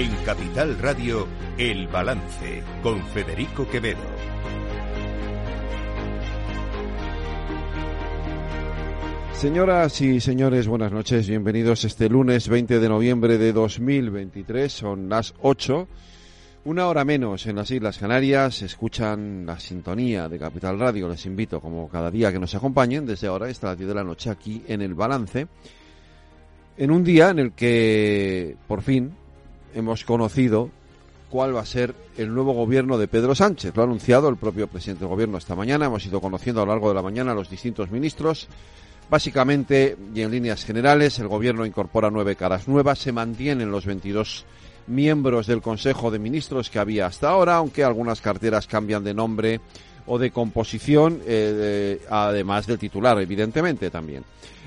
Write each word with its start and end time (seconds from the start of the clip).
En 0.00 0.16
Capital 0.24 0.78
Radio, 0.78 1.28
El 1.58 1.86
Balance, 1.86 2.62
con 2.82 3.04
Federico 3.08 3.68
Quevedo. 3.68 3.98
Señoras 9.34 10.00
y 10.00 10.20
señores, 10.20 10.68
buenas 10.68 10.90
noches. 10.90 11.28
Bienvenidos 11.28 11.84
este 11.84 12.08
lunes 12.08 12.48
20 12.48 12.80
de 12.80 12.88
noviembre 12.88 13.36
de 13.36 13.52
2023. 13.52 14.72
Son 14.72 15.10
las 15.10 15.34
8. 15.42 15.86
Una 16.64 16.88
hora 16.88 17.04
menos 17.04 17.44
en 17.44 17.56
las 17.56 17.70
Islas 17.70 17.98
Canarias. 17.98 18.62
Escuchan 18.62 19.44
la 19.44 19.60
sintonía 19.60 20.30
de 20.30 20.38
Capital 20.38 20.78
Radio. 20.78 21.10
Les 21.10 21.26
invito, 21.26 21.60
como 21.60 21.90
cada 21.90 22.10
día, 22.10 22.32
que 22.32 22.38
nos 22.38 22.54
acompañen 22.54 23.04
desde 23.04 23.26
ahora 23.26 23.48
hasta 23.48 23.66
las 23.66 23.76
10 23.76 23.88
de 23.88 23.94
la 23.94 24.04
noche 24.04 24.30
aquí 24.30 24.62
en 24.66 24.80
El 24.80 24.94
Balance. 24.94 25.46
En 26.78 26.90
un 26.90 27.04
día 27.04 27.28
en 27.28 27.38
el 27.38 27.52
que, 27.52 28.56
por 28.66 28.80
fin, 28.80 29.12
hemos 29.74 30.04
conocido 30.04 30.70
cuál 31.30 31.54
va 31.54 31.60
a 31.60 31.66
ser 31.66 31.94
el 32.16 32.34
nuevo 32.34 32.52
gobierno 32.52 32.98
de 32.98 33.08
Pedro 33.08 33.34
Sánchez. 33.34 33.74
Lo 33.74 33.82
ha 33.82 33.84
anunciado 33.84 34.28
el 34.28 34.36
propio 34.36 34.66
presidente 34.66 35.00
del 35.00 35.10
gobierno 35.10 35.38
esta 35.38 35.54
mañana. 35.54 35.86
Hemos 35.86 36.04
ido 36.04 36.20
conociendo 36.20 36.60
a 36.60 36.66
lo 36.66 36.72
largo 36.72 36.88
de 36.88 36.94
la 36.94 37.02
mañana 37.02 37.32
a 37.32 37.34
los 37.34 37.48
distintos 37.48 37.90
ministros. 37.90 38.48
Básicamente 39.08 39.96
y 40.14 40.22
en 40.22 40.30
líneas 40.30 40.64
generales, 40.64 41.18
el 41.18 41.28
gobierno 41.28 41.66
incorpora 41.66 42.10
nueve 42.10 42.36
caras 42.36 42.68
nuevas, 42.68 42.98
se 42.98 43.12
mantienen 43.12 43.70
los 43.70 43.86
22 43.86 44.44
miembros 44.86 45.46
del 45.46 45.62
Consejo 45.62 46.10
de 46.10 46.18
Ministros 46.18 46.70
que 46.70 46.78
había 46.78 47.06
hasta 47.06 47.30
ahora, 47.30 47.56
aunque 47.56 47.84
algunas 47.84 48.20
carteras 48.20 48.66
cambian 48.66 49.02
de 49.02 49.14
nombre 49.14 49.60
o 50.06 50.18
de 50.18 50.30
composición, 50.30 51.20
eh, 51.26 52.00
además 52.10 52.66
del 52.66 52.78
titular, 52.78 53.20
evidentemente 53.20 53.90
también. 53.90 54.24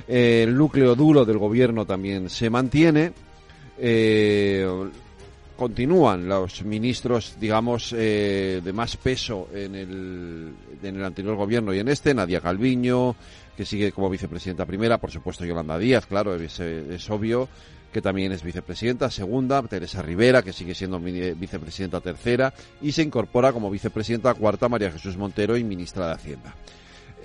Eh, 0.08 0.44
el 0.44 0.58
núcleo 0.58 0.96
duro 0.96 1.26
del 1.26 1.38
gobierno 1.38 1.86
también 1.86 2.30
se 2.30 2.50
mantiene. 2.50 3.14
Eh, 3.78 4.68
continúan 5.56 6.28
los 6.28 6.64
ministros, 6.64 7.38
digamos, 7.40 7.94
eh, 7.96 8.62
de 8.64 8.74
más 8.74 8.98
peso 8.98 9.50
en 9.54 9.76
el, 9.76 10.54
en 10.82 10.96
el 10.96 11.04
anterior 11.04 11.36
gobierno 11.36 11.74
y 11.74 11.80
en 11.80 11.88
este, 11.88 12.14
Nadia 12.14 12.42
Calviño, 12.42 13.16
que 13.56 13.66
sigue 13.66 13.92
como 13.92 14.10
vicepresidenta 14.10 14.66
primera, 14.66 14.98
por 14.98 15.12
supuesto 15.12 15.46
Yolanda 15.46 15.78
Díaz, 15.78 16.06
claro, 16.06 16.36
es, 16.36 16.60
es 16.60 17.10
obvio 17.10 17.48
que 17.94 18.02
también 18.02 18.32
es 18.32 18.44
vicepresidenta 18.44 19.10
segunda, 19.12 19.62
Teresa 19.62 20.02
Rivera, 20.02 20.42
que 20.42 20.52
sigue 20.52 20.74
siendo 20.74 21.00
vicepresidenta 21.00 22.02
tercera, 22.02 22.52
y 22.82 22.92
se 22.92 23.04
incorpora 23.04 23.54
como 23.54 23.70
vicepresidenta 23.70 24.34
cuarta 24.34 24.68
María 24.68 24.92
Jesús 24.92 25.16
Montero 25.16 25.56
y 25.56 25.64
ministra 25.64 26.08
de 26.08 26.14
Hacienda. 26.14 26.56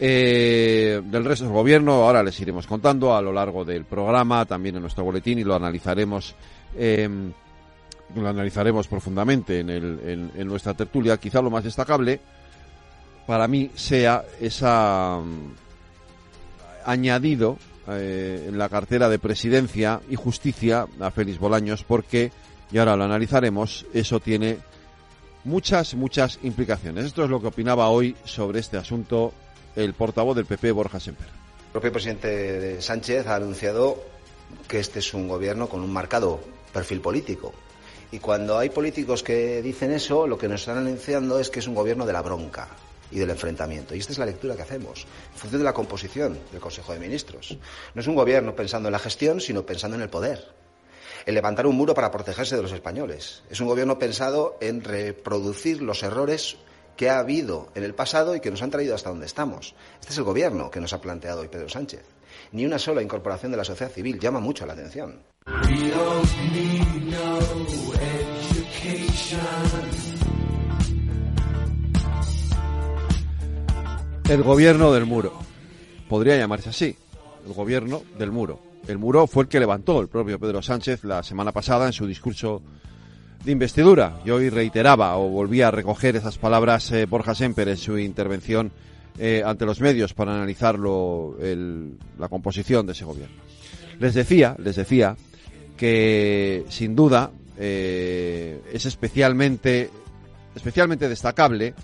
Eh, 0.01 1.03
del 1.05 1.25
resto 1.25 1.45
del 1.45 1.53
gobierno, 1.53 2.05
ahora 2.05 2.23
les 2.23 2.39
iremos 2.39 2.69
contando 2.69 3.17
a 3.17 3.21
lo 3.21 3.33
largo 3.33 3.65
del 3.65 3.85
programa, 3.85 4.45
también 4.47 4.77
en 4.77 4.83
nuestro 4.83 5.03
boletín, 5.03 5.41
y 5.41 5.45
lo 5.45 5.57
analizaremos. 5.57 6.37
Eh, 6.77 7.09
lo 8.15 8.29
analizaremos 8.29 8.87
profundamente 8.89 9.61
en, 9.61 9.71
el, 9.71 10.31
en, 10.35 10.47
nuestra 10.47 10.75
tertulia. 10.75 11.19
Quizá 11.19 11.43
lo 11.43 11.51
más 11.51 11.65
destacable 11.65 12.21
para 13.27 13.47
mí 13.47 13.71
sea 13.75 14.25
esa 14.41 15.21
añadido 16.87 17.59
eh, 17.89 18.47
en 18.49 18.57
la 18.57 18.71
cartera 18.71 19.09
de 19.11 19.19
presidencia 19.19 20.01
y 20.09 20.15
justicia 20.15 20.87
a 21.01 21.11
Félix 21.11 21.39
Bolaños 21.39 21.85
porque, 21.85 22.33
y 22.73 22.79
ahora 22.79 22.97
lo 22.97 23.05
analizaremos, 23.05 23.85
eso 23.93 24.21
tiene 24.21 24.59
muchas, 25.45 25.95
muchas 25.95 26.39
implicaciones. 26.43 27.05
Esto 27.05 27.25
es 27.25 27.31
lo 27.31 27.41
que 27.41 27.49
opinaba 27.49 27.89
hoy 27.89 28.17
sobre 28.25 28.61
este 28.61 28.79
asunto 28.79 29.35
el 29.79 29.95
portavoz 29.95 30.37
del 30.37 30.47
PP, 30.47 30.73
Borja 30.73 31.01
Semper. 31.01 31.27
El 31.27 31.73
propio 31.73 31.93
presidente 31.93 32.81
Sánchez 32.83 33.27
ha 33.27 33.37
anunciado 33.37 34.03
que 34.67 34.81
este 34.81 34.99
es 34.99 35.15
un 35.15 35.29
gobierno 35.29 35.69
con 35.69 35.81
un 35.81 35.93
marcado 35.93 36.41
perfil 36.73 37.01
político. 37.01 37.53
Y 38.11 38.19
cuando 38.19 38.59
hay 38.59 38.71
políticos 38.71 39.23
que 39.23 39.63
dicen 39.63 39.93
eso, 39.93 40.27
lo 40.27 40.39
que 40.39 40.49
nos 40.49 40.63
están 40.63 40.79
anunciando 40.79 41.39
es 41.39 41.51
que 41.51 41.61
es 41.61 41.67
un 41.67 41.75
gobierno 41.75 42.07
de 42.07 42.13
la 42.13 42.23
bronca, 42.23 42.69
y 43.11 43.19
del 43.19 43.31
enfrentamiento. 43.31 43.95
Y 43.95 43.99
esta 43.99 44.13
es 44.13 44.19
la 44.19 44.27
lectura 44.27 44.57
que 44.57 44.63
hacemos, 44.63 45.07
en 45.33 45.39
función 45.39 45.61
de 45.61 45.65
la 45.65 45.73
composición 45.73 46.39
del 46.51 46.61
Consejo 46.61 46.93
de 46.93 46.99
Ministros. 46.99 47.57
No 47.95 48.01
es 48.01 48.07
un 48.07 48.15
gobierno 48.15 48.55
pensando 48.55 48.89
en 48.89 48.93
la 48.93 48.99
gestión, 48.99 49.41
sino 49.41 49.65
pensando 49.65 49.97
en 49.97 50.03
el 50.03 50.11
poder. 50.11 50.53
En 51.27 51.35
levantar 51.35 51.67
un 51.67 51.77
muro 51.77 51.95
para 51.95 52.11
protegerse 52.11 52.57
de 52.57 52.63
los 52.63 52.73
españoles. 52.73 53.43
Es 53.51 53.61
un 53.61 53.69
gobierno 53.69 53.99
pensado 53.99 54.57
en 54.61 54.83
reproducir 54.83 55.83
los 55.83 56.03
errores 56.03 56.57
que 56.99 57.09
ha 57.09 57.21
habido 57.21 57.69
en 57.77 57.85
el 57.85 57.95
pasado 57.95 58.35
y 58.35 58.41
que 58.41 58.51
nos 58.51 58.61
han 58.61 58.73
traído 58.73 58.97
hasta 58.97 59.09
donde 59.09 59.27
estamos. 59.27 59.77
Este 60.01 60.13
es 60.13 60.19
el 60.19 60.25
gobierno 60.25 60.69
que 60.69 60.81
nos 60.81 60.93
ha 60.93 61.01
planteado 61.01 61.43
hoy 61.43 61.49
Pedro 61.49 61.69
Sánchez. 61.69 62.03
Ni 62.51 62.67
una 62.67 62.77
sola 62.77 63.01
incorporación 63.01 63.53
de 63.53 63.57
la 63.57 63.65
sociedad 63.65 63.93
civil 63.93 64.19
llama 64.19 64.41
mucho 64.41 64.67
la 64.67 64.73
atención. 64.73 65.21
El 74.29 74.43
gobierno 74.43 74.93
del 74.93 75.07
muro. 75.07 75.35
Podría 76.09 76.37
llamarse 76.37 76.71
así. 76.71 76.97
El 77.47 77.53
gobierno 77.53 78.03
del 78.19 78.33
muro. 78.33 78.59
El 78.89 78.99
muro 78.99 79.29
fue 79.29 79.45
el 79.45 79.49
que 79.49 79.61
levantó 79.61 80.01
el 80.01 80.09
propio 80.09 80.41
Pedro 80.41 80.63
Sánchez 80.63 81.05
la 81.05 81.23
semana 81.23 81.53
pasada 81.53 81.87
en 81.87 81.93
su 81.93 82.09
discurso 82.09 82.61
de 83.45 83.53
investidura. 83.53 84.21
Y 84.25 84.31
hoy 84.31 84.51
reiteraba 84.51 85.17
o 85.17 85.29
volvía 85.29 85.69
a 85.69 85.71
recoger 85.71 86.17
esas 86.17 86.39
palabras 86.39 86.91
eh, 86.93 87.07
Borja 87.07 87.35
Semper 87.35 87.69
en 87.69 87.77
su 87.77 87.99
intervención 87.99 88.73
eh, 89.19 89.43
ante 89.45 89.67
los 89.67 89.81
medios 89.81 90.15
para 90.15 90.35
analizar 90.35 90.79
la 90.79 92.29
composición 92.29 92.87
de 92.87 92.93
ese 92.93 93.05
gobierno. 93.05 93.37
Les 93.99 94.15
decía, 94.15 94.55
les 94.59 94.77
decía 94.77 95.17
que 95.77 96.65
sin 96.69 96.95
duda 96.95 97.33
eh, 97.59 98.61
es 98.73 98.87
especialmente, 98.87 99.91
especialmente 100.55 101.09
destacable 101.09 101.75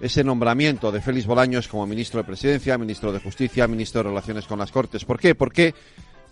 ese 0.00 0.22
nombramiento 0.22 0.92
de 0.92 1.00
Félix 1.00 1.26
Bolaños 1.26 1.68
como 1.68 1.86
ministro 1.86 2.20
de 2.20 2.26
Presidencia, 2.26 2.78
ministro 2.78 3.12
de 3.12 3.18
Justicia, 3.18 3.66
ministro 3.66 4.02
de 4.02 4.10
Relaciones 4.10 4.46
con 4.46 4.58
las 4.58 4.70
Cortes. 4.70 5.04
¿Por 5.04 5.18
qué? 5.18 5.34
Porque 5.34 5.74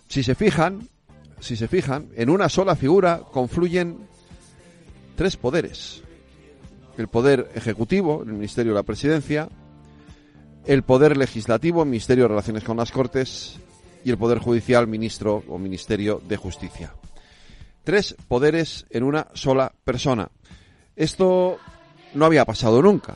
si 0.07 0.23
se 0.23 0.35
fijan, 0.35 0.87
si 1.39 1.57
se 1.57 1.67
fijan, 1.67 2.09
en 2.15 2.29
una 2.29 2.47
sola 2.47 2.75
figura 2.75 3.21
confluyen 3.31 4.07
tres 5.15 5.37
poderes. 5.37 6.01
El 6.97 7.07
poder 7.07 7.51
ejecutivo, 7.55 8.23
el 8.23 8.33
Ministerio 8.33 8.73
de 8.73 8.79
la 8.79 8.83
Presidencia, 8.83 9.49
el 10.65 10.83
poder 10.83 11.17
legislativo, 11.17 11.83
el 11.83 11.89
Ministerio 11.89 12.25
de 12.25 12.29
Relaciones 12.29 12.63
con 12.63 12.77
las 12.77 12.91
Cortes, 12.91 13.59
y 14.03 14.11
el 14.11 14.17
poder 14.17 14.39
judicial, 14.39 14.87
ministro 14.87 15.43
o 15.47 15.57
Ministerio 15.57 16.21
de 16.27 16.37
Justicia. 16.37 16.93
Tres 17.83 18.15
poderes 18.27 18.85
en 18.91 19.03
una 19.03 19.27
sola 19.33 19.73
persona. 19.83 20.29
Esto 20.95 21.57
no 22.13 22.25
había 22.25 22.45
pasado 22.45 22.81
nunca 22.81 23.15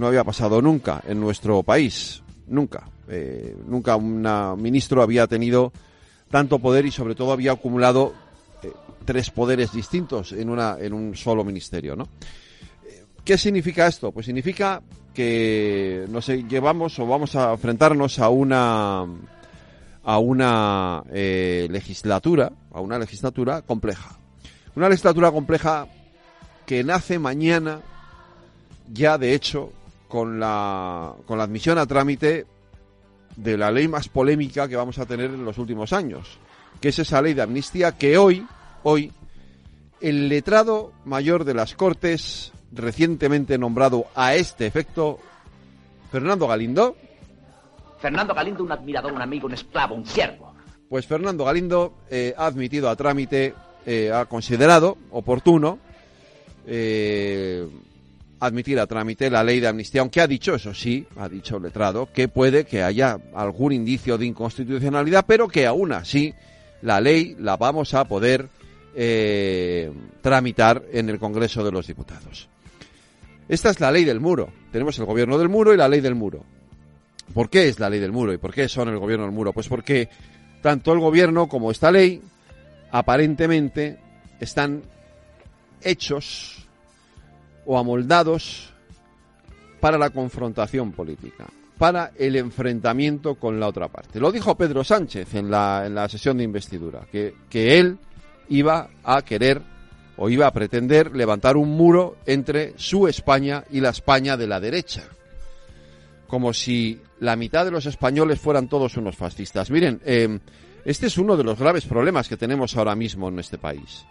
no 0.00 0.06
había 0.06 0.24
pasado 0.24 0.62
nunca 0.62 1.02
en 1.06 1.20
nuestro 1.20 1.62
país, 1.62 2.22
nunca. 2.46 2.88
Eh, 3.08 3.56
nunca 3.66 3.96
un 3.96 4.22
ministro 4.60 5.02
había 5.02 5.26
tenido 5.26 5.72
tanto 6.30 6.58
poder 6.58 6.86
y 6.86 6.90
sobre 6.90 7.14
todo 7.14 7.32
había 7.32 7.52
acumulado 7.52 8.14
tres 9.04 9.30
poderes 9.30 9.72
distintos 9.72 10.32
en, 10.32 10.50
una, 10.50 10.76
en 10.78 10.92
un 10.92 11.16
solo 11.16 11.44
ministerio, 11.44 11.96
¿no? 11.96 12.08
¿Qué 13.24 13.36
significa 13.36 13.86
esto? 13.86 14.12
Pues 14.12 14.26
significa 14.26 14.82
que 15.14 16.06
nos 16.08 16.26
llevamos 16.28 16.98
o 16.98 17.06
vamos 17.06 17.36
a 17.36 17.52
enfrentarnos 17.52 18.18
a 18.18 18.28
una 18.28 19.06
a 20.02 20.18
una 20.18 21.02
eh, 21.12 21.68
legislatura, 21.70 22.50
a 22.72 22.80
una 22.80 22.98
legislatura 22.98 23.62
compleja. 23.62 24.18
Una 24.74 24.88
legislatura 24.88 25.30
compleja 25.30 25.86
que 26.64 26.82
nace 26.84 27.18
mañana 27.18 27.80
ya 28.92 29.18
de 29.18 29.34
hecho 29.34 29.72
con 30.08 30.40
la, 30.40 31.14
con 31.26 31.38
la 31.38 31.44
admisión 31.44 31.78
a 31.78 31.86
trámite 31.86 32.46
de 33.36 33.56
la 33.56 33.70
ley 33.70 33.88
más 33.88 34.08
polémica 34.08 34.68
que 34.68 34.76
vamos 34.76 34.98
a 34.98 35.06
tener 35.06 35.26
en 35.26 35.44
los 35.44 35.58
últimos 35.58 35.92
años, 35.92 36.38
que 36.80 36.88
es 36.88 36.98
esa 36.98 37.22
ley 37.22 37.34
de 37.34 37.42
amnistía 37.42 37.92
que 37.92 38.18
hoy, 38.18 38.46
hoy, 38.82 39.12
el 40.00 40.28
letrado 40.28 40.92
mayor 41.04 41.44
de 41.44 41.54
las 41.54 41.74
Cortes, 41.74 42.52
recientemente 42.72 43.58
nombrado 43.58 44.06
a 44.14 44.34
este 44.34 44.66
efecto, 44.66 45.18
Fernando 46.10 46.46
Galindo. 46.46 46.96
Fernando 48.00 48.34
Galindo, 48.34 48.64
un 48.64 48.72
admirador, 48.72 49.12
un 49.12 49.22
amigo, 49.22 49.46
un 49.46 49.54
esclavo, 49.54 49.94
un 49.94 50.06
siervo. 50.06 50.54
Pues 50.88 51.06
Fernando 51.06 51.44
Galindo 51.44 51.94
eh, 52.10 52.34
ha 52.36 52.46
admitido 52.46 52.88
a 52.88 52.96
trámite, 52.96 53.54
eh, 53.86 54.10
ha 54.12 54.24
considerado 54.24 54.98
oportuno 55.10 55.78
eh, 56.66 57.66
admitir 58.40 58.80
a 58.80 58.86
trámite 58.86 59.30
la 59.30 59.44
ley 59.44 59.60
de 59.60 59.68
amnistía, 59.68 60.00
aunque 60.00 60.20
ha 60.20 60.26
dicho, 60.26 60.54
eso 60.54 60.72
sí, 60.72 61.06
ha 61.16 61.28
dicho 61.28 61.58
el 61.58 61.64
letrado, 61.64 62.08
que 62.12 62.28
puede 62.28 62.64
que 62.64 62.82
haya 62.82 63.18
algún 63.34 63.72
indicio 63.72 64.16
de 64.16 64.26
inconstitucionalidad, 64.26 65.24
pero 65.26 65.46
que 65.46 65.66
aún 65.66 65.92
así 65.92 66.34
la 66.82 67.00
ley 67.00 67.36
la 67.38 67.56
vamos 67.56 67.92
a 67.94 68.04
poder 68.04 68.48
eh, 68.94 69.92
tramitar 70.20 70.84
en 70.92 71.08
el 71.08 71.18
Congreso 71.18 71.64
de 71.64 71.72
los 71.72 71.86
Diputados. 71.86 72.48
Esta 73.48 73.70
es 73.70 73.80
la 73.80 73.90
ley 73.90 74.04
del 74.04 74.20
muro. 74.20 74.48
Tenemos 74.70 74.98
el 74.98 75.06
gobierno 75.06 75.36
del 75.38 75.48
muro 75.48 75.74
y 75.74 75.76
la 75.76 75.88
ley 75.88 76.00
del 76.00 76.14
muro. 76.14 76.44
¿Por 77.34 77.48
qué 77.50 77.68
es 77.68 77.78
la 77.78 77.90
ley 77.90 78.00
del 78.00 78.12
muro 78.12 78.32
y 78.32 78.38
por 78.38 78.52
qué 78.52 78.68
son 78.68 78.88
el 78.88 78.98
gobierno 78.98 79.24
del 79.24 79.34
muro? 79.34 79.52
Pues 79.52 79.68
porque 79.68 80.08
tanto 80.62 80.92
el 80.92 81.00
gobierno 81.00 81.48
como 81.48 81.70
esta 81.70 81.90
ley 81.90 82.20
aparentemente 82.90 83.98
están 84.40 84.82
hechos 85.82 86.66
o 87.66 87.78
amoldados 87.78 88.72
para 89.80 89.98
la 89.98 90.10
confrontación 90.10 90.92
política, 90.92 91.46
para 91.78 92.12
el 92.18 92.36
enfrentamiento 92.36 93.36
con 93.36 93.58
la 93.58 93.68
otra 93.68 93.88
parte. 93.88 94.20
Lo 94.20 94.30
dijo 94.30 94.56
Pedro 94.56 94.84
Sánchez 94.84 95.34
en 95.34 95.50
la, 95.50 95.84
en 95.86 95.94
la 95.94 96.08
sesión 96.08 96.36
de 96.36 96.44
investidura, 96.44 97.06
que, 97.10 97.34
que 97.48 97.78
él 97.78 97.98
iba 98.50 98.90
a 99.02 99.22
querer 99.22 99.62
o 100.18 100.28
iba 100.28 100.46
a 100.46 100.52
pretender 100.52 101.16
levantar 101.16 101.56
un 101.56 101.70
muro 101.70 102.18
entre 102.26 102.74
su 102.76 103.08
España 103.08 103.64
y 103.70 103.80
la 103.80 103.88
España 103.88 104.36
de 104.36 104.46
la 104.46 104.60
derecha. 104.60 105.04
Como 106.26 106.52
si 106.52 107.00
la 107.20 107.36
mitad 107.36 107.64
de 107.64 107.70
los 107.70 107.86
españoles 107.86 108.38
fueran 108.38 108.68
todos 108.68 108.98
unos 108.98 109.16
fascistas. 109.16 109.70
Miren, 109.70 110.00
eh, 110.04 110.38
este 110.84 111.06
es 111.06 111.16
uno 111.16 111.36
de 111.36 111.44
los 111.44 111.58
graves 111.58 111.86
problemas 111.86 112.28
que 112.28 112.36
tenemos 112.36 112.76
ahora 112.76 112.94
mismo 112.94 113.28
en 113.28 113.38
este 113.38 113.56
país. 113.56 114.04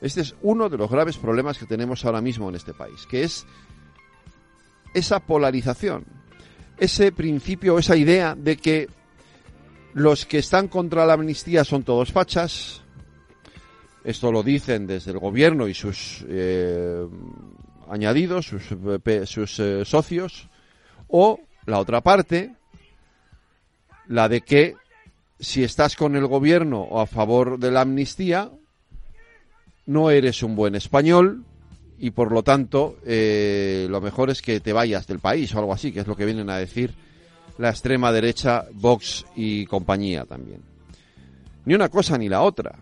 Este 0.00 0.20
es 0.20 0.34
uno 0.42 0.68
de 0.68 0.76
los 0.76 0.90
graves 0.90 1.16
problemas 1.16 1.58
que 1.58 1.66
tenemos 1.66 2.04
ahora 2.04 2.20
mismo 2.20 2.48
en 2.48 2.56
este 2.56 2.74
país, 2.74 3.06
que 3.08 3.22
es 3.22 3.46
esa 4.94 5.20
polarización, 5.20 6.04
ese 6.78 7.12
principio, 7.12 7.78
esa 7.78 7.96
idea 7.96 8.34
de 8.34 8.56
que 8.56 8.88
los 9.94 10.26
que 10.26 10.38
están 10.38 10.68
contra 10.68 11.06
la 11.06 11.14
amnistía 11.14 11.64
son 11.64 11.84
todos 11.84 12.12
fachas. 12.12 12.81
Esto 14.04 14.32
lo 14.32 14.42
dicen 14.42 14.86
desde 14.86 15.12
el 15.12 15.18
gobierno 15.18 15.68
y 15.68 15.74
sus 15.74 16.24
eh, 16.28 17.06
añadidos, 17.88 18.46
sus, 18.46 18.62
sus 19.26 19.60
eh, 19.60 19.84
socios. 19.84 20.48
O 21.08 21.40
la 21.66 21.78
otra 21.78 22.00
parte, 22.00 22.54
la 24.08 24.28
de 24.28 24.40
que 24.40 24.74
si 25.38 25.62
estás 25.62 25.96
con 25.96 26.16
el 26.16 26.26
gobierno 26.26 26.80
o 26.82 27.00
a 27.00 27.06
favor 27.06 27.58
de 27.58 27.70
la 27.70 27.82
amnistía, 27.82 28.50
no 29.86 30.10
eres 30.10 30.42
un 30.42 30.56
buen 30.56 30.74
español 30.74 31.44
y 31.98 32.10
por 32.10 32.32
lo 32.32 32.42
tanto 32.42 32.96
eh, 33.04 33.86
lo 33.88 34.00
mejor 34.00 34.30
es 34.30 34.42
que 34.42 34.60
te 34.60 34.72
vayas 34.72 35.06
del 35.06 35.20
país 35.20 35.54
o 35.54 35.58
algo 35.58 35.72
así, 35.72 35.92
que 35.92 36.00
es 36.00 36.06
lo 36.06 36.16
que 36.16 36.24
vienen 36.24 36.50
a 36.50 36.56
decir 36.56 36.94
la 37.58 37.70
extrema 37.70 38.10
derecha, 38.10 38.66
Vox 38.72 39.24
y 39.36 39.66
compañía 39.66 40.24
también. 40.24 40.62
Ni 41.64 41.74
una 41.74 41.88
cosa 41.88 42.18
ni 42.18 42.28
la 42.28 42.42
otra. 42.42 42.76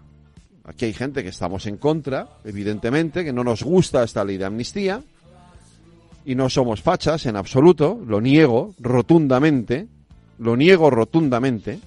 Aquí 0.70 0.84
hay 0.84 0.92
gente 0.92 1.24
que 1.24 1.30
estamos 1.30 1.66
en 1.66 1.78
contra, 1.78 2.28
evidentemente, 2.44 3.24
que 3.24 3.32
no 3.32 3.42
nos 3.42 3.64
gusta 3.64 4.04
esta 4.04 4.24
ley 4.24 4.36
de 4.36 4.44
amnistía 4.44 5.02
y 6.24 6.36
no 6.36 6.48
somos 6.48 6.80
fachas 6.80 7.26
en 7.26 7.34
absoluto, 7.34 8.00
lo 8.06 8.20
niego 8.20 8.72
rotundamente, 8.78 9.88
lo 10.38 10.56
niego 10.56 10.88
rotundamente. 10.88 11.80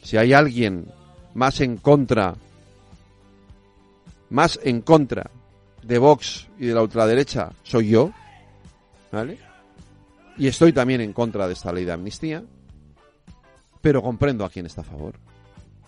Si 0.00 0.16
hay 0.16 0.32
alguien 0.32 0.86
más 1.34 1.60
en 1.60 1.78
contra 1.78 2.36
más 4.30 4.60
en 4.62 4.80
contra 4.82 5.28
de 5.82 5.98
Vox 5.98 6.46
y 6.56 6.66
de 6.66 6.74
la 6.74 6.82
ultraderecha 6.82 7.50
soy 7.64 7.88
yo, 7.88 8.12
¿vale? 9.10 9.38
Y 10.36 10.46
estoy 10.46 10.72
también 10.72 11.00
en 11.00 11.12
contra 11.12 11.48
de 11.48 11.54
esta 11.54 11.72
ley 11.72 11.84
de 11.84 11.92
amnistía, 11.92 12.44
pero 13.80 14.02
comprendo 14.02 14.44
a 14.44 14.50
quién 14.50 14.66
está 14.66 14.82
a 14.82 14.84
favor. 14.84 15.27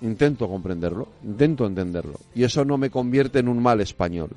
Intento 0.02 0.49
comprenderlo, 0.49 1.08
intento 1.25 1.67
entenderlo, 1.67 2.19
y 2.35 2.44
eso 2.44 2.64
no 2.64 2.79
me 2.79 2.91
convierte 2.91 3.38
en 3.38 3.49
un 3.49 3.62
mal 3.62 3.81
español. 3.81 4.31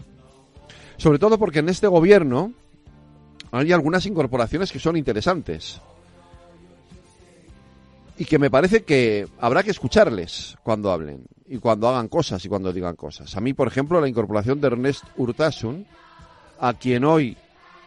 Sobre 0.98 1.20
todo 1.20 1.38
porque 1.38 1.60
en 1.60 1.70
este 1.70 1.88
gobierno 1.88 2.52
hay 3.52 3.72
algunas 3.72 4.06
incorporaciones 4.06 4.72
que 4.72 4.80
son 4.80 4.98
interesantes 4.98 5.80
y 8.18 8.26
que 8.26 8.40
me 8.40 8.52
parece 8.52 8.84
que 8.84 9.28
habrá 9.40 9.64
que 9.64 9.72
escucharles 9.72 10.58
cuando 10.64 10.92
hablen 10.92 11.24
y 11.48 11.58
cuando 11.58 11.88
hagan 11.88 12.08
cosas 12.08 12.44
y 12.46 12.50
cuando 12.50 12.74
digan 12.74 12.96
cosas. 12.96 13.36
A 13.36 13.42
mí, 13.42 13.54
por 13.54 13.68
ejemplo, 13.68 14.00
la 14.00 14.08
incorporación 14.08 14.60
de 14.60 14.68
Ernest 14.68 15.04
Urtasun, 15.18 15.86
a 16.60 16.74
quien 16.74 17.06
hoy 17.06 17.38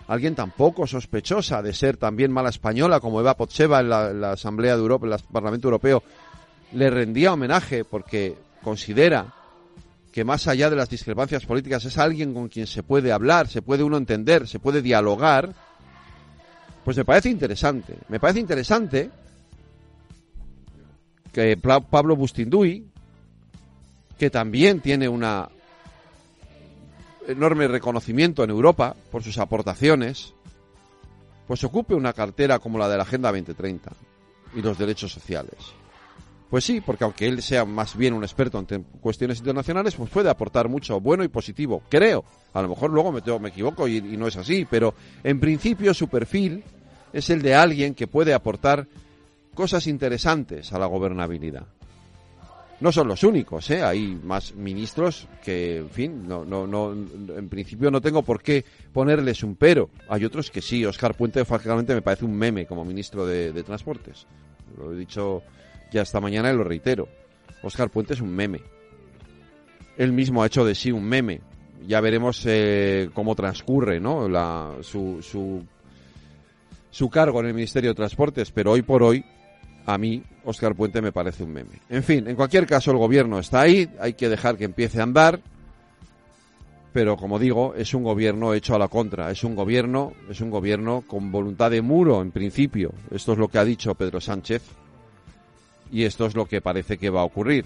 alguien 0.08 0.34
tampoco 0.34 0.86
sospechosa 0.86 1.62
de 1.62 1.72
ser 1.72 1.96
también 1.96 2.30
mala 2.32 2.50
española 2.50 3.00
como 3.00 3.20
Eva 3.20 3.36
Potseva 3.36 3.80
en 3.80 3.88
la, 3.88 4.32
Asamblea 4.32 4.76
de 4.76 4.82
Europa, 4.82 5.06
en 5.06 5.12
el 5.12 5.18
Parlamento 5.32 5.68
Europeo, 5.68 6.02
le 6.76 6.90
rendía 6.90 7.32
homenaje 7.32 7.84
porque 7.84 8.36
considera 8.62 9.32
que 10.12 10.24
más 10.24 10.46
allá 10.46 10.68
de 10.68 10.76
las 10.76 10.90
discrepancias 10.90 11.46
políticas 11.46 11.84
es 11.86 11.96
alguien 11.96 12.34
con 12.34 12.48
quien 12.48 12.66
se 12.66 12.82
puede 12.82 13.12
hablar, 13.12 13.48
se 13.48 13.62
puede 13.62 13.82
uno 13.82 13.96
entender, 13.96 14.46
se 14.46 14.58
puede 14.58 14.82
dialogar, 14.82 15.54
pues 16.84 16.98
me 16.98 17.04
parece 17.04 17.30
interesante. 17.30 17.96
Me 18.08 18.20
parece 18.20 18.40
interesante 18.40 19.10
que 21.32 21.56
Pablo 21.56 22.14
Bustinduy, 22.14 22.86
que 24.18 24.28
también 24.28 24.80
tiene 24.80 25.08
un 25.08 25.24
enorme 27.26 27.68
reconocimiento 27.68 28.44
en 28.44 28.50
Europa 28.50 28.94
por 29.10 29.22
sus 29.22 29.38
aportaciones, 29.38 30.34
pues 31.46 31.64
ocupe 31.64 31.94
una 31.94 32.12
cartera 32.12 32.58
como 32.58 32.78
la 32.78 32.88
de 32.88 32.96
la 32.98 33.02
Agenda 33.04 33.30
2030 33.30 33.92
y 34.54 34.62
los 34.62 34.78
derechos 34.78 35.12
sociales. 35.12 35.56
Pues 36.50 36.64
sí, 36.64 36.80
porque 36.80 37.04
aunque 37.04 37.26
él 37.26 37.42
sea 37.42 37.64
más 37.64 37.96
bien 37.96 38.14
un 38.14 38.22
experto 38.22 38.64
en 38.70 38.84
cuestiones 39.00 39.38
internacionales, 39.38 39.96
pues 39.96 40.10
puede 40.10 40.30
aportar 40.30 40.68
mucho 40.68 41.00
bueno 41.00 41.24
y 41.24 41.28
positivo, 41.28 41.82
creo. 41.88 42.24
A 42.52 42.62
lo 42.62 42.68
mejor 42.68 42.90
luego 42.90 43.10
me, 43.10 43.20
me 43.40 43.48
equivoco 43.48 43.88
y 43.88 44.00
no 44.00 44.28
es 44.28 44.36
así, 44.36 44.64
pero 44.68 44.94
en 45.24 45.40
principio 45.40 45.92
su 45.92 46.08
perfil 46.08 46.62
es 47.12 47.30
el 47.30 47.42
de 47.42 47.54
alguien 47.54 47.94
que 47.94 48.06
puede 48.06 48.32
aportar 48.32 48.86
cosas 49.54 49.86
interesantes 49.86 50.72
a 50.72 50.78
la 50.78 50.86
gobernabilidad. 50.86 51.66
No 52.78 52.92
son 52.92 53.08
los 53.08 53.24
únicos, 53.24 53.70
¿eh? 53.70 53.82
hay 53.82 54.20
más 54.22 54.54
ministros 54.54 55.26
que, 55.42 55.78
en 55.78 55.88
fin, 55.88 56.28
no, 56.28 56.44
no, 56.44 56.66
no, 56.66 56.92
en 56.92 57.48
principio 57.48 57.90
no 57.90 58.02
tengo 58.02 58.22
por 58.22 58.42
qué 58.42 58.66
ponerles 58.92 59.42
un 59.42 59.56
pero. 59.56 59.88
Hay 60.10 60.26
otros 60.26 60.50
que 60.50 60.60
sí, 60.60 60.84
Oscar 60.84 61.14
Puente 61.14 61.42
francamente 61.46 61.94
me 61.94 62.02
parece 62.02 62.26
un 62.26 62.36
meme 62.36 62.66
como 62.66 62.84
ministro 62.84 63.24
de, 63.24 63.62
Transportes. 63.62 64.26
Lo 64.76 64.92
he 64.92 64.96
dicho 64.96 65.42
ya 65.96 66.02
esta 66.02 66.20
mañana 66.20 66.52
lo 66.52 66.62
reitero. 66.62 67.08
Oscar 67.62 67.88
Puente 67.88 68.12
es 68.12 68.20
un 68.20 68.34
meme. 68.34 68.60
Él 69.96 70.12
mismo 70.12 70.42
ha 70.42 70.46
hecho 70.46 70.64
de 70.64 70.74
sí 70.74 70.92
un 70.92 71.04
meme. 71.04 71.40
Ya 71.86 72.02
veremos 72.02 72.42
eh, 72.44 73.08
cómo 73.14 73.34
transcurre 73.34 73.98
¿no? 73.98 74.28
La, 74.28 74.72
su, 74.82 75.22
su, 75.22 75.64
su 76.90 77.08
cargo 77.08 77.40
en 77.40 77.46
el 77.46 77.54
Ministerio 77.54 77.90
de 77.90 77.94
Transportes, 77.94 78.50
pero 78.50 78.72
hoy 78.72 78.82
por 78.82 79.02
hoy 79.02 79.24
a 79.86 79.96
mí 79.96 80.22
Oscar 80.44 80.74
Puente 80.74 81.00
me 81.00 81.12
parece 81.12 81.44
un 81.44 81.52
meme. 81.52 81.80
En 81.88 82.02
fin, 82.02 82.28
en 82.28 82.36
cualquier 82.36 82.66
caso 82.66 82.90
el 82.90 82.98
gobierno 82.98 83.38
está 83.38 83.62
ahí, 83.62 83.88
hay 83.98 84.12
que 84.12 84.28
dejar 84.28 84.58
que 84.58 84.64
empiece 84.64 85.00
a 85.00 85.04
andar, 85.04 85.40
pero 86.92 87.16
como 87.16 87.38
digo, 87.38 87.74
es 87.74 87.94
un 87.94 88.02
gobierno 88.02 88.52
hecho 88.52 88.74
a 88.74 88.78
la 88.78 88.88
contra, 88.88 89.30
es 89.30 89.44
un 89.44 89.54
gobierno, 89.54 90.12
es 90.28 90.42
un 90.42 90.50
gobierno 90.50 91.04
con 91.06 91.32
voluntad 91.32 91.70
de 91.70 91.80
muro 91.80 92.20
en 92.20 92.32
principio. 92.32 92.92
Esto 93.10 93.32
es 93.32 93.38
lo 93.38 93.48
que 93.48 93.58
ha 93.58 93.64
dicho 93.64 93.94
Pedro 93.94 94.20
Sánchez 94.20 94.62
y 95.90 96.04
esto 96.04 96.26
es 96.26 96.34
lo 96.34 96.46
que 96.46 96.60
parece 96.60 96.98
que 96.98 97.10
va 97.10 97.20
a 97.20 97.24
ocurrir. 97.24 97.64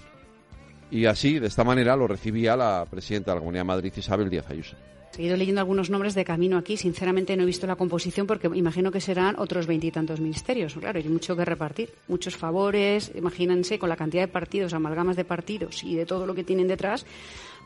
Y 0.89 1.05
así, 1.05 1.39
de 1.39 1.47
esta 1.47 1.63
manera, 1.63 1.95
lo 1.95 2.07
recibía 2.07 2.55
la 2.55 2.85
presidenta 2.89 3.31
de 3.31 3.35
la 3.35 3.39
Comunidad 3.39 3.61
de 3.61 3.67
Madrid, 3.67 3.93
Isabel 3.95 4.29
Díaz 4.29 4.49
Ayuso. 4.49 4.75
He 5.17 5.23
ido 5.23 5.35
leyendo 5.35 5.59
algunos 5.59 5.89
nombres 5.89 6.15
de 6.15 6.23
camino 6.23 6.57
aquí. 6.57 6.77
Sinceramente 6.77 7.35
no 7.35 7.43
he 7.43 7.45
visto 7.45 7.67
la 7.67 7.75
composición 7.75 8.27
porque 8.27 8.49
imagino 8.53 8.91
que 8.91 9.01
serán 9.01 9.35
otros 9.37 9.67
veintitantos 9.67 10.21
ministerios. 10.21 10.73
Claro, 10.73 10.99
hay 10.99 11.07
mucho 11.07 11.35
que 11.35 11.43
repartir. 11.43 11.93
Muchos 12.07 12.37
favores. 12.37 13.11
Imagínense 13.15 13.77
con 13.77 13.89
la 13.89 13.97
cantidad 13.97 14.23
de 14.23 14.29
partidos, 14.29 14.73
amalgamas 14.73 15.17
de 15.17 15.25
partidos 15.25 15.83
y 15.83 15.95
de 15.95 16.05
todo 16.05 16.25
lo 16.25 16.33
que 16.33 16.43
tienen 16.43 16.67
detrás 16.67 17.05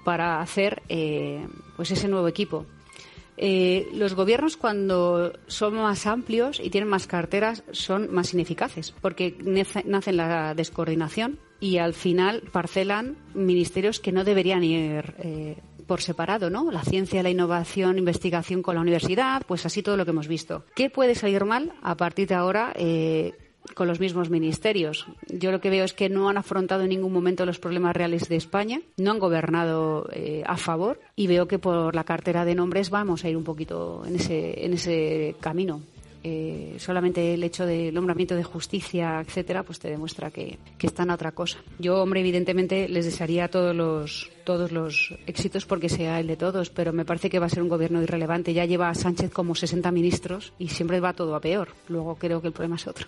para 0.03 0.41
hacer 0.41 0.81
eh, 0.89 1.45
pues 1.75 1.91
ese 1.91 2.07
nuevo 2.07 2.27
equipo. 2.27 2.65
Eh, 3.37 3.89
los 3.93 4.13
gobiernos 4.13 4.57
cuando 4.57 5.33
son 5.47 5.75
más 5.75 6.07
amplios 6.07 6.59
y 6.63 6.69
tienen 6.69 6.89
más 6.89 7.05
carteras 7.05 7.63
son 7.71 8.13
más 8.13 8.33
ineficaces 8.33 8.93
porque 9.01 9.35
nace 9.43 10.13
la 10.13 10.53
descoordinación 10.53 11.39
y 11.59 11.77
al 11.77 11.93
final 11.93 12.43
parcelan 12.51 13.17
ministerios 13.33 13.99
que 13.99 14.11
no 14.11 14.23
deberían 14.23 14.63
ir 14.63 15.15
eh, 15.19 15.57
por 15.85 16.01
separado, 16.01 16.49
¿no? 16.49 16.71
La 16.71 16.83
ciencia, 16.83 17.23
la 17.23 17.29
innovación, 17.29 17.97
investigación 17.97 18.61
con 18.61 18.75
la 18.75 18.81
universidad, 18.81 19.43
pues 19.47 19.65
así 19.65 19.83
todo 19.83 19.97
lo 19.97 20.05
que 20.05 20.11
hemos 20.11 20.27
visto. 20.27 20.65
¿Qué 20.75 20.89
puede 20.89 21.15
salir 21.15 21.45
mal 21.45 21.73
a 21.81 21.95
partir 21.95 22.27
de 22.27 22.35
ahora? 22.35 22.73
Eh, 22.75 23.33
con 23.73 23.87
los 23.87 23.99
mismos 23.99 24.29
ministerios. 24.29 25.07
Yo 25.27 25.51
lo 25.51 25.61
que 25.61 25.69
veo 25.69 25.85
es 25.85 25.93
que 25.93 26.09
no 26.09 26.29
han 26.29 26.37
afrontado 26.37 26.83
en 26.83 26.89
ningún 26.89 27.13
momento 27.13 27.45
los 27.45 27.59
problemas 27.59 27.95
reales 27.95 28.29
de 28.29 28.35
España, 28.35 28.81
no 28.97 29.11
han 29.11 29.19
gobernado 29.19 30.09
eh, 30.13 30.43
a 30.45 30.57
favor 30.57 30.99
y 31.15 31.27
veo 31.27 31.47
que 31.47 31.59
por 31.59 31.95
la 31.95 32.03
cartera 32.03 32.45
de 32.45 32.55
nombres 32.55 32.89
vamos 32.89 33.23
a 33.23 33.29
ir 33.29 33.37
un 33.37 33.43
poquito 33.43 34.03
en 34.05 34.15
ese, 34.15 34.65
en 34.65 34.73
ese 34.73 35.35
camino. 35.39 35.81
Eh, 36.27 36.77
solamente 36.79 37.35
el 37.35 37.43
hecho 37.43 37.67
del 37.67 37.93
nombramiento 37.93 38.35
de 38.35 38.43
justicia, 38.43 39.21
etcétera, 39.21 39.61
pues 39.61 39.77
te 39.77 39.91
demuestra 39.91 40.31
que, 40.31 40.57
que, 40.75 40.87
están 40.87 41.11
a 41.11 41.13
otra 41.13 41.33
cosa. 41.33 41.59
Yo, 41.77 42.01
hombre, 42.01 42.21
evidentemente 42.21 42.89
les 42.89 43.05
desearía 43.05 43.47
todos 43.47 43.75
los, 43.75 44.31
todos 44.43 44.71
los 44.71 45.13
éxitos 45.27 45.67
porque 45.67 45.87
sea 45.87 46.19
el 46.19 46.25
de 46.25 46.35
todos, 46.35 46.71
pero 46.71 46.93
me 46.93 47.05
parece 47.05 47.29
que 47.29 47.37
va 47.37 47.45
a 47.45 47.49
ser 47.49 47.61
un 47.61 47.69
gobierno 47.69 48.01
irrelevante. 48.01 48.55
Ya 48.55 48.65
lleva 48.65 48.91
Sánchez 48.95 49.31
como 49.31 49.53
60 49.53 49.91
ministros 49.91 50.51
y 50.57 50.69
siempre 50.69 50.99
va 50.99 51.13
todo 51.13 51.35
a 51.35 51.41
peor. 51.41 51.67
Luego 51.89 52.15
creo 52.15 52.41
que 52.41 52.47
el 52.47 52.53
problema 52.53 52.77
es 52.77 52.87
otro. 52.87 53.07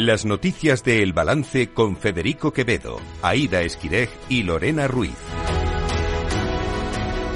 Las 0.00 0.24
noticias 0.24 0.82
de 0.82 1.02
El 1.02 1.12
Balance 1.12 1.74
con 1.74 1.94
Federico 1.94 2.54
Quevedo, 2.54 2.98
Aida 3.20 3.60
Esquirej 3.60 4.08
y 4.30 4.44
Lorena 4.44 4.88
Ruiz. 4.88 5.12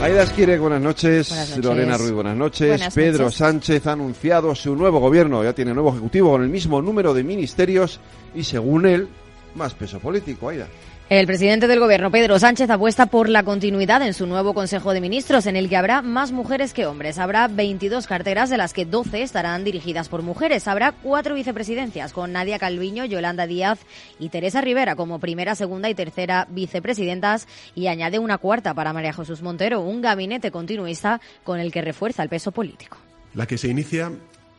Aida 0.01 0.23
Esquirej, 0.23 0.61
buenas 0.61 0.81
noches. 0.81 1.29
Buenas 1.29 1.51
noches. 1.51 1.65
Lorena 1.65 1.99
Ruiz, 1.99 2.13
buenas 2.13 2.37
noches. 2.39 2.69
Buenas 2.69 2.95
Pedro 2.95 3.25
noches. 3.25 3.37
Sánchez 3.37 3.87
ha 3.87 3.93
anunciado 3.93 4.55
su 4.55 4.75
nuevo 4.75 4.99
gobierno. 4.99 5.45
Ya 5.45 5.53
tiene 5.53 5.75
nuevo 5.75 5.91
ejecutivo 5.91 6.31
con 6.31 6.43
el 6.43 6.49
mismo 6.49 6.81
número 6.81 7.13
de 7.13 7.23
ministerios 7.23 8.01
y, 8.35 8.45
según 8.45 8.87
él, 8.87 9.09
más 9.55 9.75
peso 9.75 9.99
político. 9.99 10.49
Aida. 10.49 10.67
El 11.11 11.27
presidente 11.27 11.67
del 11.67 11.81
Gobierno, 11.81 12.11
Pedro 12.11 12.39
Sánchez, 12.39 12.71
apuesta 12.71 13.05
por 13.05 13.29
la 13.29 13.43
continuidad 13.43 14.01
en 14.01 14.15
su 14.15 14.27
nuevo 14.27 14.55
Consejo 14.55 14.95
de 14.95 15.03
Ministros, 15.03 15.45
en 15.45 15.55
el 15.55 15.69
que 15.69 15.77
habrá 15.77 16.01
más 16.01 16.33
mujeres 16.33 16.73
que 16.73 16.87
hombres. 16.87 17.19
Habrá 17.19 17.47
22 17.47 18.07
carteras, 18.07 18.49
de 18.49 18.57
las 18.57 18.73
que 18.73 18.87
12 18.87 19.21
estarán 19.21 19.65
dirigidas 19.65 20.09
por 20.09 20.23
mujeres. 20.23 20.67
Habrá 20.67 20.93
cuatro 20.93 21.35
vicepresidencias, 21.35 22.15
con 22.15 22.33
Nadia 22.33 22.59
Calviño, 22.59 23.05
Yolanda 23.05 23.47
Díaz 23.47 23.81
y 24.19 24.31
Teresa 24.31 24.63
Rivera 24.63 24.97
como 24.97 25.19
primera, 25.19 25.55
segunda 25.55 25.91
y 25.91 25.95
tercera 25.95 26.49
vicepresidentas. 26.49 27.49
Y 27.75 27.89
añade 27.89 28.19
una 28.19 28.39
cuarta 28.39 28.73
para 28.73 28.95
María 28.95 29.13
Jesús 29.13 29.43
Montero, 29.43 29.83
un 29.83 30.01
gabinete 30.01 30.51
continuista 30.51 31.21
con 31.43 31.61
el 31.61 31.71
que 31.71 31.83
refuerza 31.83 32.23
el 32.23 32.31
peso 32.31 32.51
político. 32.51 32.97
La 33.35 33.47
que 33.47 33.59
se 33.59 33.69
inicia 33.69 34.11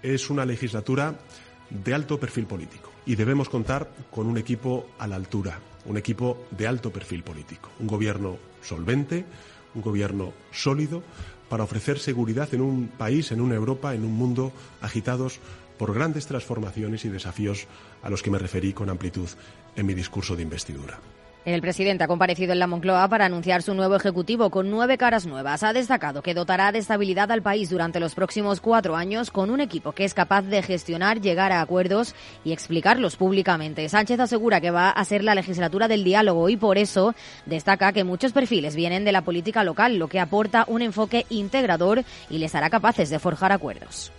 es 0.04 0.30
una 0.30 0.46
legislatura 0.46 1.16
de 1.72 1.94
alto 1.96 2.20
perfil 2.20 2.46
político 2.46 2.92
y 3.08 3.16
debemos 3.16 3.50
contar 3.50 3.90
con 4.12 4.28
un 4.28 4.38
equipo 4.38 4.86
a 5.00 5.08
la 5.08 5.16
altura, 5.16 5.60
un 5.86 5.98
equipo 5.98 6.38
de 6.51 6.68
alto 6.68 6.92
perfil 6.92 7.24
político, 7.24 7.70
un 7.80 7.88
gobierno 7.88 8.38
solvente, 8.62 9.25
un 9.74 9.82
gobierno 9.82 10.34
sólido 10.51 11.04
para 11.50 11.63
ofrecer 11.63 12.00
seguridad 12.00 12.54
en 12.54 12.62
un 12.62 12.88
país, 12.88 13.32
en 13.32 13.42
una 13.42 13.56
Europa, 13.56 13.94
en 13.94 14.04
un 14.04 14.13
mundo 14.13 14.51
agitados 14.82 15.39
por 15.77 15.94
grandes 15.94 16.25
transformaciones 16.25 17.06
y 17.06 17.10
desafíos 17.10 17.68
a 18.01 18.10
los 18.10 18.24
que 18.24 18.32
me 18.32 18.39
referí 18.39 18.74
con 18.74 18.89
amplitud 18.89 19.30
en 19.75 19.86
mi 19.86 19.94
discurso 19.94 20.36
de 20.36 20.44
investidura. 20.44 21.00
El 21.46 21.62
presidente 21.62 22.04
ha 22.04 22.08
comparecido 22.08 22.54
en 22.54 22.60
la 22.60 22.66
Moncloa 22.66 23.08
para 23.08 23.25
anunciar 23.28 23.62
su 23.62 23.75
nuevo 23.75 23.96
ejecutivo 23.96 24.50
con 24.50 24.72
nueve 24.72 24.98
caras 24.98 25.28
nuevas. 25.28 25.62
Ha 25.62 25.74
destacado 25.74 26.24
que 26.24 26.34
dotará 26.34 26.72
de 26.72 26.80
estabilidad 26.80 27.32
al 27.32 27.44
país 27.44 27.70
durante 27.70 28.00
los 28.00 28.16
próximos 28.16 28.60
cuatro 28.60 28.96
años 28.96 29.30
con 29.30 29.52
un 29.52 29.62
equipo 29.62 29.92
que 29.92 30.06
es 30.06 30.16
capaz 30.16 30.42
de 30.42 30.64
gestionar, 30.64 31.22
llegar 31.22 31.52
a 31.52 31.62
acuerdos 31.62 32.16
y 32.44 32.52
explicarlos 32.52 33.16
públicamente. 33.16 33.88
Sánchez 33.90 34.20
asegura 34.20 34.60
que 34.60 34.72
va 34.72 34.90
a 34.90 35.06
ser 35.06 35.24
la 35.24 35.36
legislatura 35.36 35.88
del 35.88 36.04
diálogo 36.04 36.50
y 36.50 36.58
por 36.58 36.80
eso 36.80 37.14
destaca 37.46 37.94
que 37.94 38.04
muchos 38.04 38.34
perfiles 38.34 38.75
vienen 38.75 39.06
de 39.06 39.12
la 39.12 39.22
política 39.22 39.64
local, 39.64 39.98
lo 39.98 40.08
que 40.08 40.20
aporta 40.20 40.66
un 40.68 40.82
enfoque 40.82 41.28
integrador 41.30 42.04
y 42.28 42.40
les 42.40 42.56
hará 42.56 42.72
capaces 42.72 43.12
de 43.12 43.20
forjar 43.20 43.52
acuerdos. 43.52 44.12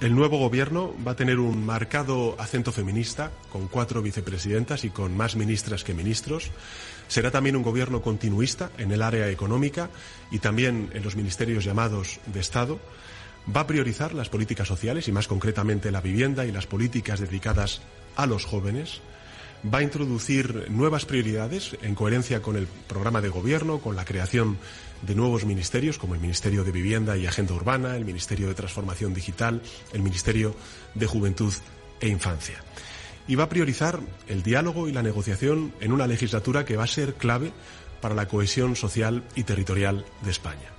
El 0.00 0.14
nuevo 0.14 0.38
gobierno 0.38 0.92
va 1.06 1.12
a 1.12 1.16
tener 1.16 1.38
un 1.38 1.64
marcado 1.64 2.34
acento 2.38 2.72
feminista, 2.72 3.30
con 3.50 3.68
cuatro 3.68 4.02
vicepresidentas 4.02 4.84
y 4.84 4.90
con 4.90 5.16
más 5.16 5.36
ministras 5.36 5.84
que 5.84 5.94
ministros. 5.94 6.50
Será 7.06 7.30
también 7.30 7.56
un 7.56 7.62
gobierno 7.62 8.02
continuista 8.02 8.70
en 8.76 8.90
el 8.90 9.02
área 9.02 9.30
económica 9.30 9.90
y 10.30 10.40
también 10.40 10.90
en 10.94 11.04
los 11.04 11.14
ministerios 11.16 11.64
llamados 11.64 12.18
de 12.26 12.40
Estado. 12.40 12.80
Va 13.54 13.62
a 13.62 13.66
priorizar 13.66 14.14
las 14.14 14.28
políticas 14.28 14.66
sociales 14.66 15.06
y 15.06 15.12
más 15.12 15.28
concretamente 15.28 15.92
la 15.92 16.00
vivienda 16.00 16.44
y 16.44 16.52
las 16.52 16.66
políticas 16.66 17.20
dedicadas 17.20 17.80
a 18.16 18.26
los 18.26 18.44
jóvenes. 18.44 19.00
Va 19.72 19.78
a 19.78 19.82
introducir 19.82 20.70
nuevas 20.70 21.04
prioridades 21.06 21.76
en 21.82 21.94
coherencia 21.94 22.42
con 22.42 22.56
el 22.56 22.66
programa 22.66 23.20
de 23.20 23.28
gobierno, 23.28 23.78
con 23.78 23.96
la 23.96 24.04
creación 24.04 24.58
de 25.06 25.14
nuevos 25.14 25.44
ministerios 25.44 25.98
como 25.98 26.14
el 26.14 26.20
Ministerio 26.20 26.64
de 26.64 26.72
Vivienda 26.72 27.16
y 27.16 27.26
Agenda 27.26 27.54
Urbana, 27.54 27.96
el 27.96 28.04
Ministerio 28.04 28.48
de 28.48 28.54
Transformación 28.54 29.14
Digital, 29.14 29.62
el 29.92 30.02
Ministerio 30.02 30.54
de 30.94 31.06
Juventud 31.06 31.52
e 32.00 32.08
Infancia. 32.08 32.62
Y 33.26 33.36
va 33.36 33.44
a 33.44 33.48
priorizar 33.48 34.00
el 34.28 34.42
diálogo 34.42 34.88
y 34.88 34.92
la 34.92 35.02
negociación 35.02 35.72
en 35.80 35.92
una 35.92 36.06
legislatura 36.06 36.64
que 36.64 36.76
va 36.76 36.84
a 36.84 36.88
ser 36.88 37.14
clave 37.14 37.52
para 38.00 38.14
la 38.14 38.28
cohesión 38.28 38.76
social 38.76 39.24
y 39.34 39.44
territorial 39.44 40.04
de 40.22 40.30
España. 40.30 40.73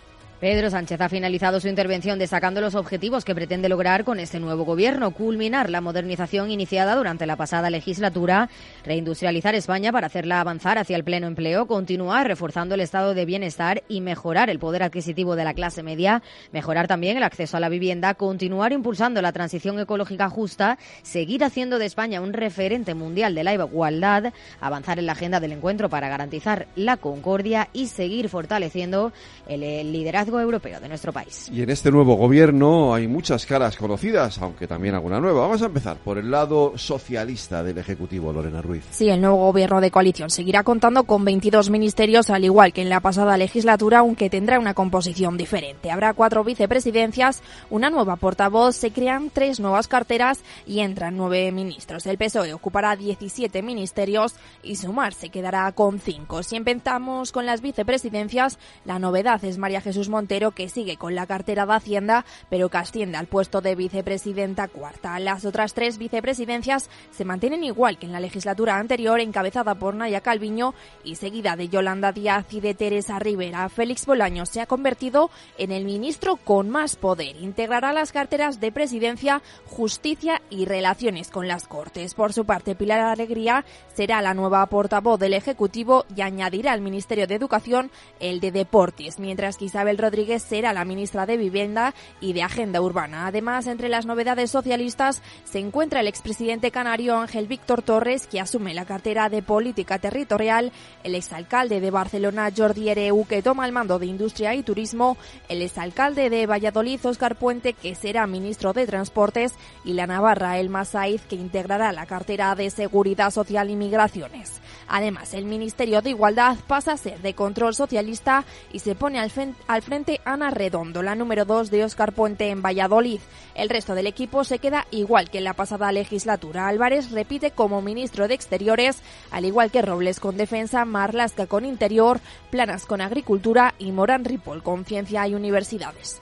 Pedro 0.45 0.69
Sánchez 0.69 1.01
ha 1.01 1.09
finalizado 1.09 1.59
su 1.59 1.67
intervención 1.67 2.19
destacando 2.19 2.61
los 2.61 2.75
objetivos 2.75 3.25
que 3.25 3.33
pretende 3.33 3.67
lograr 3.67 4.03
con 4.03 4.19
este 4.19 4.39
nuevo 4.39 4.63
gobierno, 4.63 5.09
culminar 5.09 5.71
la 5.71 5.81
modernización 5.81 6.51
iniciada 6.51 6.93
durante 6.93 7.25
la 7.25 7.35
pasada 7.35 7.71
legislatura, 7.71 8.47
reindustrializar 8.83 9.55
España 9.55 9.91
para 9.91 10.05
hacerla 10.05 10.39
avanzar 10.39 10.77
hacia 10.77 10.97
el 10.97 11.03
pleno 11.03 11.25
empleo, 11.25 11.65
continuar 11.65 12.27
reforzando 12.27 12.75
el 12.75 12.81
estado 12.81 13.15
de 13.15 13.25
bienestar 13.25 13.81
y 13.87 14.01
mejorar 14.01 14.51
el 14.51 14.59
poder 14.59 14.83
adquisitivo 14.83 15.35
de 15.35 15.45
la 15.45 15.55
clase 15.55 15.81
media, 15.81 16.21
mejorar 16.51 16.87
también 16.87 17.17
el 17.17 17.23
acceso 17.23 17.57
a 17.57 17.59
la 17.59 17.69
vivienda, 17.69 18.13
continuar 18.13 18.71
impulsando 18.71 19.23
la 19.23 19.33
transición 19.33 19.79
ecológica 19.79 20.29
justa, 20.29 20.77
seguir 21.01 21.43
haciendo 21.43 21.79
de 21.79 21.87
España 21.87 22.21
un 22.21 22.33
referente 22.33 22.93
mundial 22.93 23.33
de 23.33 23.45
la 23.45 23.55
igualdad, 23.55 24.31
avanzar 24.61 24.99
en 24.99 25.07
la 25.07 25.13
agenda 25.13 25.39
del 25.39 25.53
encuentro 25.53 25.89
para 25.89 26.07
garantizar 26.07 26.67
la 26.75 26.97
concordia 26.97 27.67
y 27.73 27.87
seguir 27.87 28.29
fortaleciendo 28.29 29.11
el, 29.47 29.63
el 29.63 29.91
europeo 30.39 30.79
de 30.79 30.89
nuestro 30.89 31.11
país. 31.11 31.49
Y 31.51 31.61
en 31.61 31.69
este 31.69 31.91
nuevo 31.91 32.15
gobierno 32.15 32.93
hay 32.93 33.07
muchas 33.07 33.45
caras 33.45 33.77
conocidas, 33.77 34.37
aunque 34.39 34.67
también 34.67 34.95
alguna 34.95 35.19
nueva. 35.19 35.41
Vamos 35.41 35.61
a 35.61 35.65
empezar 35.65 35.97
por 35.97 36.17
el 36.17 36.31
lado 36.31 36.73
socialista 36.77 37.63
del 37.63 37.77
Ejecutivo, 37.77 38.31
Lorena 38.31 38.61
Ruiz. 38.61 38.83
Sí, 38.91 39.09
el 39.09 39.21
nuevo 39.21 39.37
gobierno 39.37 39.81
de 39.81 39.91
coalición 39.91 40.29
seguirá 40.29 40.63
contando 40.63 41.03
con 41.03 41.25
22 41.25 41.69
ministerios, 41.69 42.29
al 42.29 42.43
igual 42.43 42.73
que 42.73 42.81
en 42.81 42.89
la 42.89 42.99
pasada 42.99 43.37
legislatura, 43.37 43.99
aunque 43.99 44.29
tendrá 44.29 44.59
una 44.59 44.73
composición 44.73 45.37
diferente. 45.37 45.91
Habrá 45.91 46.13
cuatro 46.13 46.43
vicepresidencias, 46.43 47.41
una 47.69 47.89
nueva 47.89 48.15
portavoz, 48.15 48.75
se 48.75 48.91
crean 48.91 49.29
tres 49.31 49.59
nuevas 49.59 49.87
carteras 49.87 50.39
y 50.65 50.79
entran 50.79 51.17
nueve 51.17 51.51
ministros. 51.51 52.05
El 52.05 52.17
PSOE 52.17 52.53
ocupará 52.53 52.95
17 52.95 53.61
ministerios 53.61 54.35
y 54.63 54.75
Sumar 54.75 55.13
se 55.13 55.29
quedará 55.29 55.71
con 55.71 55.99
cinco. 55.99 56.43
Si 56.43 56.55
empezamos 56.55 57.31
con 57.31 57.45
las 57.45 57.61
vicepresidencias, 57.61 58.59
la 58.85 58.99
novedad 58.99 59.43
es 59.43 59.57
María 59.57 59.81
Jesús 59.81 60.09
Montero, 60.15 60.51
que 60.51 60.69
sigue 60.69 60.95
con 60.95 61.13
la 61.13 61.27
cartera 61.27 61.65
de 61.65 61.73
Hacienda, 61.73 62.23
pero 62.49 62.69
que 62.69 62.77
asciende 62.77 63.17
al 63.17 63.27
puesto 63.27 63.59
de 63.59 63.75
vicepresidenta 63.75 64.69
cuarta. 64.69 65.19
Las 65.19 65.43
otras 65.43 65.73
tres 65.73 65.97
vicepresidencias 65.97 66.89
se 67.11 67.25
mantienen 67.25 67.65
igual 67.65 67.97
que 67.97 68.05
en 68.05 68.13
la 68.13 68.21
legislatura 68.21 68.77
anterior, 68.77 69.19
encabezada 69.19 69.75
por 69.75 69.93
Naya 69.93 70.21
Calviño 70.21 70.73
y 71.03 71.15
seguida 71.15 71.57
de 71.57 71.67
Yolanda 71.67 72.13
Díaz 72.13 72.45
y 72.53 72.61
de 72.61 72.73
Teresa 72.73 73.19
Rivera. 73.19 73.67
Félix 73.67 74.05
Bolaños 74.05 74.47
se 74.47 74.61
ha 74.61 74.67
convertido 74.67 75.29
en 75.57 75.73
el 75.73 75.83
ministro 75.83 76.37
con 76.37 76.69
más 76.69 76.95
poder. 76.95 77.35
Integrará 77.41 77.91
las 77.91 78.13
carteras 78.13 78.61
de 78.61 78.71
presidencia, 78.71 79.41
justicia 79.65 80.41
y 80.49 80.63
relaciones 80.63 81.29
con 81.29 81.49
las 81.49 81.67
Cortes. 81.67 82.13
Por 82.13 82.31
su 82.31 82.45
parte, 82.45 82.73
Pilar 82.75 83.01
Alegría 83.01 83.65
será 83.93 84.21
la 84.21 84.33
nueva 84.33 84.65
portavoz 84.67 85.19
del 85.19 85.33
Ejecutivo 85.33 86.05
y 86.15 86.21
añadirá 86.21 86.71
al 86.71 86.79
Ministerio 86.79 87.27
de 87.27 87.35
Educación 87.35 87.91
el 88.21 88.39
de 88.39 88.51
Deportes, 88.51 89.19
mientras 89.19 89.57
que 89.57 89.65
Isabel 89.65 89.97
Rodríguez 90.05 90.43
será 90.43 90.71
la 90.71 90.85
ministra 90.85 91.25
de 91.25 91.35
Vivienda 91.35 91.95
y 92.21 92.33
de 92.33 92.43
Agenda 92.43 92.79
Urbana. 92.79 93.25
Además, 93.25 93.65
entre 93.65 93.89
las 93.89 94.05
novedades 94.05 94.51
socialistas 94.51 95.23
se 95.45 95.57
encuentra 95.57 96.01
el 96.01 96.07
expresidente 96.07 96.69
canario 96.69 97.17
Ángel 97.17 97.47
Víctor 97.47 97.81
Torres, 97.81 98.27
que 98.27 98.39
asume 98.39 98.75
la 98.75 98.85
cartera 98.85 99.29
de 99.29 99.41
Política 99.41 99.97
Territorial, 99.97 100.71
el 101.03 101.15
exalcalde 101.15 101.79
de 101.79 101.89
Barcelona 101.89 102.51
Jordi 102.55 102.89
Ereu, 102.89 103.25
que 103.25 103.41
toma 103.41 103.65
el 103.65 103.71
mando 103.71 103.97
de 103.97 104.05
Industria 104.05 104.53
y 104.53 104.61
Turismo, 104.61 105.17
el 105.49 105.63
exalcalde 105.63 106.29
de 106.29 106.45
Valladolid 106.45 107.03
Óscar 107.03 107.35
Puente, 107.35 107.73
que 107.73 107.95
será 107.95 108.27
ministro 108.27 108.73
de 108.73 108.85
Transportes, 108.85 109.53
y 109.83 109.93
la 109.93 110.05
Navarra 110.05 110.59
Elma 110.59 110.85
Saiz, 110.85 111.23
que 111.23 111.35
integrará 111.35 111.91
la 111.91 112.05
cartera 112.05 112.53
de 112.53 112.69
Seguridad 112.69 113.31
Social 113.31 113.71
y 113.71 113.75
Migraciones. 113.75 114.61
Además, 114.87 115.33
el 115.33 115.45
Ministerio 115.45 116.01
de 116.01 116.11
Igualdad 116.11 116.57
pasa 116.67 116.93
a 116.93 116.97
ser 116.97 117.19
de 117.21 117.33
control 117.33 117.73
socialista 117.73 118.45
y 118.71 118.79
se 118.79 118.95
pone 118.95 119.19
al, 119.19 119.31
al 119.67 119.81
Ana 120.25 120.49
Redondo, 120.49 121.01
la 121.01 121.15
número 121.15 121.45
2 121.45 121.71
de 121.71 121.85
Óscar 121.85 122.11
Puente 122.11 122.49
en 122.49 122.61
Valladolid. 122.61 123.21
El 123.55 123.69
resto 123.69 123.95
del 123.95 124.07
equipo 124.07 124.43
se 124.43 124.59
queda 124.59 124.85
igual 124.91 125.29
que 125.29 125.37
en 125.37 125.45
la 125.45 125.53
pasada 125.53 125.89
legislatura. 125.93 126.67
Álvarez 126.67 127.11
repite 127.11 127.51
como 127.51 127.81
ministro 127.81 128.27
de 128.27 128.33
Exteriores, 128.33 129.01
al 129.31 129.45
igual 129.45 129.71
que 129.71 129.81
Robles 129.81 130.19
con 130.19 130.35
Defensa, 130.35 130.83
Marlasca 130.83 131.47
con 131.47 131.63
Interior, 131.63 132.19
Planas 132.51 132.85
con 132.85 132.99
Agricultura 132.99 133.73
y 133.79 133.93
Morán 133.93 134.25
Ripoll 134.25 134.63
con 134.63 134.83
Ciencia 134.83 135.25
y 135.29 135.33
Universidades. 135.33 136.19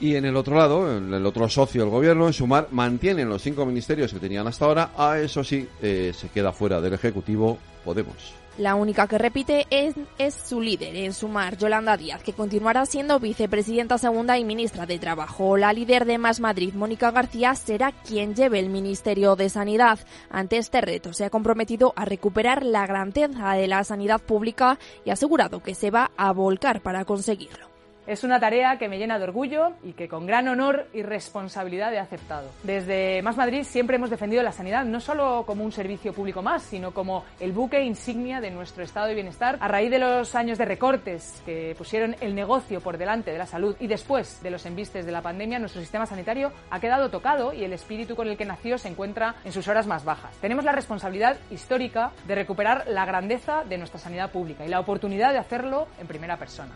Y 0.00 0.16
en 0.16 0.24
el 0.24 0.36
otro 0.36 0.56
lado, 0.56 0.96
el 0.96 1.26
otro 1.26 1.48
socio 1.48 1.82
del 1.82 1.90
gobierno, 1.90 2.26
en 2.26 2.32
Sumar, 2.32 2.68
mantienen 2.72 3.28
los 3.28 3.42
cinco 3.42 3.64
ministerios 3.64 4.12
que 4.12 4.18
tenían 4.18 4.46
hasta 4.48 4.64
ahora. 4.64 4.90
A 4.96 5.20
eso 5.20 5.44
sí, 5.44 5.68
eh, 5.80 6.12
se 6.12 6.30
queda 6.30 6.52
fuera 6.52 6.80
del 6.80 6.94
Ejecutivo 6.94 7.58
Podemos. 7.84 8.37
La 8.58 8.74
única 8.74 9.06
que 9.06 9.18
repite 9.18 9.68
es, 9.70 9.94
su 10.34 10.60
líder 10.60 10.96
en 10.96 11.14
Sumar, 11.14 11.56
Yolanda 11.56 11.96
Díaz, 11.96 12.24
que 12.24 12.32
continuará 12.32 12.86
siendo 12.86 13.20
vicepresidenta 13.20 13.98
segunda 13.98 14.36
y 14.36 14.44
ministra 14.44 14.84
de 14.84 14.98
Trabajo. 14.98 15.56
La 15.56 15.72
líder 15.72 16.04
de 16.06 16.18
Más 16.18 16.40
Madrid, 16.40 16.74
Mónica 16.74 17.12
García, 17.12 17.54
será 17.54 17.92
quien 17.92 18.34
lleve 18.34 18.58
el 18.58 18.68
Ministerio 18.68 19.36
de 19.36 19.48
Sanidad. 19.48 20.00
Ante 20.28 20.58
este 20.58 20.80
reto, 20.80 21.12
se 21.12 21.24
ha 21.24 21.30
comprometido 21.30 21.92
a 21.94 22.04
recuperar 22.04 22.64
la 22.64 22.84
grandeza 22.84 23.52
de 23.52 23.68
la 23.68 23.84
sanidad 23.84 24.20
pública 24.20 24.76
y 25.04 25.10
ha 25.10 25.12
asegurado 25.12 25.62
que 25.62 25.76
se 25.76 25.92
va 25.92 26.10
a 26.16 26.32
volcar 26.32 26.80
para 26.80 27.04
conseguirlo. 27.04 27.67
Es 28.08 28.24
una 28.24 28.40
tarea 28.40 28.78
que 28.78 28.88
me 28.88 28.96
llena 28.96 29.18
de 29.18 29.24
orgullo 29.24 29.74
y 29.84 29.92
que 29.92 30.08
con 30.08 30.24
gran 30.24 30.48
honor 30.48 30.88
y 30.94 31.02
responsabilidad 31.02 31.92
he 31.92 31.98
aceptado. 31.98 32.48
Desde 32.62 33.20
Más 33.20 33.36
Madrid 33.36 33.64
siempre 33.64 33.96
hemos 33.96 34.08
defendido 34.08 34.42
la 34.42 34.50
sanidad 34.50 34.86
no 34.86 34.98
solo 34.98 35.44
como 35.44 35.62
un 35.62 35.72
servicio 35.72 36.14
público 36.14 36.40
más, 36.40 36.62
sino 36.62 36.94
como 36.94 37.26
el 37.38 37.52
buque 37.52 37.84
insignia 37.84 38.40
de 38.40 38.50
nuestro 38.50 38.82
estado 38.82 39.08
de 39.08 39.14
bienestar. 39.14 39.58
A 39.60 39.68
raíz 39.68 39.90
de 39.90 39.98
los 39.98 40.34
años 40.34 40.56
de 40.56 40.64
recortes 40.64 41.42
que 41.44 41.74
pusieron 41.76 42.16
el 42.22 42.34
negocio 42.34 42.80
por 42.80 42.96
delante 42.96 43.30
de 43.30 43.36
la 43.36 43.44
salud 43.44 43.76
y 43.78 43.88
después 43.88 44.42
de 44.42 44.52
los 44.52 44.64
embistes 44.64 45.04
de 45.04 45.12
la 45.12 45.20
pandemia, 45.20 45.58
nuestro 45.58 45.82
sistema 45.82 46.06
sanitario 46.06 46.50
ha 46.70 46.80
quedado 46.80 47.10
tocado 47.10 47.52
y 47.52 47.62
el 47.62 47.74
espíritu 47.74 48.16
con 48.16 48.26
el 48.26 48.38
que 48.38 48.46
nació 48.46 48.78
se 48.78 48.88
encuentra 48.88 49.34
en 49.44 49.52
sus 49.52 49.68
horas 49.68 49.86
más 49.86 50.06
bajas. 50.06 50.34
Tenemos 50.40 50.64
la 50.64 50.72
responsabilidad 50.72 51.36
histórica 51.50 52.12
de 52.26 52.36
recuperar 52.36 52.86
la 52.88 53.04
grandeza 53.04 53.64
de 53.64 53.76
nuestra 53.76 54.00
sanidad 54.00 54.32
pública 54.32 54.64
y 54.64 54.70
la 54.70 54.80
oportunidad 54.80 55.32
de 55.32 55.40
hacerlo 55.40 55.88
en 56.00 56.06
primera 56.06 56.38
persona. 56.38 56.72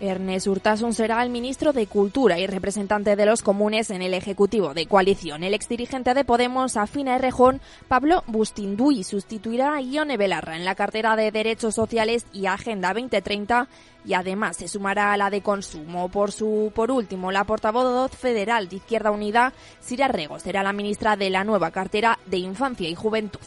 Ernest 0.00 0.46
Urtasun 0.46 0.94
será 0.94 1.22
el 1.22 1.30
ministro 1.30 1.72
de 1.72 1.86
Cultura 1.86 2.38
y 2.38 2.46
representante 2.46 3.16
de 3.16 3.26
los 3.26 3.42
comunes 3.42 3.90
en 3.90 4.00
el 4.00 4.14
Ejecutivo 4.14 4.72
de 4.72 4.86
Coalición. 4.86 5.44
El 5.44 5.54
exdirigente 5.54 6.14
de 6.14 6.24
Podemos, 6.24 6.76
Afina 6.76 7.16
Errejón, 7.16 7.60
Pablo 7.86 8.24
Bustinduy, 8.26 9.04
sustituirá 9.04 9.74
a 9.74 9.80
Ione 9.82 10.16
Belarra 10.16 10.56
en 10.56 10.64
la 10.64 10.74
cartera 10.74 11.16
de 11.16 11.30
Derechos 11.30 11.74
Sociales 11.74 12.24
y 12.32 12.46
Agenda 12.46 12.94
2030 12.94 13.68
y 14.04 14.14
además 14.14 14.56
se 14.56 14.68
sumará 14.68 15.12
a 15.12 15.16
la 15.16 15.28
de 15.28 15.42
consumo. 15.42 16.08
Por 16.08 16.32
su 16.32 16.72
por 16.74 16.90
último, 16.90 17.30
la 17.30 17.44
portavoz 17.44 18.10
federal 18.12 18.68
de 18.68 18.76
Izquierda 18.76 19.10
Unida, 19.10 19.52
Sira 19.80 20.08
Rego, 20.08 20.38
será 20.38 20.62
la 20.62 20.72
ministra 20.72 21.16
de 21.16 21.30
la 21.30 21.44
nueva 21.44 21.70
cartera 21.70 22.18
de 22.26 22.38
Infancia 22.38 22.88
y 22.88 22.94
Juventud. 22.94 23.40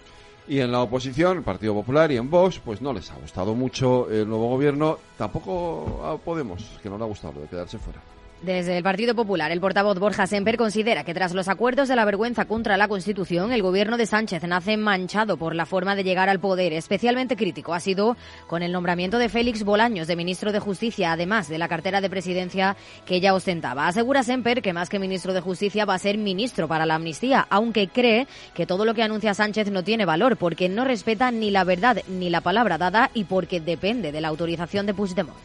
Y 0.48 0.60
en 0.60 0.72
la 0.72 0.82
oposición, 0.82 1.38
el 1.38 1.44
Partido 1.44 1.74
Popular 1.74 2.12
y 2.12 2.18
en 2.18 2.30
Vox, 2.30 2.60
pues 2.60 2.82
no 2.82 2.92
les 2.92 3.10
ha 3.12 3.16
gustado 3.16 3.56
mucho 3.56 4.10
el 4.10 4.28
nuevo 4.28 4.50
gobierno. 4.50 4.98
Tampoco 5.18 6.06
a 6.06 6.18
Podemos, 6.18 6.64
que 6.82 6.90
no 6.90 6.98
le 6.98 7.04
ha 7.06 7.08
gustado 7.08 7.40
de 7.40 7.48
quedarse 7.48 7.78
fuera. 7.78 8.02
Desde 8.44 8.76
el 8.76 8.84
Partido 8.84 9.16
Popular, 9.16 9.54
el 9.54 9.62
portavoz 9.62 9.98
Borja 10.00 10.28
Semper 10.28 10.58
considera 10.58 11.06
que 11.06 11.14
tras 11.14 11.34
los 11.34 11.48
acuerdos 11.48 11.88
de 11.88 11.96
la 11.96 12.04
vergüenza 12.04 12.44
contra 12.44 12.76
la 12.76 12.90
Constitución, 12.90 13.54
el 13.54 13.62
gobierno 13.62 13.96
de 13.96 14.06
Sánchez 14.06 14.44
nace 14.44 14.76
manchado 14.76 15.38
por 15.38 15.56
la 15.56 15.66
forma 15.66 15.96
de 15.96 16.04
llegar 16.04 16.28
al 16.28 16.42
poder. 16.42 16.74
Especialmente 16.74 17.38
crítico 17.38 17.74
ha 17.74 17.80
sido 17.80 18.18
con 18.48 18.62
el 18.62 18.74
nombramiento 18.74 19.18
de 19.18 19.30
Félix 19.30 19.64
Bolaños 19.64 20.08
de 20.08 20.18
ministro 20.18 20.52
de 20.52 20.60
Justicia, 20.60 21.14
además 21.14 21.48
de 21.48 21.58
la 21.58 21.70
cartera 21.70 22.02
de 22.02 22.10
presidencia 22.10 22.76
que 23.06 23.22
ya 23.22 23.34
ostentaba. 23.34 23.88
Asegura 23.88 24.24
Semper 24.24 24.62
que 24.62 24.74
más 24.74 24.90
que 24.90 25.00
ministro 25.00 25.32
de 25.32 25.40
Justicia 25.40 25.86
va 25.86 25.94
a 25.94 26.00
ser 26.00 26.18
ministro 26.18 26.68
para 26.68 26.86
la 26.86 26.96
amnistía, 26.96 27.48
aunque 27.50 27.88
cree 27.88 28.28
que 28.54 28.66
todo 28.66 28.84
lo 28.84 28.94
que 28.94 29.04
anuncia 29.04 29.34
Sánchez 29.34 29.72
no 29.72 29.86
tiene 29.86 30.04
valor 30.04 30.36
porque 30.36 30.68
no 30.68 30.84
respeta 30.84 31.32
ni 31.32 31.50
la 31.50 31.64
verdad 31.64 32.00
ni 32.10 32.30
la 32.30 32.42
palabra 32.42 32.78
dada 32.78 33.10
y 33.14 33.24
porque 33.24 33.62
depende 33.62 34.12
de 34.12 34.20
la 34.20 34.28
autorización 34.28 34.86
de 34.86 34.94
Puigdemont. 34.94 35.40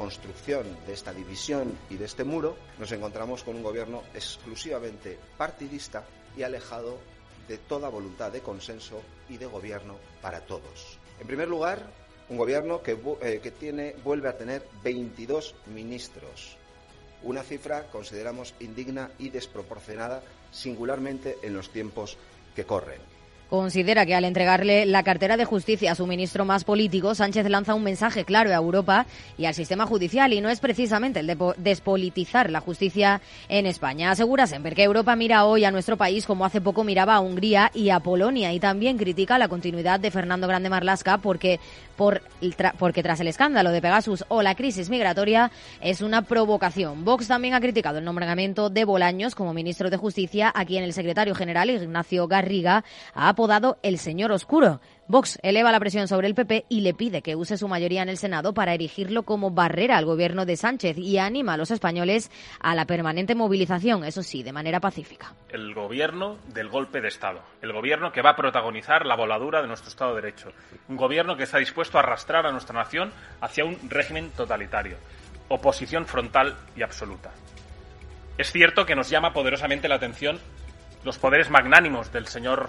Construcción 0.00 0.64
de 0.86 0.94
esta 0.94 1.12
división 1.12 1.76
y 1.90 1.96
de 1.96 2.06
este 2.06 2.24
muro, 2.24 2.56
nos 2.78 2.90
encontramos 2.90 3.44
con 3.44 3.54
un 3.54 3.62
gobierno 3.62 4.02
exclusivamente 4.14 5.18
partidista 5.36 6.06
y 6.34 6.42
alejado 6.42 6.96
de 7.46 7.58
toda 7.58 7.90
voluntad 7.90 8.32
de 8.32 8.40
consenso 8.40 9.02
y 9.28 9.36
de 9.36 9.44
gobierno 9.44 9.96
para 10.22 10.40
todos. 10.40 10.98
En 11.20 11.26
primer 11.26 11.48
lugar, 11.48 11.82
un 12.30 12.38
gobierno 12.38 12.82
que, 12.82 12.98
eh, 13.20 13.40
que 13.42 13.50
tiene, 13.50 13.94
vuelve 14.02 14.30
a 14.30 14.38
tener 14.38 14.66
22 14.82 15.54
ministros, 15.66 16.56
una 17.22 17.42
cifra 17.42 17.90
consideramos 17.90 18.54
indigna 18.58 19.10
y 19.18 19.28
desproporcionada, 19.28 20.22
singularmente 20.50 21.36
en 21.42 21.52
los 21.52 21.68
tiempos 21.68 22.16
que 22.56 22.64
corren. 22.64 23.19
Considera 23.50 24.06
que 24.06 24.14
al 24.14 24.24
entregarle 24.24 24.86
la 24.86 25.02
cartera 25.02 25.36
de 25.36 25.44
justicia 25.44 25.90
a 25.90 25.96
su 25.96 26.06
ministro 26.06 26.44
más 26.44 26.62
político, 26.62 27.16
Sánchez 27.16 27.50
lanza 27.50 27.74
un 27.74 27.82
mensaje 27.82 28.24
claro 28.24 28.50
a 28.50 28.54
Europa 28.54 29.06
y 29.36 29.46
al 29.46 29.54
sistema 29.54 29.86
judicial 29.86 30.32
y 30.32 30.40
no 30.40 30.50
es 30.50 30.60
precisamente 30.60 31.18
el 31.18 31.26
de 31.26 31.36
despolitizar 31.56 32.48
la 32.48 32.60
justicia 32.60 33.20
en 33.48 33.66
España. 33.66 34.12
Asegura 34.12 34.46
Semper 34.46 34.76
que 34.76 34.84
Europa 34.84 35.16
mira 35.16 35.46
hoy 35.46 35.64
a 35.64 35.72
nuestro 35.72 35.96
país 35.96 36.26
como 36.26 36.44
hace 36.44 36.60
poco 36.60 36.84
miraba 36.84 37.16
a 37.16 37.20
Hungría 37.20 37.72
y 37.74 37.90
a 37.90 37.98
Polonia 37.98 38.52
y 38.52 38.60
también 38.60 38.96
critica 38.96 39.36
la 39.36 39.48
continuidad 39.48 39.98
de 39.98 40.12
Fernando 40.12 40.46
Grande 40.46 40.70
Marlasca 40.70 41.18
porque, 41.18 41.58
por, 42.00 42.22
porque 42.78 43.02
tras 43.02 43.20
el 43.20 43.28
escándalo 43.28 43.72
de 43.72 43.82
Pegasus 43.82 44.24
o 44.28 44.40
la 44.40 44.54
crisis 44.54 44.88
migratoria 44.88 45.50
es 45.82 46.00
una 46.00 46.22
provocación. 46.22 47.04
Vox 47.04 47.28
también 47.28 47.52
ha 47.52 47.60
criticado 47.60 47.98
el 47.98 48.06
nombramiento 48.06 48.70
de 48.70 48.86
Bolaños 48.86 49.34
como 49.34 49.52
ministro 49.52 49.90
de 49.90 49.98
Justicia, 49.98 50.50
a 50.54 50.64
quien 50.64 50.82
el 50.82 50.94
secretario 50.94 51.34
general 51.34 51.68
Ignacio 51.68 52.26
Garriga 52.26 52.84
ha 53.12 53.28
apodado 53.28 53.76
el 53.82 53.98
señor 53.98 54.32
oscuro. 54.32 54.80
Vox 55.10 55.40
eleva 55.42 55.72
la 55.72 55.80
presión 55.80 56.06
sobre 56.06 56.28
el 56.28 56.36
PP 56.36 56.66
y 56.68 56.82
le 56.82 56.94
pide 56.94 57.20
que 57.20 57.34
use 57.34 57.56
su 57.56 57.66
mayoría 57.66 58.02
en 58.02 58.08
el 58.08 58.16
Senado 58.16 58.54
para 58.54 58.74
erigirlo 58.74 59.24
como 59.24 59.50
barrera 59.50 59.96
al 59.96 60.04
gobierno 60.04 60.46
de 60.46 60.56
Sánchez 60.56 60.96
y 60.98 61.18
anima 61.18 61.54
a 61.54 61.56
los 61.56 61.72
españoles 61.72 62.30
a 62.60 62.76
la 62.76 62.84
permanente 62.84 63.34
movilización, 63.34 64.04
eso 64.04 64.22
sí, 64.22 64.44
de 64.44 64.52
manera 64.52 64.78
pacífica. 64.78 65.34
El 65.48 65.74
gobierno 65.74 66.38
del 66.54 66.68
golpe 66.68 67.00
de 67.00 67.08
Estado, 67.08 67.42
el 67.60 67.72
gobierno 67.72 68.12
que 68.12 68.22
va 68.22 68.30
a 68.30 68.36
protagonizar 68.36 69.04
la 69.04 69.16
voladura 69.16 69.62
de 69.62 69.66
nuestro 69.66 69.88
Estado 69.88 70.14
de 70.14 70.22
Derecho, 70.22 70.52
un 70.88 70.96
gobierno 70.96 71.36
que 71.36 71.42
está 71.42 71.58
dispuesto 71.58 71.98
a 71.98 72.02
arrastrar 72.02 72.46
a 72.46 72.52
nuestra 72.52 72.78
nación 72.78 73.12
hacia 73.40 73.64
un 73.64 73.76
régimen 73.90 74.30
totalitario, 74.30 74.96
oposición 75.48 76.06
frontal 76.06 76.56
y 76.76 76.82
absoluta. 76.82 77.32
Es 78.38 78.52
cierto 78.52 78.86
que 78.86 78.94
nos 78.94 79.10
llama 79.10 79.32
poderosamente 79.32 79.88
la 79.88 79.96
atención 79.96 80.38
los 81.02 81.18
poderes 81.18 81.50
magnánimos 81.50 82.12
del 82.12 82.28
señor 82.28 82.68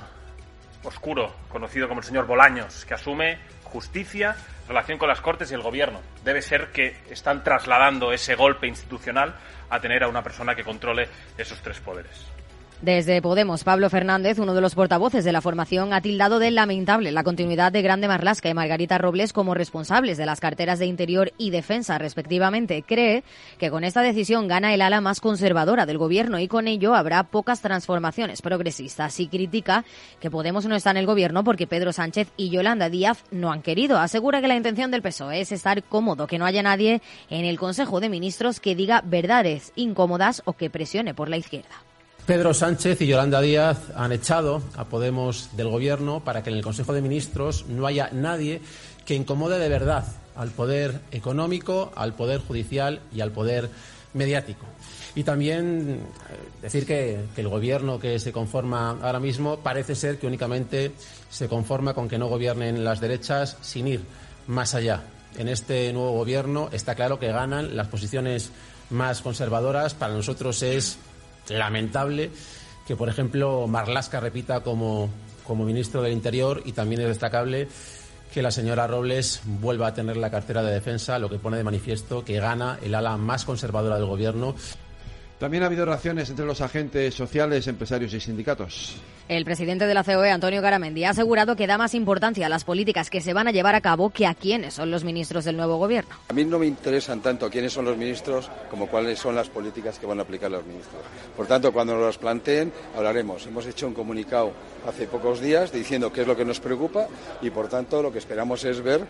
oscuro, 0.83 1.35
conocido 1.49 1.87
como 1.87 2.01
el 2.01 2.05
señor 2.05 2.25
Bolaños, 2.25 2.85
que 2.85 2.93
asume 2.93 3.39
justicia, 3.63 4.35
relación 4.67 4.97
con 4.97 5.07
las 5.07 5.21
Cortes 5.21 5.51
y 5.51 5.53
el 5.53 5.61
Gobierno. 5.61 6.01
Debe 6.23 6.41
ser 6.41 6.71
que 6.71 6.95
están 7.09 7.43
trasladando 7.43 8.11
ese 8.11 8.35
golpe 8.35 8.67
institucional 8.67 9.35
a 9.69 9.79
tener 9.79 10.03
a 10.03 10.07
una 10.07 10.23
persona 10.23 10.55
que 10.55 10.63
controle 10.63 11.07
esos 11.37 11.61
tres 11.61 11.79
poderes. 11.79 12.30
Desde 12.81 13.21
Podemos, 13.21 13.63
Pablo 13.63 13.91
Fernández, 13.91 14.39
uno 14.39 14.55
de 14.55 14.61
los 14.61 14.73
portavoces 14.73 15.23
de 15.23 15.31
la 15.31 15.41
formación, 15.41 15.93
ha 15.93 16.01
tildado 16.01 16.39
de 16.39 16.49
lamentable 16.49 17.11
la 17.11 17.23
continuidad 17.23 17.71
de 17.71 17.83
Grande 17.83 18.07
Marlasca 18.07 18.49
y 18.49 18.55
Margarita 18.55 18.97
Robles 18.97 19.33
como 19.33 19.53
responsables 19.53 20.17
de 20.17 20.25
las 20.25 20.39
carteras 20.39 20.79
de 20.79 20.87
Interior 20.87 21.31
y 21.37 21.51
Defensa, 21.51 21.99
respectivamente. 21.99 22.81
Cree 22.81 23.23
que 23.59 23.69
con 23.69 23.83
esta 23.83 24.01
decisión 24.01 24.47
gana 24.47 24.73
el 24.73 24.81
ala 24.81 24.99
más 24.99 25.21
conservadora 25.21 25.85
del 25.85 25.99
Gobierno 25.99 26.39
y 26.39 26.47
con 26.47 26.67
ello 26.67 26.95
habrá 26.95 27.21
pocas 27.21 27.61
transformaciones 27.61 28.41
progresistas. 28.41 29.19
Y 29.19 29.27
critica 29.27 29.85
que 30.19 30.31
Podemos 30.31 30.65
no 30.65 30.75
está 30.75 30.89
en 30.89 30.97
el 30.97 31.05
Gobierno 31.05 31.43
porque 31.43 31.67
Pedro 31.67 31.93
Sánchez 31.93 32.29
y 32.35 32.49
Yolanda 32.49 32.89
Díaz 32.89 33.25
no 33.29 33.51
han 33.51 33.61
querido. 33.61 33.99
Asegura 33.99 34.41
que 34.41 34.47
la 34.47 34.55
intención 34.55 34.89
del 34.89 35.03
PSOE 35.03 35.41
es 35.41 35.51
estar 35.51 35.83
cómodo, 35.83 36.25
que 36.25 36.39
no 36.39 36.47
haya 36.47 36.63
nadie 36.63 37.03
en 37.29 37.45
el 37.45 37.59
Consejo 37.59 37.99
de 37.99 38.09
Ministros 38.09 38.59
que 38.59 38.73
diga 38.73 39.03
verdades 39.05 39.71
incómodas 39.75 40.41
o 40.45 40.53
que 40.53 40.71
presione 40.71 41.13
por 41.13 41.29
la 41.29 41.37
izquierda. 41.37 41.90
Pedro 42.31 42.53
Sánchez 42.53 43.01
y 43.01 43.07
Yolanda 43.07 43.41
Díaz 43.41 43.77
han 43.93 44.13
echado 44.13 44.61
a 44.77 44.85
Podemos 44.85 45.49
del 45.57 45.67
Gobierno 45.67 46.23
para 46.23 46.41
que 46.41 46.49
en 46.49 46.55
el 46.55 46.63
Consejo 46.63 46.93
de 46.93 47.01
Ministros 47.01 47.65
no 47.67 47.85
haya 47.85 48.09
nadie 48.13 48.61
que 49.05 49.15
incomode 49.15 49.59
de 49.59 49.67
verdad 49.67 50.05
al 50.37 50.49
poder 50.51 51.01
económico, 51.11 51.91
al 51.93 52.13
poder 52.13 52.39
judicial 52.39 53.01
y 53.13 53.19
al 53.19 53.33
poder 53.33 53.69
mediático. 54.13 54.65
Y 55.13 55.23
también 55.23 55.99
eh, 56.29 56.61
decir 56.61 56.85
que, 56.85 57.19
que, 57.35 57.41
el 57.41 57.49
gobierno 57.49 57.99
que 57.99 58.17
se 58.17 58.31
conforma 58.31 58.91
ahora 59.01 59.19
mismo 59.19 59.57
parece 59.57 59.93
ser 59.93 60.17
que 60.17 60.27
únicamente 60.27 60.93
se 61.29 61.49
conforma 61.49 61.93
con 61.93 62.07
que 62.07 62.17
no 62.17 62.29
gobiernen 62.29 62.85
las 62.85 63.01
derechas 63.01 63.57
sin 63.59 63.89
ir 63.89 64.05
más 64.47 64.73
allá. 64.73 65.03
En 65.37 65.49
este 65.49 65.91
nuevo 65.91 66.13
gobierno 66.13 66.69
está 66.71 66.95
claro 66.95 67.19
que 67.19 67.27
ganan 67.27 67.75
las 67.75 67.89
posiciones 67.89 68.51
más 68.89 69.21
conservadoras. 69.21 69.95
Para 69.95 70.13
nosotros 70.13 70.63
es 70.63 70.97
lamentable 71.49 72.31
que, 72.87 72.95
por 72.95 73.09
ejemplo, 73.09 73.67
Marlasca 73.67 74.19
repita 74.19 74.61
como, 74.61 75.09
como 75.45 75.65
ministro 75.65 76.01
del 76.01 76.13
Interior 76.13 76.61
y 76.65 76.73
también 76.73 77.01
es 77.01 77.07
destacable 77.07 77.67
que 78.33 78.41
la 78.41 78.51
señora 78.51 78.87
Robles 78.87 79.41
vuelva 79.45 79.87
a 79.87 79.93
tener 79.93 80.15
la 80.17 80.31
cartera 80.31 80.63
de 80.63 80.73
defensa, 80.73 81.19
lo 81.19 81.29
que 81.29 81.37
pone 81.37 81.57
de 81.57 81.63
manifiesto 81.63 82.23
que 82.23 82.39
gana 82.39 82.79
el 82.81 82.95
ala 82.95 83.17
más 83.17 83.43
conservadora 83.43 83.97
del 83.97 84.05
Gobierno 84.05 84.55
También 85.41 85.63
ha 85.63 85.65
habido 85.65 85.85
reacciones 85.85 86.29
entre 86.29 86.45
los 86.45 86.61
agentes 86.61 87.15
sociales, 87.15 87.65
empresarios 87.65 88.13
y 88.13 88.19
sindicatos. 88.19 88.97
El 89.27 89.43
presidente 89.43 89.87
de 89.87 89.95
la 89.95 90.03
COE, 90.03 90.29
Antonio 90.29 90.61
Garamendi, 90.61 91.03
ha 91.03 91.09
asegurado 91.09 91.55
que 91.55 91.65
da 91.65 91.79
más 91.79 91.95
importancia 91.95 92.45
a 92.45 92.49
las 92.49 92.63
políticas 92.63 93.09
que 93.09 93.21
se 93.21 93.33
van 93.33 93.47
a 93.47 93.51
llevar 93.51 93.73
a 93.73 93.81
cabo 93.81 94.11
que 94.11 94.27
a 94.27 94.35
quiénes 94.35 94.75
son 94.75 94.91
los 94.91 95.03
ministros 95.03 95.43
del 95.43 95.57
nuevo 95.57 95.77
gobierno. 95.77 96.11
A 96.29 96.33
mí 96.33 96.45
no 96.45 96.59
me 96.59 96.67
interesan 96.67 97.21
tanto 97.21 97.49
quiénes 97.49 97.73
son 97.73 97.85
los 97.85 97.97
ministros 97.97 98.51
como 98.69 98.85
cuáles 98.85 99.17
son 99.17 99.33
las 99.33 99.49
políticas 99.49 99.97
que 99.97 100.05
van 100.05 100.19
a 100.19 100.21
aplicar 100.21 100.51
los 100.51 100.63
ministros. 100.63 101.01
Por 101.35 101.47
tanto, 101.47 101.73
cuando 101.73 101.95
nos 101.95 102.05
las 102.05 102.19
planteen, 102.19 102.71
hablaremos. 102.95 103.47
Hemos 103.47 103.65
hecho 103.65 103.87
un 103.87 103.95
comunicado 103.95 104.53
hace 104.87 105.07
pocos 105.07 105.41
días 105.41 105.71
diciendo 105.71 106.13
qué 106.13 106.21
es 106.21 106.27
lo 106.27 106.37
que 106.37 106.45
nos 106.45 106.59
preocupa 106.59 107.07
y, 107.41 107.49
por 107.49 107.67
tanto, 107.67 108.03
lo 108.03 108.11
que 108.11 108.19
esperamos 108.19 108.63
es 108.63 108.79
ver 108.83 109.07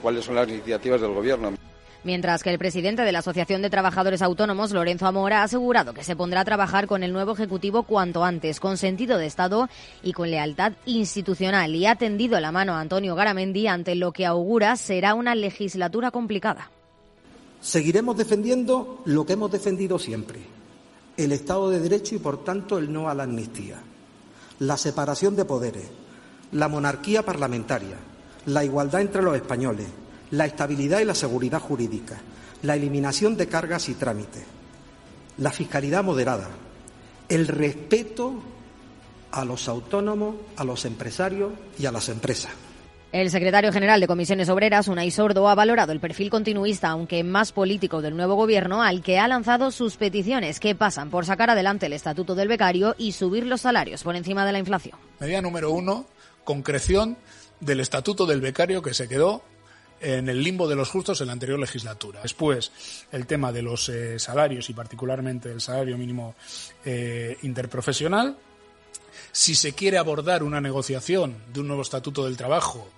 cuáles 0.00 0.24
son 0.24 0.36
las 0.36 0.48
iniciativas 0.48 1.00
del 1.00 1.10
gobierno. 1.10 1.61
Mientras 2.04 2.42
que 2.42 2.50
el 2.50 2.58
presidente 2.58 3.02
de 3.02 3.12
la 3.12 3.20
Asociación 3.20 3.62
de 3.62 3.70
Trabajadores 3.70 4.22
Autónomos, 4.22 4.72
Lorenzo 4.72 5.06
Amora, 5.06 5.40
ha 5.40 5.44
asegurado 5.44 5.94
que 5.94 6.02
se 6.02 6.16
pondrá 6.16 6.40
a 6.40 6.44
trabajar 6.44 6.88
con 6.88 7.04
el 7.04 7.12
nuevo 7.12 7.32
Ejecutivo 7.32 7.84
cuanto 7.84 8.24
antes, 8.24 8.58
con 8.58 8.76
sentido 8.76 9.18
de 9.18 9.26
Estado 9.26 9.68
y 10.02 10.12
con 10.12 10.28
lealtad 10.28 10.72
institucional, 10.84 11.76
y 11.76 11.86
ha 11.86 11.94
tendido 11.94 12.40
la 12.40 12.50
mano 12.50 12.74
a 12.74 12.80
Antonio 12.80 13.14
Garamendi 13.14 13.68
ante 13.68 13.94
lo 13.94 14.12
que 14.12 14.26
augura 14.26 14.74
será 14.74 15.14
una 15.14 15.36
legislatura 15.36 16.10
complicada. 16.10 16.70
Seguiremos 17.60 18.16
defendiendo 18.16 19.02
lo 19.04 19.24
que 19.24 19.34
hemos 19.34 19.52
defendido 19.52 19.96
siempre, 20.00 20.40
el 21.16 21.30
Estado 21.30 21.70
de 21.70 21.78
Derecho 21.78 22.16
y, 22.16 22.18
por 22.18 22.42
tanto, 22.42 22.78
el 22.78 22.92
no 22.92 23.08
a 23.08 23.14
la 23.14 23.22
amnistía, 23.22 23.76
la 24.58 24.76
separación 24.76 25.36
de 25.36 25.44
poderes, 25.44 25.88
la 26.50 26.66
monarquía 26.66 27.22
parlamentaria, 27.22 27.96
la 28.46 28.64
igualdad 28.64 29.02
entre 29.02 29.22
los 29.22 29.36
españoles, 29.36 29.86
la 30.32 30.46
estabilidad 30.46 31.00
y 31.00 31.04
la 31.04 31.14
seguridad 31.14 31.60
jurídica, 31.60 32.20
la 32.62 32.74
eliminación 32.74 33.36
de 33.36 33.46
cargas 33.46 33.88
y 33.88 33.94
trámites, 33.94 34.42
la 35.38 35.50
fiscalidad 35.50 36.02
moderada, 36.02 36.48
el 37.28 37.46
respeto 37.46 38.42
a 39.30 39.44
los 39.44 39.68
autónomos, 39.68 40.36
a 40.56 40.64
los 40.64 40.84
empresarios 40.84 41.52
y 41.78 41.86
a 41.86 41.92
las 41.92 42.08
empresas. 42.08 42.50
El 43.12 43.28
secretario 43.28 43.70
general 43.72 44.00
de 44.00 44.06
Comisiones 44.06 44.48
Obreras, 44.48 44.88
Unai 44.88 45.10
Sordo, 45.10 45.46
ha 45.50 45.54
valorado 45.54 45.92
el 45.92 46.00
perfil 46.00 46.30
continuista, 46.30 46.88
aunque 46.88 47.22
más 47.22 47.52
político, 47.52 48.00
del 48.00 48.16
nuevo 48.16 48.34
gobierno, 48.34 48.82
al 48.82 49.02
que 49.02 49.18
ha 49.18 49.28
lanzado 49.28 49.70
sus 49.70 49.98
peticiones, 49.98 50.60
que 50.60 50.74
pasan 50.74 51.10
por 51.10 51.26
sacar 51.26 51.50
adelante 51.50 51.86
el 51.86 51.92
estatuto 51.92 52.34
del 52.34 52.48
becario 52.48 52.94
y 52.96 53.12
subir 53.12 53.46
los 53.46 53.60
salarios 53.60 54.02
por 54.02 54.16
encima 54.16 54.46
de 54.46 54.52
la 54.52 54.60
inflación. 54.60 54.96
Medida 55.20 55.42
número 55.42 55.72
uno, 55.72 56.06
concreción 56.44 57.18
del 57.60 57.80
estatuto 57.80 58.24
del 58.24 58.40
becario 58.40 58.80
que 58.80 58.94
se 58.94 59.08
quedó 59.08 59.42
en 60.02 60.28
el 60.28 60.42
limbo 60.42 60.68
de 60.68 60.76
los 60.76 60.90
justos 60.90 61.20
en 61.20 61.28
la 61.28 61.32
anterior 61.32 61.58
legislatura. 61.58 62.20
Después, 62.22 62.72
el 63.12 63.26
tema 63.26 63.52
de 63.52 63.62
los 63.62 63.88
eh, 63.88 64.18
salarios 64.18 64.68
y 64.68 64.74
particularmente 64.74 65.50
el 65.50 65.60
salario 65.60 65.96
mínimo 65.96 66.34
eh, 66.84 67.38
interprofesional. 67.42 68.36
Si 69.30 69.54
se 69.54 69.72
quiere 69.72 69.98
abordar 69.98 70.42
una 70.42 70.60
negociación 70.60 71.36
de 71.52 71.60
un 71.60 71.68
nuevo 71.68 71.82
estatuto 71.82 72.24
del 72.24 72.36
trabajo, 72.36 72.88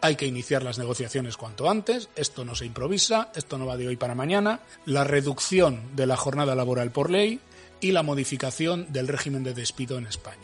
hay 0.00 0.16
que 0.16 0.26
iniciar 0.26 0.62
las 0.62 0.78
negociaciones 0.78 1.36
cuanto 1.36 1.70
antes. 1.70 2.08
Esto 2.16 2.44
no 2.44 2.54
se 2.54 2.66
improvisa, 2.66 3.30
esto 3.34 3.58
no 3.58 3.66
va 3.66 3.76
de 3.76 3.88
hoy 3.88 3.96
para 3.96 4.14
mañana. 4.14 4.60
La 4.84 5.04
reducción 5.04 5.94
de 5.94 6.06
la 6.06 6.16
jornada 6.16 6.54
laboral 6.54 6.90
por 6.90 7.10
ley 7.10 7.40
y 7.80 7.92
la 7.92 8.02
modificación 8.02 8.92
del 8.92 9.08
régimen 9.08 9.44
de 9.44 9.54
despido 9.54 9.96
en 9.96 10.06
España. 10.06 10.43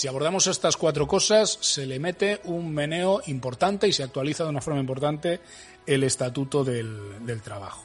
Si 0.00 0.08
abordamos 0.08 0.46
estas 0.46 0.78
cuatro 0.78 1.06
cosas, 1.06 1.58
se 1.60 1.84
le 1.84 1.98
mete 1.98 2.40
un 2.44 2.72
meneo 2.72 3.20
importante 3.26 3.86
y 3.86 3.92
se 3.92 4.02
actualiza 4.02 4.44
de 4.44 4.48
una 4.48 4.62
forma 4.62 4.80
importante 4.80 5.40
el 5.86 6.04
estatuto 6.04 6.64
del, 6.64 7.42
trabajo. 7.44 7.84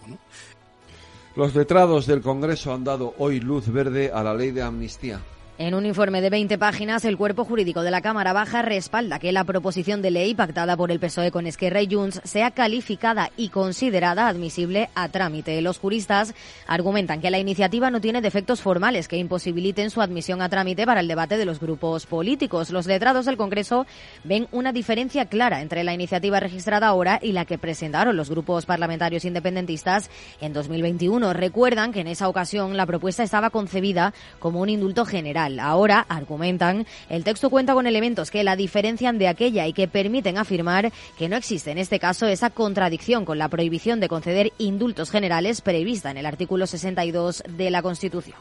Los 1.35 1.53
letrados 1.53 2.07
del 2.07 2.21
Congreso 2.21 2.73
han 2.73 2.85
dado 2.85 3.15
hoy 3.17 3.41
luz 3.41 3.67
verde 3.67 4.11
a 4.13 4.23
la 4.23 4.33
ley 4.33 4.51
de 4.51 4.61
amnistía. 4.61 5.19
En 5.57 5.73
un 5.73 5.85
informe 5.85 6.19
de 6.19 6.29
20 6.29 6.57
páginas, 6.57 7.05
el 7.05 7.15
cuerpo 7.15 7.45
jurídico 7.45 7.81
de 7.81 7.89
la 7.89 8.01
Cámara 8.01 8.33
Baja 8.33 8.61
respalda 8.61 9.19
que 9.19 9.31
la 9.31 9.45
proposición 9.45 10.01
de 10.01 10.11
ley 10.11 10.35
pactada 10.35 10.75
por 10.75 10.91
el 10.91 10.99
PSOE 10.99 11.31
con 11.31 11.47
Esquerra 11.47 11.81
y 11.81 11.87
Junts 11.89 12.19
sea 12.25 12.51
calificada 12.51 13.31
y 13.37 13.47
considerada 13.47 14.27
admisible 14.27 14.89
a 14.95 15.07
trámite. 15.07 15.61
Los 15.61 15.79
juristas 15.79 16.35
argumentan 16.67 17.21
que 17.21 17.31
la 17.31 17.39
iniciativa 17.39 17.89
no 17.89 18.01
tiene 18.01 18.19
defectos 18.19 18.61
formales 18.61 19.07
que 19.07 19.15
imposibiliten 19.15 19.91
su 19.91 20.01
admisión 20.01 20.41
a 20.41 20.49
trámite 20.49 20.85
para 20.85 20.99
el 20.99 21.07
debate 21.07 21.37
de 21.37 21.45
los 21.45 21.61
grupos 21.61 22.05
políticos. 22.05 22.69
Los 22.69 22.85
letrados 22.85 23.25
del 23.25 23.37
Congreso 23.37 23.85
ven 24.25 24.49
una 24.51 24.73
diferencia 24.73 25.27
clara 25.27 25.61
entre 25.61 25.85
la 25.85 25.93
iniciativa 25.93 26.41
registrada 26.41 26.87
ahora 26.87 27.17
y 27.21 27.31
la 27.31 27.45
que 27.45 27.57
presentaron 27.57 28.17
los 28.17 28.29
grupos 28.29 28.65
parlamentarios 28.65 29.23
independentistas 29.23 30.09
en 30.41 30.51
2021. 30.51 31.31
Recuerdan 31.31 31.93
que 31.93 32.01
en 32.01 32.07
esa 32.07 32.27
ocasión 32.27 32.75
la 32.75 32.85
propuesta 32.85 33.23
estaba 33.23 33.51
concebida 33.51 34.13
como 34.39 34.59
un 34.59 34.67
indulto 34.67 35.05
general 35.05 35.44
Ahora, 35.59 36.05
argumentan, 36.09 36.85
el 37.09 37.23
texto 37.23 37.49
cuenta 37.49 37.73
con 37.73 37.87
elementos 37.87 38.31
que 38.31 38.43
la 38.43 38.55
diferencian 38.55 39.17
de 39.17 39.27
aquella 39.27 39.67
y 39.67 39.73
que 39.73 39.87
permiten 39.87 40.37
afirmar 40.37 40.91
que 41.17 41.29
no 41.29 41.35
existe 41.35 41.71
en 41.71 41.77
este 41.77 41.99
caso 41.99 42.27
esa 42.27 42.49
contradicción 42.49 43.25
con 43.25 43.37
la 43.37 43.49
prohibición 43.49 43.99
de 43.99 44.09
conceder 44.09 44.53
indultos 44.57 45.11
generales 45.11 45.61
prevista 45.61 46.11
en 46.11 46.17
el 46.17 46.25
artículo 46.25 46.67
62 46.67 47.43
de 47.47 47.69
la 47.69 47.81
Constitución. 47.81 48.37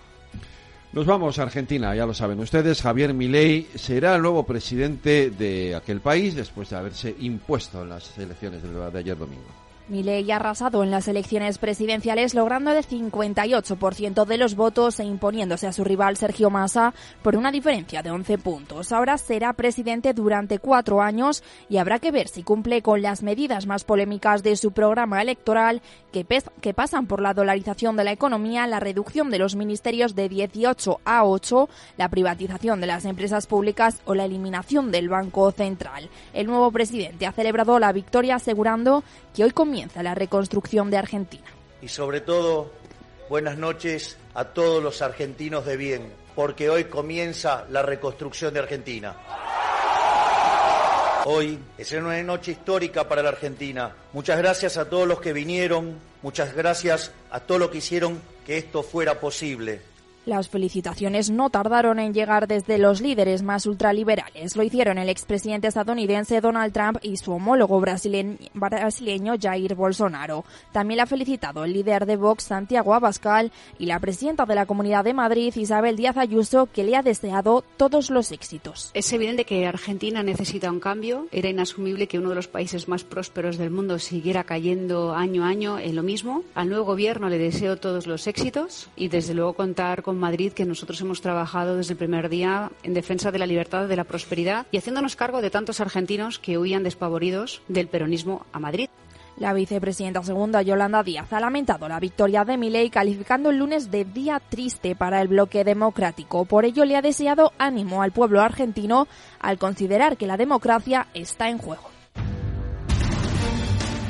Nos 0.94 1.06
vamos 1.06 1.40
a 1.40 1.42
Argentina, 1.42 1.92
ya 1.96 2.06
lo 2.06 2.14
saben 2.14 2.38
ustedes. 2.38 2.80
Javier 2.80 3.14
Milei 3.14 3.66
será 3.74 4.14
el 4.14 4.22
nuevo 4.22 4.44
presidente 4.44 5.30
de 5.30 5.74
aquel 5.74 6.00
país 6.00 6.36
después 6.36 6.70
de 6.70 6.76
haberse 6.76 7.16
impuesto 7.18 7.82
en 7.82 7.88
las 7.88 8.16
elecciones 8.16 8.62
de 8.62 8.98
ayer 8.98 9.18
domingo. 9.18 9.42
Milei 9.86 10.32
ha 10.32 10.36
arrasado 10.36 10.82
en 10.82 10.90
las 10.90 11.08
elecciones 11.08 11.58
presidenciales 11.58 12.32
logrando 12.32 12.70
el 12.70 12.86
58% 12.86 14.24
de 14.24 14.38
los 14.38 14.54
votos 14.56 14.98
e 14.98 15.04
imponiéndose 15.04 15.66
a 15.66 15.74
su 15.74 15.84
rival 15.84 16.16
Sergio 16.16 16.48
Massa 16.48 16.94
por 17.22 17.36
una 17.36 17.52
diferencia 17.52 18.02
de 18.02 18.10
11 18.10 18.38
puntos. 18.38 18.92
Ahora 18.92 19.18
será 19.18 19.52
presidente 19.52 20.14
durante 20.14 20.58
cuatro 20.58 21.02
años 21.02 21.42
y 21.68 21.76
habrá 21.76 21.98
que 21.98 22.12
ver 22.12 22.28
si 22.28 22.42
cumple 22.42 22.80
con 22.80 23.02
las 23.02 23.22
medidas 23.22 23.66
más 23.66 23.84
polémicas 23.84 24.42
de 24.42 24.56
su 24.56 24.72
programa 24.72 25.20
electoral 25.20 25.82
que, 26.12 26.24
que 26.62 26.72
pasan 26.72 27.06
por 27.06 27.20
la 27.20 27.34
dolarización 27.34 27.94
de 27.96 28.04
la 28.04 28.12
economía, 28.12 28.66
la 28.66 28.80
reducción 28.80 29.28
de 29.28 29.38
los 29.38 29.54
ministerios 29.54 30.14
de 30.14 30.30
18 30.30 31.00
a 31.04 31.26
8, 31.26 31.68
la 31.98 32.08
privatización 32.08 32.80
de 32.80 32.86
las 32.86 33.04
empresas 33.04 33.46
públicas 33.46 34.00
o 34.06 34.14
la 34.14 34.24
eliminación 34.24 34.90
del 34.90 35.10
Banco 35.10 35.50
Central. 35.50 36.08
El 36.32 36.46
nuevo 36.46 36.70
presidente 36.70 37.26
ha 37.26 37.32
celebrado 37.32 37.78
la 37.78 37.92
victoria 37.92 38.36
asegurando 38.36 39.04
que 39.34 39.44
hoy 39.44 39.50
comienza 39.50 39.73
la 40.02 40.14
reconstrucción 40.14 40.90
de 40.90 40.98
Argentina. 40.98 41.44
Y 41.82 41.88
sobre 41.88 42.20
todo, 42.20 42.70
buenas 43.28 43.58
noches 43.58 44.16
a 44.34 44.44
todos 44.44 44.82
los 44.82 45.02
argentinos 45.02 45.66
de 45.66 45.76
bien, 45.76 46.12
porque 46.34 46.70
hoy 46.70 46.84
comienza 46.84 47.66
la 47.70 47.82
reconstrucción 47.82 48.54
de 48.54 48.60
Argentina. 48.60 49.16
Hoy 51.26 51.58
es 51.76 51.90
una 51.92 52.22
noche 52.22 52.52
histórica 52.52 53.08
para 53.08 53.22
la 53.22 53.30
Argentina. 53.30 53.94
Muchas 54.12 54.38
gracias 54.38 54.76
a 54.76 54.88
todos 54.88 55.08
los 55.08 55.20
que 55.20 55.32
vinieron, 55.32 55.98
muchas 56.22 56.54
gracias 56.54 57.12
a 57.30 57.40
todos 57.40 57.60
los 57.60 57.70
que 57.70 57.78
hicieron 57.78 58.20
que 58.46 58.58
esto 58.58 58.82
fuera 58.82 59.18
posible. 59.18 59.80
Las 60.26 60.48
felicitaciones 60.48 61.30
no 61.30 61.50
tardaron 61.50 61.98
en 61.98 62.14
llegar 62.14 62.48
desde 62.48 62.78
los 62.78 63.02
líderes 63.02 63.42
más 63.42 63.66
ultraliberales. 63.66 64.56
Lo 64.56 64.62
hicieron 64.62 64.96
el 64.96 65.10
expresidente 65.10 65.68
estadounidense 65.68 66.40
Donald 66.40 66.72
Trump 66.72 66.98
y 67.02 67.18
su 67.18 67.32
homólogo 67.32 67.78
brasileño 67.78 69.34
Jair 69.38 69.74
Bolsonaro. 69.74 70.46
También 70.72 70.96
la 70.96 71.02
ha 71.02 71.06
felicitado 71.06 71.64
el 71.64 71.74
líder 71.74 72.06
de 72.06 72.16
Vox 72.16 72.44
Santiago 72.44 72.94
Abascal 72.94 73.52
y 73.78 73.84
la 73.84 74.00
presidenta 74.00 74.46
de 74.46 74.54
la 74.54 74.64
Comunidad 74.64 75.04
de 75.04 75.12
Madrid 75.12 75.54
Isabel 75.54 75.96
Díaz 75.96 76.16
Ayuso 76.16 76.68
que 76.72 76.84
le 76.84 76.96
ha 76.96 77.02
deseado 77.02 77.62
todos 77.76 78.08
los 78.08 78.32
éxitos. 78.32 78.90
Es 78.94 79.12
evidente 79.12 79.44
que 79.44 79.66
Argentina 79.66 80.22
necesita 80.22 80.70
un 80.70 80.80
cambio. 80.80 81.28
Era 81.32 81.50
inasumible 81.50 82.08
que 82.08 82.18
uno 82.18 82.30
de 82.30 82.36
los 82.36 82.48
países 82.48 82.88
más 82.88 83.04
prósperos 83.04 83.58
del 83.58 83.70
mundo 83.70 83.98
siguiera 83.98 84.44
cayendo 84.44 85.14
año 85.14 85.44
a 85.44 85.48
año 85.48 85.78
en 85.78 85.94
lo 85.94 86.02
mismo. 86.02 86.44
Al 86.54 86.70
nuevo 86.70 86.86
gobierno 86.86 87.28
le 87.28 87.36
deseo 87.36 87.76
todos 87.76 88.06
los 88.06 88.26
éxitos 88.26 88.88
y 88.96 89.08
desde 89.08 89.34
luego 89.34 89.52
contar 89.52 90.02
con 90.02 90.13
Madrid 90.18 90.52
que 90.52 90.64
nosotros 90.64 91.00
hemos 91.00 91.20
trabajado 91.20 91.76
desde 91.76 91.92
el 91.92 91.98
primer 91.98 92.28
día 92.28 92.70
en 92.82 92.94
defensa 92.94 93.30
de 93.30 93.38
la 93.38 93.46
libertad, 93.46 93.88
de 93.88 93.96
la 93.96 94.04
prosperidad 94.04 94.66
y 94.70 94.78
haciéndonos 94.78 95.16
cargo 95.16 95.42
de 95.42 95.50
tantos 95.50 95.80
argentinos 95.80 96.38
que 96.38 96.58
huían 96.58 96.82
despavoridos 96.82 97.62
del 97.68 97.88
peronismo 97.88 98.46
a 98.52 98.58
Madrid. 98.58 98.88
La 99.36 99.52
vicepresidenta 99.52 100.22
segunda, 100.22 100.62
Yolanda 100.62 101.02
Díaz, 101.02 101.32
ha 101.32 101.40
lamentado 101.40 101.88
la 101.88 101.98
victoria 101.98 102.44
de 102.44 102.56
Milei, 102.56 102.88
calificando 102.88 103.50
el 103.50 103.58
lunes 103.58 103.90
de 103.90 104.04
día 104.04 104.40
triste 104.40 104.94
para 104.94 105.20
el 105.20 105.26
bloque 105.26 105.64
democrático. 105.64 106.44
Por 106.44 106.64
ello, 106.64 106.84
le 106.84 106.96
ha 106.96 107.02
deseado 107.02 107.52
ánimo 107.58 108.02
al 108.02 108.12
pueblo 108.12 108.40
argentino 108.40 109.08
al 109.40 109.58
considerar 109.58 110.16
que 110.16 110.28
la 110.28 110.36
democracia 110.36 111.08
está 111.14 111.48
en 111.48 111.58
juego. 111.58 111.93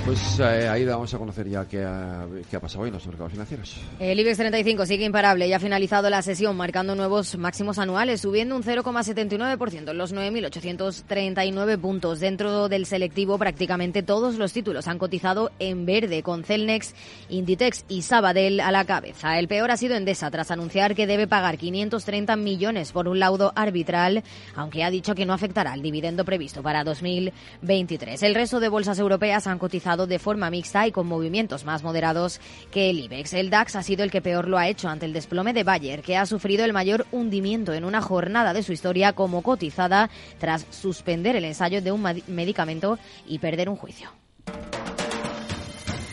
Pues 0.05 0.39
eh, 0.39 0.69
ahí 0.69 0.85
vamos 0.85 1.15
a 1.15 1.19
conocer 1.19 1.49
ya 1.49 1.67
qué 1.67 1.83
ha, 1.83 2.27
qué 2.51 2.57
ha 2.57 2.61
pasado 2.61 2.83
hoy 2.83 2.89
en 2.89 2.95
los 2.95 3.07
mercados 3.07 3.33
financieros. 3.33 3.81
El 3.99 4.21
IBEX 4.21 4.37
35 4.37 4.85
sigue 4.85 5.07
imparable 5.07 5.49
y 5.49 5.55
ha 5.55 5.59
finalizado 5.59 6.11
la 6.11 6.21
sesión 6.21 6.55
marcando 6.59 6.95
nuevos 6.95 7.39
máximos 7.39 7.79
anuales, 7.79 8.21
subiendo 8.21 8.55
un 8.55 8.63
0,79% 8.63 9.91
en 9.93 9.97
los 9.97 10.15
9.839 10.15 11.79
puntos. 11.79 12.21
Dentro 12.21 12.69
del 12.69 12.85
selectivo, 12.85 13.39
prácticamente 13.39 14.03
todos 14.03 14.35
los 14.35 14.53
títulos 14.53 14.89
han 14.89 14.99
cotizado 14.99 15.51
en 15.59 15.87
verde, 15.87 16.23
con 16.23 16.45
Celnex, 16.45 16.95
Inditex 17.31 17.87
y 17.89 18.03
Sabadell 18.03 18.61
a 18.61 18.71
la 18.73 18.85
cabeza. 18.85 19.39
El 19.39 19.49
peor 19.49 19.71
ha 19.71 19.79
sido 19.79 19.97
Endesa, 19.97 20.31
tras 20.31 20.51
anunciar 20.51 20.95
que 20.95 21.07
debe 21.07 21.27
pagar 21.27 21.57
530 21.57 22.37
millones 22.37 22.93
por 22.93 23.09
un 23.09 23.21
laudo 23.21 23.55
arbitral, 23.57 24.23
aunque 24.55 24.85
ha 24.85 24.91
dicho 24.91 25.15
que 25.15 25.25
no 25.25 25.33
afectará 25.33 25.73
al 25.73 25.81
dividendo 25.81 26.27
previsto 26.27 26.63
para 26.63 26.85
2023. 26.85 28.23
El 28.23 28.35
resto 28.35 28.61
de 28.61 28.69
bolsas 28.69 28.99
europeas 28.99 29.47
han 29.47 29.59
cotizado 29.59 29.94
de 29.97 30.19
forma 30.19 30.51
mixta 30.51 30.87
y 30.87 30.93
con 30.93 31.07
movimientos 31.07 31.65
más 31.65 31.83
moderados 31.83 32.41
que 32.71 32.91
el 32.91 32.99
IBEX. 32.99 33.33
El 33.35 33.51
DAX 33.51 33.77
ha 33.77 33.83
sido 33.83 34.03
el 34.05 34.11
que 34.11 34.21
peor 34.21 34.49
lo 34.49 34.59
ha 34.59 34.69
hecho 34.69 34.89
ante 34.89 35.07
el 35.07 35.13
desplome 35.13 35.53
de 35.53 35.65
Bayer, 35.65 36.03
que 36.03 36.17
ha 36.17 36.27
sufrido 36.27 36.65
el 36.65 36.73
mayor 36.73 37.07
hundimiento 37.13 37.73
en 37.73 37.85
una 37.85 38.03
jornada 38.03 38.53
de 38.53 38.63
su 38.63 38.73
historia 38.73 39.13
como 39.13 39.43
cotizada 39.43 40.11
tras 40.39 40.67
suspender 40.71 41.37
el 41.37 41.45
ensayo 41.45 41.81
de 41.81 41.93
un 41.93 42.03
medicamento 42.27 42.99
y 43.27 43.39
perder 43.39 43.69
un 43.69 43.77
juicio. 43.77 44.11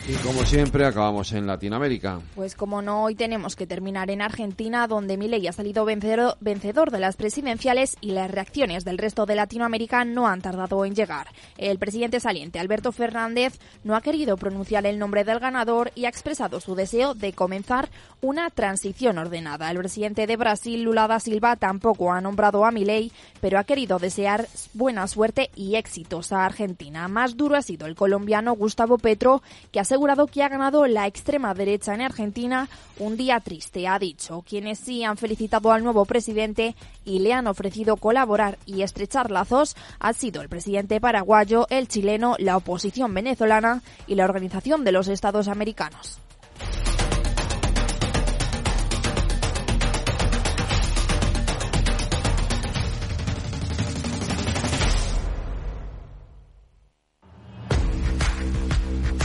Y 0.08 0.14
como 0.14 0.44
siempre, 0.44 0.84
acabamos 0.84 1.30
en 1.32 1.46
Latinoamérica. 1.46 2.20
Pues 2.34 2.56
como 2.56 2.82
no, 2.82 3.04
hoy 3.04 3.14
tenemos 3.14 3.54
que 3.54 3.68
terminar 3.68 4.10
en 4.10 4.20
Argentina, 4.20 4.88
donde 4.88 5.16
Milei 5.16 5.46
ha 5.46 5.52
salido 5.52 5.84
vencedor, 5.84 6.36
vencedor 6.40 6.90
de 6.90 6.98
las 6.98 7.14
presidenciales 7.14 7.96
y 8.00 8.10
las 8.10 8.28
reacciones 8.28 8.84
del 8.84 8.98
resto 8.98 9.26
de 9.26 9.36
Latinoamérica 9.36 10.04
no 10.04 10.26
han 10.26 10.42
tardado 10.42 10.84
en 10.84 10.96
llegar. 10.96 11.28
El 11.56 11.78
presidente 11.78 12.18
saliente, 12.18 12.58
Alberto 12.58 12.90
Fernández, 12.90 13.60
no 13.84 13.94
ha 13.94 14.00
querido 14.00 14.36
pronunciar 14.36 14.86
el 14.86 14.98
nombre 14.98 15.22
del 15.22 15.38
ganador 15.38 15.92
y 15.94 16.06
ha 16.06 16.08
expresado 16.08 16.58
su 16.60 16.74
deseo 16.74 17.14
de 17.14 17.32
comenzar 17.32 17.88
una 18.20 18.50
transición 18.50 19.18
ordenada. 19.18 19.70
El 19.70 19.78
presidente 19.78 20.26
de 20.26 20.36
Brasil, 20.36 20.82
Lula 20.82 21.06
da 21.06 21.20
Silva, 21.20 21.54
tampoco 21.54 22.12
ha 22.12 22.20
nombrado 22.20 22.64
a 22.64 22.72
Milei, 22.72 23.12
pero 23.40 23.56
ha 23.56 23.64
querido 23.64 24.00
desear 24.00 24.48
buena 24.74 25.06
suerte 25.06 25.50
y 25.54 25.76
éxitos 25.76 26.32
a 26.32 26.44
Argentina. 26.44 27.06
Más 27.06 27.36
duro 27.36 27.54
ha 27.54 27.62
sido 27.62 27.86
el 27.86 27.94
colombiano 27.94 28.54
Gustavo 28.54 28.98
Petro, 28.98 29.42
que 29.70 29.78
ha 29.78 29.84
asegurado 29.92 30.26
que 30.26 30.42
ha 30.42 30.48
ganado 30.48 30.86
la 30.86 31.06
extrema 31.06 31.52
derecha 31.52 31.92
en 31.92 32.00
Argentina 32.00 32.66
un 32.98 33.18
día 33.18 33.40
triste, 33.40 33.86
ha 33.86 33.98
dicho. 33.98 34.42
Quienes 34.48 34.78
sí 34.78 35.04
han 35.04 35.18
felicitado 35.18 35.70
al 35.70 35.84
nuevo 35.84 36.06
presidente 36.06 36.74
y 37.04 37.18
le 37.18 37.34
han 37.34 37.46
ofrecido 37.46 37.98
colaborar 37.98 38.56
y 38.64 38.80
estrechar 38.80 39.30
lazos 39.30 39.76
han 40.00 40.14
sido 40.14 40.40
el 40.40 40.48
presidente 40.48 40.98
paraguayo, 40.98 41.66
el 41.68 41.88
chileno, 41.88 42.36
la 42.38 42.56
oposición 42.56 43.12
venezolana 43.12 43.82
y 44.06 44.14
la 44.14 44.24
Organización 44.24 44.82
de 44.82 44.92
los 44.92 45.08
Estados 45.08 45.46
Americanos. 45.46 46.22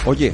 Oye, 0.08 0.34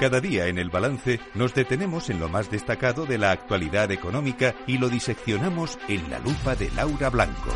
Cada 0.00 0.20
día 0.20 0.48
en 0.48 0.58
el 0.58 0.70
balance 0.70 1.20
nos 1.34 1.54
detenemos 1.54 2.10
en 2.10 2.18
lo 2.18 2.28
más 2.28 2.50
destacado 2.50 3.06
de 3.06 3.16
la 3.16 3.30
actualidad 3.30 3.92
económica 3.92 4.52
y 4.66 4.78
lo 4.78 4.88
diseccionamos 4.88 5.78
en 5.88 6.10
la 6.10 6.18
lupa 6.18 6.56
de 6.56 6.68
Laura 6.72 7.10
Blanco. 7.10 7.50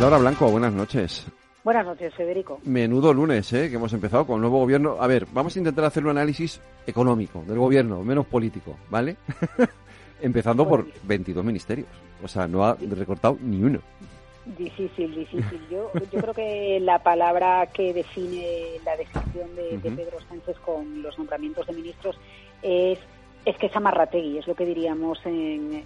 Laura 0.00 0.16
Blanco, 0.16 0.50
buenas 0.50 0.72
noches. 0.72 1.26
Buenas 1.62 1.84
noches, 1.84 2.14
Federico. 2.14 2.60
Menudo 2.64 3.12
lunes, 3.12 3.52
¿eh? 3.52 3.68
que 3.68 3.76
hemos 3.76 3.92
empezado 3.92 4.26
con 4.26 4.36
el 4.36 4.40
nuevo 4.40 4.58
gobierno. 4.58 4.96
A 5.00 5.06
ver, 5.06 5.26
vamos 5.32 5.54
a 5.54 5.58
intentar 5.58 5.84
hacer 5.84 6.02
un 6.04 6.10
análisis 6.10 6.62
económico 6.86 7.44
del 7.46 7.58
gobierno, 7.58 8.02
menos 8.02 8.26
político, 8.26 8.78
¿vale? 8.88 9.16
Empezando 10.22 10.66
por 10.66 10.86
22 11.02 11.44
ministerios. 11.44 11.88
O 12.22 12.28
sea, 12.28 12.48
no 12.48 12.64
ha 12.64 12.74
recortado 12.74 13.36
ni 13.42 13.62
uno. 13.62 13.80
Difícil, 14.44 15.14
difícil. 15.14 15.60
Yo, 15.70 15.90
yo 16.12 16.20
creo 16.20 16.34
que 16.34 16.78
la 16.80 16.98
palabra 16.98 17.66
que 17.72 17.94
define 17.94 18.78
la 18.84 18.96
decisión 18.96 19.54
de, 19.56 19.78
Pedro 19.90 20.18
Sánchez 20.28 20.58
con 20.58 21.02
los 21.02 21.18
nombramientos 21.18 21.66
de 21.66 21.72
ministros 21.72 22.18
es, 22.62 22.98
es 23.44 23.56
que 23.56 23.66
es 23.66 23.76
amarrategui, 23.76 24.38
es 24.38 24.46
lo 24.46 24.54
que 24.54 24.66
diríamos 24.66 25.18
en, 25.24 25.84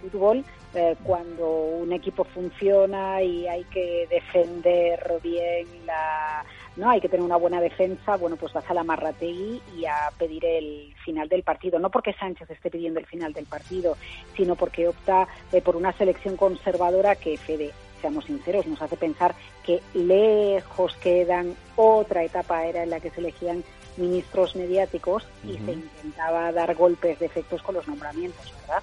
fútbol, 0.00 0.44
eh, 0.74 0.96
cuando 1.02 1.48
un 1.48 1.92
equipo 1.92 2.24
funciona 2.24 3.20
y 3.22 3.46
hay 3.48 3.64
que 3.64 4.06
defender 4.08 5.18
bien 5.22 5.66
la 5.86 6.44
no 6.76 6.90
hay 6.90 7.00
que 7.00 7.08
tener 7.08 7.24
una 7.24 7.36
buena 7.36 7.60
defensa, 7.60 8.16
bueno, 8.16 8.36
pues 8.36 8.52
vas 8.52 8.68
a 8.70 8.74
la 8.74 8.84
Marrategui 8.84 9.60
y 9.76 9.84
a 9.84 10.10
pedir 10.18 10.44
el 10.44 10.94
final 11.04 11.28
del 11.28 11.42
partido, 11.42 11.78
no 11.78 11.90
porque 11.90 12.14
Sánchez 12.14 12.50
esté 12.50 12.70
pidiendo 12.70 13.00
el 13.00 13.06
final 13.06 13.32
del 13.32 13.46
partido, 13.46 13.96
sino 14.36 14.56
porque 14.56 14.88
opta 14.88 15.28
eh, 15.52 15.60
por 15.60 15.76
una 15.76 15.92
selección 15.92 16.36
conservadora 16.36 17.16
que 17.16 17.36
Fede, 17.36 17.72
seamos 18.00 18.24
sinceros, 18.24 18.66
nos 18.66 18.82
hace 18.82 18.96
pensar 18.96 19.34
que 19.64 19.80
lejos 19.94 20.96
quedan 20.96 21.54
otra 21.76 22.24
etapa 22.24 22.66
era 22.66 22.82
en 22.82 22.90
la 22.90 23.00
que 23.00 23.10
se 23.10 23.20
elegían 23.20 23.62
ministros 23.96 24.56
mediáticos 24.56 25.26
y 25.44 25.58
se 25.58 25.72
intentaba 25.72 26.50
dar 26.52 26.74
golpes 26.74 27.18
de 27.18 27.26
efectos 27.26 27.62
con 27.62 27.74
los 27.74 27.86
nombramientos, 27.86 28.52
¿verdad? 28.62 28.82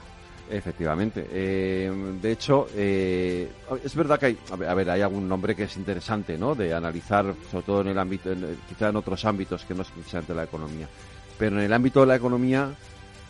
Efectivamente. 0.52 1.28
Eh, 1.32 1.92
de 2.20 2.32
hecho, 2.32 2.68
eh, 2.76 3.52
es 3.84 3.96
verdad 3.96 4.20
que 4.20 4.26
hay, 4.28 4.38
a 4.52 4.74
ver, 4.74 4.90
hay 4.90 5.02
algún 5.02 5.30
nombre 5.30 5.56
que 5.56 5.64
es 5.64 5.78
interesante, 5.78 6.40
¿no? 6.40 6.56
De 6.56 6.74
analizar, 6.74 7.36
sobre 7.52 7.66
todo 7.66 7.82
en 7.82 7.90
el 7.90 8.00
ámbito, 8.00 8.32
quizá 8.68 8.90
en 8.90 8.96
otros 8.96 9.24
ámbitos 9.26 9.64
que 9.66 9.76
no 9.76 9.84
es 9.84 9.92
precisamente 9.92 10.34
la 10.34 10.46
economía. 10.46 10.88
Pero 11.38 11.60
en 11.60 11.66
el 11.66 11.74
ámbito 11.74 12.02
de 12.02 12.08
la 12.08 12.16
economía, 12.16 12.72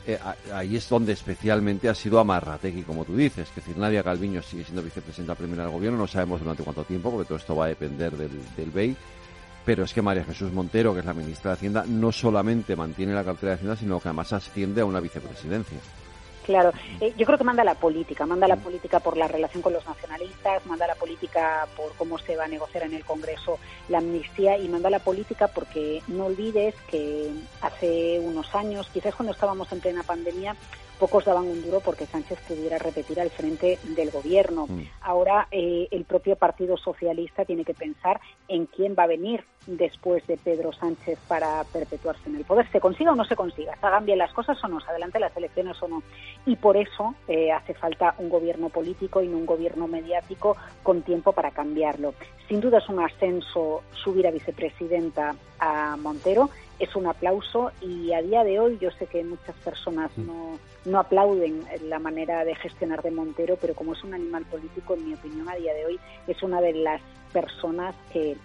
eh, 0.08 0.18
ahí 0.54 0.78
es 0.78 0.88
donde 0.88 1.12
especialmente 1.12 1.90
ha 1.90 1.96
sido 1.96 2.20
Amarrategui, 2.20 2.84
como 2.84 3.04
tú 3.04 3.18
dices. 3.18 3.50
Que 3.50 3.60
decir, 3.60 3.78
Nadia 3.78 4.02
Calviño 4.02 4.42
sigue 4.42 4.64
siendo 4.64 4.82
vicepresidenta 4.82 5.36
primera 5.36 5.64
del 5.64 5.74
gobierno, 5.74 5.98
no 5.98 6.08
sabemos 6.08 6.40
durante 6.40 6.64
cuánto 6.64 6.86
tiempo, 6.86 7.12
porque 7.12 7.28
todo 7.28 7.38
esto 7.38 7.56
va 7.56 7.66
a 7.66 7.70
depender 7.70 8.16
del, 8.16 8.32
del 8.56 8.72
BEI. 8.72 8.96
Pero 9.66 9.84
es 9.84 9.94
que 9.94 10.02
María 10.02 10.24
Jesús 10.24 10.54
Montero, 10.54 10.94
que 10.94 11.02
es 11.02 11.06
la 11.06 11.14
ministra 11.14 11.52
de 11.52 11.58
Hacienda, 11.58 11.84
no 11.86 12.14
solamente 12.14 12.78
mantiene 12.78 13.14
la 13.14 13.26
cartera 13.26 13.52
de 13.52 13.56
Hacienda, 13.56 13.76
sino 13.76 14.00
que 14.00 14.08
además 14.08 14.32
asciende 14.32 14.80
a 14.80 14.86
una 14.86 15.02
vicepresidencia. 15.02 15.80
Claro, 16.50 16.74
eh, 17.00 17.14
yo 17.16 17.28
creo 17.28 17.38
que 17.38 17.44
manda 17.44 17.64
la 17.64 17.76
política, 17.76 18.26
manda 18.26 18.48
la 18.48 18.56
política 18.56 19.00
por 19.00 19.16
la 19.18 19.28
relación 19.28 19.62
con 19.62 19.72
los 19.72 19.86
nacionalistas, 19.86 20.66
manda 20.66 20.88
la 20.88 20.96
política 20.96 21.68
por 21.78 21.94
cómo 21.94 22.18
se 22.18 22.36
va 22.36 22.46
a 22.46 22.48
negociar 22.48 22.86
en 22.86 22.96
el 22.96 23.06
Congreso 23.06 23.60
la 23.88 24.00
amnistía 24.00 24.58
y 24.58 24.68
manda 24.68 24.90
la 24.90 24.98
política 24.98 25.48
porque 25.48 26.02
no 26.08 26.26
olvides 26.26 26.74
que 26.90 27.30
hace 27.62 28.20
unos 28.20 28.56
años, 28.56 28.90
quizás 28.92 29.14
cuando 29.14 29.34
estábamos 29.34 29.72
en 29.72 29.80
plena 29.80 30.02
pandemia, 30.02 30.56
pocos 31.00 31.26
daban 31.26 31.46
un 31.46 31.62
duro 31.62 31.82
porque 31.82 32.08
Sánchez 32.08 32.40
pudiera 32.48 32.80
repetir 32.80 33.20
al 33.20 33.30
frente 33.30 33.78
del 33.84 34.10
gobierno. 34.10 34.66
Mm. 34.68 34.82
Ahora 35.02 35.48
eh, 35.52 35.88
el 35.92 36.04
propio 36.04 36.36
Partido 36.36 36.78
Socialista 36.78 37.46
tiene 37.46 37.64
que 37.64 37.76
pensar 37.76 38.20
en 38.48 38.66
quién 38.66 38.96
va 38.98 39.04
a 39.04 39.08
venir 39.08 39.44
después 39.78 40.26
de 40.28 40.38
Pedro 40.38 40.74
Sánchez 40.74 41.20
para 41.28 41.64
perpetuarse 41.66 42.30
en 42.30 42.38
el 42.38 42.46
poder. 42.46 42.70
¿Se 42.72 42.80
consiga 42.80 43.12
o 43.12 43.16
no 43.16 43.26
se 43.26 43.36
consiga? 43.36 43.76
¿Se 43.80 43.86
hagan 43.86 44.06
bien 44.06 44.18
las 44.18 44.34
cosas 44.34 44.62
o 44.64 44.68
no? 44.68 44.80
¿Se 44.80 44.90
adelante 44.90 45.20
las 45.20 45.36
elecciones 45.36 45.82
o 45.82 45.88
no? 45.88 46.04
Y 46.46 46.56
por 46.56 46.78
eso 46.78 47.16
eh, 47.28 47.52
hace 47.52 47.74
falta 47.74 48.16
un 48.18 48.30
gobierno 48.30 48.70
político 48.70 49.22
y 49.22 49.28
no 49.28 49.38
un 49.38 49.46
gobierno 49.46 49.88
mediático 49.88 50.58
con 50.84 51.02
tiempo 51.02 51.34
para 51.34 51.52
cambiarlo. 51.52 52.14
Sin 52.48 52.62
duda 52.62 52.80
es 52.80 52.90
un 52.90 53.00
ascenso 53.00 53.84
subir 54.04 54.28
a 54.28 54.32
vicepresidenta 54.32 55.36
a 55.60 55.98
Montero 55.98 56.50
es 56.80 56.96
un 56.96 57.08
aplauso 57.08 57.72
y 57.82 58.14
a 58.14 58.22
día 58.22 58.44
de 58.44 58.60
hoy 58.60 58.78
yo 58.80 58.90
sé 58.92 59.06
que 59.06 59.24
muchas 59.24 59.56
personas 59.58 60.12
mm. 60.16 60.26
no, 60.26 60.60
no 60.86 61.00
aplauden 61.00 61.66
la 61.84 62.00
manera 62.00 62.46
de 62.46 62.56
gestionar 62.56 63.02
de 63.02 63.12
Montero, 63.12 63.58
pero 63.60 63.76
como 63.76 63.94
es 63.94 64.04
un 64.04 64.14
animal 64.14 64.46
político, 64.46 64.94
en 64.94 65.08
mi 65.10 65.14
opinión, 65.14 65.48
a 65.50 65.56
día 65.56 65.74
de 65.74 65.86
hoy 65.86 66.00
es 66.28 66.42
una 66.42 66.62
de 66.62 66.74
las 66.74 67.02
personas 67.34 67.94
que 68.14 68.38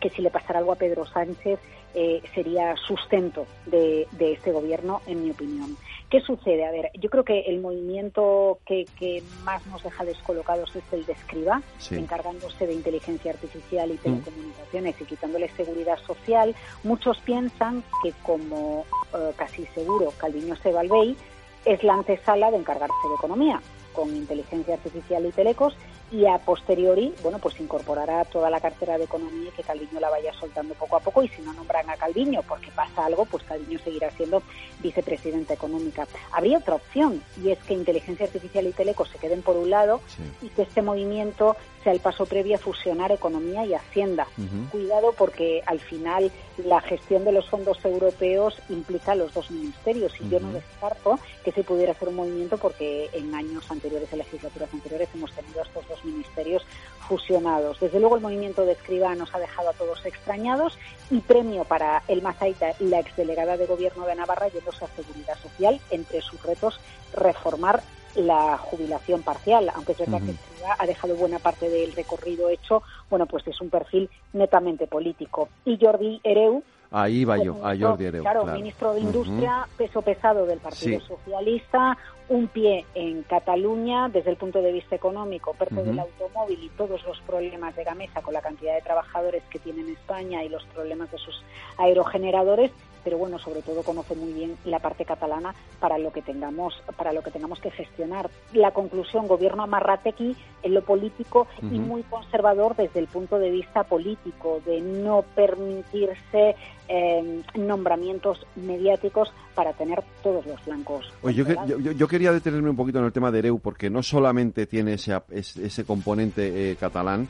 que 0.00 0.10
si 0.10 0.22
le 0.22 0.30
pasara 0.30 0.58
algo 0.58 0.72
a 0.72 0.76
Pedro 0.76 1.06
Sánchez 1.06 1.58
eh, 1.96 2.20
sería 2.34 2.74
sustento 2.76 3.46
de, 3.66 4.08
este 4.18 4.50
gobierno, 4.50 5.00
en 5.06 5.22
mi 5.22 5.30
opinión. 5.30 5.76
¿Qué 6.10 6.20
sucede? 6.20 6.66
A 6.66 6.72
ver, 6.72 6.90
yo 6.94 7.08
creo 7.08 7.24
que 7.24 7.42
el 7.42 7.60
movimiento 7.60 8.58
que, 8.66 9.22
más 9.44 9.64
nos 9.66 9.82
deja 9.84 10.04
descolocados 10.04 10.74
es 10.74 10.82
el 10.92 11.06
de 11.06 11.12
Escriba, 11.12 11.62
encargándose 11.92 12.66
de 12.66 12.74
inteligencia 12.74 13.30
artificial 13.30 13.90
y 13.90 13.94
mm. 13.94 13.98
telecomunicaciones 13.98 15.00
y 15.00 15.04
quitándole 15.04 15.48
seguridad 15.50 15.98
social. 15.98 16.56
Muchos 16.82 17.18
piensan 17.20 17.84
que, 18.02 18.12
como 18.24 18.84
eh, 19.14 19.32
casi 19.36 19.64
seguro 19.66 20.12
Calviño 20.18 20.56
Sebalbey, 20.56 21.16
es 21.64 21.84
la 21.84 21.94
antesala 21.94 22.50
de 22.50 22.56
encargarse 22.56 23.08
de 23.08 23.14
economía 23.14 23.60
con 23.92 24.08
inteligencia 24.14 24.74
artificial 24.74 25.24
y 25.24 25.30
telecos 25.30 25.76
y 26.14 26.26
a 26.26 26.38
posteriori, 26.38 27.12
bueno, 27.24 27.40
pues 27.40 27.58
incorporará 27.58 28.24
toda 28.24 28.48
la 28.48 28.60
cartera 28.60 28.96
de 28.96 29.04
economía 29.04 29.48
y 29.48 29.52
que 29.52 29.64
Calviño 29.64 29.98
la 29.98 30.10
vaya 30.10 30.32
soltando 30.34 30.72
poco 30.74 30.96
a 30.96 31.00
poco 31.00 31.24
y 31.24 31.28
si 31.28 31.42
no 31.42 31.52
nombran 31.52 31.90
a 31.90 31.96
Calviño 31.96 32.42
porque 32.46 32.70
pasa 32.70 33.06
algo, 33.06 33.24
pues 33.24 33.42
Calviño 33.42 33.80
seguirá 33.80 34.12
siendo 34.12 34.40
vicepresidenta 34.80 35.54
económica. 35.54 36.06
Habría 36.30 36.58
otra 36.58 36.76
opción 36.76 37.20
y 37.42 37.50
es 37.50 37.58
que 37.64 37.74
inteligencia 37.74 38.26
artificial 38.26 38.64
y 38.68 38.72
telecos 38.72 39.08
se 39.08 39.18
queden 39.18 39.42
por 39.42 39.56
un 39.56 39.70
lado 39.70 40.00
y 40.40 40.50
que 40.50 40.62
este 40.62 40.82
movimiento 40.82 41.56
sea 41.82 41.92
el 41.92 42.00
paso 42.00 42.26
previo 42.26 42.54
a 42.54 42.58
fusionar 42.58 43.10
economía 43.10 43.66
y 43.66 43.74
hacienda. 43.74 44.26
Cuidado 44.70 45.14
porque 45.18 45.62
al 45.66 45.80
final 45.80 46.30
la 46.58 46.80
gestión 46.80 47.24
de 47.24 47.32
los 47.32 47.48
fondos 47.48 47.84
europeos 47.84 48.54
implica 48.68 49.14
los 49.14 49.34
dos 49.34 49.50
ministerios 49.50 50.12
y 50.20 50.28
yo 50.28 50.38
no 50.38 50.52
descarto 50.52 51.18
que 51.44 51.52
se 51.52 51.64
pudiera 51.64 51.92
hacer 51.92 52.08
un 52.08 52.16
movimiento 52.16 52.56
porque 52.56 53.10
en 53.12 53.34
años 53.34 53.70
anteriores, 53.70 54.12
en 54.12 54.18
legislaturas 54.18 54.72
anteriores, 54.72 55.08
hemos 55.14 55.32
tenido 55.32 55.62
estos 55.62 55.86
dos 55.88 56.03
ministerios 56.04 56.64
fusionados. 57.08 57.78
Desde 57.80 58.00
luego 58.00 58.16
el 58.16 58.22
movimiento 58.22 58.64
de 58.64 58.72
Escriba 58.72 59.14
nos 59.14 59.34
ha 59.34 59.38
dejado 59.38 59.70
a 59.70 59.74
todos 59.74 60.04
extrañados 60.06 60.78
y 61.10 61.20
premio 61.20 61.64
para 61.64 62.02
el 62.08 62.22
Mazaita 62.22 62.72
y 62.80 62.86
la 62.86 63.00
exdelegada 63.00 63.56
de 63.56 63.66
gobierno 63.66 64.06
de 64.06 64.14
Navarra 64.14 64.48
yéndose 64.48 64.84
a 64.84 64.88
seguridad 64.88 65.38
social, 65.38 65.80
entre 65.90 66.20
sus 66.22 66.42
retos 66.42 66.80
reformar 67.14 67.82
la 68.14 68.56
jubilación 68.58 69.22
parcial, 69.22 69.70
aunque 69.74 69.92
es 69.92 69.98
verdad 69.98 70.22
que 70.22 70.30
Escriba 70.30 70.76
ha 70.78 70.86
dejado 70.86 71.16
buena 71.16 71.38
parte 71.40 71.68
del 71.68 71.92
recorrido 71.92 72.48
hecho, 72.48 72.82
bueno, 73.10 73.26
pues 73.26 73.46
es 73.48 73.60
un 73.60 73.70
perfil 73.70 74.08
netamente 74.32 74.86
político. 74.86 75.48
Y 75.64 75.78
Jordi 75.80 76.20
Ereu, 76.22 76.62
Ahí 76.90 77.24
va 77.24 77.42
yo, 77.42 77.56
a 77.66 77.76
Jordi 77.76 78.04
Ereu. 78.04 78.22
Claro, 78.22 78.46
ministro 78.46 78.94
de 78.94 79.00
Industria, 79.00 79.66
peso 79.76 80.00
pesado 80.00 80.46
del 80.46 80.60
Partido 80.60 81.00
Socialista, 81.00 81.98
un 82.28 82.48
pie 82.48 82.86
en 82.94 83.22
Cataluña 83.22 84.08
desde 84.08 84.30
el 84.30 84.36
punto 84.36 84.62
de 84.62 84.72
vista 84.72 84.96
económico, 84.96 85.54
perto 85.54 85.82
del 85.82 85.98
automóvil 85.98 86.58
y 86.62 86.68
todos 86.70 87.04
los 87.04 87.20
problemas 87.20 87.76
de 87.76 87.84
Gamesa 87.84 88.22
con 88.22 88.32
la 88.32 88.40
cantidad 88.40 88.74
de 88.74 88.82
trabajadores 88.82 89.42
que 89.50 89.58
tiene 89.58 89.82
en 89.82 89.90
España 89.90 90.42
y 90.42 90.48
los 90.48 90.64
problemas 90.66 91.10
de 91.10 91.18
sus 91.18 91.42
aerogeneradores, 91.76 92.70
pero 93.04 93.18
bueno, 93.18 93.38
sobre 93.38 93.60
todo 93.60 93.82
conoce 93.82 94.14
muy 94.14 94.32
bien 94.32 94.56
la 94.64 94.78
parte 94.78 95.04
catalana 95.04 95.54
para 95.78 95.98
lo 95.98 96.10
que 96.10 96.22
tengamos 96.22 96.74
para 96.96 97.12
lo 97.12 97.22
que 97.22 97.30
tengamos 97.30 97.60
que 97.60 97.70
gestionar. 97.70 98.30
La 98.54 98.70
conclusión, 98.70 99.28
gobierno 99.28 99.62
amarratequi 99.62 100.34
en 100.62 100.74
lo 100.74 100.82
político 100.82 101.46
y 101.60 101.78
muy 101.78 102.02
conservador 102.04 102.74
desde 102.74 103.00
el 103.00 103.06
punto 103.06 103.38
de 103.38 103.50
vista 103.50 103.84
político, 103.84 104.62
de 104.64 104.80
no 104.80 105.22
permitirse 105.34 106.56
eh, 106.88 107.42
nombramientos 107.54 108.46
mediáticos 108.56 109.32
para 109.54 109.72
tener 109.72 110.02
todos 110.22 110.44
los 110.46 110.64
blancos. 110.64 111.12
Oye, 111.22 111.44
yo, 111.44 111.92
yo, 111.92 112.08
quería 112.14 112.32
detenerme 112.32 112.70
un 112.70 112.76
poquito 112.76 113.00
en 113.00 113.06
el 113.06 113.12
tema 113.12 113.32
de 113.32 113.40
Ereu, 113.40 113.58
porque 113.58 113.90
no 113.90 114.00
solamente 114.00 114.66
tiene 114.66 114.94
ese, 114.94 115.20
ese 115.32 115.84
componente 115.84 116.70
eh, 116.70 116.76
catalán, 116.76 117.26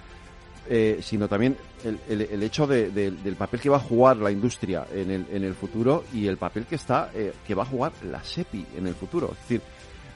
eh, 0.68 0.98
sino 1.00 1.26
también 1.26 1.56
el, 1.84 2.20
el, 2.22 2.42
hecho 2.42 2.66
de, 2.66 2.90
del 2.90 3.36
papel 3.36 3.60
que 3.60 3.70
va 3.70 3.78
a 3.78 3.80
jugar 3.80 4.18
la 4.18 4.30
industria 4.30 4.86
en 4.94 5.10
el, 5.10 5.26
en 5.32 5.42
el 5.42 5.54
futuro 5.54 6.04
y 6.12 6.26
el 6.26 6.36
papel 6.36 6.66
que 6.66 6.74
está 6.74 7.10
eh, 7.14 7.32
que 7.46 7.54
va 7.54 7.62
a 7.62 7.66
jugar 7.66 7.92
la 8.10 8.22
SEPI 8.22 8.66
en 8.76 8.86
el 8.86 8.94
futuro. 8.94 9.30
Es 9.32 9.38
decir, 9.40 9.62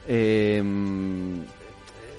eh, 0.07 0.62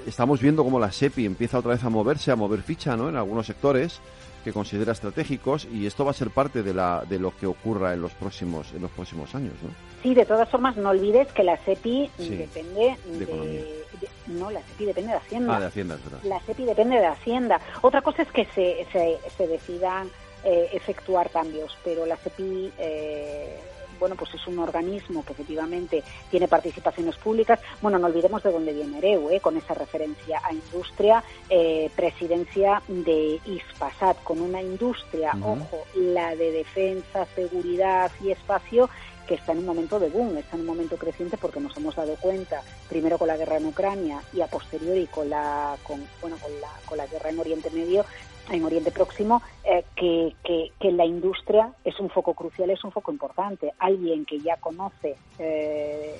estamos 0.07 0.41
viendo 0.41 0.63
cómo 0.63 0.79
la 0.79 0.91
SEPI 0.91 1.27
empieza 1.27 1.59
otra 1.59 1.73
vez 1.73 1.83
a 1.83 1.89
moverse, 1.89 2.31
a 2.31 2.35
mover 2.35 2.63
ficha, 2.63 2.97
¿no? 2.97 3.09
En 3.09 3.15
algunos 3.15 3.45
sectores 3.45 3.99
que 4.43 4.53
considera 4.53 4.93
estratégicos 4.93 5.67
y 5.71 5.85
esto 5.85 6.03
va 6.03 6.12
a 6.12 6.15
ser 6.15 6.31
parte 6.31 6.63
de, 6.63 6.73
la, 6.73 7.03
de 7.07 7.19
lo 7.19 7.35
que 7.38 7.45
ocurra 7.45 7.93
en 7.93 8.01
los 8.01 8.13
próximos 8.13 8.73
en 8.73 8.81
los 8.81 8.91
próximos 8.91 9.35
años, 9.35 9.53
¿no? 9.62 9.88
Sí, 10.01 10.13
de 10.13 10.25
todas 10.25 10.49
formas 10.49 10.77
no 10.77 10.89
olvides 10.89 11.31
que 11.33 11.43
la 11.43 11.57
SEPI 11.57 12.09
depende 12.17 12.95
de, 13.05 13.85
no, 14.27 14.51
la 14.51 14.62
SEPI 14.62 14.85
depende 14.85 15.12
de 15.12 15.17
Hacienda. 15.17 15.57
Ah, 15.57 15.59
de 15.59 15.65
Hacienda, 15.65 15.95
es 15.95 16.03
verdad. 16.03 16.19
La 16.23 16.39
SEPI 16.41 16.65
depende 16.65 16.97
de 16.97 17.05
Hacienda. 17.05 17.59
Otra 17.81 18.01
cosa 18.01 18.21
es 18.21 18.31
que 18.31 18.45
se, 18.45 18.85
se, 18.91 19.17
se 19.38 19.47
decidan 19.47 20.09
eh, 20.43 20.69
efectuar 20.73 21.29
cambios, 21.31 21.77
pero 21.83 22.05
la 22.05 22.15
SEPI 22.17 22.71
eh, 22.77 23.59
bueno, 23.99 24.15
pues 24.15 24.33
es 24.33 24.47
un 24.47 24.57
organismo 24.59 25.23
que 25.23 25.33
efectivamente 25.33 26.03
tiene 26.31 26.47
participaciones 26.47 27.17
públicas. 27.17 27.59
Bueno, 27.81 27.99
no 27.99 28.07
olvidemos 28.07 28.41
de 28.41 28.51
dónde 28.51 28.73
viene 28.73 28.97
Ereu, 28.97 29.29
¿eh? 29.29 29.39
con 29.39 29.57
esa 29.57 29.73
referencia 29.73 30.41
a 30.43 30.53
industria, 30.53 31.23
eh, 31.49 31.91
presidencia 31.95 32.81
de 32.88 33.39
ISPASAT, 33.45 34.23
con 34.23 34.41
una 34.41 34.62
industria, 34.62 35.33
ojo, 35.41 35.85
la 35.95 36.35
de 36.35 36.51
defensa, 36.51 37.27
seguridad 37.35 38.12
y 38.23 38.31
espacio, 38.31 38.89
que 39.30 39.36
está 39.36 39.52
en 39.52 39.60
un 39.60 39.65
momento 39.68 40.00
de 40.00 40.10
boom, 40.10 40.38
está 40.38 40.56
en 40.56 40.62
un 40.62 40.65
momento 40.65 40.98
creciente 40.98 41.38
porque 41.38 41.60
nos 41.60 41.78
hemos 41.78 41.96
dado 41.96 42.15
cuenta, 42.15 42.63
primero 42.89 43.20
con 43.20 43.28
la 43.28 43.38
guerra 43.38 43.58
en 43.58 43.68
Ucrania 43.68 44.24
y 44.34 44.42
a 44.42 44.48
posteriori 44.48 45.06
con 45.06 45.30
la, 45.30 45.78
con, 45.84 46.04
bueno, 46.20 46.36
con 46.42 46.52
la, 46.60 46.70
con 46.84 46.98
la 46.98 47.06
guerra 47.06 47.30
en 47.30 47.39
Oriente 47.39 47.70
Medio, 47.70 48.04
en 48.51 48.63
Oriente 48.63 48.91
Próximo, 48.91 49.41
eh, 49.63 49.83
que, 49.95 50.33
que, 50.43 50.91
la 50.91 51.05
industria 51.05 51.71
es 51.83 51.99
un 51.99 52.09
foco 52.09 52.33
crucial, 52.33 52.69
es 52.69 52.83
un 52.83 52.91
foco 52.91 53.12
importante. 53.12 53.73
Alguien 53.79 54.25
que 54.25 54.39
ya 54.39 54.57
conoce 54.57 55.15
eh, 55.38 56.19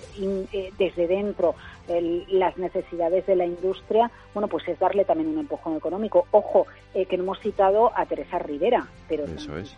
eh, 0.54 0.74
desde 0.78 1.08
dentro 1.08 1.56
las 2.30 2.56
necesidades 2.58 3.26
de 3.26 3.36
la 3.36 3.46
industria, 3.46 4.12
bueno, 4.36 4.48
pues 4.48 4.68
es 4.68 4.78
darle 4.78 5.06
también 5.06 5.30
un 5.30 5.40
empujón 5.40 5.76
económico. 5.76 6.28
Ojo, 6.30 6.68
que 6.94 7.18
no 7.18 7.24
hemos 7.24 7.40
citado 7.40 7.92
a 7.96 8.06
Teresa 8.06 8.38
Rivera, 8.38 8.88
pero 9.08 9.26
Eso 9.26 9.58
es. 9.58 9.76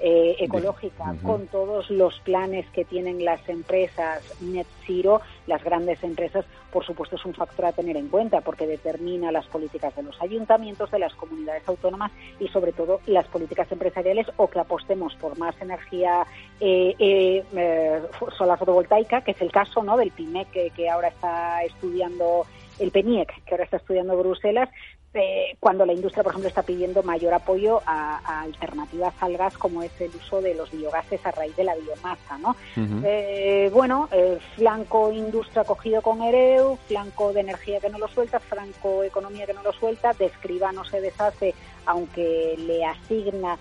ecológica, 0.00 1.14
con 1.22 1.46
todos 1.48 1.90
los 1.90 2.18
planes 2.20 2.66
que 2.70 2.86
tienen 2.86 3.22
las 3.22 3.46
empresas 3.50 4.22
Net 4.40 4.66
Zero, 4.86 5.20
las 5.46 5.62
grandes 5.62 6.02
empresas, 6.02 6.44
por 6.72 6.84
supuesto 6.84 7.16
es 7.16 7.24
un 7.24 7.34
factor 7.34 7.66
a 7.66 7.72
tener 7.72 7.96
en 7.96 8.08
cuenta 8.08 8.40
porque 8.40 8.66
determina 8.66 9.32
las 9.32 9.46
políticas 9.46 9.94
de 9.96 10.02
los 10.02 10.20
ayuntamientos, 10.20 10.90
de 10.90 10.98
las 10.98 11.14
comunidades 11.14 11.66
autónomas 11.68 12.12
y 12.38 12.48
sobre 12.48 12.72
todo 12.72 13.00
las 13.06 13.26
políticas 13.26 13.70
empresariales 13.70 14.26
o 14.36 14.48
que 14.48 14.58
apostemos 14.58 15.14
por 15.16 15.38
más 15.38 15.60
energía 15.60 16.26
eh, 16.60 16.94
eh, 16.98 17.44
eh, 17.54 18.02
solar 18.36 18.58
fotovoltaica, 18.58 19.22
que 19.22 19.32
es 19.32 19.40
el 19.40 19.52
caso 19.52 19.82
¿no? 19.82 19.96
del 19.96 20.10
PIMEC 20.10 20.50
que, 20.50 20.70
que 20.70 20.88
ahora 20.88 21.08
está 21.08 21.62
estudiando 21.64 22.46
el 22.78 22.90
PENIEC, 22.90 23.44
que 23.44 23.54
ahora 23.54 23.64
está 23.64 23.78
estudiando 23.78 24.16
Bruselas, 24.18 24.68
eh, 25.14 25.56
cuando 25.60 25.86
la 25.86 25.94
industria, 25.94 26.22
por 26.22 26.32
ejemplo, 26.32 26.48
está 26.48 26.62
pidiendo 26.62 27.02
mayor 27.02 27.32
apoyo 27.32 27.80
a, 27.86 28.42
alternativas 28.42 29.14
al 29.20 29.36
gas, 29.36 29.56
como 29.56 29.82
es 29.82 29.98
el 30.00 30.10
uso 30.14 30.42
de 30.42 30.54
los 30.54 30.70
biogases 30.70 31.24
a 31.24 31.30
raíz 31.30 31.56
de 31.56 31.64
la 31.64 31.74
biomasa, 31.74 32.36
¿no? 32.38 32.54
Eh, 32.76 33.70
bueno, 33.72 34.08
eh, 34.12 34.38
flanco 34.56 35.10
industria 35.10 35.64
cogido 35.64 36.02
con 36.02 36.22
EREU, 36.22 36.76
flanco 36.86 37.32
de 37.32 37.40
energía 37.40 37.80
que 37.80 37.88
no 37.88 37.98
lo 37.98 38.08
suelta, 38.08 38.40
flanco 38.40 39.04
economía 39.04 39.46
que 39.46 39.54
no 39.54 39.62
lo 39.62 39.72
suelta, 39.72 40.12
de 40.12 40.26
escriba 40.26 40.72
no 40.72 40.84
se 40.84 41.00
deshace, 41.00 41.54
aunque 41.86 42.54
le 42.58 42.84
asigna 42.84 43.58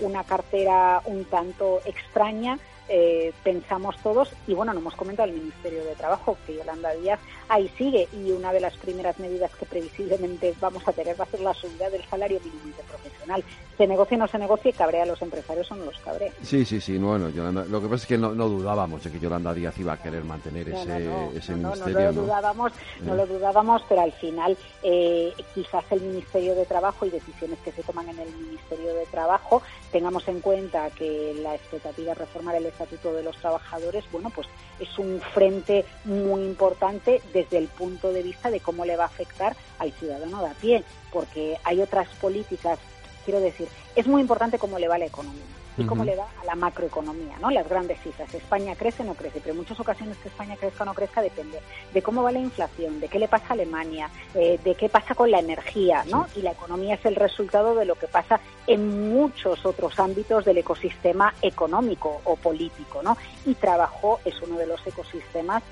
una 0.00 0.22
cartera 0.22 1.00
un 1.06 1.24
tanto 1.24 1.80
extraña, 1.86 2.58
eh, 2.88 3.32
pensamos 3.42 3.96
todos, 4.02 4.32
y 4.46 4.54
bueno, 4.54 4.72
no 4.72 4.80
hemos 4.80 4.94
comentado 4.94 5.28
el 5.28 5.34
Ministerio 5.34 5.84
de 5.84 5.94
Trabajo, 5.94 6.36
que 6.46 6.56
Yolanda 6.56 6.92
Díaz 6.94 7.20
ahí 7.48 7.68
sigue, 7.76 8.08
y 8.12 8.30
una 8.30 8.52
de 8.52 8.60
las 8.60 8.76
primeras 8.76 9.18
medidas 9.18 9.54
que 9.54 9.66
previsiblemente 9.66 10.54
vamos 10.60 10.86
a 10.86 10.92
tener 10.92 11.18
va 11.18 11.24
a 11.24 11.28
ser 11.28 11.40
la 11.40 11.54
subida 11.54 11.90
del 11.90 12.04
salario 12.04 12.40
mínimo 12.40 12.66
interprofesional. 12.66 13.44
Se 13.76 13.86
negocie 13.86 14.16
o 14.16 14.20
no 14.20 14.28
se 14.28 14.38
negocie, 14.38 14.72
cabrea 14.72 15.02
a 15.02 15.06
los 15.06 15.20
empresarios 15.20 15.70
o 15.70 15.76
no 15.76 15.84
los 15.86 15.98
cabrea. 15.98 16.32
Sí, 16.42 16.64
sí, 16.64 16.80
sí, 16.80 16.98
bueno, 16.98 17.28
lo 17.28 17.80
que 17.80 17.88
pasa 17.88 18.02
es 18.02 18.06
que 18.06 18.18
no, 18.18 18.32
dudábamos 18.34 19.02
de 19.04 19.10
que 19.10 19.18
Yolanda 19.18 19.52
Díaz 19.52 19.78
iba 19.78 19.92
a 19.92 20.02
querer 20.02 20.24
mantener 20.24 20.68
ese, 20.68 21.08
ese 21.34 21.54
ministerio. 21.54 22.00
No, 22.00 22.12
lo 22.12 22.12
dudábamos, 22.12 22.72
no 23.02 23.14
lo 23.14 23.26
dudábamos, 23.26 23.82
pero 23.88 24.02
al 24.02 24.12
final 24.12 24.56
eh, 24.82 25.32
quizás 25.54 25.84
el 25.90 26.00
Ministerio 26.00 26.54
de 26.54 26.64
Trabajo 26.64 27.06
y 27.06 27.10
decisiones 27.10 27.58
que 27.64 27.72
se 27.72 27.82
toman 27.82 28.08
en 28.08 28.18
el 28.18 28.34
Ministerio 28.34 28.94
de 28.94 29.06
Trabajo 29.06 29.62
tengamos 29.92 30.26
en 30.28 30.40
cuenta 30.40 30.90
que 30.90 31.34
la 31.42 31.54
expectativa 31.54 32.12
es 32.12 32.18
reformar 32.18 32.54
el 32.56 32.66
Estatuto 32.66 33.12
de 33.14 33.22
los 33.22 33.36
Trabajadores, 33.36 34.04
bueno, 34.12 34.30
pues 34.30 34.46
es 34.78 34.98
un 34.98 35.20
frente 35.32 35.84
muy 36.04 36.42
importante 36.42 37.22
desde 37.32 37.58
el 37.58 37.68
punto 37.68 38.12
de 38.12 38.22
vista 38.22 38.50
de 38.50 38.60
cómo 38.60 38.84
le 38.84 38.96
va 38.96 39.04
a 39.04 39.08
afectar 39.08 39.56
al 39.78 39.92
ciudadano 39.92 40.42
de 40.42 40.50
a 40.50 40.54
pie, 40.54 40.84
porque 41.12 41.56
hay 41.64 41.80
otras 41.80 42.08
políticas, 42.20 42.78
quiero 43.26 43.40
decir, 43.40 43.68
es 43.96 44.06
muy 44.06 44.22
importante 44.22 44.58
cómo 44.58 44.78
le 44.78 44.88
va 44.88 44.96
la 44.96 45.06
economía 45.06 45.42
y 45.78 45.84
cómo 45.84 46.04
le 46.04 46.16
va 46.16 46.26
a 46.40 46.44
la 46.46 46.54
macroeconomía, 46.54 47.36
¿no? 47.38 47.50
Las 47.50 47.68
grandes 47.68 48.00
cifras. 48.00 48.32
España 48.32 48.74
crece 48.76 49.02
o 49.02 49.06
no 49.06 49.14
crece, 49.14 49.40
pero 49.40 49.50
en 49.50 49.58
muchas 49.58 49.78
ocasiones 49.78 50.16
que 50.16 50.28
España 50.28 50.56
crezca 50.56 50.84
o 50.84 50.86
no 50.86 50.94
crezca 50.94 51.20
depende 51.20 51.60
de 51.92 52.02
cómo 52.02 52.22
va 52.22 52.32
la 52.32 52.38
inflación, 52.38 52.98
de 52.98 53.08
qué 53.08 53.18
le 53.18 53.28
pasa 53.28 53.48
a 53.50 53.52
Alemania, 53.52 54.08
eh, 54.34 54.58
de 54.64 54.74
qué 54.74 54.88
pasa 54.88 55.14
con 55.14 55.30
la 55.30 55.40
energía, 55.40 56.02
¿no? 56.10 56.28
Y 56.34 56.40
la 56.40 56.52
economía 56.52 56.94
es 56.94 57.04
el 57.04 57.14
resultado 57.14 57.74
de 57.74 57.84
lo 57.84 57.96
que 57.96 58.06
pasa 58.06 58.40
en 58.66 59.12
muchos 59.12 59.66
otros 59.66 59.98
ámbitos 59.98 60.46
del 60.46 60.56
ecosistema 60.56 61.34
económico 61.42 62.22
o 62.24 62.36
político, 62.36 63.02
¿no? 63.02 63.18
Y 63.44 63.54
trabajo 63.54 64.20
es 64.24 64.40
uno 64.40 64.56
de 64.56 64.66
los 64.68 64.86
ecosistemas 64.86 65.62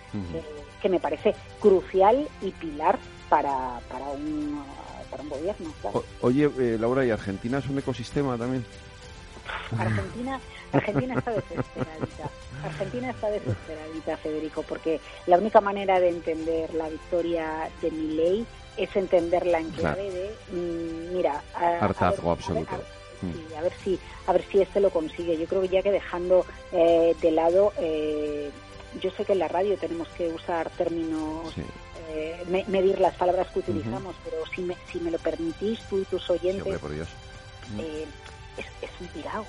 que 0.83 0.89
me 0.91 1.01
parece 1.01 1.35
crucial 1.61 2.29
y 2.43 2.51
pilar 2.51 2.99
para, 3.31 3.81
para, 3.91 4.05
un, 4.11 4.63
para 5.15 5.23
un 5.23 5.29
gobierno. 5.29 5.71
oye, 6.23 6.51
eh, 6.59 6.77
Laura, 6.79 7.05
¿y 7.05 7.11
Argentina 7.11 7.59
es 7.59 7.69
un 7.69 7.79
ecosistema 7.79 8.37
también? 8.37 8.65
Argentina, 9.79 10.41
Argentina 10.73 11.15
está 11.15 11.31
desesperadita. 11.31 12.31
Argentina 12.65 13.11
está 13.11 13.31
desesperadita, 13.31 14.17
Federico, 14.17 14.63
porque 14.63 15.01
la 15.27 15.39
única 15.39 15.61
manera 15.61 16.01
de 16.01 16.09
entender 16.09 16.75
la 16.75 16.89
victoria 16.89 17.69
de 17.81 17.91
ley 17.93 18.47
es 18.77 18.97
entenderla 18.97 19.61
en 19.61 19.71
clave 19.71 20.11
de, 20.11 20.35
mm, 20.53 21.15
mira, 21.15 21.43
hartazgo 21.55 22.33
absoluto. 22.33 22.75
A 23.57 23.63
ver, 23.63 23.73
si 23.85 23.99
a 24.27 24.33
ver 24.33 24.45
si 24.51 24.61
este 24.61 24.81
lo 24.81 24.91
consigue. 24.91 25.39
Yo 25.39 25.47
creo 25.47 25.63
que 25.63 25.69
ya 25.69 25.83
que 25.83 25.93
dejando 25.93 26.45
eh, 26.73 27.15
de 27.23 27.31
lado, 27.31 27.73
eh, 27.79 28.51
yo 29.01 29.11
sé 29.13 29.25
que 29.25 29.33
en 29.33 29.39
la 29.39 29.49
radio 29.49 29.77
tenemos 29.79 30.09
que 30.09 30.29
usar 30.29 30.69
términos 30.71 31.55
eh, 32.11 32.65
medir 32.69 33.01
las 33.01 33.15
palabras 33.15 33.49
que 33.49 33.61
utilizamos, 33.61 34.15
pero 34.25 34.37
si 34.55 34.63
me, 34.63 34.77
si 34.91 35.01
me 35.01 35.11
lo 35.11 35.19
permitís, 35.19 35.81
tú 35.89 35.99
y 35.99 36.05
tus 36.05 36.29
oyentes, 36.31 36.81
eh, 37.79 38.07
es, 38.57 38.91
un 39.01 39.09
tirado. 39.09 39.45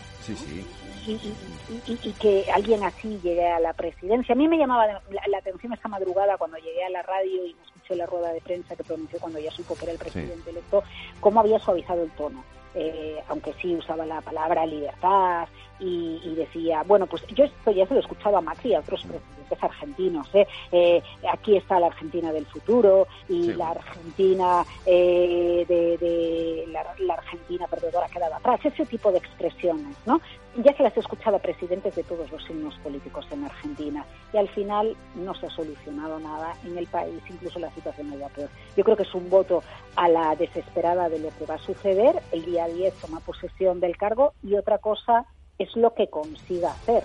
Y, 1.87 2.11
que 2.13 2.45
alguien 2.51 2.83
así 2.83 3.19
llegue 3.21 3.47
a 3.47 3.59
la 3.59 3.73
presidencia. 3.73 4.33
A 4.33 4.37
mí 4.37 4.47
me 4.47 4.57
llamaba 4.57 4.87
la, 4.87 5.37
atención 5.37 5.73
esta 5.73 5.87
madrugada 5.87 6.37
cuando 6.37 6.57
llegué 6.57 6.83
a 6.83 6.89
la 6.89 7.03
radio 7.03 7.45
y 7.45 7.53
me 7.53 7.63
escuché 7.63 7.95
la 7.95 8.05
rueda 8.05 8.33
de 8.33 8.41
prensa 8.41 8.75
que 8.75 8.83
pronunció 8.83 9.19
cuando 9.19 9.39
ya 9.39 9.51
supo 9.51 9.75
que 9.75 9.83
era 9.83 9.91
el 9.93 9.99
presidente 9.99 10.49
electo, 10.49 10.83
cómo 11.19 11.39
había 11.39 11.59
suavizado 11.59 12.03
el 12.03 12.11
tono. 12.11 12.43
Eh, 12.77 13.21
aunque 13.29 13.53
sí 13.61 13.73
usaba 13.73 14.05
la 14.05 14.19
palabra 14.19 14.65
libertad 14.65 15.47
y, 15.79 16.35
decía, 16.35 16.83
bueno, 16.83 17.07
pues 17.07 17.25
yo 17.27 17.45
esto 17.45 17.71
ya 17.71 17.85
se 17.85 17.93
lo 17.93 17.99
he 17.99 18.03
escuchado 18.03 18.37
a 18.37 18.41
Macri 18.41 18.71
y 18.71 18.73
a 18.75 18.79
otros 18.79 19.01
presidentes 19.01 19.63
argentinos. 19.63 20.27
¿eh? 20.33 20.47
Eh, 20.71 21.03
aquí 21.31 21.57
está 21.57 21.79
la 21.79 21.87
Argentina 21.87 22.31
del 22.31 22.45
futuro 22.45 23.07
y 23.27 23.53
la 23.53 23.71
Argentina 23.71 24.65
eh, 24.85 25.65
de, 25.67 26.65
la, 26.71 27.13
Argentina 27.13 27.67
perdedora 27.67 28.07
quedada 28.07 28.37
atrás. 28.37 28.59
Ese 28.63 28.85
tipo 28.85 29.11
de 29.11 29.19
expresiones, 29.19 29.95
¿no? 30.05 30.19
Ya 30.63 30.75
se 30.77 30.83
las 30.83 30.95
he 30.95 31.01
escuchado 31.01 31.35
a 31.35 31.39
presidentes 31.39 31.95
de 31.95 32.03
todos 32.03 32.31
los 32.31 32.41
signos 32.45 32.77
políticos 32.79 33.27
en 33.29 33.43
Argentina 33.43 34.05
y 34.31 34.37
al 34.37 34.47
final 34.47 34.95
no 35.15 35.35
se 35.35 35.47
ha 35.47 35.49
solucionado 35.49 36.17
nada 36.19 36.55
en 36.63 36.77
el 36.77 36.87
país, 36.87 37.21
incluso 37.29 37.59
la 37.59 37.69
situación 37.71 38.13
es 38.13 38.31
peor. 38.31 38.49
Yo 38.77 38.83
creo 38.85 38.95
que 38.95 39.03
es 39.03 39.13
un 39.13 39.29
voto 39.29 39.63
a 39.97 40.07
la 40.07 40.33
desesperada 40.37 41.09
de 41.09 41.19
lo 41.19 41.29
que 41.37 41.45
va 41.45 41.55
a 41.55 41.59
suceder. 41.59 42.21
El 42.31 42.45
día 42.45 42.67
10 42.67 42.93
toma 43.01 43.19
posesión 43.19 43.81
del 43.81 43.97
cargo 43.97 44.33
y 44.43 44.55
otra 44.55 44.77
cosa 44.77 45.25
es 45.59 45.75
lo 45.75 45.93
que 45.93 46.09
consiga 46.09 46.71
hacer, 46.71 47.03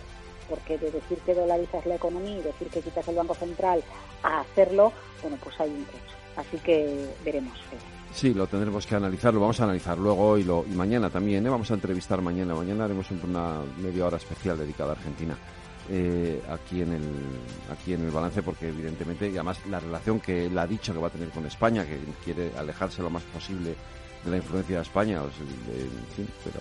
porque 0.48 0.78
de 0.78 0.90
decir 0.90 1.18
que 1.18 1.34
dolarizas 1.34 1.86
la 1.86 1.94
economía 1.94 2.38
y 2.38 2.42
decir 2.42 2.68
que 2.68 2.80
quitas 2.80 3.06
el 3.08 3.16
Banco 3.16 3.34
Central 3.34 3.82
a 4.22 4.40
hacerlo, 4.40 4.92
bueno, 5.22 5.38
pues 5.42 5.58
hay 5.60 5.70
un 5.70 5.84
trecho. 5.84 6.16
Así 6.36 6.56
que 6.58 7.08
veremos. 7.24 7.58
Sí, 8.12 8.34
lo 8.34 8.46
tendremos 8.46 8.86
que 8.86 8.96
analizar, 8.96 9.32
lo 9.32 9.40
vamos 9.40 9.60
a 9.60 9.64
analizar 9.64 9.96
luego 9.96 10.36
y, 10.36 10.42
lo, 10.42 10.64
y 10.66 10.74
mañana 10.74 11.10
también, 11.10 11.46
¿eh? 11.46 11.50
vamos 11.50 11.70
a 11.70 11.74
entrevistar 11.74 12.20
mañana. 12.20 12.54
Mañana 12.54 12.84
haremos 12.84 13.08
una 13.10 13.60
media 13.78 14.06
hora 14.06 14.16
especial 14.16 14.58
dedicada 14.58 14.90
a 14.90 14.96
Argentina. 14.96 15.36
Eh, 15.88 16.40
aquí 16.48 16.82
en 16.82 16.92
el 16.92 17.02
aquí 17.72 17.94
en 17.94 18.04
el 18.04 18.12
balance 18.12 18.42
porque 18.42 18.68
evidentemente 18.68 19.28
y 19.28 19.32
además 19.32 19.58
la 19.66 19.80
relación 19.80 20.20
que 20.20 20.46
él 20.46 20.56
ha 20.56 20.66
dicho 20.66 20.92
que 20.92 21.00
va 21.00 21.08
a 21.08 21.10
tener 21.10 21.30
con 21.30 21.44
España 21.46 21.84
que 21.84 21.98
quiere 22.22 22.52
alejarse 22.56 23.02
lo 23.02 23.10
más 23.10 23.24
posible 23.24 23.74
de 24.24 24.30
la 24.30 24.36
influencia 24.36 24.76
de 24.76 24.82
España 24.82 25.16
en 25.16 26.14
fin, 26.14 26.28
pero 26.44 26.60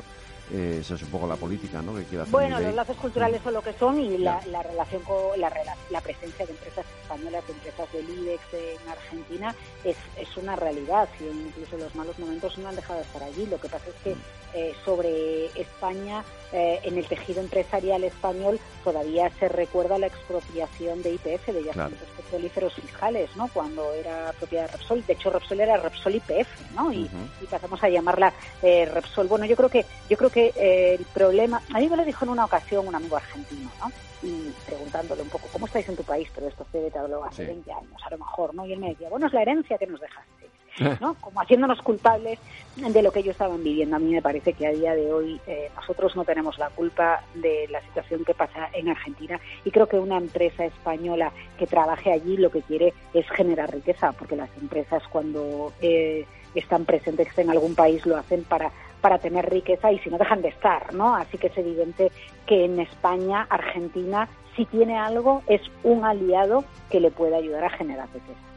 eh, 0.52 0.80
esa 0.82 0.95
es 0.95 1.04
un 1.04 1.10
poco 1.10 1.28
la 1.28 1.36
política 1.36 1.82
¿no? 1.82 1.95
que 1.95 2.04
quiere 2.06 2.24
hacer 2.24 2.32
Bueno, 2.32 2.60
los 2.60 2.74
lazos 2.74 2.97
culturales 2.97 3.41
son 3.43 3.54
lo 3.54 3.62
que 3.62 3.74
son 3.74 4.00
y 4.00 4.18
la, 4.18 4.39
relación 4.64 5.04
con 5.04 5.39
la, 5.39 5.52
la, 5.91 6.02
presencia 6.02 6.45
de 6.45 6.52
empresas 6.52 6.86
españolas, 7.02 7.45
de 7.45 7.54
empresas 7.54 7.91
del 7.93 8.10
IBEX 8.10 8.41
en 8.54 8.89
Argentina 8.89 9.56
es, 9.84 9.97
es 10.18 10.38
una 10.38 10.56
realidad 10.56 11.08
y 11.20 11.26
incluso 11.26 11.78
los 11.78 11.93
malos 11.93 12.18
momentos 12.18 12.58
no 12.58 12.70
han 12.70 12.76
dejado 12.76 13.00
de 13.00 13.06
estar 13.06 13.24
allí. 13.24 13.45
Lo 13.45 13.60
que 13.60 13.70
pasa 13.70 13.86
es 13.89 13.95
que 14.04 14.49
eh, 14.54 14.74
sobre 14.84 15.47
España, 15.60 16.24
eh, 16.52 16.80
en 16.84 16.97
el 16.97 17.06
tejido 17.06 17.41
empresarial 17.41 18.04
español, 18.04 18.60
todavía 18.84 19.30
se 19.39 19.50
recuerda 19.50 19.97
la 19.97 20.08
expropiación 20.08 21.02
de 21.04 21.14
IPF, 21.14 21.47
de 21.47 21.64
yacimientos 21.64 22.10
petrolíferos 22.18 22.74
fiscales, 22.74 23.30
¿no? 23.36 23.47
cuando 23.54 23.93
era 23.93 24.34
propiedad 24.38 24.66
de 24.66 24.78
Repsol. 24.78 25.06
De 25.06 25.14
hecho, 25.14 25.30
Repsol 25.30 25.60
era 25.60 25.78
Repsol 25.78 26.16
IPF, 26.16 26.72
¿no? 26.76 26.91
y, 26.91 27.10
y 27.41 27.45
pasamos 27.50 27.84
a 27.84 27.89
llamarla 27.89 28.34
Repsol. 28.62 29.28
Bueno, 29.28 29.45
yo 29.45 29.56
creo 29.56 29.70
que 29.70 29.86
yo 30.10 30.18
creo 30.18 30.30
que 30.30 30.52
eh, 30.56 30.95
el 30.95 31.06
problema, 31.06 31.62
a 31.74 31.80
mí 31.80 31.88
me 31.88 31.97
lo 31.97 32.04
dijo 32.04 32.26
en 32.26 32.32
una 32.32 32.45
ocasión 32.45 32.88
un 32.88 32.95
amigo 32.95 33.18
argentino, 33.18 33.72
¿no? 33.80 33.91
Y 34.22 34.52
preguntándole 34.66 35.22
un 35.22 35.30
poco, 35.30 35.47
¿cómo 35.54 35.66
estáis 35.66 35.88
en 35.88 35.95
tu 35.95 36.04
país? 36.04 36.28
Pero 36.34 36.47
esto 36.47 36.66
se 36.72 36.89
te 36.89 37.00
habló 37.00 37.24
hace 37.24 37.45
20 37.45 37.72
años, 37.72 38.02
a 38.06 38.10
lo 38.10 38.18
mejor, 38.18 38.54
¿no? 38.54 38.66
Y 38.66 38.74
él 38.74 38.80
me 38.80 38.89
decía, 38.89 39.08
bueno, 39.10 39.28
es 39.28 39.34
la 39.34 39.43
herencia 39.43 39.78
que 39.78 39.88
nos 39.88 40.02
dejaste, 40.02 40.39
¿no? 41.02 41.16
Como 41.16 41.42
haciéndonos 41.42 41.82
culpables 41.82 42.40
de 42.76 43.02
lo 43.02 43.12
que 43.12 43.20
ellos 43.20 43.32
estaban 43.32 43.64
viviendo. 43.64 43.96
A 43.96 44.00
mí 44.00 44.12
me 44.12 44.22
parece 44.22 44.54
que 44.54 44.68
a 44.68 44.72
día 44.72 44.96
de 44.96 45.12
hoy 45.12 45.40
eh, 45.48 45.70
nosotros 45.76 46.16
no 46.16 46.24
tenemos 46.24 46.58
la 46.58 46.70
culpa 46.70 47.24
de 47.36 47.68
la 47.70 47.82
situación 47.82 48.24
que 48.24 48.34
pasa 48.34 48.70
en 48.74 48.90
Argentina 48.90 49.40
y 49.66 49.72
creo 49.72 49.88
que 49.88 49.98
una 49.98 50.18
empresa 50.18 50.66
española 50.66 51.32
que 51.58 51.68
trabaje 51.68 52.12
allí 52.12 52.38
lo 52.38 52.52
que 52.52 52.62
quiere 52.62 52.94
es 53.14 53.30
generar 53.32 53.72
riqueza, 53.72 54.12
porque 54.14 54.36
las 54.36 54.50
empresas 54.62 55.04
cuando 55.10 55.74
eh, 55.82 56.26
están 56.56 56.86
presentes 56.86 57.38
en 57.38 57.50
algún 57.50 57.76
país 57.76 58.06
lo 58.06 58.18
hacen 58.18 58.44
para 58.44 58.72
para 59.02 59.18
tener 59.18 59.50
riqueza 59.50 59.92
y 59.92 60.00
si 60.00 60.10
no 60.10 60.18
dejan 60.18 60.42
de 60.42 60.50
estar, 60.50 60.94
¿no? 60.94 61.16
Así 61.16 61.38
que 61.38 61.48
es 61.48 61.58
evidente 61.58 62.12
que 62.46 62.66
en 62.66 62.80
España, 62.80 63.48
Argentina, 63.50 64.28
si 64.56 64.66
tiene 64.66 64.98
algo, 64.98 65.42
es 65.48 65.62
un 65.84 66.04
aliado 66.04 66.66
que 66.90 67.00
le 67.00 67.12
puede 67.12 67.36
ayudar 67.36 67.64
a 67.64 67.70
generar 67.70 68.08
riqueza. 68.14 68.49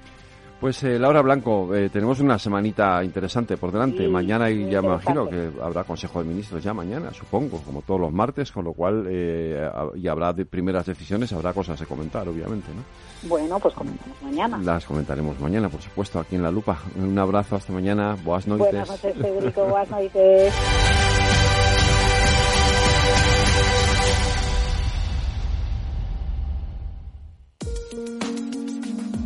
Pues 0.63 0.81
eh, 0.85 0.97
Laura 0.97 1.23
Blanco, 1.23 1.75
eh, 1.75 1.91
tenemos 1.91 2.21
una 2.21 2.39
semanita 2.39 3.03
interesante 3.03 3.57
por 3.57 3.73
delante. 3.73 4.07
mañana 4.07 4.49
y 4.49 4.71
ya 4.71 4.81
me 4.81 4.91
imagino 4.91 5.29
que 5.29 5.51
habrá 5.61 5.83
Consejo 5.83 6.23
de 6.23 6.29
Ministros 6.29 6.63
ya 6.63 6.73
mañana, 6.73 7.13
supongo, 7.13 7.61
como 7.63 7.83
todos 7.83 8.01
los 8.01 8.13
martes, 8.13 8.53
con 8.53 8.67
lo 8.67 8.73
cual 8.73 9.09
eh, 9.11 9.69
y 9.97 10.07
habrá 10.07 10.33
de 10.33 10.47
primeras 10.47 10.87
decisiones, 10.87 11.33
habrá 11.33 11.53
cosas 11.53 11.81
de 11.81 11.87
comentar, 11.87 12.29
obviamente, 12.29 12.69
¿no? 12.73 13.29
Bueno, 13.29 13.59
pues 13.59 13.75
comentamos 13.75 14.23
mañana. 14.23 14.61
Las 14.63 14.85
comentaremos 14.85 15.41
mañana, 15.41 15.69
por 15.69 15.83
supuesto, 15.83 16.21
aquí 16.21 16.37
en 16.37 16.45
La 16.45 16.53
Lupa. 16.53 16.79
Un 16.95 17.19
abrazo, 17.19 17.57
hasta 17.57 17.73
mañana. 17.73 18.17
Buenas 18.23 18.47
noches. 18.47 18.71
Buenas 18.71 18.89
noches, 18.89 19.17
Federico. 19.17 19.67
Buenas 19.67 19.91
noches. 19.91 20.55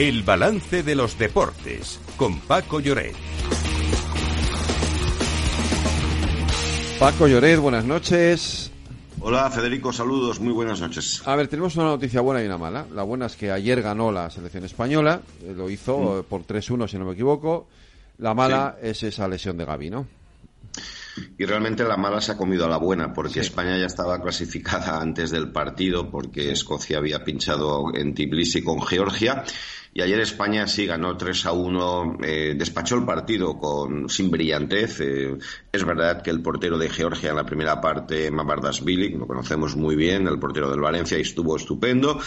El 0.00 0.22
balance 0.22 0.82
de 0.82 0.94
los 0.94 1.18
deportes 1.18 2.00
con 2.16 2.40
Paco 2.40 2.80
Lloret. 2.80 3.14
Paco 6.98 7.28
Lloret, 7.28 7.58
buenas 7.58 7.84
noches. 7.84 8.70
Hola 9.20 9.50
Federico, 9.50 9.92
saludos, 9.92 10.40
muy 10.40 10.54
buenas 10.54 10.80
noches. 10.80 11.20
A 11.26 11.36
ver, 11.36 11.48
tenemos 11.48 11.76
una 11.76 11.84
noticia 11.84 12.22
buena 12.22 12.42
y 12.42 12.46
una 12.46 12.56
mala. 12.56 12.86
La 12.94 13.02
buena 13.02 13.26
es 13.26 13.36
que 13.36 13.50
ayer 13.52 13.82
ganó 13.82 14.10
la 14.10 14.30
selección 14.30 14.64
española, 14.64 15.20
eh, 15.42 15.52
lo 15.54 15.68
hizo 15.68 15.98
Mm. 15.98 16.18
eh, 16.20 16.22
por 16.26 16.44
3-1 16.44 16.88
si 16.88 16.96
no 16.96 17.04
me 17.04 17.12
equivoco. 17.12 17.68
La 18.16 18.32
mala 18.32 18.78
es 18.80 19.02
esa 19.02 19.28
lesión 19.28 19.58
de 19.58 19.66
Gaby, 19.66 19.90
¿no? 19.90 20.06
Y 21.36 21.44
realmente 21.44 21.84
la 21.84 21.96
mala 21.98 22.20
se 22.22 22.32
ha 22.32 22.36
comido 22.38 22.64
a 22.64 22.68
la 22.68 22.76
buena, 22.78 23.12
porque 23.12 23.40
España 23.40 23.76
ya 23.76 23.86
estaba 23.86 24.22
clasificada 24.22 25.00
antes 25.00 25.30
del 25.30 25.50
partido, 25.50 26.08
porque 26.10 26.52
Escocia 26.52 26.96
había 26.98 27.22
pinchado 27.24 27.92
en 27.94 28.14
Tbilisi 28.14 28.62
con 28.62 28.80
Georgia. 28.80 29.44
Y 29.92 30.02
ayer 30.02 30.20
España 30.20 30.66
sí 30.68 30.86
ganó 30.86 31.16
3 31.16 31.46
a 31.46 31.52
1, 31.52 32.18
eh, 32.22 32.54
despachó 32.56 32.96
el 32.96 33.04
partido 33.04 33.58
con, 33.58 34.08
sin 34.08 34.30
brillantez. 34.30 35.00
eh, 35.00 35.36
es 35.72 35.84
verdad 35.84 36.22
que 36.22 36.30
el 36.30 36.42
portero 36.42 36.78
de 36.78 36.88
Georgia 36.88 37.30
en 37.30 37.36
la 37.36 37.44
primera 37.44 37.80
parte, 37.80 38.30
Mamardashvili, 38.30 39.10
lo 39.10 39.26
conocemos 39.26 39.74
muy 39.76 39.96
bien, 39.96 40.28
el 40.28 40.38
portero 40.38 40.70
del 40.70 40.80
Valencia, 40.80 41.18
y 41.18 41.22
estuvo 41.22 41.56
estupendo. 41.56 42.20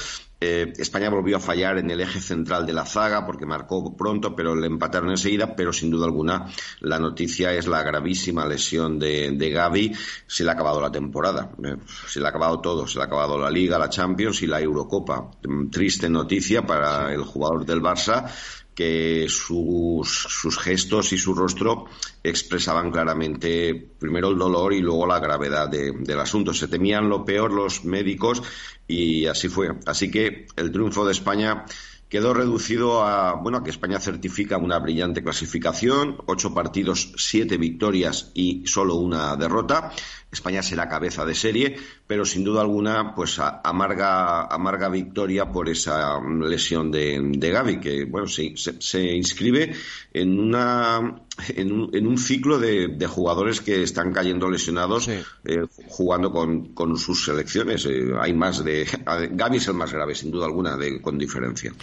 Eh, 0.45 0.73
España 0.77 1.09
volvió 1.09 1.37
a 1.37 1.39
fallar 1.39 1.77
en 1.77 1.89
el 1.89 2.01
eje 2.01 2.19
central 2.19 2.65
de 2.65 2.73
la 2.73 2.85
zaga 2.85 3.25
porque 3.25 3.45
marcó 3.45 3.95
pronto, 3.95 4.35
pero 4.35 4.55
le 4.55 4.67
empataron 4.67 5.09
enseguida. 5.09 5.55
Pero 5.55 5.71
sin 5.71 5.89
duda 5.89 6.05
alguna, 6.05 6.47
la 6.81 6.99
noticia 6.99 7.53
es 7.53 7.65
la 7.67 7.81
gravísima 7.81 8.45
lesión 8.45 8.99
de, 8.99 9.31
de 9.31 9.49
Gaby. 9.49 9.95
Se 10.27 10.43
le 10.43 10.49
ha 10.49 10.53
acabado 10.53 10.81
la 10.81 10.91
temporada, 10.91 11.51
eh, 11.63 11.77
se 12.07 12.19
le 12.19 12.25
ha 12.25 12.29
acabado 12.29 12.59
todo. 12.59 12.87
Se 12.87 12.97
le 12.97 13.03
ha 13.03 13.07
acabado 13.07 13.37
la 13.39 13.49
Liga, 13.49 13.79
la 13.79 13.89
Champions 13.89 14.41
y 14.41 14.47
la 14.47 14.59
Eurocopa. 14.59 15.31
Mm, 15.47 15.69
Triste 15.69 16.09
noticia 16.09 16.65
para 16.65 17.13
el 17.13 17.23
jugador 17.23 17.65
del 17.65 17.81
Barça 17.81 18.29
que 18.76 19.28
sus, 19.30 20.09
sus 20.30 20.57
gestos 20.57 21.13
y 21.13 21.17
su 21.17 21.34
rostro 21.34 21.86
expresaban 22.24 22.91
claramente 22.91 23.74
primero 23.99 24.30
el 24.30 24.38
dolor 24.38 24.74
y 24.74 24.80
luego 24.82 25.05
la 25.05 25.19
gravedad 25.19 25.69
de- 25.69 25.91
del 25.91 26.19
asunto. 26.19 26.53
Se 26.53 26.67
temían 26.67 27.09
lo 27.09 27.24
peor 27.26 27.51
los 27.51 27.86
médicos 27.86 28.41
y 28.88 29.26
así 29.28 29.47
fue. 29.49 29.69
Así 29.86 30.09
que 30.09 30.47
el 30.55 30.71
triunfo 30.71 31.05
de 31.05 31.11
España 31.11 31.65
quedó 32.09 32.34
reducido 32.34 33.03
a 33.03 33.34
bueno 33.41 33.57
a 33.59 33.63
que 33.63 33.71
España 33.71 33.99
certifica 33.99 34.57
una 34.57 34.78
brillante 34.78 35.24
clasificación, 35.24 36.17
ocho 36.28 36.53
partidos, 36.53 37.11
siete 37.17 37.57
victorias 37.57 38.32
y 38.36 38.63
solo 38.67 38.95
una 38.95 39.36
derrota. 39.36 39.91
España 40.34 40.61
será 40.61 40.89
cabeza 40.89 41.25
de 41.25 41.36
serie, 41.36 41.75
pero 42.07 42.25
sin 42.25 42.43
duda 42.43 42.61
alguna, 42.61 43.15
pues 43.15 43.39
a- 43.39 43.61
amarga, 43.63 44.43
amarga 44.47 44.89
victoria 44.89 45.51
por 45.51 45.69
esa 45.69 46.19
mm, 46.19 46.43
lesión 46.43 46.91
de, 46.91 47.19
de 47.23 47.51
Gaby, 47.51 47.79
que 47.79 48.05
bueno, 48.05 48.27
se, 48.27 48.57
se- 48.57 48.81
se 48.81 49.15
inscribe 49.15 49.73
en 50.13 50.39
una 50.39 51.15
en 51.55 51.71
un, 51.71 51.89
en 51.95 52.05
un 52.05 52.17
ciclo 52.17 52.59
de, 52.59 52.89
de 52.89 53.07
jugadores 53.07 53.59
que 53.61 53.81
están 53.81 54.13
cayendo 54.13 54.49
lesionados 54.49 55.07
eh, 55.45 55.65
jugando 55.88 56.31
con, 56.31 56.73
con 56.75 56.97
sus 56.97 57.25
selecciones. 57.25 57.86
Eh, 57.86 58.11
hay 58.19 58.34
más 58.34 58.63
de 58.63 58.86
Gaby 59.31 59.57
es 59.57 59.67
el 59.67 59.73
más 59.73 59.91
grave, 59.91 60.13
sin 60.15 60.29
duda 60.31 60.45
alguna, 60.45 60.77
de, 60.77 61.01
con 61.01 61.17
diferencia. 61.17 61.73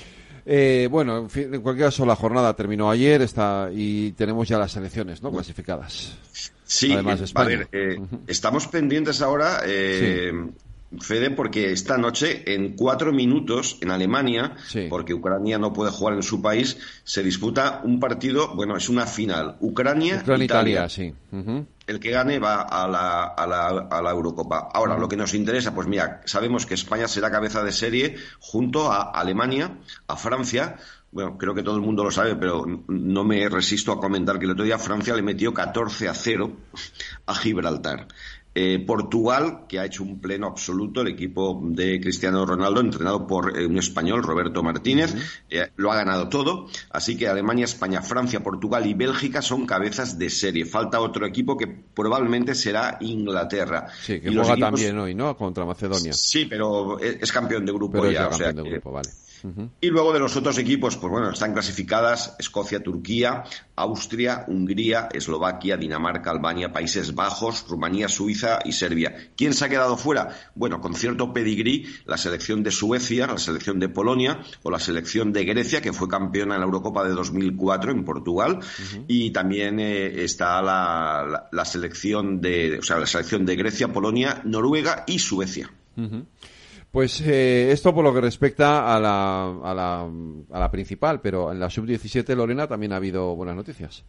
Eh, 0.52 0.88
bueno, 0.90 1.16
en, 1.16 1.30
fin, 1.30 1.54
en 1.54 1.60
cualquier 1.60 1.86
caso, 1.86 2.04
la 2.04 2.16
jornada 2.16 2.56
terminó 2.56 2.90
ayer 2.90 3.22
está, 3.22 3.70
y 3.72 4.10
tenemos 4.12 4.48
ya 4.48 4.58
las 4.58 4.72
selecciones 4.72 5.22
¿no? 5.22 5.30
clasificadas. 5.30 6.18
Sí, 6.64 6.92
Además 6.92 7.20
de 7.20 7.26
eh, 7.26 7.30
a 7.36 7.44
ver, 7.44 7.68
eh, 7.70 8.00
estamos 8.26 8.66
pendientes 8.66 9.22
ahora, 9.22 9.60
eh, 9.64 10.32
Fede, 10.98 11.30
porque 11.30 11.70
esta 11.70 11.96
noche, 11.98 12.42
en 12.52 12.74
cuatro 12.74 13.12
minutos, 13.12 13.78
en 13.80 13.92
Alemania, 13.92 14.56
porque 14.88 15.14
Ucrania 15.14 15.56
no 15.56 15.72
puede 15.72 15.92
jugar 15.92 16.14
en 16.14 16.24
su 16.24 16.42
país, 16.42 16.78
se 17.04 17.22
disputa 17.22 17.80
un 17.84 18.00
partido, 18.00 18.52
bueno, 18.56 18.76
es 18.76 18.88
una 18.88 19.06
final, 19.06 19.56
Ucrania-Italia. 19.60 20.22
Ucrania-Italia, 20.22 20.88
sí. 20.88 21.14
El 21.90 21.98
que 21.98 22.12
gane 22.12 22.38
va 22.38 22.62
a 22.62 22.86
la, 22.86 23.24
a 23.24 23.46
la, 23.48 23.66
a 23.90 24.00
la 24.00 24.10
Eurocopa. 24.12 24.68
Ahora, 24.72 24.96
lo 24.96 25.08
que 25.08 25.16
nos 25.16 25.34
interesa, 25.34 25.74
pues 25.74 25.88
mira, 25.88 26.22
sabemos 26.24 26.64
que 26.64 26.74
España 26.74 27.08
será 27.08 27.32
cabeza 27.32 27.64
de 27.64 27.72
serie 27.72 28.16
junto 28.38 28.92
a 28.92 29.10
Alemania, 29.10 29.76
a 30.06 30.16
Francia. 30.16 30.76
Bueno, 31.10 31.36
creo 31.36 31.52
que 31.52 31.64
todo 31.64 31.74
el 31.74 31.82
mundo 31.82 32.04
lo 32.04 32.12
sabe, 32.12 32.36
pero 32.36 32.64
no 32.86 33.24
me 33.24 33.48
resisto 33.48 33.90
a 33.90 33.98
comentar 33.98 34.38
que 34.38 34.44
el 34.44 34.52
otro 34.52 34.64
día 34.64 34.78
Francia 34.78 35.16
le 35.16 35.22
metió 35.22 35.52
14 35.52 36.08
a 36.08 36.14
0 36.14 36.52
a 37.26 37.34
Gibraltar. 37.34 38.06
Eh, 38.52 38.82
Portugal, 38.84 39.60
que 39.68 39.78
ha 39.78 39.84
hecho 39.84 40.02
un 40.02 40.20
pleno 40.20 40.48
absoluto, 40.48 41.02
el 41.02 41.08
equipo 41.08 41.60
de 41.64 42.00
Cristiano 42.00 42.44
Ronaldo, 42.44 42.80
entrenado 42.80 43.24
por 43.26 43.56
eh, 43.56 43.64
un 43.64 43.78
español, 43.78 44.24
Roberto 44.24 44.60
Martínez, 44.62 45.14
eh, 45.48 45.68
lo 45.76 45.92
ha 45.92 45.96
ganado 45.96 46.28
todo. 46.28 46.66
Así 46.90 47.16
que 47.16 47.28
Alemania, 47.28 47.64
España, 47.64 48.02
Francia, 48.02 48.42
Portugal 48.42 48.86
y 48.86 48.94
Bélgica 48.94 49.40
son 49.40 49.66
cabezas 49.66 50.18
de 50.18 50.30
serie. 50.30 50.66
Falta 50.66 51.00
otro 51.00 51.26
equipo 51.26 51.56
que 51.56 51.68
probablemente 51.68 52.56
será 52.56 52.98
Inglaterra. 53.00 53.86
Sí, 54.02 54.20
que 54.20 54.30
Y 54.30 54.34
juega 54.34 54.54
equipos- 54.54 54.60
también 54.60 54.98
hoy, 54.98 55.14
¿no? 55.14 55.36
Contra 55.36 55.64
Macedonia. 55.64 56.12
Sí, 56.12 56.46
pero 56.46 56.98
es 56.98 57.18
es 57.20 57.30
campeón 57.32 57.64
de 57.64 57.72
grupo 57.72 57.92
Pero 57.98 58.06
es 58.08 58.14
ya. 58.14 58.20
ya 58.22 58.28
o 58.28 58.32
sea 58.32 58.46
campeón 58.46 58.64
de 58.64 58.70
grupo, 58.72 58.90
vale. 58.92 59.10
Y 59.80 59.86
luego 59.88 60.12
de 60.12 60.18
los 60.18 60.36
otros 60.36 60.58
equipos, 60.58 60.96
pues 60.96 61.10
bueno, 61.10 61.30
están 61.30 61.52
clasificadas 61.52 62.34
Escocia, 62.38 62.82
Turquía, 62.82 63.44
Austria, 63.76 64.44
Hungría, 64.48 65.08
Eslovaquia, 65.12 65.76
Dinamarca, 65.76 66.30
Albania, 66.30 66.72
Países 66.72 67.14
Bajos, 67.14 67.64
Rumanía, 67.68 68.08
Suiza 68.08 68.58
y 68.64 68.72
Serbia. 68.72 69.14
¿Quién 69.36 69.54
se 69.54 69.64
ha 69.64 69.68
quedado 69.68 69.96
fuera? 69.96 70.28
Bueno, 70.54 70.80
con 70.80 70.94
cierto 70.94 71.32
pedigrí, 71.32 71.86
la 72.04 72.16
selección 72.18 72.62
de 72.62 72.70
Suecia, 72.70 73.26
la 73.26 73.38
selección 73.38 73.78
de 73.80 73.88
Polonia 73.88 74.40
o 74.62 74.70
la 74.70 74.78
selección 74.78 75.32
de 75.32 75.44
Grecia, 75.44 75.80
que 75.80 75.92
fue 75.92 76.08
campeona 76.08 76.54
en 76.54 76.60
la 76.60 76.66
Eurocopa 76.66 77.04
de 77.04 77.14
2004 77.14 77.92
en 77.92 78.04
Portugal. 78.04 78.58
Y 79.08 79.30
también 79.30 79.80
eh, 79.80 80.22
está 80.24 80.60
la, 80.62 81.26
la- 81.30 81.48
la 81.50 81.64
selección 81.64 82.40
de, 82.40 82.78
o 82.78 82.82
sea, 82.82 82.98
la 82.98 83.06
selección 83.06 83.46
de 83.46 83.56
Grecia, 83.56 83.88
Polonia, 83.92 84.42
Noruega 84.44 85.04
y 85.06 85.18
Suecia. 85.18 85.70
Pues 86.90 87.20
eh, 87.20 87.70
esto 87.70 87.94
por 87.94 88.02
lo 88.02 88.12
que 88.12 88.20
respecta 88.20 88.94
a 88.94 88.98
la, 88.98 89.44
a 89.62 89.74
la, 89.74 90.10
a 90.50 90.58
la 90.58 90.70
principal, 90.70 91.20
pero 91.20 91.52
en 91.52 91.60
la 91.60 91.70
sub-17, 91.70 92.34
Lorena, 92.34 92.66
también 92.66 92.92
ha 92.92 92.96
habido 92.96 93.36
buenas 93.36 93.54
noticias. 93.54 94.04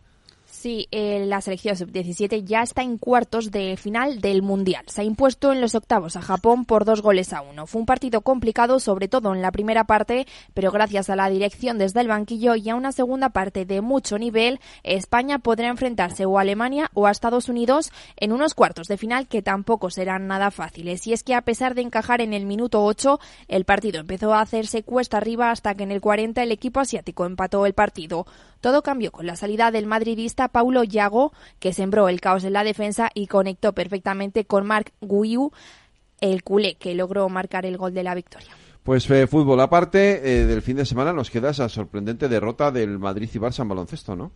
Sí, 0.62 0.88
eh, 0.92 1.26
la 1.26 1.42
selección 1.42 1.76
sub-17 1.76 2.44
ya 2.44 2.62
está 2.62 2.84
en 2.84 3.00
cuartos 3.00 3.50
de 3.50 3.76
final 3.78 4.22
del 4.22 4.44
Mundial. 4.44 4.84
Se 4.86 5.02
ha 5.02 5.04
impuesto 5.04 5.52
en 5.52 5.60
los 5.60 5.74
octavos 5.74 6.16
a 6.16 6.22
Japón 6.22 6.66
por 6.66 6.86
dos 6.86 7.02
goles 7.02 7.34
a 7.34 7.42
uno. 7.42 7.66
Fue 7.66 7.80
un 7.80 7.88
partido 7.88 8.22
complicado, 8.22 8.80
sobre 8.80 9.08
todo 9.08 9.34
en 9.34 9.42
la 9.42 9.52
primera 9.52 9.86
parte, 9.86 10.28
pero 10.54 10.72
gracias 10.72 11.10
a 11.10 11.16
la 11.16 11.30
dirección 11.30 11.80
desde 11.80 12.02
el 12.02 12.10
banquillo 12.10 12.54
y 12.54 12.70
a 12.70 12.76
una 12.76 12.92
segunda 12.92 13.30
parte 13.30 13.66
de 13.66 13.82
mucho 13.82 14.20
nivel, 14.20 14.60
España 14.84 15.40
podrá 15.40 15.68
enfrentarse 15.68 16.28
o 16.28 16.38
a 16.38 16.42
Alemania 16.42 16.92
o 16.94 17.08
a 17.08 17.12
Estados 17.12 17.50
Unidos 17.50 17.92
en 18.16 18.32
unos 18.32 18.54
cuartos 18.54 18.88
de 18.88 18.98
final 18.98 19.28
que 19.28 19.42
tampoco 19.42 19.90
serán 19.90 20.28
nada 20.28 20.52
fáciles. 20.52 21.08
Y 21.08 21.14
es 21.14 21.24
que 21.24 21.34
a 21.34 21.42
pesar 21.42 21.74
de 21.74 21.82
encajar 21.82 22.22
en 22.22 22.34
el 22.34 22.46
minuto 22.46 22.86
8, 22.86 23.20
el 23.48 23.66
partido 23.66 24.00
empezó 24.00 24.36
a 24.36 24.42
hacerse 24.42 24.84
cuesta 24.84 25.18
arriba 25.18 25.50
hasta 25.50 25.74
que 25.74 25.82
en 25.82 25.92
el 25.92 26.02
40 26.02 26.44
el 26.44 26.52
equipo 26.52 26.80
asiático 26.80 27.26
empató 27.26 27.66
el 27.66 27.74
partido. 27.74 28.28
Todo 28.62 28.82
cambió 28.84 29.12
con 29.12 29.26
la 29.26 29.36
salida 29.36 29.72
del 29.72 29.88
madridista 29.88 30.48
Paulo 30.48 30.84
Yago, 30.84 31.34
que 31.60 31.74
sembró 31.74 32.08
el 32.10 32.22
caos 32.22 32.44
en 32.44 32.54
la 32.54 32.64
defensa 32.64 33.10
y 33.14 33.28
conectó 33.28 33.74
perfectamente 33.74 34.46
con 34.46 34.66
Marc 34.66 34.94
Guiu, 35.02 35.52
el 36.22 36.44
culé, 36.44 36.76
que 36.76 36.94
logró 36.96 37.28
marcar 37.30 37.66
el 37.66 37.78
gol 37.78 37.94
de 37.94 38.04
la 38.04 38.16
victoria. 38.16 38.50
Pues 38.84 39.10
eh, 39.12 39.28
fútbol 39.28 39.60
aparte, 39.60 40.22
eh, 40.42 40.46
del 40.46 40.62
fin 40.62 40.78
de 40.78 40.86
semana 40.86 41.14
nos 41.14 41.30
queda 41.30 41.50
esa 41.52 41.70
sorprendente 41.70 42.30
derrota 42.30 42.72
del 42.72 42.98
Madrid 42.98 43.30
y 43.34 43.38
Barça 43.38 43.62
en 43.62 43.70
baloncesto, 43.70 44.16
¿no? 44.16 44.32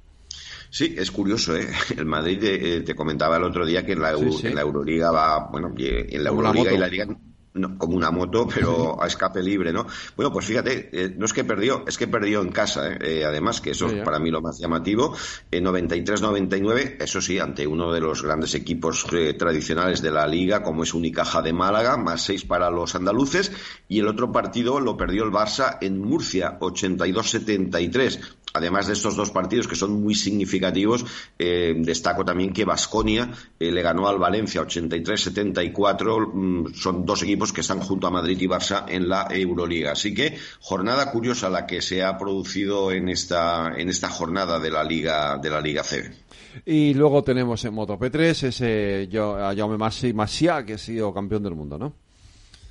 Sí, 0.70 0.94
es 0.98 1.12
curioso, 1.12 1.56
¿eh? 1.56 1.68
El 1.98 2.06
Madrid, 2.06 2.40
eh, 2.44 2.82
te 2.82 2.96
comentaba 2.96 3.38
el 3.38 3.44
otro 3.44 3.66
día 3.66 3.86
que 3.86 3.94
en 3.94 4.02
la, 4.02 4.14
Eu- 4.14 4.32
Sí, 4.32 4.40
sí. 4.42 4.48
en 4.48 4.56
la 4.56 4.62
Euroliga 4.62 5.12
va, 5.12 5.48
bueno, 5.52 5.72
en 5.78 6.24
la 6.24 6.30
Euroliga 6.30 6.74
y 6.74 6.78
la 6.78 6.88
Liga 6.88 7.08
no, 7.56 7.78
como 7.78 7.96
una 7.96 8.12
moto, 8.12 8.48
pero 8.54 9.02
a 9.02 9.08
escape 9.08 9.42
libre, 9.42 9.74
¿no? 9.74 9.88
Bueno, 10.16 10.32
pues 10.32 10.46
fíjate, 10.46 10.90
eh, 10.92 11.16
no 11.18 11.26
es 11.26 11.34
que 11.34 11.44
perdió, 11.44 11.84
es 11.88 11.98
que 11.98 12.08
perdió 12.08 12.42
en 12.42 12.52
casa, 12.52 12.92
¿eh? 12.92 12.98
Eh, 13.02 13.26
además, 13.26 13.62
que 13.62 13.72
eso 13.72 13.88
es 13.88 14.04
para 14.04 14.20
mí 14.20 14.30
lo 14.30 14.42
más 14.42 14.60
llamativo. 14.60 15.16
En 15.50 15.66
93-99, 15.66 16.98
eso 17.00 17.22
sí, 17.22 17.40
ante 17.40 17.66
uno 17.66 17.92
de 17.92 18.02
los 18.02 18.22
grandes 18.22 18.54
equipos 18.56 19.06
tradicionales 19.06 20.02
de 20.02 20.12
la 20.12 20.28
Liga, 20.28 20.62
como 20.62 20.84
es 20.84 20.94
Unicaja 20.94 21.42
de 21.42 21.54
Málaga, 21.54 21.98
más 21.98 22.22
seis 22.22 22.46
para 22.46 22.70
los 22.70 22.94
andaluces, 22.96 23.52
y 23.88 24.00
el 24.00 24.08
otro 24.08 24.32
partido 24.32 24.80
lo 24.80 24.98
perdió 24.98 25.24
el 25.24 25.32
Barça 25.32 25.78
en 25.82 26.00
Murcia, 26.00 26.60
82-73. 26.60 28.20
Además 28.56 28.88
de 28.88 28.94
estos 28.94 29.16
dos 29.16 29.32
partidos 29.32 29.68
que 29.68 29.76
son 29.76 30.02
muy 30.02 30.16
significativos, 30.16 31.06
eh, 31.38 31.76
destaco 31.78 32.24
también 32.24 32.54
que 32.54 32.66
Basconia 32.66 33.30
eh, 33.60 33.72
le 33.72 33.82
ganó 33.82 34.08
al 34.08 34.18
Valencia 34.18 34.62
83-74. 34.62 36.32
Mm, 36.34 36.74
son 36.74 37.06
dos 37.06 37.22
equipos 37.24 37.52
que 37.52 37.62
están 37.62 37.82
junto 37.82 38.08
a 38.08 38.12
Madrid 38.12 38.40
y 38.40 38.48
Barça 38.48 38.86
en 38.88 39.10
la 39.10 39.28
Euroliga. 39.30 39.92
Así 39.92 40.14
que 40.14 40.38
jornada 40.62 41.12
curiosa 41.12 41.50
la 41.50 41.66
que 41.66 41.82
se 41.82 42.04
ha 42.04 42.18
producido 42.18 42.92
en 42.92 43.10
esta, 43.10 43.74
en 43.78 43.90
esta 43.90 44.10
jornada 44.10 44.60
de 44.60 44.72
la 44.72 44.84
Liga, 44.84 45.38
de 45.38 45.50
la 45.50 45.60
Liga 45.60 45.84
CB. 45.84 46.26
Y 46.66 46.94
luego 46.94 47.22
tenemos 47.24 47.64
en 47.66 47.74
Moto 47.74 48.00
P3 48.00 48.44
ese 48.48 49.10
Jaume 49.12 49.78
Masia, 49.78 50.66
que 50.66 50.76
ha 50.76 50.78
sido 50.78 51.14
campeón 51.14 51.44
del 51.44 51.56
mundo, 51.56 51.78
¿no? 51.78 52.05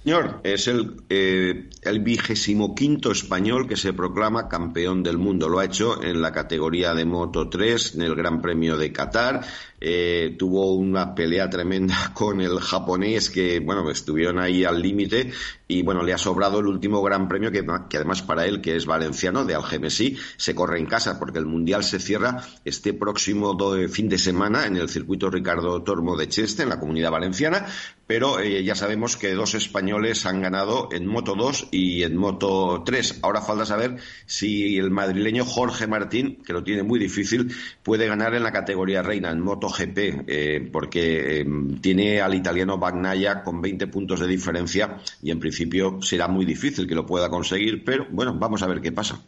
Señor, 0.05 0.41
es 0.45 0.69
el, 0.69 1.03
eh, 1.09 1.71
el 1.81 2.01
vigésimo 2.01 2.75
quinto 2.75 3.11
español 3.11 3.67
que 3.67 3.75
se 3.75 3.95
proclama 3.95 4.51
campeón 4.51 5.03
del 5.03 5.17
mundo. 5.17 5.49
Lo 5.49 5.61
ha 5.61 5.65
hecho 5.65 6.03
en 6.03 6.21
la 6.21 6.31
categoría 6.31 6.93
de 6.93 7.07
Moto 7.07 7.49
3, 7.49 7.95
en 7.95 8.03
el 8.03 8.15
Gran 8.15 8.43
Premio 8.43 8.77
de 8.77 8.93
Qatar. 8.93 9.41
Eh, 9.81 10.37
tuvo 10.39 10.75
una 10.75 11.15
pelea 11.15 11.49
tremenda 11.49 12.11
con 12.15 12.41
el 12.41 12.59
japonés 12.61 13.31
que, 13.31 13.61
bueno, 13.61 13.91
estuvieron 13.91 14.39
ahí 14.39 14.65
al 14.65 14.81
límite 14.81 15.33
y, 15.69 15.83
bueno, 15.83 16.03
le 16.03 16.13
ha 16.13 16.19
sobrado 16.19 16.61
el 16.61 16.67
último 16.67 17.03
gran 17.03 17.29
premio 17.29 17.51
que, 17.51 17.65
además 17.97 18.23
para 18.23 18.47
él, 18.47 18.61
que 18.61 18.77
es 18.77 18.87
valenciano, 18.87 19.45
de 19.45 19.55
Algemesí, 19.55 20.17
se 20.37 20.55
corre 20.55 20.79
en 20.79 20.87
casa 20.87 21.19
porque 21.19 21.39
el 21.39 21.47
Mundial 21.47 21.83
se 21.83 21.99
cierra 21.99 22.43
este 22.65 22.93
próximo 22.93 23.59
fin 23.89 24.09
de 24.09 24.19
semana 24.19 24.67
en 24.67 24.77
el 24.77 24.89
circuito 24.89 25.31
Ricardo 25.31 25.83
Tormo 25.83 26.17
de 26.17 26.29
Cheste, 26.29 26.63
en 26.63 26.69
la 26.69 26.81
comunidad 26.81 27.11
valenciana, 27.11 27.67
pero 28.07 28.41
eh, 28.41 28.63
ya 28.63 28.75
sabemos 28.75 29.17
que 29.17 29.33
dos 29.33 29.55
españoles 29.55 30.27
han 30.27 30.43
ganado 30.43 30.89
en 30.93 31.07
Moto 31.07 31.35
2 31.35 31.69
y 31.71 32.03
en 32.03 32.17
Moto 32.17 32.83
3. 32.85 33.21
Ahora 33.23 33.41
falta 33.41 33.65
saber 33.65 33.97
si 34.27 34.77
el 34.77 34.91
madrileño 34.91 35.45
Jorge 35.45 35.87
Martín, 35.87 36.43
que 36.45 36.53
lo 36.53 36.63
tiene 36.63 36.83
muy 36.83 36.99
difícil, 36.99 37.55
puede 37.83 38.07
ganar 38.07 38.35
en 38.35 38.43
la 38.43 38.53
categoría 38.53 39.03
reina 39.03 39.31
en 39.31 39.41
Moto 39.41 39.69
GP, 39.69 40.25
eh, 40.27 40.69
porque 40.73 41.41
eh, 41.41 41.47
tiene 41.81 42.21
al 42.21 42.35
italiano 42.35 42.79
Bagnaia 42.79 43.43
con 43.43 43.63
20 43.63 43.87
puntos 43.87 44.21
de 44.21 44.27
diferencia 44.27 44.99
y 45.23 45.31
en 45.31 45.41
principio 45.41 46.01
será 46.03 46.29
muy 46.29 46.45
difícil 46.45 46.87
que 46.87 46.95
lo 46.95 47.07
pueda 47.07 47.29
conseguir, 47.31 47.85
pero 47.85 48.07
bueno, 48.11 48.35
vamos 48.35 48.63
a 48.63 48.67
ver 48.67 48.81
qué 48.81 48.93
pasa. 48.93 49.21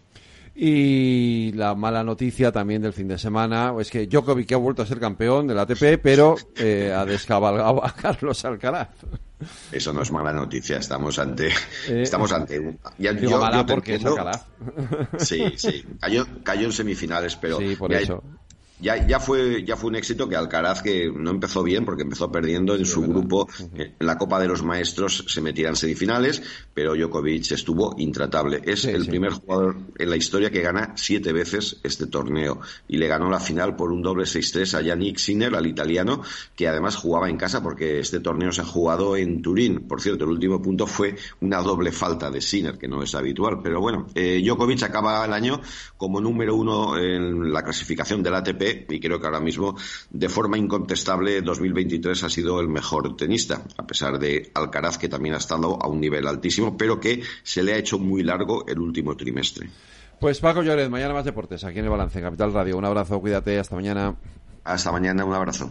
Y 0.58 1.52
la 1.52 1.74
mala 1.74 2.02
noticia 2.02 2.50
también 2.50 2.80
del 2.80 2.94
fin 2.94 3.06
de 3.08 3.18
semana 3.18 3.74
es 3.78 3.90
que 3.90 4.06
Djokovic 4.06 4.52
ha 4.52 4.56
vuelto 4.56 4.80
a 4.80 4.86
ser 4.86 4.98
campeón 4.98 5.46
del 5.46 5.58
ATP, 5.58 6.00
pero 6.02 6.34
eh, 6.56 6.94
ha 6.96 7.04
descabalgado 7.04 7.84
a 7.84 7.92
Carlos 7.92 8.42
Alcaraz. 8.46 8.88
Eso 9.70 9.92
no 9.92 10.00
es 10.00 10.10
mala 10.10 10.32
noticia, 10.32 10.78
estamos 10.78 11.18
ante. 11.18 11.50
estamos 11.88 12.32
ante. 12.32 12.78
Ya, 12.96 13.12
digo 13.12 13.38
mala 13.38 13.66
porque 13.66 13.96
es 13.96 14.04
Alcaraz. 14.06 14.46
Sí, 15.18 15.52
sí. 15.56 15.84
Cayó, 16.00 16.26
cayó 16.42 16.66
en 16.66 16.72
semifinales, 16.72 17.36
pero. 17.36 17.58
Sí, 17.58 17.76
por 17.76 17.92
eso 17.92 18.22
ya, 18.80 19.06
ya, 19.06 19.20
fue, 19.20 19.64
ya 19.64 19.76
fue 19.76 19.88
un 19.88 19.96
éxito 19.96 20.28
que 20.28 20.36
Alcaraz, 20.36 20.82
que 20.82 21.10
no 21.10 21.30
empezó 21.30 21.62
bien 21.62 21.84
porque 21.84 22.02
empezó 22.02 22.30
perdiendo 22.30 22.74
en 22.74 22.84
su 22.84 23.02
grupo, 23.02 23.48
en 23.74 23.94
la 24.00 24.18
Copa 24.18 24.38
de 24.38 24.48
los 24.48 24.62
Maestros 24.62 25.24
se 25.28 25.40
metía 25.40 25.68
en 25.68 25.76
semifinales, 25.76 26.42
pero 26.74 26.94
Djokovic 26.94 27.52
estuvo 27.52 27.94
intratable. 27.98 28.60
Es 28.64 28.84
el 28.84 29.06
primer 29.06 29.32
jugador 29.32 29.76
en 29.98 30.10
la 30.10 30.16
historia 30.16 30.50
que 30.50 30.60
gana 30.60 30.92
siete 30.96 31.32
veces 31.32 31.78
este 31.82 32.06
torneo 32.06 32.60
y 32.86 32.98
le 32.98 33.06
ganó 33.06 33.30
la 33.30 33.40
final 33.40 33.76
por 33.76 33.92
un 33.92 34.02
doble 34.02 34.24
6-3 34.24 34.74
a 34.74 34.82
Yannick 34.82 35.18
Sinner, 35.18 35.54
al 35.54 35.66
italiano, 35.66 36.22
que 36.54 36.68
además 36.68 36.96
jugaba 36.96 37.30
en 37.30 37.38
casa 37.38 37.62
porque 37.62 38.00
este 38.00 38.20
torneo 38.20 38.52
se 38.52 38.60
ha 38.60 38.66
jugado 38.66 39.16
en 39.16 39.40
Turín. 39.40 39.88
Por 39.88 40.02
cierto, 40.02 40.24
el 40.24 40.30
último 40.30 40.60
punto 40.60 40.86
fue 40.86 41.16
una 41.40 41.62
doble 41.62 41.92
falta 41.92 42.30
de 42.30 42.42
Sinner, 42.42 42.76
que 42.76 42.88
no 42.88 43.02
es 43.02 43.14
habitual. 43.14 43.60
Pero 43.62 43.80
bueno, 43.80 44.06
eh, 44.14 44.42
Djokovic 44.44 44.82
acaba 44.82 45.24
el 45.24 45.32
año 45.32 45.60
como 45.96 46.20
número 46.20 46.54
uno 46.54 46.98
en 46.98 47.52
la 47.52 47.62
clasificación 47.62 48.22
del 48.22 48.34
ATP 48.34 48.65
y 48.88 49.00
creo 49.00 49.20
que 49.20 49.26
ahora 49.26 49.40
mismo, 49.40 49.76
de 50.10 50.28
forma 50.28 50.58
incontestable, 50.58 51.42
2023 51.42 52.24
ha 52.24 52.30
sido 52.30 52.60
el 52.60 52.68
mejor 52.68 53.16
tenista, 53.16 53.62
a 53.76 53.86
pesar 53.86 54.18
de 54.18 54.50
Alcaraz, 54.54 54.98
que 54.98 55.08
también 55.08 55.34
ha 55.34 55.38
estado 55.38 55.78
a 55.80 55.88
un 55.88 56.00
nivel 56.00 56.26
altísimo, 56.26 56.76
pero 56.76 57.00
que 57.00 57.22
se 57.42 57.62
le 57.62 57.74
ha 57.74 57.76
hecho 57.76 57.98
muy 57.98 58.22
largo 58.22 58.66
el 58.66 58.78
último 58.78 59.16
trimestre. 59.16 59.68
Pues 60.20 60.40
Paco 60.40 60.62
Lloret, 60.62 60.88
mañana 60.88 61.12
más 61.12 61.24
deportes, 61.24 61.62
aquí 61.64 61.78
en 61.78 61.84
el 61.84 61.90
Balance, 61.90 62.20
Capital 62.20 62.52
Radio. 62.52 62.78
Un 62.78 62.84
abrazo, 62.86 63.20
cuídate, 63.20 63.58
hasta 63.58 63.76
mañana. 63.76 64.16
Hasta 64.64 64.90
mañana, 64.90 65.24
un 65.24 65.34
abrazo. 65.34 65.70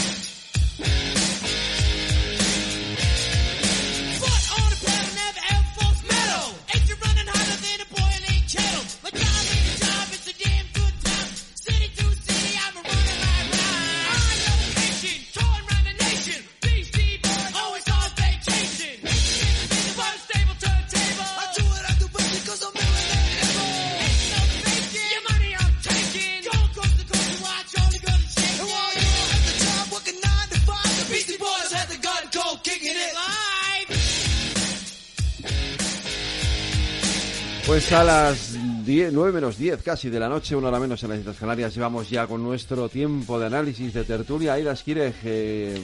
A 37.93 38.05
las 38.05 38.55
10, 38.85 39.11
9 39.11 39.33
menos 39.33 39.57
10 39.57 39.83
casi 39.83 40.09
de 40.09 40.17
la 40.17 40.29
noche, 40.29 40.55
una 40.55 40.69
hora 40.69 40.79
menos 40.79 41.03
en 41.03 41.09
las 41.09 41.19
Islas 41.19 41.35
Canarias, 41.35 41.75
llevamos 41.75 42.09
ya 42.09 42.25
con 42.25 42.41
nuestro 42.41 42.87
tiempo 42.87 43.37
de 43.37 43.47
análisis 43.47 43.93
de 43.93 44.05
tertulia. 44.05 44.53
Aidas 44.53 44.81
quiere 44.81 45.11
que 45.21 45.77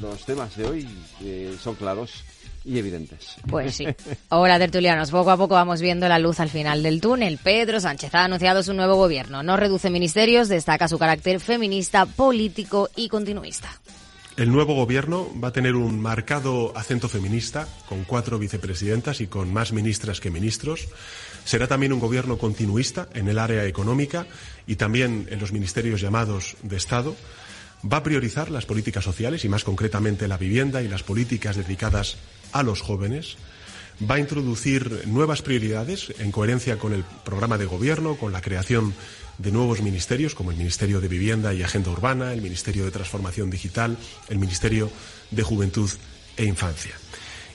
los 0.00 0.24
temas 0.24 0.56
de 0.56 0.64
hoy 0.64 0.88
eh, 1.24 1.56
son 1.60 1.74
claros 1.74 2.22
y 2.64 2.78
evidentes. 2.78 3.36
Pues 3.48 3.74
sí. 3.74 3.86
Hola, 4.28 4.58
tertulianos. 4.60 5.10
Poco 5.10 5.32
a 5.32 5.36
poco 5.36 5.54
vamos 5.54 5.80
viendo 5.80 6.08
la 6.08 6.20
luz 6.20 6.38
al 6.38 6.48
final 6.48 6.84
del 6.84 7.00
túnel. 7.00 7.38
Pedro 7.42 7.80
Sánchez 7.80 8.14
ha 8.14 8.24
anunciado 8.24 8.62
su 8.62 8.72
nuevo 8.72 8.94
gobierno. 8.94 9.42
No 9.42 9.56
reduce 9.56 9.90
ministerios, 9.90 10.48
destaca 10.48 10.86
su 10.86 10.96
carácter 10.96 11.40
feminista, 11.40 12.06
político 12.06 12.88
y 12.94 13.08
continuista. 13.08 13.68
El 14.36 14.52
nuevo 14.52 14.74
gobierno 14.74 15.32
va 15.42 15.48
a 15.48 15.52
tener 15.52 15.76
un 15.76 15.98
marcado 15.98 16.76
acento 16.76 17.08
feminista, 17.08 17.66
con 17.88 18.04
cuatro 18.04 18.38
vicepresidentas 18.38 19.22
y 19.22 19.28
con 19.28 19.50
más 19.50 19.72
ministras 19.72 20.20
que 20.20 20.30
ministros. 20.30 20.88
Será 21.46 21.66
también 21.66 21.94
un 21.94 22.00
gobierno 22.00 22.36
continuista 22.36 23.08
en 23.14 23.28
el 23.28 23.38
área 23.38 23.64
económica 23.64 24.26
y 24.66 24.76
también 24.76 25.26
en 25.30 25.40
los 25.40 25.52
ministerios 25.52 26.02
llamados 26.02 26.58
de 26.62 26.76
Estado. 26.76 27.16
Va 27.90 27.98
a 27.98 28.02
priorizar 28.02 28.50
las 28.50 28.66
políticas 28.66 29.04
sociales 29.04 29.42
y 29.46 29.48
más 29.48 29.64
concretamente 29.64 30.28
la 30.28 30.36
vivienda 30.36 30.82
y 30.82 30.88
las 30.88 31.02
políticas 31.02 31.56
dedicadas 31.56 32.18
a 32.52 32.62
los 32.62 32.82
jóvenes. 32.82 33.38
va 33.98 34.16
a 34.16 34.20
introducir 34.20 35.06
nuevas 35.06 35.40
prioridades 35.40 36.12
en 36.18 36.30
coherencia 36.30 36.78
con 36.78 36.92
el 36.92 37.04
programa 37.24 37.56
de 37.56 37.64
gobierno, 37.64 38.16
con 38.16 38.30
la 38.30 38.42
creación 38.42 38.92
de 39.38 39.52
nuevos 39.52 39.82
ministerios 39.82 40.34
como 40.34 40.50
el 40.50 40.56
Ministerio 40.56 41.00
de 41.00 41.08
Vivienda 41.08 41.52
y 41.52 41.62
Agenda 41.62 41.90
Urbana, 41.90 42.32
el 42.32 42.42
Ministerio 42.42 42.84
de 42.84 42.90
Transformación 42.90 43.50
Digital, 43.50 43.96
el 44.28 44.38
Ministerio 44.38 44.90
de 45.30 45.42
Juventud 45.42 45.90
e 46.36 46.44
Infancia. 46.44 46.94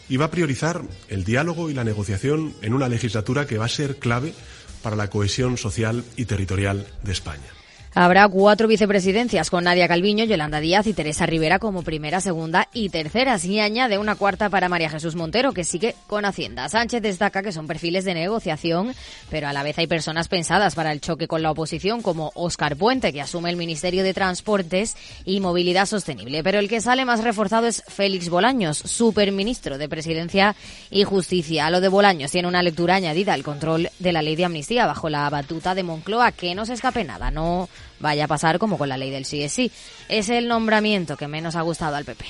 Y 0.09 0.17
va 0.17 0.25
a 0.25 0.31
priorizar 0.31 0.81
el 1.07 1.23
diálogo 1.23 1.69
y 1.69 1.73
la 1.73 1.83
negociación 1.83 2.53
en 2.61 2.73
una 2.73 2.89
legislatura 2.89 3.47
que 3.47 3.57
va 3.57 3.65
a 3.65 3.69
ser 3.69 3.97
clave 3.97 4.33
para 4.81 4.95
la 4.95 5.09
cohesión 5.09 5.57
social 5.57 6.03
y 6.17 6.25
territorial 6.25 6.85
de 7.03 7.11
España. 7.11 7.60
Habrá 7.93 8.25
cuatro 8.29 8.69
vicepresidencias 8.69 9.49
con 9.49 9.65
Nadia 9.65 9.85
Calviño, 9.85 10.23
Yolanda 10.23 10.61
Díaz 10.61 10.87
y 10.87 10.93
Teresa 10.93 11.25
Rivera 11.25 11.59
como 11.59 11.83
primera, 11.83 12.21
segunda 12.21 12.69
y 12.73 12.87
tercera. 12.87 13.37
Y 13.43 13.59
añade 13.59 13.97
una 13.97 14.15
cuarta 14.15 14.49
para 14.49 14.69
María 14.69 14.89
Jesús 14.89 15.15
Montero, 15.15 15.51
que 15.51 15.65
sigue 15.65 15.95
con 16.07 16.23
Hacienda. 16.23 16.69
Sánchez 16.69 17.01
destaca 17.01 17.43
que 17.43 17.51
son 17.51 17.67
perfiles 17.67 18.05
de 18.05 18.13
negociación, 18.13 18.93
pero 19.29 19.49
a 19.49 19.53
la 19.53 19.63
vez 19.63 19.77
hay 19.77 19.87
personas 19.87 20.29
pensadas 20.29 20.73
para 20.73 20.93
el 20.93 21.01
choque 21.01 21.27
con 21.27 21.41
la 21.41 21.51
oposición, 21.51 22.01
como 22.01 22.31
Óscar 22.33 22.77
Puente, 22.77 23.11
que 23.11 23.19
asume 23.19 23.49
el 23.49 23.57
Ministerio 23.57 24.03
de 24.03 24.13
Transportes 24.13 24.95
y 25.25 25.41
Movilidad 25.41 25.85
Sostenible. 25.85 26.43
Pero 26.43 26.59
el 26.59 26.69
que 26.69 26.79
sale 26.79 27.03
más 27.03 27.21
reforzado 27.21 27.67
es 27.67 27.83
Félix 27.89 28.29
Bolaños, 28.29 28.77
superministro 28.77 29.77
de 29.77 29.89
Presidencia 29.89 30.55
y 30.91 31.03
Justicia. 31.03 31.69
Lo 31.69 31.81
de 31.81 31.89
Bolaños 31.89 32.31
tiene 32.31 32.47
una 32.47 32.63
lectura 32.63 32.95
añadida 32.95 33.33
al 33.33 33.43
control 33.43 33.89
de 33.99 34.13
la 34.13 34.21
ley 34.21 34.37
de 34.37 34.45
amnistía 34.45 34.85
bajo 34.85 35.09
la 35.09 35.29
batuta 35.29 35.75
de 35.75 35.83
Moncloa. 35.83 36.31
Que 36.31 36.55
no 36.55 36.65
se 36.65 36.73
escape 36.73 37.03
nada, 37.03 37.31
no 37.31 37.67
vaya 38.01 38.25
a 38.25 38.27
pasar 38.27 38.59
como 38.59 38.77
con 38.77 38.89
la 38.89 38.97
ley 38.97 39.11
del 39.11 39.25
sí 39.25 39.43
es 39.43 39.53
sí. 39.53 39.71
Es 40.09 40.29
el 40.29 40.47
nombramiento 40.47 41.15
que 41.15 41.27
menos 41.27 41.55
ha 41.55 41.61
gustado 41.61 41.95
al 41.95 42.05
PP. 42.05 42.25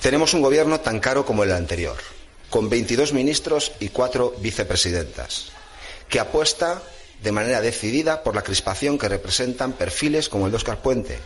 Tenemos 0.00 0.34
un 0.34 0.42
gobierno 0.42 0.80
tan 0.80 0.98
caro 0.98 1.24
como 1.24 1.44
el 1.44 1.52
anterior, 1.52 1.96
con 2.50 2.68
22 2.68 3.12
ministros 3.12 3.72
y 3.78 3.90
cuatro 3.90 4.34
vicepresidentas, 4.40 5.52
que 6.08 6.18
apuesta 6.18 6.82
de 7.22 7.32
manera 7.32 7.60
decidida 7.60 8.24
por 8.24 8.34
la 8.34 8.42
crispación 8.42 8.98
que 8.98 9.08
representan 9.08 9.74
perfiles 9.74 10.28
como 10.28 10.46
el 10.46 10.50
de 10.50 10.56
Oscar 10.56 10.82
Puente, 10.82 11.18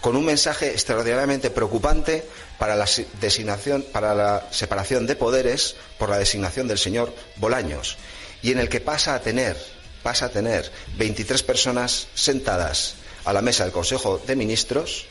con 0.00 0.16
un 0.16 0.24
mensaje 0.24 0.70
extraordinariamente 0.70 1.50
preocupante 1.50 2.26
para 2.58 2.74
la, 2.74 2.86
designación, 3.20 3.82
para 3.92 4.14
la 4.14 4.48
separación 4.50 5.06
de 5.06 5.14
poderes 5.14 5.76
por 5.96 6.08
la 6.08 6.18
designación 6.18 6.66
del 6.66 6.78
señor 6.78 7.14
Bolaños, 7.36 7.98
y 8.42 8.50
en 8.50 8.58
el 8.58 8.68
que 8.68 8.80
pasa 8.80 9.14
a 9.14 9.20
tener, 9.20 9.56
pasa 10.02 10.26
a 10.26 10.30
tener 10.30 10.70
23 10.96 11.42
personas 11.44 12.08
sentadas 12.14 12.94
a 13.28 13.32
la 13.34 13.42
mesa 13.42 13.64
del 13.64 13.74
Consejo 13.74 14.18
de 14.26 14.36
Ministros 14.36 15.04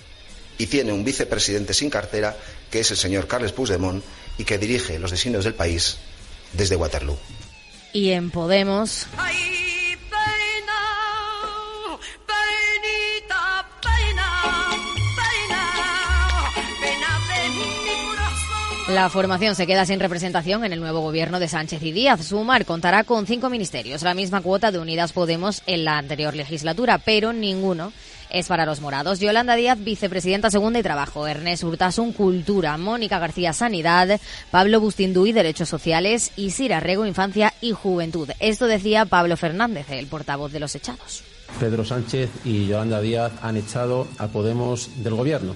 y 0.58 0.66
tiene 0.66 0.92
un 0.92 1.04
vicepresidente 1.04 1.76
sin 1.76 1.92
cartera, 1.92 2.36
que 2.72 2.80
es 2.80 2.90
el 2.90 2.98
señor 2.98 3.28
Carles 3.28 3.52
Puigdemont, 3.52 4.04
y 4.40 4.44
que 4.44 4.58
dirige 4.58 4.98
los 4.98 5.12
designios 5.12 5.44
del 5.44 5.54
país 5.54 5.98
desde 6.54 6.76
Waterloo. 6.76 7.18
Y 7.94 8.10
en 8.10 8.32
Podemos. 8.32 9.06
La 18.90 19.10
formación 19.10 19.54
se 19.54 19.68
queda 19.68 19.86
sin 19.86 20.00
representación 20.00 20.64
en 20.64 20.72
el 20.72 20.80
nuevo 20.80 21.02
gobierno 21.02 21.40
de 21.40 21.50
Sánchez 21.50 21.84
y 21.84 21.92
Díaz. 21.92 22.26
Sumar 22.26 22.64
contará 22.64 23.04
con 23.04 23.28
cinco 23.28 23.50
ministerios, 23.50 24.02
la 24.02 24.14
misma 24.14 24.40
cuota 24.40 24.72
de 24.72 24.80
Unidas 24.80 25.12
Podemos 25.12 25.62
en 25.66 25.84
la 25.84 25.98
anterior 25.98 26.34
legislatura, 26.34 26.98
pero 26.98 27.34
ninguno 27.34 27.92
es 28.30 28.48
para 28.48 28.66
los 28.66 28.80
morados. 28.80 29.20
Yolanda 29.20 29.58
Díaz, 29.58 29.84
vicepresidenta 29.84 30.50
segunda 30.50 30.80
y 30.80 30.84
trabajo. 30.84 31.28
Ernest 31.28 31.64
Urtasun, 31.64 32.14
cultura. 32.14 32.78
Mónica 32.78 33.20
García, 33.20 33.52
sanidad. 33.52 34.22
Pablo 34.52 34.80
Bustinduy, 34.80 35.34
derechos 35.34 35.68
sociales. 35.68 36.32
Y 36.38 36.52
Sira 36.52 36.80
Rego, 36.80 37.06
infancia 37.06 37.54
y 37.60 37.74
juventud. 37.74 38.30
Esto 38.40 38.68
decía 38.68 39.06
Pablo 39.06 39.36
Fernández, 39.36 39.88
el 39.90 40.08
portavoz 40.08 40.54
de 40.54 40.62
los 40.62 40.76
echados. 40.76 41.24
Pedro 41.60 41.84
Sánchez 41.84 42.30
y 42.46 42.68
Yolanda 42.68 43.02
Díaz 43.02 43.34
han 43.42 43.58
echado 43.58 44.08
a 44.18 44.28
Podemos 44.28 45.04
del 45.04 45.16
gobierno. 45.16 45.56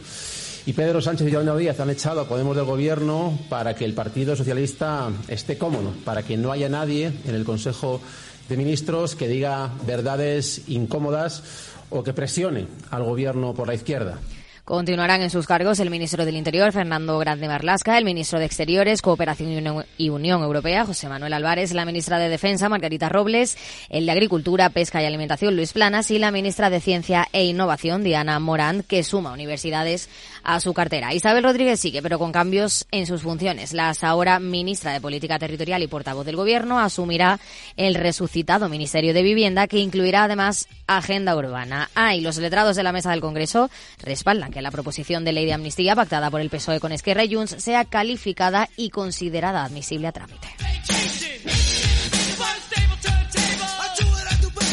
Y 0.65 0.73
Pedro 0.73 1.01
Sánchez 1.01 1.27
y 1.27 1.31
Yolanda 1.31 1.57
Díaz 1.57 1.79
han 1.79 1.89
echado 1.89 2.21
a 2.21 2.27
Podemos 2.27 2.55
del 2.55 2.65
Gobierno 2.65 3.37
para 3.49 3.73
que 3.73 3.83
el 3.83 3.93
Partido 3.93 4.35
Socialista 4.35 5.09
esté 5.27 5.57
cómodo, 5.57 5.93
para 6.05 6.21
que 6.21 6.37
no 6.37 6.51
haya 6.51 6.69
nadie 6.69 7.11
en 7.25 7.33
el 7.33 7.43
Consejo 7.43 7.99
de 8.47 8.57
Ministros 8.57 9.15
que 9.15 9.27
diga 9.27 9.71
verdades 9.87 10.63
incómodas 10.67 11.41
o 11.89 12.03
que 12.03 12.13
presione 12.13 12.67
al 12.91 13.03
Gobierno 13.03 13.55
por 13.55 13.67
la 13.67 13.73
izquierda. 13.73 14.19
Continuarán 14.63 15.21
en 15.21 15.31
sus 15.31 15.47
cargos 15.47 15.79
el 15.79 15.89
ministro 15.89 16.23
del 16.23 16.37
Interior, 16.37 16.71
Fernando 16.71 17.17
Grande 17.17 17.47
Marlasca, 17.47 17.97
el 17.97 18.05
ministro 18.05 18.37
de 18.39 18.45
Exteriores, 18.45 19.01
Cooperación 19.01 19.83
y 19.97 20.09
Unión 20.09 20.43
Europea, 20.43 20.85
José 20.85 21.09
Manuel 21.09 21.33
Álvarez, 21.33 21.73
la 21.73 21.83
ministra 21.83 22.19
de 22.19 22.29
Defensa, 22.29 22.69
Margarita 22.69 23.09
Robles, 23.09 23.57
el 23.89 24.05
de 24.05 24.11
Agricultura, 24.11 24.69
Pesca 24.69 25.01
y 25.01 25.05
Alimentación, 25.05 25.55
Luis 25.55 25.73
Planas, 25.73 26.11
y 26.11 26.19
la 26.19 26.31
ministra 26.31 26.69
de 26.69 26.79
Ciencia 26.79 27.27
e 27.33 27.43
Innovación, 27.43 28.03
Diana 28.03 28.39
Morán, 28.39 28.83
que 28.83 29.03
suma 29.03 29.33
universidades 29.33 30.09
a 30.43 30.59
su 30.59 30.73
cartera. 30.73 31.13
Isabel 31.13 31.43
Rodríguez 31.43 31.79
sigue, 31.79 32.01
pero 32.01 32.19
con 32.19 32.31
cambios 32.31 32.85
en 32.91 33.05
sus 33.05 33.21
funciones. 33.21 33.73
La 33.73 33.91
ahora 34.01 34.39
ministra 34.39 34.93
de 34.93 35.01
Política 35.01 35.37
Territorial 35.39 35.83
y 35.83 35.87
portavoz 35.87 36.25
del 36.25 36.35
Gobierno 36.35 36.79
asumirá 36.79 37.39
el 37.77 37.95
resucitado 37.95 38.69
Ministerio 38.69 39.13
de 39.13 39.21
Vivienda, 39.21 39.67
que 39.67 39.79
incluirá 39.79 40.23
además 40.23 40.67
Agenda 40.87 41.35
Urbana. 41.35 41.89
Ah, 41.95 42.15
y 42.15 42.21
los 42.21 42.37
letrados 42.37 42.75
de 42.75 42.83
la 42.83 42.91
Mesa 42.91 43.11
del 43.11 43.21
Congreso 43.21 43.69
respaldan 44.01 44.51
que 44.51 44.61
la 44.61 44.71
proposición 44.71 45.23
de 45.25 45.33
ley 45.33 45.45
de 45.45 45.53
amnistía 45.53 45.95
pactada 45.95 46.31
por 46.31 46.41
el 46.41 46.49
PSOE 46.49 46.79
con 46.79 46.91
Esquerra 46.91 47.23
y 47.23 47.33
Junts 47.33 47.55
sea 47.59 47.85
calificada 47.85 48.69
y 48.75 48.89
considerada 48.89 49.63
admisible 49.63 50.07
a 50.07 50.11
trámite. 50.11 50.47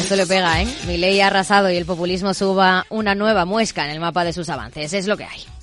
Esto 0.01 0.15
le 0.15 0.25
pega, 0.25 0.61
¿eh? 0.61 0.67
Mi 0.87 0.97
ley 0.97 1.21
ha 1.21 1.27
arrasado 1.27 1.69
y 1.69 1.77
el 1.77 1.85
populismo 1.85 2.33
suba 2.33 2.85
una 2.89 3.13
nueva 3.13 3.45
muesca 3.45 3.85
en 3.85 3.91
el 3.91 3.99
mapa 3.99 4.23
de 4.23 4.33
sus 4.33 4.49
avances. 4.49 4.93
Es 4.93 5.05
lo 5.05 5.15
que 5.17 5.25
hay. 5.25 5.58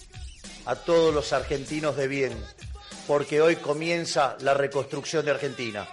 A 0.67 0.75
todos 0.75 1.15
los 1.15 1.33
argentinos 1.33 1.97
de 1.97 2.09
bien, 2.09 2.33
porque 3.07 3.41
hoy 3.41 3.57
comienza 3.57 4.37
la 4.41 4.53
reconstrucción 4.53 5.25
de 5.25 5.31
Argentina. 5.31 5.87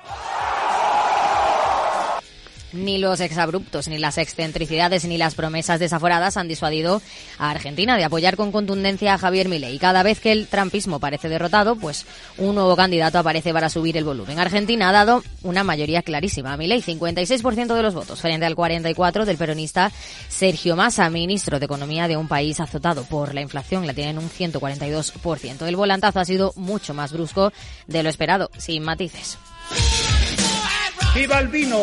Ni 2.74 2.98
los 2.98 3.20
exabruptos, 3.20 3.88
ni 3.88 3.98
las 3.98 4.18
excentricidades, 4.18 5.06
ni 5.06 5.18
las 5.18 5.36
promesas 5.36 5.80
desaforadas 5.80 6.38
han 6.38 6.48
disuadido 6.48 7.02
a 7.38 7.52
Argentina 7.52 7.98
de 7.98 8.04
apoyar 8.04 8.36
con 8.36 8.52
contundencia 8.52 9.14
a 9.14 9.18
Javier 9.18 9.48
Milei. 9.48 9.78
Cada 9.78 10.04
vez 10.04 10.20
que 10.20 10.32
el 10.32 10.48
trampismo 10.48 11.00
parece 11.00 11.30
derrotado, 11.30 11.76
pues 11.76 12.06
un 12.38 12.56
nuevo 12.56 12.76
candidato 12.76 13.20
aparece 13.20 13.54
para 13.54 13.70
subir 13.70 13.96
el 13.98 14.04
volumen. 14.04 14.40
Argentina 14.40 14.90
ha 14.90 14.92
dado 14.92 15.24
una 15.44 15.64
mayoría 15.64 16.02
clarísima 16.02 16.54
a 16.54 16.58
Milei, 16.58 16.82
56% 16.82 17.76
de 17.76 17.84
los 17.84 17.94
votos, 17.94 18.22
frente 18.22 18.46
al 18.46 18.56
44% 18.56 19.26
del 19.26 19.38
peronista 19.38 19.92
Sergio 20.28 20.76
Massa, 20.76 21.10
ministro 21.10 21.60
de 21.60 21.66
Economía 21.66 22.08
de 22.08 22.18
un 22.18 22.28
país 22.28 22.60
azotado 22.60 23.04
por 23.04 23.34
la 23.34 23.42
inflación, 23.42 23.86
la 23.86 23.94
tienen 23.94 24.18
un 24.18 24.30
142%. 24.30 25.68
El 25.68 25.76
volantazo 25.76 26.20
ha 26.20 26.26
sido 26.26 26.54
mucho 26.56 26.94
más 26.94 27.12
brusco 27.12 27.54
de 27.88 28.04
lo 28.04 28.10
esperado, 28.10 28.50
sin 28.58 28.84
matices. 28.84 29.38
¡Viva 31.16 31.40
el 31.40 31.48
vino! 31.48 31.78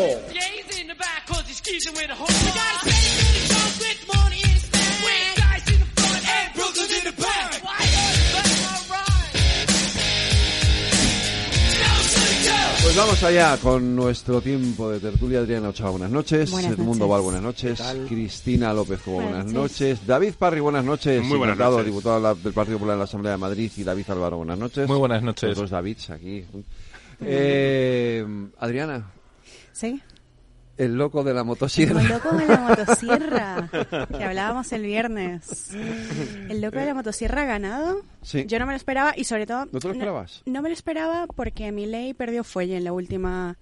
Pues 12.83 12.97
vamos 12.97 13.23
allá 13.23 13.57
con 13.59 13.95
nuestro 13.95 14.41
tiempo 14.41 14.91
de 14.91 14.99
tertulia. 15.01 15.41
Adriana 15.41 15.69
Ochoa, 15.69 15.91
buenas 15.91 16.11
noches. 16.11 16.51
Buenas 16.51 16.73
Edmundo 16.73 17.07
noches. 17.07 17.09
Val, 17.11 17.21
buenas 17.23 17.43
noches. 17.43 17.83
Cristina 18.09 18.73
López 18.73 19.05
buenas, 19.05 19.31
Buenas 19.31 19.53
noches. 19.53 20.07
David 20.07 20.35
Parry, 20.39 20.61
buenas 20.61 20.85
noches. 20.85 21.23
Muy 21.23 21.39
buenas 21.39 21.57
Diputado, 21.57 21.77
noches. 21.79 21.87
diputado 21.93 22.17
de 22.17 22.23
la- 22.23 22.35
del 22.35 22.53
Partido 22.53 22.79
Popular 22.79 22.95
en 22.95 22.99
la 22.99 23.05
Asamblea 23.05 23.33
de 23.33 23.39
Madrid. 23.39 23.71
Y 23.77 23.85
David 23.85 24.05
Álvaro, 24.09 24.39
buenas 24.39 24.59
noches. 24.59 24.89
Muy 24.89 24.99
buenas 24.99 25.23
noches. 25.23 25.57
Los 25.57 25.71
Davids 25.71 26.11
aquí. 26.11 26.45
Eh, 27.21 28.27
Adriana, 28.59 29.13
Sí, 29.73 30.01
el 30.81 30.97
loco 30.97 31.23
de 31.23 31.35
la 31.35 31.45
motosierra. 31.45 32.01
el 32.01 32.09
loco 32.09 32.35
de 32.35 32.47
la 32.47 32.57
motosierra, 32.69 33.69
que 34.17 34.25
hablábamos 34.25 34.73
el 34.73 34.83
viernes. 34.83 35.71
El 36.49 36.61
loco 36.63 36.79
de 36.79 36.87
la 36.87 36.95
motosierra 36.95 37.43
ha 37.43 37.45
ganado. 37.45 38.01
Sí. 38.23 38.47
Yo 38.47 38.59
no 38.59 38.65
me 38.67 38.73
lo 38.73 38.77
esperaba 38.77 39.13
y 39.15 39.25
sobre 39.25 39.47
todo... 39.47 39.67
¿No 39.71 39.79
te 39.79 39.89
lo 39.89 39.93
esperabas? 39.93 40.43
No, 40.47 40.63
me 40.63 40.71
lo 40.71 40.73
esperaba 40.73 41.27
porque 41.27 41.71
mi 41.71 41.85
ley 41.85 42.15
perdió 42.15 42.45
fuelle 42.45 42.79
en 42.79 42.85
la 42.85 42.93
última... 42.93 43.59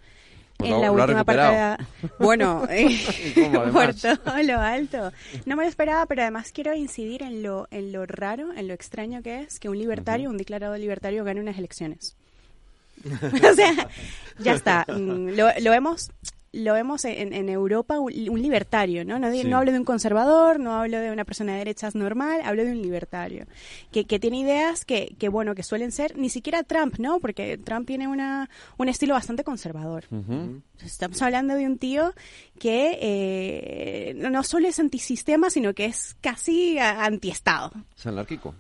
Pues 0.59 0.73
en 0.73 0.81
la 0.81 0.91
última 0.91 1.25
parte. 1.25 1.85
Bueno, 2.19 2.67
eh, 2.69 2.87
¿Y 3.37 3.43
cómo, 3.45 3.65
por 3.73 3.95
todo 3.95 4.43
lo 4.43 4.61
alto. 4.61 5.13
No 5.47 5.55
me 5.55 5.63
lo 5.63 5.69
esperaba, 5.69 6.07
pero 6.07 6.23
además 6.23 6.51
quiero 6.53 6.75
incidir 6.75 7.23
en 7.23 7.45
lo, 7.45 7.69
en 7.71 7.93
lo 7.93 8.07
raro, 8.07 8.53
en 8.53 8.67
lo 8.67 8.75
extraño 8.75 9.23
que 9.23 9.43
es 9.43 9.61
que 9.61 9.69
un 9.69 9.79
libertario, 9.79 10.31
un 10.31 10.37
declarado 10.37 10.77
libertario, 10.77 11.23
gane 11.23 11.41
unas 11.41 11.59
elecciones. 11.59 12.17
o 13.05 13.55
sea, 13.55 13.89
ya 14.41 14.55
está. 14.55 14.85
Mm, 14.89 15.37
Lo, 15.37 15.49
lo 15.61 15.73
hemos 15.73 16.11
lo 16.53 16.73
vemos 16.73 17.05
en, 17.05 17.33
en 17.35 17.49
Europa 17.49 18.01
un, 18.01 18.13
un 18.31 18.41
libertario, 18.43 19.05
¿no? 19.05 19.19
No, 19.19 19.31
di- 19.31 19.45
no 19.51 19.59
hablo 19.59 19.73
de 19.73 19.79
un 19.79 19.85
conservador, 19.85 20.59
no 20.59 20.73
hablo 20.75 20.99
de 20.99 21.11
una 21.11 21.25
persona 21.25 21.53
de 21.53 21.59
derechas 21.59 21.95
normal, 21.95 22.41
hablo 22.45 22.65
de 22.65 22.73
un 22.73 22.81
libertario, 22.81 23.47
que, 23.93 24.05
que 24.07 24.19
tiene 24.19 24.41
ideas 24.41 24.85
que, 24.85 25.15
que, 25.19 25.29
bueno, 25.29 25.55
que 25.55 25.63
suelen 25.63 25.93
ser, 25.93 26.17
ni 26.17 26.31
siquiera 26.31 26.63
Trump, 26.63 26.97
¿no? 26.99 27.21
Porque 27.21 27.59
Trump 27.59 27.87
tiene 27.87 28.09
una, 28.09 28.49
un 28.79 28.89
estilo 28.89 29.15
bastante 29.15 29.45
conservador. 29.45 30.05
Estamos 30.85 31.21
hablando 31.23 31.55
de 31.55 31.67
un 31.67 31.77
tío 31.79 32.15
que 32.59 32.99
eh, 33.01 34.15
no- 34.17 34.43
solo 34.43 34.69
es 34.69 34.79
antisistema, 34.79 35.51
sino 35.51 35.75
que 35.75 35.85
es 35.87 36.17
casi 36.21 36.79
antiestado. 36.79 37.73
Es 37.97 38.07
anárquico. 38.07 38.55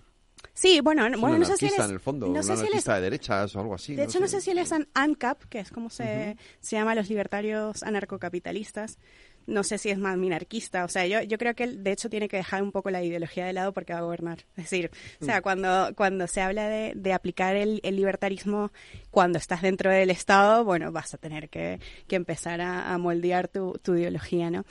Sí, 0.60 0.80
bueno, 0.80 1.06
Es 1.06 1.20
bueno 1.20 1.38
no 1.38 1.44
sé 1.44 1.56
si 1.56 1.66
él 1.66 1.72
es, 1.76 1.84
en 1.84 1.90
el 1.92 2.00
fondo, 2.00 2.26
no 2.26 2.42
sé 2.42 2.56
si 2.56 2.66
él 2.66 2.72
es 2.74 2.84
de 2.84 3.00
derechas 3.00 3.54
o 3.54 3.60
algo 3.60 3.74
así. 3.76 3.94
de 3.94 4.04
hecho, 4.04 4.18
no 4.18 4.26
sé 4.26 4.40
si 4.40 4.50
él 4.50 4.58
es 4.58 4.72
an 4.72 4.88
ANCAP, 4.92 5.44
que 5.44 5.60
es 5.60 5.70
como 5.70 5.88
se, 5.88 6.36
se 6.60 6.76
llama 6.76 6.92
a 6.92 6.94
los 6.96 7.08
libertarios 7.08 7.82
anarcocapitalistas. 7.84 8.98
No 9.46 9.62
sé 9.62 9.78
si 9.78 9.88
es 9.88 9.96
más 9.96 10.18
minarquista. 10.18 10.84
O 10.84 10.88
sea, 10.88 11.06
yo, 11.06 11.22
yo 11.22 11.38
creo 11.38 11.54
que 11.54 11.64
él, 11.64 11.82
de 11.82 11.92
hecho, 11.92 12.10
tiene 12.10 12.28
que 12.28 12.36
dejar 12.36 12.62
un 12.62 12.70
poco 12.70 12.90
la 12.90 13.02
ideología 13.02 13.46
de 13.46 13.54
lado 13.54 13.72
porque 13.72 13.94
va 13.94 14.00
a 14.00 14.02
gobernar. 14.02 14.40
Es 14.58 14.64
decir, 14.64 14.90
o 15.22 15.24
sea, 15.24 15.38
Mm. 15.38 15.42
cuando, 15.42 15.88
cuando 15.96 16.26
se 16.26 16.42
habla 16.42 16.68
de, 16.68 16.92
de 16.94 17.12
aplicar 17.14 17.56
el, 17.56 17.80
el 17.82 17.96
libertarismo 17.96 18.72
cuando 19.10 19.38
estás 19.38 19.62
dentro 19.62 19.90
del 19.90 20.10
Estado, 20.10 20.64
bueno, 20.64 20.92
vas 20.92 21.14
a 21.14 21.18
tener 21.18 21.48
que, 21.48 21.80
que 22.06 22.16
empezar 22.16 22.60
a, 22.60 22.92
a 22.92 22.98
moldear 22.98 23.48
tu, 23.48 23.72
tu 23.82 23.94
ideología, 23.94 24.50
¿no? 24.50 24.64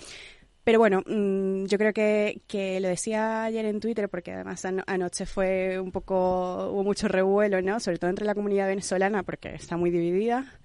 Pero 0.68 0.80
bueno, 0.80 1.02
mm, 1.08 1.64
yo 1.68 1.78
creo 1.78 1.94
que, 1.94 2.42
que 2.46 2.82
lo 2.82 2.90
decía 2.90 3.44
ayer 3.46 3.64
en 3.64 3.80
Twitter, 3.80 4.10
porque 4.10 4.34
además 4.34 4.66
ano- 4.66 4.84
anoche 4.86 5.26
fue 5.26 5.80
un 5.80 5.94
poco, 5.94 6.70
hubo 6.74 6.84
mucho 6.84 7.08
revuelo, 7.08 7.62
¿no? 7.62 7.80
Sobre 7.80 8.00
todo 8.00 8.10
entre 8.10 8.26
la 8.26 8.36
comunidad 8.36 8.68
venezolana, 8.68 9.24
porque 9.24 9.56
está 9.56 9.78
muy 9.78 9.92
dividida. 9.92 10.60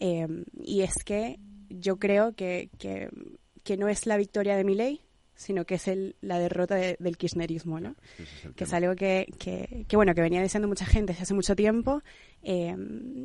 Eh, 0.00 0.26
y 0.60 0.80
es 0.80 1.04
que 1.04 1.38
yo 1.68 2.00
creo 2.00 2.32
que, 2.34 2.68
que, 2.80 3.10
que 3.62 3.76
no 3.76 3.86
es 3.86 4.06
la 4.06 4.16
victoria 4.16 4.56
de 4.56 4.64
Milei, 4.64 5.02
sino 5.36 5.64
que 5.64 5.76
es 5.76 5.86
el, 5.86 6.16
la 6.20 6.40
derrota 6.40 6.74
de- 6.74 6.96
del 6.98 7.16
kirchnerismo, 7.16 7.78
¿no? 7.78 7.94
que 8.56 8.64
es 8.64 8.72
algo 8.72 8.96
que, 8.96 9.28
que, 9.38 9.84
que, 9.86 9.96
bueno, 9.96 10.16
que 10.16 10.20
venía 10.20 10.42
diciendo 10.42 10.66
mucha 10.66 10.84
gente 10.84 11.12
desde 11.12 11.22
hace 11.22 11.34
mucho 11.34 11.54
tiempo, 11.54 12.02
eh, 12.42 12.74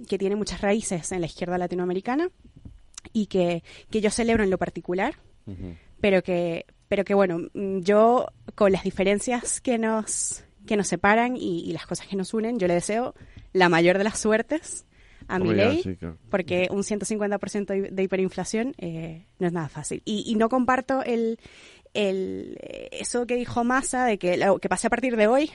que 0.07 0.19
tiene 0.19 0.35
muchas 0.35 0.61
raíces 0.61 1.11
en 1.11 1.21
la 1.21 1.25
izquierda 1.25 1.57
latinoamericana 1.57 2.29
y 3.13 3.25
que, 3.25 3.63
que 3.89 3.99
yo 3.99 4.11
celebro 4.11 4.43
en 4.43 4.51
lo 4.51 4.59
particular, 4.59 5.15
pero 6.01 6.21
que, 6.23 6.65
pero 6.87 7.03
que 7.03 7.13
bueno, 7.13 7.39
mm, 7.53 7.79
yo 7.79 8.27
con 8.55 8.71
las 8.71 8.83
diferencias 8.83 9.61
que 9.61 9.77
nos, 9.77 10.43
que 10.65 10.77
nos 10.77 10.87
separan 10.87 11.35
y, 11.37 11.61
y 11.61 11.73
las 11.73 11.85
cosas 11.85 12.07
que 12.07 12.15
nos 12.15 12.33
unen, 12.33 12.59
yo 12.59 12.67
le 12.67 12.73
deseo 12.75 13.13
la 13.53 13.69
mayor 13.69 13.97
de 13.97 14.03
las 14.03 14.19
suertes 14.19 14.85
a 15.27 15.37
mi 15.37 15.53
ley, 15.53 15.81
sí, 15.83 15.95
claro. 15.95 16.17
porque 16.29 16.67
un 16.71 16.81
150% 16.81 17.65
de 17.65 17.91
de 17.91 18.03
hiperinflación 18.03 18.73
eh, 18.79 19.27
no 19.37 19.47
es 19.47 19.53
nada 19.53 19.69
fácil. 19.69 20.01
Y, 20.03 20.23
y 20.25 20.35
no 20.35 20.49
comparto 20.49 21.03
el, 21.03 21.39
el, 21.93 22.57
eh, 22.61 22.89
eso 22.93 23.27
que 23.27 23.35
dijo 23.35 23.63
Massa 23.63 24.05
de 24.05 24.17
que 24.17 24.37
lo 24.37 24.57
que 24.57 24.69
pase 24.69 24.87
a 24.87 24.89
partir 24.89 25.15
de 25.15 25.27
hoy 25.27 25.51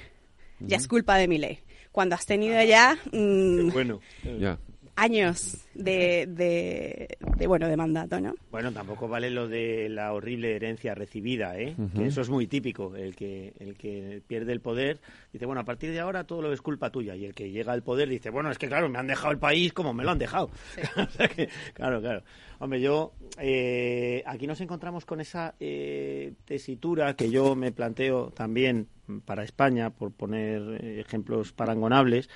ya 0.60 0.76
es 0.76 0.86
culpa 0.86 1.16
de 1.16 1.28
mi 1.28 1.38
ley. 1.38 1.58
Cuando 1.90 2.14
has 2.14 2.24
tenido 2.24 2.62
ya 2.62 2.96
mm, 3.12 3.70
Bueno. 3.72 4.00
Ya. 4.38 4.58
Años 4.96 5.56
de, 5.74 6.26
de, 6.28 7.16
de, 7.36 7.46
bueno, 7.46 7.68
de 7.68 7.76
mandato, 7.76 8.20
¿no? 8.20 8.34
Bueno, 8.50 8.72
tampoco 8.72 9.08
vale 9.08 9.30
lo 9.30 9.48
de 9.48 9.88
la 9.88 10.12
horrible 10.12 10.54
herencia 10.56 10.94
recibida, 10.94 11.58
¿eh? 11.58 11.74
Que 11.94 12.06
eso 12.06 12.20
es 12.20 12.30
muy 12.30 12.46
típico. 12.46 12.94
El 12.94 13.16
que, 13.16 13.52
el 13.58 13.76
que 13.76 14.22
pierde 14.26 14.52
el 14.52 14.60
poder 14.60 15.00
dice, 15.32 15.46
bueno, 15.46 15.60
a 15.60 15.64
partir 15.64 15.90
de 15.90 16.00
ahora 16.00 16.24
todo 16.24 16.42
lo 16.42 16.52
es 16.52 16.60
culpa 16.60 16.90
tuya. 16.90 17.16
Y 17.16 17.24
el 17.24 17.34
que 17.34 17.50
llega 17.50 17.72
al 17.72 17.82
poder 17.82 18.08
dice, 18.08 18.30
bueno, 18.30 18.50
es 18.50 18.58
que 18.58 18.68
claro, 18.68 18.88
me 18.88 18.98
han 18.98 19.06
dejado 19.06 19.32
el 19.32 19.38
país 19.38 19.72
como 19.72 19.92
me 19.92 20.04
lo 20.04 20.10
han 20.10 20.18
dejado. 20.18 20.50
O 21.04 21.10
sea 21.10 21.28
que, 21.28 21.48
claro, 21.74 22.00
claro. 22.00 22.22
Hombre, 22.64 22.80
yo, 22.80 23.12
eh, 23.36 24.22
aquí 24.24 24.46
nos 24.46 24.58
encontramos 24.62 25.04
con 25.04 25.20
esa 25.20 25.54
eh, 25.60 26.32
tesitura 26.46 27.14
que 27.14 27.28
yo 27.30 27.54
me 27.54 27.72
planteo 27.72 28.30
también 28.30 28.88
para 29.24 29.44
España, 29.44 29.90
por 29.90 30.12
poner 30.12 30.82
ejemplos 30.98 31.52
parangonables, 31.52 32.28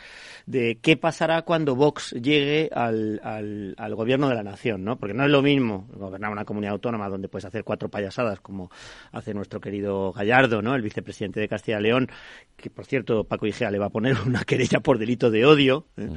de 0.46 0.78
qué 0.82 0.96
pasará 0.96 1.42
cuando 1.42 1.74
Vox 1.74 2.12
llegue 2.12 2.68
al, 2.72 3.20
al, 3.24 3.74
al 3.78 3.94
gobierno 3.94 4.28
de 4.28 4.34
la 4.34 4.42
nación, 4.42 4.84
¿no? 4.84 4.98
Porque 4.98 5.14
no 5.14 5.24
es 5.24 5.30
lo 5.30 5.40
mismo 5.40 5.88
gobernar 5.94 6.30
una 6.30 6.44
comunidad 6.44 6.74
autónoma 6.74 7.08
donde 7.08 7.28
puedes 7.28 7.46
hacer 7.46 7.64
cuatro 7.64 7.88
payasadas 7.88 8.40
como 8.40 8.70
hace 9.12 9.32
nuestro 9.32 9.60
querido 9.60 10.12
Gallardo, 10.12 10.60
¿no? 10.60 10.74
El 10.74 10.82
vicepresidente 10.82 11.40
de 11.40 11.48
Castilla 11.48 11.80
y 11.80 11.84
León, 11.84 12.08
que 12.56 12.70
por 12.70 12.84
cierto 12.84 13.24
Paco 13.24 13.46
Igea 13.46 13.70
le 13.70 13.78
va 13.78 13.86
a 13.86 13.90
poner 13.90 14.16
una 14.26 14.44
querella 14.44 14.80
por 14.80 14.98
delito 14.98 15.30
de 15.30 15.46
odio, 15.46 15.86
¿eh? 15.96 16.10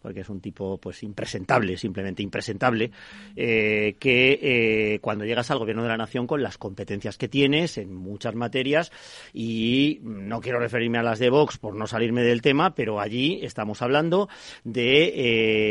porque 0.00 0.20
es 0.20 0.28
un 0.28 0.40
tipo 0.40 0.78
pues 0.78 1.02
impresentable, 1.04 1.76
simplemente 1.76 2.22
impresentable, 2.22 2.90
eh, 3.36 3.51
que 3.98 4.38
eh, 4.42 4.98
cuando 5.00 5.24
llegas 5.24 5.50
al 5.50 5.58
gobierno 5.58 5.82
de 5.82 5.88
la 5.88 5.96
nación 5.96 6.26
con 6.26 6.42
las 6.42 6.58
competencias 6.58 7.16
que 7.18 7.28
tienes 7.28 7.78
en 7.78 7.94
muchas 7.94 8.34
materias 8.34 8.92
y 9.32 9.98
no 10.02 10.40
quiero 10.40 10.58
referirme 10.58 10.98
a 10.98 11.02
las 11.02 11.18
de 11.18 11.30
Vox 11.30 11.58
por 11.58 11.74
no 11.74 11.86
salirme 11.86 12.22
del 12.22 12.42
tema, 12.42 12.74
pero 12.74 13.00
allí 13.00 13.40
estamos 13.42 13.82
hablando 13.82 14.28
de 14.64 15.12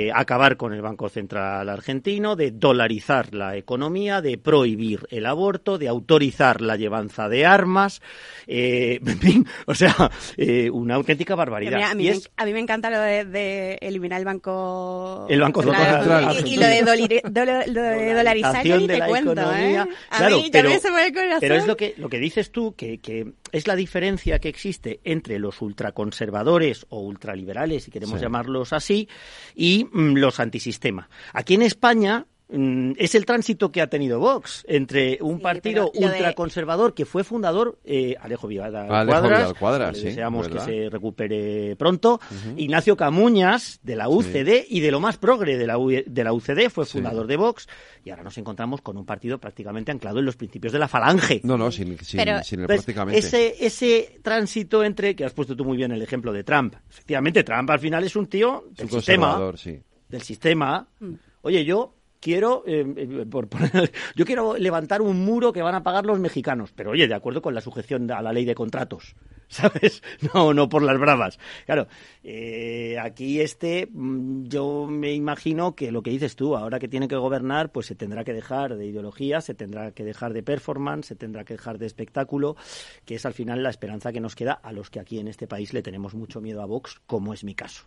eh, 0.08 0.12
acabar 0.14 0.58
con 0.58 0.74
el 0.74 0.82
Banco 0.82 1.10
Central 1.10 1.70
argentino, 1.70 2.36
de 2.36 2.52
dolarizar 2.52 3.34
la 3.34 3.56
economía, 3.58 4.22
de 4.22 4.38
prohibir 4.38 5.08
el 5.10 5.26
aborto, 5.26 5.78
de 5.78 5.88
autorizar 5.88 6.62
la 6.62 6.76
llevanza 6.76 7.30
de 7.30 7.46
armas, 7.46 8.02
eh, 8.48 9.00
en 9.06 9.20
fin, 9.20 9.48
o 9.66 9.76
sea, 9.76 9.96
eh, 10.38 10.70
una 10.70 10.96
auténtica 10.96 11.36
barbaridad. 11.36 11.78
mira, 11.78 11.92
a, 11.92 11.96
mí 11.96 12.08
es- 12.08 12.30
a 12.38 12.46
mí 12.46 12.54
me 12.54 12.60
encanta 12.60 12.90
lo 12.90 13.00
de, 13.00 13.26
de 13.26 13.78
eliminar 13.82 14.20
el 14.20 14.26
banco... 14.26 15.26
El 15.30 15.40
Banco 15.42 15.62
Central. 15.64 16.00
Central. 16.04 16.48
Y, 16.48 16.54
y 16.54 16.58
lo 16.58 16.66
de, 16.68 16.84
doliri- 16.84 17.22
dolo- 17.24 17.61
lo 17.68 17.82
de 17.82 18.14
dolarizar 18.14 18.66
ya 18.66 18.78
ni 18.78 18.88
de 18.88 18.94
te 18.94 19.00
la 19.00 19.08
cuento, 19.08 19.32
economía. 19.34 19.88
¿eh? 19.90 19.96
A 20.10 20.18
Claro, 20.18 20.38
mí 20.38 20.50
pero, 20.52 20.70
me 20.70 20.80
se 20.80 20.90
pone 20.90 21.06
el 21.08 21.14
corazón. 21.14 21.38
pero 21.42 21.56
es 21.56 21.68
lo 21.68 21.78
que, 21.78 21.94
lo 21.98 22.10
que 22.10 22.20
dices 22.20 22.52
tú, 22.52 22.74
que, 22.76 23.00
que 23.00 23.34
es 23.52 23.68
la 23.68 23.76
diferencia 23.76 24.40
que 24.40 24.50
existe 24.50 25.00
entre 25.04 25.40
los 25.40 25.62
ultraconservadores 25.62 26.86
o 26.90 27.00
ultraliberales, 27.02 27.84
si 27.84 27.92
queremos 27.92 28.20
Sí. 28.20 28.24
llamarlos 28.24 28.74
así, 28.74 29.08
y 29.56 29.86
mm, 29.92 30.16
los 30.18 30.40
antisistema. 30.40 31.10
Aquí 31.34 31.54
en 31.56 31.62
España 31.62 32.26
es 32.98 33.16
el 33.16 33.26
tránsito 33.26 33.72
que 33.72 33.82
ha 33.82 33.88
tenido 33.88 34.20
Vox 34.20 34.66
entre 34.68 35.18
un 35.22 35.40
partido 35.40 35.90
de- 35.94 36.06
ultraconservador 36.06 36.94
que 36.94 37.06
fue 37.06 37.24
fundador 37.24 37.80
eh, 37.86 38.16
Alejo 38.20 38.48
Vidal 38.48 38.76
Alejo 38.76 39.06
Cuadras, 39.20 39.40
Vidal 39.40 39.56
Cuadras, 39.58 39.90
que 39.94 40.00
sí, 40.00 40.06
deseamos 40.08 40.50
¿verdad? 40.50 40.66
que 40.66 40.72
se 40.84 40.90
recupere 40.90 41.76
pronto, 41.78 42.20
Ignacio 42.58 42.98
Camuñas 42.98 43.80
de 43.84 43.96
la 43.96 44.10
UCD 44.10 44.66
y 44.70 44.80
de 44.82 44.92
lo 44.92 45.00
más 45.00 45.18
progre 45.18 45.58
de 45.58 45.66
la, 45.68 45.78
U- 45.78 45.90
de 46.06 46.24
la 46.24 46.34
UCD 46.34 46.70
fue 46.70 46.86
fundador 46.86 47.28
de 47.28 47.38
Vox 47.38 47.68
y 48.04 48.10
ahora 48.10 48.24
nos 48.24 48.38
encontramos 48.38 48.82
con 48.82 48.98
un 48.98 49.06
partido 49.06 49.40
prácticamente 49.40 49.92
anclado 49.92 50.20
en 50.20 50.26
los 50.26 50.36
principios 50.36 50.74
de 50.74 50.80
la 50.80 50.88
falange. 50.88 51.40
No, 51.44 51.58
no, 51.58 51.72
sin, 51.72 51.98
sin, 52.00 52.18
Pero, 52.20 52.44
sin 52.44 52.62
el 52.62 52.66
pues, 52.68 52.80
prácticamente. 52.80 53.20
Ese, 53.20 53.56
ese 53.66 54.20
tránsito 54.24 54.84
entre, 54.84 55.16
que 55.16 55.24
has 55.24 55.34
puesto 55.34 55.56
tú 55.56 55.64
muy 55.64 55.78
bien 55.78 55.92
el 55.92 56.02
ejemplo 56.02 56.34
de 56.34 56.44
Trump. 56.44 56.76
Efectivamente, 56.90 57.44
Trump 57.44 57.70
al 57.70 57.80
final 57.80 58.04
es 58.04 58.16
un 58.16 58.28
tío 58.28 58.66
Es 58.72 58.78
del 58.78 58.86
un 58.88 58.92
sistema. 58.92 59.52
Del 60.10 60.22
sistema. 60.22 60.88
Mm. 61.00 61.14
Oye, 61.44 61.64
yo 61.64 61.96
quiero 62.22 62.64
eh, 62.66 62.86
eh, 62.96 63.26
por 63.30 63.50
poner- 63.50 63.92
yo 64.16 64.26
quiero 64.26 64.56
levantar 64.58 65.02
un 65.02 65.26
muro 65.26 65.52
que 65.52 65.62
van 65.62 65.76
a 65.76 65.84
pagar 65.84 66.06
los 66.06 66.20
mexicanos, 66.20 66.72
pero 66.74 66.92
oye, 66.92 67.08
de 67.10 67.14
acuerdo 67.16 67.42
con 67.42 67.54
la 67.54 67.60
sujeción 67.62 68.10
a 68.12 68.22
la 68.22 68.32
ley 68.32 68.46
de 68.46 68.56
contratos, 68.56 69.16
¿sabes? 69.50 70.02
No, 70.34 70.54
no 70.54 70.70
por 70.70 70.82
las 70.84 70.98
bravas. 70.98 71.38
Claro, 71.66 71.88
eh, 72.24 72.98
aquí 73.02 73.42
este, 73.42 73.90
mm, 73.92 74.44
yo 74.46 74.88
me 74.88 75.14
imagino 75.14 75.76
que 75.76 75.92
lo 75.92 76.02
que 76.04 76.12
dices 76.12 76.36
tú, 76.38 76.56
ahora 76.56 76.80
que 76.80 76.88
tiene 76.88 77.08
que 77.10 77.16
gobernar, 77.18 77.72
pues 77.72 77.88
se 77.88 77.96
tendrá 77.96 78.24
que 78.24 78.32
dejar 78.34 78.78
de 78.78 78.86
ideología, 78.86 79.42
se 79.42 79.54
tendrá 79.54 79.92
que 79.92 80.06
dejar 80.06 80.32
de 80.32 80.44
performance, 80.44 81.08
se 81.08 81.16
tendrá 81.16 81.44
que 81.44 81.56
dejar 81.56 81.80
de 81.80 81.88
espectáculo, 81.88 82.56
que 83.04 83.16
es 83.16 83.26
al 83.26 83.34
final 83.34 83.64
la 83.64 83.70
esperanza 83.72 84.14
que 84.14 84.22
nos 84.22 84.36
queda 84.36 84.54
a 84.54 84.72
los 84.72 84.90
que 84.90 85.00
aquí 85.00 85.20
en 85.20 85.28
este 85.28 85.48
país 85.48 85.74
le 85.74 85.82
tenemos 85.82 86.14
mucho 86.14 86.40
miedo 86.40 86.62
a 86.62 86.66
Vox, 86.66 87.02
como 87.08 87.34
es 87.34 87.44
mi 87.44 87.56
caso. 87.56 87.84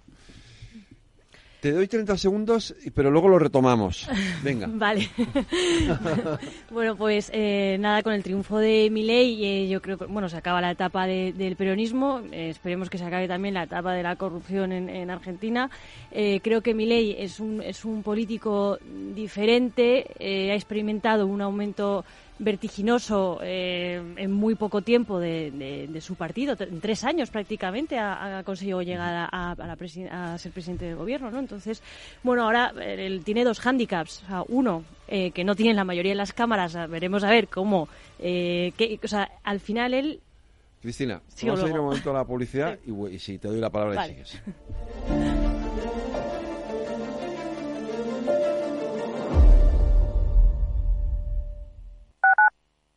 Te 1.64 1.72
doy 1.72 1.88
30 1.88 2.18
segundos, 2.18 2.74
pero 2.94 3.10
luego 3.10 3.26
lo 3.26 3.38
retomamos. 3.38 4.06
Venga. 4.42 4.66
Vale. 4.70 5.08
bueno, 6.70 6.94
pues 6.94 7.30
eh, 7.32 7.78
nada, 7.80 8.02
con 8.02 8.12
el 8.12 8.22
triunfo 8.22 8.58
de 8.58 8.90
Milei, 8.90 9.42
eh, 9.42 9.68
yo 9.70 9.80
creo 9.80 9.96
que 9.96 10.04
bueno, 10.04 10.28
se 10.28 10.36
acaba 10.36 10.60
la 10.60 10.72
etapa 10.72 11.06
de- 11.06 11.32
del 11.32 11.56
peronismo. 11.56 12.20
eh, 12.32 12.50
esperemos 12.50 12.90
que 12.90 12.98
se 12.98 13.04
acabe 13.06 13.26
también 13.28 13.54
la 13.54 13.62
etapa 13.62 13.94
de 13.94 14.02
la 14.02 14.16
corrupción 14.16 14.72
en, 14.72 14.90
en 14.90 15.08
Argentina. 15.10 15.70
Eh, 16.12 16.40
creo 16.42 16.60
que 16.60 16.74
Milei 16.74 17.16
es 17.18 17.40
un, 17.40 17.62
es 17.62 17.86
un 17.86 18.02
político 18.02 18.78
diferente, 19.14 20.04
eh, 20.18 20.50
ha 20.52 20.54
experimentado 20.54 21.26
un 21.26 21.40
aumento 21.40 22.04
vertiginoso 22.38 23.38
eh, 23.42 24.02
en 24.16 24.32
muy 24.32 24.54
poco 24.54 24.82
tiempo 24.82 25.20
de, 25.20 25.50
de- 25.52 25.86
de 25.88 26.00
su 26.00 26.16
partido, 26.16 26.56
en 26.58 26.80
tres 26.80 27.04
años 27.04 27.30
prácticamente 27.30 27.98
ha, 27.98 28.38
ha 28.38 28.42
conseguido 28.42 28.82
llegar 28.82 29.28
a, 29.32 29.52
a- 29.52 29.54
la 29.66 29.76
presi- 29.76 30.08
a 30.10 30.36
ser 30.38 30.52
presidente 30.52 30.84
del 30.86 30.96
gobierno, 30.96 31.30
¿no? 31.30 31.38
Entonces, 31.38 31.82
bueno, 32.22 32.44
ahora 32.44 32.72
eh, 32.80 33.06
él 33.06 33.22
tiene 33.24 33.44
dos 33.44 33.60
hándicaps, 33.60 34.22
o 34.24 34.26
sea, 34.26 34.42
uno 34.48 34.84
eh, 35.08 35.30
que 35.30 35.44
no 35.44 35.54
tienen 35.54 35.76
la 35.76 35.84
mayoría 35.84 36.12
de 36.12 36.16
las 36.16 36.32
cámaras, 36.32 36.74
veremos 36.90 37.22
a 37.24 37.30
ver 37.30 37.48
cómo, 37.48 37.88
eh, 38.18 38.72
que- 38.76 38.98
o 39.02 39.08
sea, 39.08 39.30
al 39.44 39.60
final 39.60 39.94
él 39.94 40.20
Cristina, 40.82 41.22
vamos 41.42 41.62
a 41.62 41.68
ir 41.68 41.78
un 41.78 41.84
momento 41.86 42.10
a 42.10 42.14
la 42.14 42.24
publicidad 42.26 42.78
y, 43.12 43.18
si 43.18 43.38
te 43.38 43.48
doy 43.48 43.60
la 43.60 43.70
palabra 43.70 44.04
y 44.06 44.08
sigues. 44.10 44.42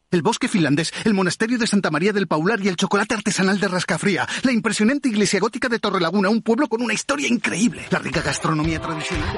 El 0.09 0.21
bosque 0.21 0.47
finlandés, 0.47 0.93
el 1.03 1.13
monasterio 1.13 1.57
de 1.57 1.67
Santa 1.67 1.91
María 1.91 2.13
del 2.13 2.27
Paular 2.27 2.61
y 2.61 2.69
el 2.69 2.77
chocolate 2.77 3.13
artesanal 3.13 3.59
de 3.59 3.67
Rascafría. 3.67 4.25
La 4.43 4.53
impresionante 4.53 5.09
iglesia 5.09 5.41
gótica 5.41 5.67
de 5.67 5.79
Torrelaguna, 5.79 6.29
un 6.29 6.41
pueblo 6.41 6.69
con 6.69 6.81
una 6.81 6.93
historia 6.93 7.27
increíble. 7.27 7.85
La 7.89 7.99
rica 7.99 8.21
gastronomía 8.21 8.79
tradicional 8.79 9.37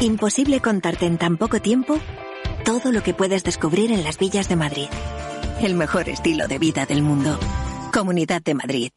Imposible 0.00 0.60
contarte 0.60 1.04
en 1.04 1.18
tan 1.18 1.36
poco 1.36 1.60
tiempo 1.60 2.00
todo 2.64 2.90
lo 2.90 3.02
que 3.02 3.12
puedes 3.12 3.44
descubrir 3.44 3.92
en 3.92 4.04
las 4.04 4.16
villas 4.16 4.48
de 4.48 4.56
Madrid. 4.56 4.88
El 5.60 5.74
mejor 5.74 6.08
estilo 6.08 6.48
de 6.48 6.58
vida 6.58 6.86
del 6.86 7.02
mundo. 7.02 7.38
Comunidad 7.92 8.40
de 8.40 8.54
Madrid. 8.54 8.90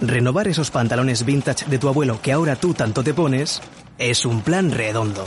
Renovar 0.00 0.46
esos 0.46 0.70
pantalones 0.70 1.24
vintage 1.24 1.66
de 1.66 1.78
tu 1.78 1.88
abuelo 1.88 2.20
que 2.22 2.30
ahora 2.30 2.54
tú 2.54 2.74
tanto 2.74 3.02
te 3.02 3.12
pones 3.12 3.60
es 3.98 4.24
un 4.24 4.40
plan 4.42 4.70
redondo 4.70 5.26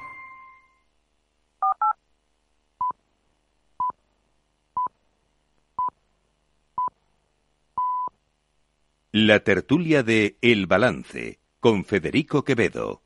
La 9.13 9.41
tertulia 9.41 10.03
de 10.03 10.37
El 10.41 10.67
Balance 10.67 11.41
con 11.59 11.83
Federico 11.83 12.45
Quevedo. 12.45 13.03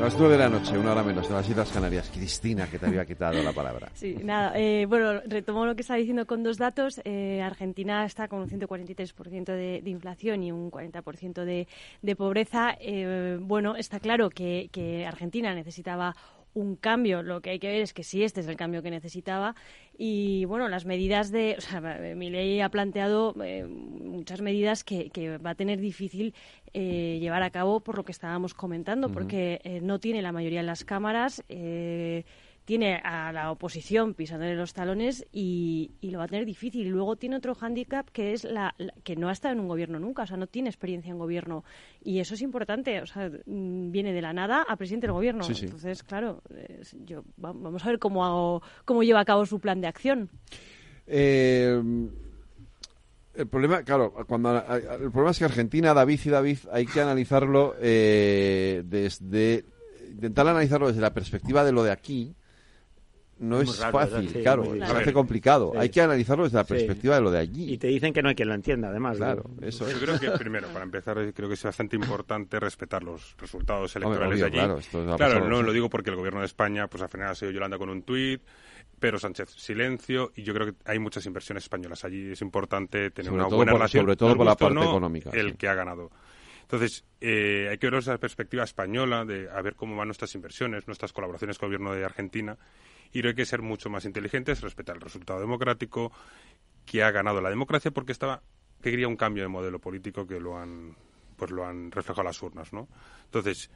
Las 0.00 0.18
nueve 0.18 0.32
de 0.32 0.38
la 0.38 0.48
noche, 0.48 0.78
una 0.78 0.92
hora 0.92 1.02
menos, 1.02 1.28
de 1.28 1.34
las 1.34 1.46
Islas 1.46 1.70
Canarias. 1.70 2.08
Cristina, 2.08 2.70
que 2.70 2.78
te 2.78 2.86
había 2.86 3.04
quitado 3.04 3.42
la 3.42 3.52
palabra. 3.52 3.90
Sí, 3.92 4.16
nada. 4.24 4.58
Eh, 4.58 4.86
bueno, 4.88 5.20
retomo 5.26 5.66
lo 5.66 5.74
que 5.74 5.82
estaba 5.82 5.98
diciendo 5.98 6.26
con 6.26 6.42
dos 6.42 6.56
datos. 6.56 7.02
Eh, 7.04 7.42
Argentina 7.42 8.06
está 8.06 8.28
con 8.28 8.40
un 8.40 8.48
143% 8.48 9.44
de, 9.44 9.82
de, 9.82 9.90
inflación 9.90 10.42
y 10.42 10.52
un 10.52 10.70
40% 10.70 11.44
de, 11.44 11.68
de 12.00 12.16
pobreza. 12.16 12.74
Eh, 12.80 13.36
bueno, 13.42 13.76
está 13.76 14.00
claro 14.00 14.30
que, 14.30 14.70
que 14.72 15.04
Argentina 15.04 15.54
necesitaba 15.54 16.16
un 16.54 16.76
cambio. 16.76 17.22
Lo 17.22 17.40
que 17.40 17.50
hay 17.50 17.58
que 17.58 17.68
ver 17.68 17.82
es 17.82 17.92
que 17.92 18.02
sí, 18.02 18.22
este 18.22 18.40
es 18.40 18.48
el 18.48 18.56
cambio 18.56 18.82
que 18.82 18.90
necesitaba. 18.90 19.54
Y 19.96 20.44
bueno, 20.46 20.68
las 20.68 20.86
medidas 20.86 21.30
de. 21.30 21.56
O 21.58 21.60
sea, 21.60 21.80
mi 21.80 22.30
ley 22.30 22.60
ha 22.60 22.68
planteado 22.70 23.34
eh, 23.42 23.66
muchas 23.66 24.40
medidas 24.40 24.84
que, 24.84 25.10
que, 25.10 25.38
va 25.38 25.50
a 25.50 25.54
tener 25.54 25.80
difícil 25.80 26.34
eh, 26.72 27.18
llevar 27.20 27.42
a 27.42 27.50
cabo 27.50 27.80
por 27.80 27.96
lo 27.96 28.04
que 28.04 28.12
estábamos 28.12 28.54
comentando, 28.54 29.08
uh 29.08 29.10
-huh. 29.10 29.14
porque 29.14 29.60
eh, 29.64 29.80
no 29.80 29.98
tiene 29.98 30.22
la 30.22 30.32
mayoría 30.32 30.60
en 30.60 30.66
las 30.66 30.84
cámaras. 30.84 31.42
Eh, 31.48 32.24
tiene 32.70 33.00
a 33.02 33.32
la 33.32 33.50
oposición 33.50 34.14
pisándole 34.14 34.54
los 34.54 34.72
talones 34.74 35.26
y, 35.32 35.90
y, 36.00 36.12
lo 36.12 36.18
va 36.18 36.26
a 36.26 36.28
tener 36.28 36.46
difícil. 36.46 36.86
Y 36.86 36.90
luego 36.90 37.16
tiene 37.16 37.34
otro 37.34 37.56
hándicap 37.56 38.08
que 38.10 38.32
es 38.32 38.44
la, 38.44 38.76
la, 38.78 38.94
que 39.02 39.16
no 39.16 39.28
ha 39.28 39.32
estado 39.32 39.54
en 39.54 39.58
un 39.58 39.66
gobierno 39.66 39.98
nunca, 39.98 40.22
o 40.22 40.26
sea, 40.28 40.36
no 40.36 40.46
tiene 40.46 40.68
experiencia 40.68 41.10
en 41.10 41.18
gobierno. 41.18 41.64
Y 42.00 42.20
eso 42.20 42.34
es 42.34 42.42
importante, 42.42 43.02
o 43.02 43.06
sea, 43.06 43.28
mm, 43.28 43.90
viene 43.90 44.12
de 44.12 44.22
la 44.22 44.32
nada 44.32 44.64
a 44.68 44.76
presidente 44.76 45.08
del 45.08 45.14
gobierno. 45.14 45.42
Sí, 45.42 45.56
sí. 45.56 45.64
Entonces, 45.64 46.04
claro, 46.04 46.44
yo, 47.04 47.24
vamos 47.38 47.84
a 47.84 47.88
ver 47.88 47.98
cómo, 47.98 48.24
hago, 48.24 48.62
cómo 48.84 49.02
lleva 49.02 49.18
a 49.18 49.24
cabo 49.24 49.44
su 49.46 49.58
plan 49.58 49.80
de 49.80 49.88
acción. 49.88 50.30
Eh, 51.08 51.82
el 53.34 53.48
problema, 53.48 53.82
claro, 53.82 54.12
cuando 54.28 54.56
el 54.56 55.10
problema 55.10 55.32
es 55.32 55.40
que 55.40 55.44
Argentina, 55.44 55.92
David 55.92 56.20
y 56.24 56.28
David, 56.28 56.58
hay 56.70 56.86
que 56.86 57.00
analizarlo 57.00 57.74
eh, 57.80 58.84
desde 58.84 59.64
intentar 60.08 60.46
analizarlo 60.46 60.86
desde 60.86 61.00
la 61.00 61.12
perspectiva 61.12 61.64
de 61.64 61.72
lo 61.72 61.82
de 61.82 61.90
aquí, 61.90 62.36
no 63.40 63.60
es, 63.62 63.70
es 63.70 63.80
raro, 63.80 63.98
fácil, 63.98 64.28
sí, 64.28 64.42
claro, 64.42 64.64
hace 64.82 65.12
complicado. 65.14 65.70
Sí. 65.72 65.78
Hay 65.78 65.88
que 65.88 66.02
analizarlo 66.02 66.44
desde 66.44 66.58
la 66.58 66.64
perspectiva 66.64 67.14
sí. 67.14 67.18
de 67.18 67.24
lo 67.24 67.30
de 67.30 67.38
allí. 67.38 67.72
Y 67.72 67.78
te 67.78 67.86
dicen 67.88 68.12
que 68.12 68.22
no 68.22 68.28
hay 68.28 68.34
quien 68.34 68.48
lo 68.48 68.54
entienda, 68.54 68.88
además. 68.88 69.16
Claro, 69.16 69.44
¿no? 69.58 69.66
eso 69.66 69.90
Yo 69.90 69.98
creo 69.98 70.20
que, 70.20 70.30
primero, 70.38 70.68
para 70.68 70.84
empezar, 70.84 71.16
creo 71.32 71.48
que 71.48 71.54
es 71.54 71.62
bastante 71.62 71.96
importante 71.96 72.60
respetar 72.60 73.02
los 73.02 73.34
resultados 73.38 73.96
electorales 73.96 74.42
Hombre, 74.42 74.44
obvio, 74.44 74.58
de 74.58 74.76
allí. 74.76 74.82
Claro, 74.90 75.16
claro 75.16 75.48
no 75.48 75.62
lo 75.62 75.72
digo 75.72 75.88
porque 75.88 76.10
el 76.10 76.16
gobierno 76.16 76.40
de 76.40 76.46
España, 76.46 76.86
pues 76.86 77.02
al 77.02 77.08
final 77.08 77.30
ha 77.30 77.34
sido 77.34 77.50
Yolanda 77.50 77.78
con 77.78 77.88
un 77.88 78.02
tuit, 78.02 78.42
pero 78.98 79.18
Sánchez 79.18 79.48
silencio, 79.56 80.32
y 80.36 80.42
yo 80.42 80.52
creo 80.52 80.66
que 80.66 80.74
hay 80.84 80.98
muchas 80.98 81.24
inversiones 81.24 81.64
españolas 81.64 82.04
allí. 82.04 82.32
Es 82.32 82.42
importante 82.42 83.10
tener 83.10 83.30
sobre 83.30 83.42
una 83.42 83.48
buena 83.48 83.72
por, 83.72 83.80
relación. 83.80 84.02
Sobre 84.02 84.16
todo 84.16 84.36
por 84.36 84.44
la 84.44 84.54
parte 84.54 84.74
no, 84.74 84.82
económica. 84.82 85.30
El 85.32 85.56
que 85.56 85.66
ha 85.66 85.74
ganado. 85.74 86.10
Entonces, 86.60 87.04
eh, 87.22 87.68
hay 87.70 87.78
que 87.78 87.88
ver 87.88 87.98
esa 87.98 88.18
perspectiva 88.18 88.64
española 88.64 89.24
de 89.24 89.48
a 89.50 89.60
ver 89.62 89.74
cómo 89.74 89.96
van 89.96 90.08
nuestras 90.08 90.34
inversiones, 90.34 90.86
nuestras 90.86 91.12
colaboraciones 91.12 91.58
con 91.58 91.66
el 91.66 91.78
gobierno 91.78 91.94
de 91.98 92.04
Argentina 92.04 92.56
y 93.12 93.26
hay 93.26 93.34
que 93.34 93.44
ser 93.44 93.62
mucho 93.62 93.90
más 93.90 94.04
inteligentes, 94.04 94.60
respetar 94.60 94.96
el 94.96 95.02
resultado 95.02 95.40
democrático, 95.40 96.12
que 96.86 97.02
ha 97.02 97.10
ganado 97.10 97.40
la 97.40 97.50
democracia 97.50 97.90
porque 97.90 98.12
estaba 98.12 98.42
que 98.82 98.90
quería 98.90 99.08
un 99.08 99.16
cambio 99.16 99.42
de 99.42 99.48
modelo 99.48 99.78
político 99.78 100.26
que 100.26 100.40
lo 100.40 100.58
han 100.58 100.96
pues 101.36 101.50
lo 101.50 101.64
han 101.64 101.90
reflejado 101.90 102.22
las 102.24 102.42
urnas, 102.42 102.72
¿no? 102.72 102.86
Entonces, 103.24 103.70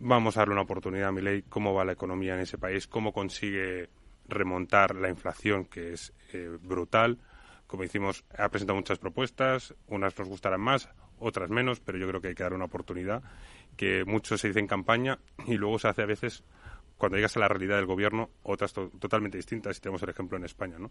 vamos 0.00 0.36
a 0.36 0.40
darle 0.40 0.52
una 0.52 0.62
oportunidad 0.62 1.08
a 1.08 1.12
ley 1.12 1.42
cómo 1.48 1.72
va 1.72 1.84
la 1.84 1.92
economía 1.92 2.34
en 2.34 2.40
ese 2.40 2.58
país, 2.58 2.86
cómo 2.86 3.12
consigue 3.12 3.88
remontar 4.28 4.94
la 4.94 5.08
inflación 5.08 5.64
que 5.64 5.94
es 5.94 6.12
eh, 6.32 6.58
brutal. 6.60 7.18
Como 7.66 7.84
decimos, 7.84 8.24
ha 8.36 8.48
presentado 8.50 8.76
muchas 8.76 8.98
propuestas, 8.98 9.74
unas 9.86 10.18
nos 10.18 10.28
gustarán 10.28 10.60
más, 10.60 10.90
otras 11.18 11.48
menos, 11.48 11.80
pero 11.80 11.96
yo 11.96 12.06
creo 12.08 12.20
que 12.20 12.28
hay 12.28 12.34
que 12.34 12.42
dar 12.42 12.52
una 12.52 12.66
oportunidad, 12.66 13.22
que 13.76 14.04
mucho 14.04 14.36
se 14.36 14.48
dice 14.48 14.60
en 14.60 14.66
campaña 14.66 15.18
y 15.46 15.54
luego 15.54 15.78
se 15.78 15.88
hace 15.88 16.02
a 16.02 16.06
veces 16.06 16.44
cuando 17.00 17.16
llegas 17.16 17.34
a 17.36 17.40
la 17.40 17.48
realidad 17.48 17.76
del 17.76 17.86
gobierno, 17.86 18.28
otras 18.42 18.74
to 18.74 18.90
totalmente 19.00 19.38
distintas, 19.38 19.78
y 19.78 19.80
tenemos 19.80 20.02
el 20.02 20.10
ejemplo 20.10 20.36
en 20.36 20.44
España, 20.44 20.78
¿no? 20.78 20.88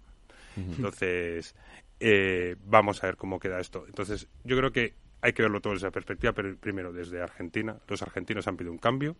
Uh 0.57 0.59
-huh. 0.59 0.75
Entonces, 0.75 1.55
eh, 1.99 2.55
vamos 2.65 3.03
a 3.03 3.07
ver 3.07 3.15
cómo 3.15 3.39
queda 3.39 3.59
esto. 3.59 3.85
Entonces, 3.85 4.27
yo 4.43 4.57
creo 4.57 4.71
que 4.71 4.95
hay 5.21 5.33
que 5.33 5.43
verlo 5.43 5.61
todo 5.61 5.73
desde 5.73 5.85
esa 5.87 5.93
perspectiva, 5.93 6.33
pero 6.33 6.57
primero 6.57 6.91
desde 6.91 7.21
Argentina. 7.21 7.77
Los 7.87 8.01
argentinos 8.01 8.47
han 8.47 8.57
pedido 8.57 8.71
un 8.71 8.79
cambio. 8.79 9.15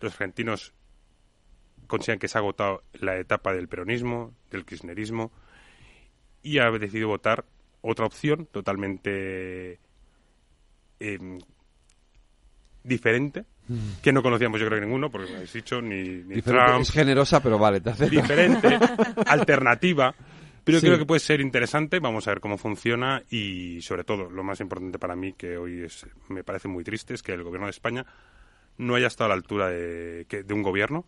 Los 0.00 0.12
argentinos 0.14 0.74
consideran 1.86 2.18
que 2.18 2.26
se 2.26 2.38
ha 2.38 2.40
agotado 2.40 2.82
la 2.94 3.16
etapa 3.16 3.52
del 3.54 3.68
peronismo, 3.68 4.34
del 4.50 4.64
kirchnerismo, 4.64 5.30
y 6.42 6.58
ha 6.58 6.70
decidido 6.72 7.08
votar 7.08 7.44
otra 7.82 8.06
opción 8.06 8.46
totalmente 8.46 9.78
eh, 10.98 11.38
diferente, 12.82 13.44
que 14.02 14.12
no 14.12 14.22
conocíamos 14.22 14.60
yo 14.60 14.66
creo 14.66 14.80
que 14.80 14.86
ninguno, 14.86 15.10
porque 15.10 15.30
no 15.30 15.36
habéis 15.36 15.52
dicho 15.52 15.80
ni, 15.80 16.22
ni 16.24 16.42
Trump. 16.42 16.80
Es 16.80 16.90
generosa, 16.90 17.42
pero 17.42 17.58
vale. 17.58 17.80
Te. 17.80 18.08
Diferente, 18.08 18.78
alternativa. 19.26 20.14
Pero 20.64 20.78
sí. 20.78 20.86
creo 20.86 20.98
que 20.98 21.06
puede 21.06 21.20
ser 21.20 21.40
interesante, 21.40 22.00
vamos 22.00 22.28
a 22.28 22.32
ver 22.32 22.40
cómo 22.40 22.58
funciona 22.58 23.22
y 23.30 23.80
sobre 23.82 24.04
todo, 24.04 24.28
lo 24.30 24.44
más 24.44 24.60
importante 24.60 24.98
para 24.98 25.16
mí, 25.16 25.32
que 25.32 25.56
hoy 25.56 25.82
es, 25.82 26.06
me 26.28 26.44
parece 26.44 26.68
muy 26.68 26.84
triste, 26.84 27.14
es 27.14 27.22
que 27.22 27.32
el 27.32 27.42
gobierno 27.42 27.66
de 27.66 27.70
España 27.70 28.04
no 28.76 28.94
haya 28.94 29.06
estado 29.06 29.26
a 29.26 29.28
la 29.28 29.34
altura 29.34 29.68
de, 29.68 30.26
que, 30.28 30.42
de 30.42 30.54
un 30.54 30.62
gobierno 30.62 31.06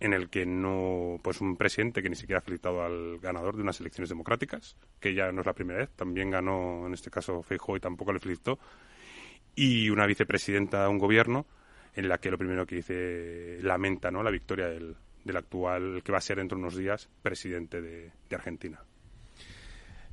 en 0.00 0.14
el 0.14 0.30
que 0.30 0.46
no, 0.46 1.20
pues 1.22 1.40
un 1.40 1.56
presidente 1.56 2.02
que 2.02 2.08
ni 2.08 2.16
siquiera 2.16 2.38
ha 2.38 2.42
felicitado 2.42 2.82
al 2.82 3.18
ganador 3.18 3.56
de 3.56 3.62
unas 3.62 3.80
elecciones 3.80 4.08
democráticas, 4.08 4.76
que 4.98 5.14
ya 5.14 5.30
no 5.30 5.40
es 5.40 5.46
la 5.46 5.52
primera 5.52 5.80
vez, 5.80 5.90
también 5.90 6.30
ganó 6.30 6.86
en 6.86 6.94
este 6.94 7.10
caso 7.10 7.42
Feijóo 7.42 7.76
y 7.76 7.80
tampoco 7.80 8.12
le 8.12 8.18
felicitó, 8.18 8.58
y 9.54 9.90
una 9.90 10.06
vicepresidenta 10.06 10.84
de 10.84 10.88
un 10.88 10.98
gobierno 10.98 11.46
en 11.94 12.08
la 12.08 12.18
que 12.18 12.30
lo 12.30 12.38
primero 12.38 12.66
que 12.66 12.76
dice 12.76 13.58
lamenta 13.62 14.10
¿no? 14.10 14.22
la 14.22 14.30
victoria 14.30 14.68
del, 14.68 14.96
del 15.24 15.36
actual, 15.36 16.02
que 16.02 16.12
va 16.12 16.18
a 16.18 16.22
ser 16.22 16.38
dentro 16.38 16.56
de 16.56 16.62
unos 16.62 16.76
días, 16.76 17.08
presidente 17.22 17.80
de, 17.80 18.12
de 18.28 18.36
Argentina. 18.36 18.80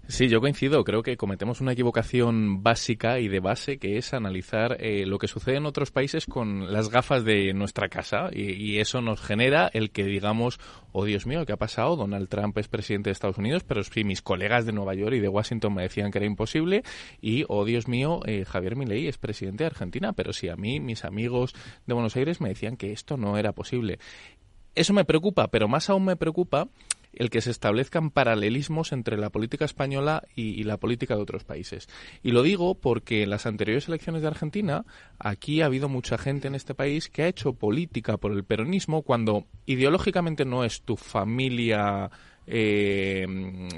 Sí, 0.10 0.30
yo 0.30 0.40
coincido. 0.40 0.86
Creo 0.86 1.04
que 1.04 1.18
cometemos 1.18 1.60
una 1.60 1.74
equivocación 1.74 2.64
básica 2.64 3.20
y 3.20 3.28
de 3.28 3.42
base 3.42 3.78
que 3.78 3.98
es 3.98 4.14
analizar 4.14 4.78
eh, 4.80 5.06
lo 5.06 5.20
que 5.20 5.28
sucede 5.28 5.58
en 5.58 5.66
otros 5.66 5.92
países 5.92 6.26
con 6.26 6.72
las 6.72 6.90
gafas 6.90 7.26
de 7.26 7.54
nuestra 7.54 7.90
casa 7.90 8.30
y, 8.32 8.78
eso 8.78 9.02
nos 9.02 9.20
genera 9.22 9.70
el 9.74 9.92
que 9.92 10.06
digamos, 10.06 10.60
oh 10.94 11.04
Dios 11.04 11.26
mío, 11.26 11.46
¿qué 11.46 11.52
ha 11.52 11.58
pasado? 11.58 11.96
Donald 11.96 12.30
Trump 12.30 12.58
es 12.58 12.68
presidente 12.68 13.10
de 13.10 13.14
Estados 13.14 13.38
Unidos, 13.38 13.64
pero 13.64 13.84
sí, 13.84 14.04
mis 14.04 14.22
colegas 14.22 14.66
de 14.66 14.72
Nueva 14.72 14.94
York 14.94 15.16
y 15.16 15.20
de 15.20 15.28
Washington 15.28 15.74
me 15.74 15.82
decían 15.82 16.12
que 16.12 16.20
era 16.20 16.28
imposible 16.28 16.84
y, 17.20 17.44
oh 17.50 17.66
Dios 17.66 17.88
mío, 17.88 18.22
eh, 18.26 18.46
Javier 18.46 18.76
Milei 18.76 19.08
es 19.08 19.18
presidente 19.18 19.64
de 19.64 19.70
Argentina, 19.70 20.14
pero 20.14 20.32
sí 20.32 20.48
a 20.48 20.56
mí, 20.56 20.80
mis 20.80 21.04
amigos 21.06 21.54
de 21.86 21.94
Buenos 21.94 22.16
Aires 22.16 22.40
me 22.40 22.50
decían 22.50 22.78
que 22.78 22.92
esto 22.92 23.18
no 23.18 23.38
era 23.38 23.52
posible. 23.52 24.00
Eso 24.78 24.94
me 24.94 25.06
preocupa, 25.06 25.48
pero 25.48 25.68
más 25.68 25.90
aún 25.90 26.06
me 26.06 26.16
preocupa 26.16 26.68
el 27.12 27.32
que 27.32 27.42
se 27.42 27.50
establezcan 27.50 28.12
paralelismos 28.12 28.92
entre 28.92 29.18
la 29.18 29.32
política 29.32 29.66
española 29.66 30.22
y, 30.36 30.64
la 30.66 30.78
política 30.78 31.16
de 31.16 31.24
otros 31.24 31.44
países. 31.44 31.90
Y 32.22 32.30
lo 32.30 32.44
digo 32.44 32.76
porque 32.76 33.24
en 33.24 33.32
las 33.32 33.48
anteriores 33.48 33.88
elecciones 33.88 34.22
de 34.22 34.28
Argentina, 34.28 34.86
aquí 35.18 35.62
ha 35.62 35.66
habido 35.66 35.90
mucha 35.90 36.20
gente 36.20 36.48
en 36.48 36.54
este 36.54 36.76
país 36.76 37.10
que 37.10 37.24
ha 37.24 37.28
hecho 37.28 37.54
política 37.54 38.18
por 38.18 38.34
el 38.34 38.44
peronismo 38.44 39.02
cuando 39.02 39.46
ideológicamente 39.66 40.46
no 40.46 40.64
es 40.64 40.84
tu 40.84 40.96
familia 40.96 42.12
eh, 42.48 43.28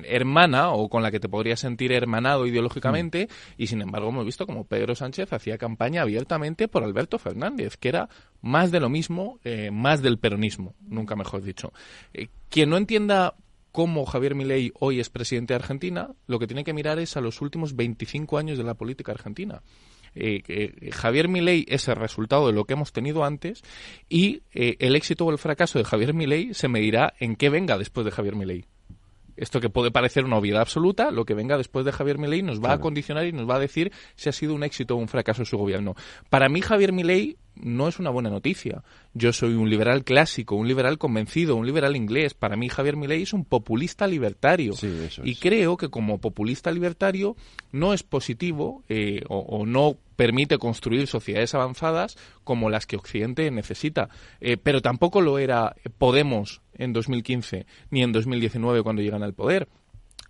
hermana 0.04 0.72
o 0.72 0.90
con 0.90 1.04
la 1.04 1.12
que 1.12 1.20
te 1.20 1.28
podrías 1.28 1.60
sentir 1.60 1.92
hermanado 1.92 2.46
ideológicamente 2.46 3.28
y 3.58 3.68
sin 3.68 3.82
embargo 3.82 4.10
hemos 4.10 4.26
visto 4.26 4.46
como 4.46 4.66
Pedro 4.66 4.96
Sánchez 4.96 5.34
hacía 5.34 5.58
campaña 5.58 6.04
abiertamente 6.04 6.68
por 6.68 6.84
Alberto 6.84 7.18
Fernández, 7.18 7.78
que 7.78 7.90
era 7.90 8.10
más 8.42 8.72
de 8.72 8.80
lo 8.80 8.90
mismo, 8.90 9.40
eh, 9.44 9.72
más 9.72 10.02
del 10.02 10.20
peronismo, 10.20 10.76
nunca 10.88 11.16
mejor 11.16 11.42
dicho. 11.42 11.74
Eh, 12.14 12.30
quien 12.50 12.70
no 12.70 12.78
entienda 12.78 13.36
cómo 13.72 14.06
Javier 14.06 14.36
Milei 14.36 14.72
hoy 14.80 15.00
es 15.00 15.10
presidente 15.10 15.54
de 15.54 15.60
Argentina, 15.60 16.12
lo 16.28 16.40
que 16.40 16.48
tiene 16.48 16.64
que 16.64 16.74
mirar 16.74 17.00
es 17.00 17.18
a 17.18 17.22
los 17.22 17.42
últimos 17.42 17.76
25 17.76 18.38
años 18.38 18.58
de 18.58 18.64
la 18.64 18.76
política 18.76 19.12
argentina. 19.12 19.62
Eh, 20.16 20.92
Javier 20.92 21.28
Milei 21.28 21.66
es 21.68 21.88
el 21.88 21.96
resultado 21.96 22.48
de 22.48 22.54
lo 22.54 22.66
que 22.66 22.74
hemos 22.74 22.92
tenido 22.92 23.24
antes 23.24 23.62
y 24.08 24.42
eh, 24.54 24.78
el 24.80 24.96
éxito 24.96 25.26
o 25.26 25.32
el 25.32 25.38
fracaso 25.38 25.80
de 25.80 25.86
Javier 25.86 26.14
Milei 26.14 26.54
se 26.54 26.68
medirá 26.68 27.14
en 27.20 27.36
qué 27.36 27.50
venga 27.50 27.78
después 27.78 28.06
de 28.06 28.12
Javier 28.12 28.36
Milei. 28.36 28.66
Esto 29.40 29.62
que 29.62 29.70
puede 29.70 29.90
parecer 29.90 30.26
una 30.26 30.36
obviedad 30.36 30.62
absoluta, 30.62 31.12
lo 31.12 31.24
que 31.24 31.34
venga 31.34 31.58
después 31.58 31.86
de 31.86 31.94
Javier 31.94 32.18
Milei 32.18 32.42
nos 32.42 32.62
va 32.62 32.74
a 32.74 32.80
condicionar 32.80 33.26
y 33.26 33.32
nos 33.32 33.50
va 33.50 33.56
a 33.56 33.60
decir 33.60 33.90
si 34.16 34.28
ha 34.28 34.34
sido 34.34 34.54
un 34.54 34.64
éxito 34.64 34.96
o 34.96 34.98
un 34.98 35.08
fracaso 35.08 35.46
su 35.46 35.58
gobierno. 35.58 35.96
Para 36.30 36.50
mí 36.50 36.60
Javier 36.60 36.92
Milei 36.92 37.38
no 37.62 37.88
es 37.88 38.00
una 38.00 38.10
buena 38.10 38.30
noticia. 38.30 38.84
Yo 39.14 39.34
soy 39.34 39.54
un 39.54 39.70
liberal 39.70 40.04
clásico, 40.04 40.56
un 40.56 40.68
liberal 40.68 40.98
convencido, 40.98 41.56
un 41.56 41.66
liberal 41.66 41.96
inglés. 41.96 42.34
Para 42.34 42.56
mí 42.56 42.70
Javier 42.70 42.96
Milei 42.96 43.24
es 43.24 43.34
un 43.34 43.46
populista 43.46 44.08
libertario. 44.08 44.74
y 45.24 45.36
creo 45.36 45.78
que 45.78 45.90
como 45.90 46.20
populista 46.20 46.72
libertario 46.72 47.36
no 47.72 47.94
es 47.94 48.04
positivo 48.04 48.84
eh, 48.90 49.22
o, 49.28 49.66
no 49.66 49.98
permite 50.16 50.58
construir 50.58 51.08
sociedades 51.08 51.54
avanzadas 51.56 52.18
como 52.44 52.70
las 52.70 52.86
que 52.86 52.98
Occidente 52.98 53.50
necesita. 53.52 54.10
Eh, 54.42 54.58
pero 54.58 54.82
tampoco 54.82 55.22
lo 55.22 55.40
era 55.40 55.76
Podemos 55.98 56.62
en 56.74 56.94
2015 56.94 57.66
ni 57.92 58.04
en 58.04 58.12
2019 58.12 58.84
cuando 58.84 59.02
llegan 59.02 59.24
al 59.24 59.34
poder 59.34 59.68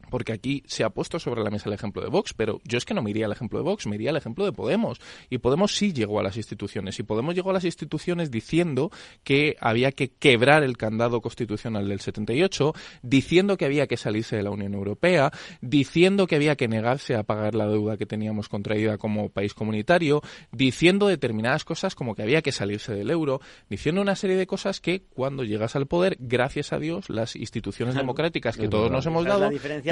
porque 0.10 0.34
aquí 0.34 0.64
se 0.68 0.84
ha 0.84 0.90
puesto 0.90 1.20
sobre 1.20 1.44
la 1.44 1.50
mesa 1.50 1.70
el 1.70 1.76
ejemplo 1.76 2.02
de 2.02 2.10
Vox, 2.10 2.34
pero 2.34 2.60
yo 2.64 2.78
es 2.78 2.86
que 2.86 2.94
no 2.94 3.02
me 3.02 3.10
iría 3.10 3.26
al 3.26 3.32
ejemplo 3.32 3.60
de 3.60 3.64
Vox, 3.64 3.88
me 3.88 3.96
iría 3.96 4.10
al 4.10 4.18
ejemplo 4.18 4.46
de 4.46 4.52
Podemos. 4.52 5.00
Y 5.30 5.38
Podemos 5.38 5.76
sí 5.76 5.94
llegó 5.94 6.20
a 6.20 6.24
las 6.24 6.38
instituciones, 6.38 7.00
y 7.00 7.04
Podemos 7.04 7.36
llegó 7.36 7.52
a 7.52 7.54
las 7.54 7.66
instituciones 7.66 8.32
diciendo 8.32 8.92
que 9.24 9.56
había 9.60 9.92
que 9.92 10.10
quebrar 10.10 10.64
el 10.64 10.78
candado 10.78 11.22
constitucional 11.22 11.88
del 11.88 12.00
78, 12.00 12.74
diciendo 13.02 13.58
que 13.58 13.66
había 13.66 13.88
que 13.88 13.98
salirse 13.98 14.36
de 14.36 14.44
la 14.44 14.52
Unión 14.52 14.74
Europea, 14.74 15.32
diciendo 15.62 16.28
que 16.28 16.36
había 16.36 16.56
que 16.56 16.68
negarse 16.68 17.16
a 17.16 17.24
pagar 17.24 17.56
la 17.56 17.68
deuda 17.68 17.98
que 17.98 18.06
teníamos 18.06 18.50
contraída 18.50 18.98
como 18.98 19.30
país 19.30 19.54
comunitario, 19.54 20.22
diciendo 20.52 21.08
determinadas 21.08 21.66
cosas 21.66 21.96
como 21.96 22.16
que 22.16 22.24
había 22.24 22.42
que 22.42 22.52
salirse 22.52 22.94
del 22.94 23.10
euro, 23.10 23.42
diciendo 23.70 24.02
una 24.02 24.16
serie 24.16 24.36
de 24.36 24.48
cosas 24.48 24.80
que 24.80 25.02
cuando 25.02 25.44
llegas 25.44 25.76
al 25.76 25.88
poder, 25.88 26.18
gracias 26.20 26.74
a 26.74 26.80
Dios, 26.80 27.10
las 27.10 27.36
instituciones 27.36 27.96
democráticas 27.96 28.58
que 28.58 28.68
todos 28.68 28.92
nos 28.92 29.06
hemos 29.06 29.26
dado, 29.26 29.50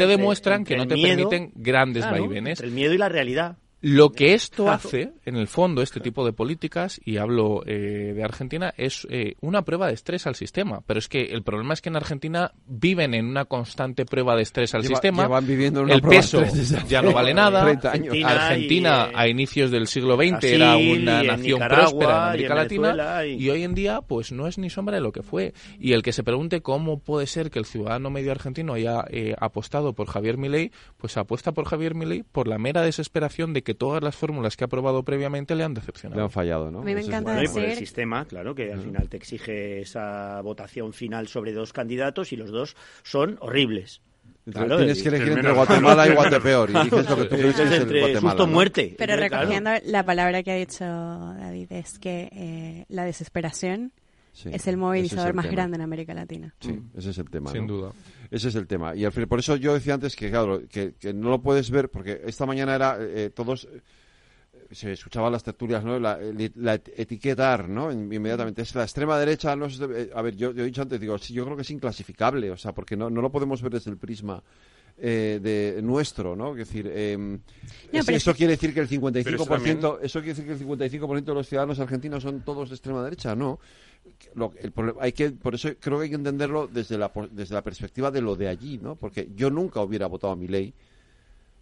demuestran 0.08 0.64
que 0.64 0.78
no 0.78 0.88
te 0.88 0.96
permiten 0.96 1.52
grandes 1.56 2.10
vaivenes. 2.10 2.60
el 2.62 2.72
miedo 2.72 2.94
y 2.94 2.98
la 2.98 3.10
realidad. 3.10 3.58
Lo 3.82 4.12
que 4.12 4.34
esto 4.34 4.72
hace, 4.72 5.14
en 5.24 5.36
el 5.36 5.48
fondo, 5.48 5.84
este 5.84 6.00
tipo 6.00 6.26
de 6.26 6.34
políticas, 6.34 7.00
y 7.06 7.18
hablo 7.18 7.62
eh, 7.68 8.14
de 8.16 8.24
Argentina, 8.24 8.74
es 8.76 9.06
eh, 9.12 9.36
una 9.40 9.62
prueba 9.62 9.88
de 9.88 9.94
estrés 9.94 10.26
al 10.26 10.34
sistema. 10.34 10.82
Pero 10.88 10.98
es 10.98 11.08
que 11.08 11.26
el 11.26 11.44
problema 11.44 11.76
es 11.76 11.82
que 11.82 11.90
en 11.90 11.96
Argentina 11.96 12.52
viven 12.66 13.14
en 13.14 13.28
una 13.28 13.46
constante 13.46 14.06
prueba 14.06 14.36
de 14.36 14.42
estrés 14.42 14.74
al 14.74 14.84
sistema. 14.84 15.28
Viviendo 15.42 15.82
el 15.82 16.02
peso 16.02 16.44
ya 16.88 17.04
no 17.04 17.14
vale 17.14 17.36
nada. 17.36 17.62
Argentina, 18.26 19.10
a 19.14 19.28
inicios 19.28 19.70
del 19.70 19.88
siglo 19.88 20.16
XX 20.16 20.44
era 20.44 20.76
una 20.78 21.22
nación 21.22 21.60
próspera 21.60 22.12
en 22.12 22.24
América 22.30 22.56
Latina 22.56 23.26
y... 23.26 23.50
hoy 23.50 23.64
en 23.64 23.76
día 23.76 24.02
pues 24.02 24.32
no 24.32 24.48
es 24.48 24.58
ni 24.58 24.70
sombra 24.70 24.96
de 24.96 25.02
lo 25.02 25.12
que 25.12 25.22
fue. 25.22 25.54
Y 25.80 25.94
el 25.94 26.02
que 26.02 26.14
se 26.14 26.24
pregunte 26.24 26.62
cómo 26.62 27.00
puede 27.00 27.28
ser 27.28 27.52
que 27.52 27.60
el 27.60 27.66
ciudadano 27.66 28.10
medio 28.10 28.32
argentino 28.32 28.74
haya 28.74 29.06
eh, 29.10 29.36
apostado 29.40 29.94
por 29.94 30.08
Javier 30.08 30.38
Milei, 30.38 30.72
pues 30.98 31.16
apuesta 31.18 31.52
por 31.52 31.66
Javier 31.66 31.94
Milei 31.94 32.24
por 32.24 32.48
la 32.48 32.58
mera 32.58 32.82
desesperación 32.82 33.54
de 33.54 33.67
que 33.68 33.74
todas 33.74 34.02
las 34.02 34.16
fórmulas 34.16 34.56
que 34.56 34.64
ha 34.64 34.70
probado 34.70 35.04
previamente 35.04 35.54
le 35.54 35.66
han 35.66 35.74
decepcionado. 35.74 36.22
Le 36.22 36.24
han 36.24 36.32
fallado, 36.32 36.72
¿no? 36.72 36.80
A 36.80 36.84
mí 36.84 36.96
me 36.96 37.02
encanta 37.02 37.44
y 37.44 37.50
por 37.50 37.62
el 37.62 37.76
sistema, 37.76 38.24
claro, 38.24 38.56
que 38.56 38.72
al 38.72 38.80
final 38.80 39.10
te 39.10 39.18
exige 39.18 39.82
esa 39.82 40.40
votación 40.40 40.94
final 40.94 41.28
sobre 41.28 41.52
dos 41.52 41.74
candidatos 41.74 42.32
y 42.32 42.38
los 42.38 42.50
dos 42.50 42.78
son 43.04 43.38
horribles. 43.42 44.02
Claro, 44.50 44.78
tienes 44.78 45.04
que 45.04 45.10
elegir 45.10 45.34
entre 45.34 45.52
Guatemala 45.52 46.08
y 46.08 46.14
Guatepeor. 46.14 46.70
Y 46.70 46.74
dices 46.86 47.10
lo 47.10 47.18
que 47.18 47.26
tú 47.26 47.36
crees 47.36 47.60
es 47.60 47.72
entre 47.74 48.00
Guatemala. 48.00 48.30
Susto 48.32 48.48
muerte. 48.48 48.96
Pero 48.98 49.18
recogiendo 49.18 49.72
la 49.84 50.06
palabra 50.06 50.44
que 50.44 50.52
ha 50.52 50.56
dicho 50.56 50.86
David, 50.86 51.70
es 51.74 52.00
que 52.00 52.30
eh, 52.32 52.86
la 52.88 53.04
desesperación 53.04 53.92
es 54.46 54.68
el 54.68 54.78
movilizador 54.78 55.34
más 55.34 55.50
grande 55.50 55.76
en 55.76 55.82
América 55.82 56.14
Latina. 56.14 56.54
Sí, 56.60 56.80
ese 56.96 57.10
es 57.10 57.18
el 57.18 57.30
tema. 57.30 57.52
Sin 57.52 57.68
duda. 57.68 57.92
Ese 58.30 58.50
es 58.50 58.56
el 58.56 58.68
tema. 58.68 58.96
Y 58.96 59.06
al 59.06 59.12
final, 59.12 59.28
por 59.28 59.40
eso 59.40 59.56
yo 59.56 59.74
decía 59.74 59.94
antes 59.94 60.16
que, 60.16 60.30
claro, 60.30 60.62
que, 60.70 60.94
no 61.14 61.30
lo 61.30 61.42
puedes 61.42 61.72
ver, 61.72 61.90
porque 61.90 62.22
esta 62.26 62.46
mañana 62.46 62.76
era 62.76 62.98
eh, 63.00 63.30
todos 63.30 63.68
eh, 63.72 63.82
se 64.72 64.92
escuchaban 64.92 65.32
las 65.32 65.44
tertulias, 65.44 65.84
¿no? 65.84 66.00
La, 66.00 66.20
etiquetar, 66.74 67.70
¿no? 67.70 67.92
Inmediatamente. 67.92 68.62
Es 68.62 68.76
la 68.76 68.84
extrema 68.84 69.18
derecha, 69.18 69.56
no 69.56 69.68
eh, 69.68 70.10
a 70.14 70.22
ver, 70.22 70.36
yo, 70.36 70.50
he 70.52 70.64
dicho 70.64 70.82
antes, 70.82 71.00
digo, 71.00 71.18
sí, 71.18 71.34
yo 71.34 71.46
creo 71.46 71.56
que 71.56 71.62
es 71.62 71.72
inclasificable, 71.72 72.52
o 72.52 72.58
sea, 72.58 72.74
porque 72.74 72.96
no, 72.96 73.10
no 73.10 73.22
lo 73.22 73.32
podemos 73.32 73.62
ver 73.62 73.74
desde 73.74 73.92
el 73.92 73.98
prisma 73.98 74.44
de 74.98 75.80
nuestro, 75.84 76.36
¿no? 76.36 76.52
Es 76.52 76.68
decir, 76.68 76.88
eso 77.92 78.34
quiere 78.34 78.54
decir 78.54 78.74
que 78.74 78.80
el 78.80 78.90
55%, 78.90 80.00
eso 80.02 80.20
quiere 80.22 80.34
decir 80.34 80.46
que 80.46 80.52
el 80.52 80.60
55% 80.60 81.24
de 81.24 81.34
los 81.34 81.48
ciudadanos 81.48 81.80
argentinos 81.80 82.24
son 82.24 82.42
todos 82.42 82.70
de 82.70 82.76
extrema 82.76 83.04
derecha, 83.04 83.36
no 83.36 83.60
el 84.62 84.74
hay 85.00 85.12
que, 85.12 85.32
por 85.32 85.56
eso 85.56 85.70
creo 85.80 85.98
que 85.98 86.06
hay 86.06 86.10
que 86.10 86.16
entenderlo 86.16 86.68
desde 86.68 86.98
la, 86.98 87.12
desde 87.32 87.54
la 87.54 87.64
perspectiva 87.64 88.12
de 88.12 88.22
lo 88.22 88.36
de 88.36 88.48
allí, 88.48 88.78
¿no? 88.78 88.96
Porque 88.96 89.30
yo 89.36 89.50
nunca 89.50 89.82
hubiera 89.82 90.08
votado 90.08 90.34
a 90.34 90.36
mi 90.36 90.48
ley, 90.48 90.74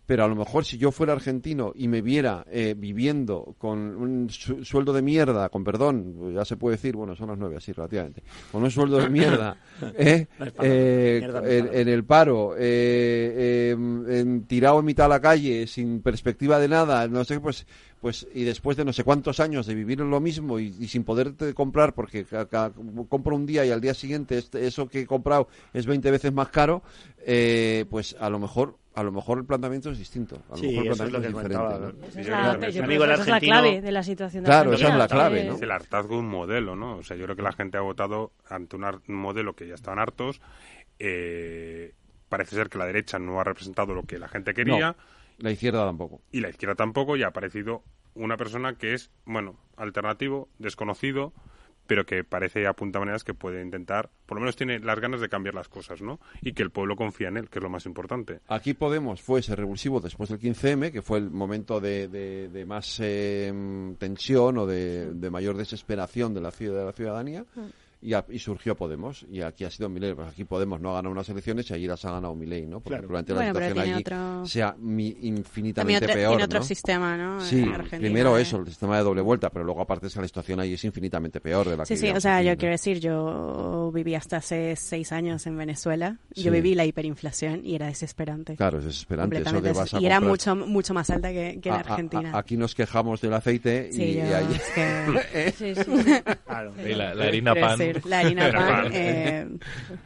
pero 0.06 0.24
a 0.24 0.28
lo 0.28 0.36
mejor 0.36 0.66
si 0.66 0.78
yo 0.78 0.92
fuera 0.92 1.14
argentino 1.14 1.74
y 1.76 1.88
me 1.88 2.02
viera 2.02 2.46
eh, 2.50 2.76
viviendo 2.78 3.56
con 3.58 3.80
un 3.80 4.30
sueldo 4.30 4.94
de 4.94 5.02
mierda, 5.02 5.50
con 5.50 5.64
perdón, 5.64 6.34
ya 6.34 6.46
se 6.46 6.58
puede 6.58 6.78
decir, 6.78 6.96
bueno, 6.96 7.16
son 7.16 7.30
las 7.30 7.38
nueve 7.38 7.58
así 7.58 7.72
relativamente, 7.72 8.24
con 8.52 8.64
un 8.64 8.72
sueldo 8.72 8.98
de 8.98 9.10
mierda, 9.10 9.58
eh, 9.98 10.28
eh, 10.62 11.72
en, 11.74 11.88
el 11.88 12.04
paro, 12.04 12.56
en, 12.58 14.46
tirado 14.48 14.80
en 14.80 14.86
mitad 14.86 15.06
de 15.06 15.10
la 15.10 15.22
calle, 15.22 15.68
sin 15.68 16.02
perspectiva 16.02 16.60
de 16.60 16.68
nada, 16.68 17.08
no 17.08 17.24
sé, 17.24 17.40
pues 17.40 17.66
pues 18.06 18.28
y 18.36 18.44
después 18.44 18.78
de 18.78 18.86
no 18.86 18.94
sé 18.94 19.04
cuántos 19.04 19.40
años 19.40 19.66
de 19.66 19.74
vivir 19.74 20.00
en 20.00 20.12
lo 20.12 20.20
mismo 20.20 20.60
y, 20.60 20.72
sin 20.88 21.04
poderte 21.04 21.56
comprar 21.56 21.96
porque 21.96 22.24
compro 23.10 23.36
un 23.36 23.48
día 23.48 23.66
y 23.66 23.72
al 23.72 23.82
día 23.82 23.96
siguiente 23.96 24.38
este, 24.38 24.68
eso 24.68 24.88
que 24.88 25.02
he 25.02 25.08
comprado 25.08 25.48
es 25.74 25.88
20 25.88 26.12
veces 26.12 26.32
más 26.32 26.50
caro, 26.50 26.84
eh, 27.26 27.86
pues 27.90 28.16
a 28.20 28.30
lo 28.30 28.38
mejor 28.38 28.78
a 28.96 29.04
lo 29.04 29.12
mejor 29.12 29.40
el 29.40 29.46
planteamiento 29.46 29.92
es 29.92 29.98
distinto. 29.98 30.42
A 30.48 30.52
lo 30.52 30.58
sí, 30.58 30.68
mejor 30.68 30.86
el 30.86 30.96
planteamiento 30.96 31.40
es, 31.40 31.46
diferente. 31.46 32.20
Esa 32.20 33.22
es 33.22 33.28
la, 33.28 33.40
clave 33.42 33.82
de 33.82 33.92
la 33.92 34.04
situación 34.04 34.44
de 34.44 34.48
Claro, 34.48 34.74
esa 34.74 34.88
es 34.88 34.96
la 34.96 35.08
clave, 35.10 35.44
¿no? 35.44 35.56
Es 35.56 35.62
el 35.62 35.72
hartazgo 35.72 36.16
de 36.16 36.22
un 36.22 36.30
modelo, 36.30 36.78
¿no? 36.78 36.98
O 36.98 37.04
sea, 37.04 37.18
yo 37.18 37.26
creo 37.26 37.36
que 37.36 37.42
la 37.42 37.52
gente 37.52 37.78
ha 37.78 37.82
votado 37.82 38.32
ante 38.50 38.78
un, 38.78 38.86
modelo 39.08 39.54
que 39.54 39.68
ya 39.68 39.76
estaban 39.76 40.00
hartos. 40.00 40.42
Eh, 40.98 41.94
parece 42.30 42.56
ser 42.56 42.70
que 42.70 42.78
la 42.78 42.86
derecha 42.86 43.20
no 43.20 43.40
ha 43.42 43.44
representado 43.44 43.94
lo 43.94 44.04
que 44.04 44.18
la 44.18 44.30
gente 44.30 44.54
quería. 44.54 44.96
La 45.40 45.52
izquierda 45.52 45.86
tampoco. 45.86 46.22
Y 46.32 46.40
la 46.40 46.50
izquierda 46.50 46.76
tampoco, 46.76 47.18
y 47.18 47.24
ha 47.24 47.28
aparecido 47.28 47.84
una 48.14 48.38
persona 48.38 48.76
que 48.76 48.94
es, 48.94 49.12
bueno, 49.26 49.58
alternativo, 49.76 50.48
desconocido, 50.58 51.34
pero 51.88 52.06
que 52.06 52.24
parece 52.24 52.68
apunta 52.68 53.00
maneras 53.00 53.24
que 53.24 53.34
puede 53.34 53.62
intentar, 53.62 54.10
por 54.26 54.38
lo 54.38 54.42
menos 54.42 54.56
tiene 54.56 54.80
las 54.80 55.00
ganas 55.00 55.22
de 55.22 55.30
cambiar 55.30 55.56
las 55.56 55.68
cosas, 55.68 56.02
¿no? 56.02 56.20
Y 56.42 56.54
que 56.54 56.64
el 56.64 56.72
pueblo 56.72 56.96
confía 56.96 57.28
en 57.28 57.38
él, 57.38 57.50
que 57.50 57.60
es 57.60 57.64
lo 57.64 57.70
más 57.70 57.86
importante. 57.86 58.40
Aquí 58.48 58.74
Podemos 58.74 59.22
fue 59.22 59.40
ese 59.40 59.56
revulsivo 59.56 60.00
después 60.00 60.30
del 60.30 60.40
15M, 60.40 60.92
que 60.92 61.02
fue 61.02 61.18
el 61.20 61.30
momento 61.30 61.80
de, 61.80 62.08
de, 62.08 62.66
más 62.66 63.00
em, 63.00 63.96
tensión 63.96 64.58
o 64.58 64.66
de, 64.66 65.30
mayor 65.32 65.58
desesperación 65.58 66.34
de 66.34 66.42
la, 66.42 66.52
de 66.52 66.86
la 66.86 66.94
ciudadanía. 66.94 67.46
Mm 67.56 67.85
y, 68.30 68.40
surgió 68.40 68.76
Podemos. 68.76 69.26
Y 69.30 69.42
aquí 69.42 69.64
ha 69.64 69.72
sido 69.72 69.90
Milei. 69.90 70.14
Pues 70.14 70.28
aquí 70.28 70.44
Podemos 70.44 70.80
no 70.80 70.92
ha 70.92 70.96
ganado 70.96 71.12
unas 71.12 71.28
elecciones 71.30 71.70
y 71.70 71.74
allí 71.74 71.88
las 71.88 72.04
ha 72.06 72.12
ganado 72.12 72.36
Milei, 72.36 72.66
¿no? 72.66 72.80
Porque 72.80 73.00
probablemente 73.00 73.34
la 73.34 73.48
situación 73.48 73.80
allí 73.80 74.50
sea 74.50 74.76
infinitamente 74.80 76.08
peor. 76.08 76.30
Tiene 76.30 76.44
otro 76.44 76.64
sistema, 76.64 77.18
¿no? 77.18 77.42
Sí, 77.42 77.66
primero 77.90 78.38
eso, 78.38 78.58
el 78.58 78.68
sistema 78.68 78.98
de 78.98 79.04
doble 79.04 79.22
vuelta, 79.22 79.50
pero 79.50 79.66
luego 79.66 79.82
aparte 79.82 80.08
es 80.08 80.14
que 80.14 80.22
la 80.22 80.28
situación 80.28 80.60
allí 80.60 80.74
es 80.74 80.84
infinitamente 80.84 81.40
peor 81.40 81.68
de 81.68 81.78
la 81.78 81.86
sí, 81.86 81.94
que 81.94 82.00
Sí, 82.00 82.08
sí, 82.08 82.14
o 82.14 82.20
sea, 82.20 82.42
yo 82.42 82.58
quiero 82.58 82.72
decir, 82.74 83.00
yo 83.00 83.92
viví 83.94 84.16
hasta 84.16 84.38
hace 84.38 84.76
seis 84.76 85.12
años 85.12 85.46
en 85.48 85.58
Venezuela. 85.58 86.18
Yo 86.34 86.52
viví 86.52 86.76
la 86.76 86.86
hiperinflación 86.86 87.66
y 87.66 87.76
era 87.76 87.88
desesperante. 87.88 88.56
Claro, 88.56 88.80
es 88.80 88.86
desesperante. 88.86 89.42
Eso 89.42 89.62
de 89.62 89.72
vas 89.72 89.94
a 89.94 90.00
y 90.00 90.06
era 90.06 90.20
mucho, 90.20 90.56
mucho 90.56 90.94
más 90.94 91.10
alta 91.10 91.32
que, 91.32 91.60
que 91.62 91.70
en 91.70 91.76
Argentina. 91.76 92.32
aquí 92.38 92.58
nos 92.58 92.76
quejamos 92.76 93.22
del 93.22 93.34
aceite 93.34 93.90
y, 93.92 94.02
y 94.02 94.20
allí... 94.20 94.56
sí, 95.58 95.76
sí. 95.76 96.94
la, 96.96 97.12
harina 97.12 97.56
pan 97.56 97.80
la 98.06 98.20
harina 98.20 98.52
pan. 98.52 98.92
Eh... 98.94 99.48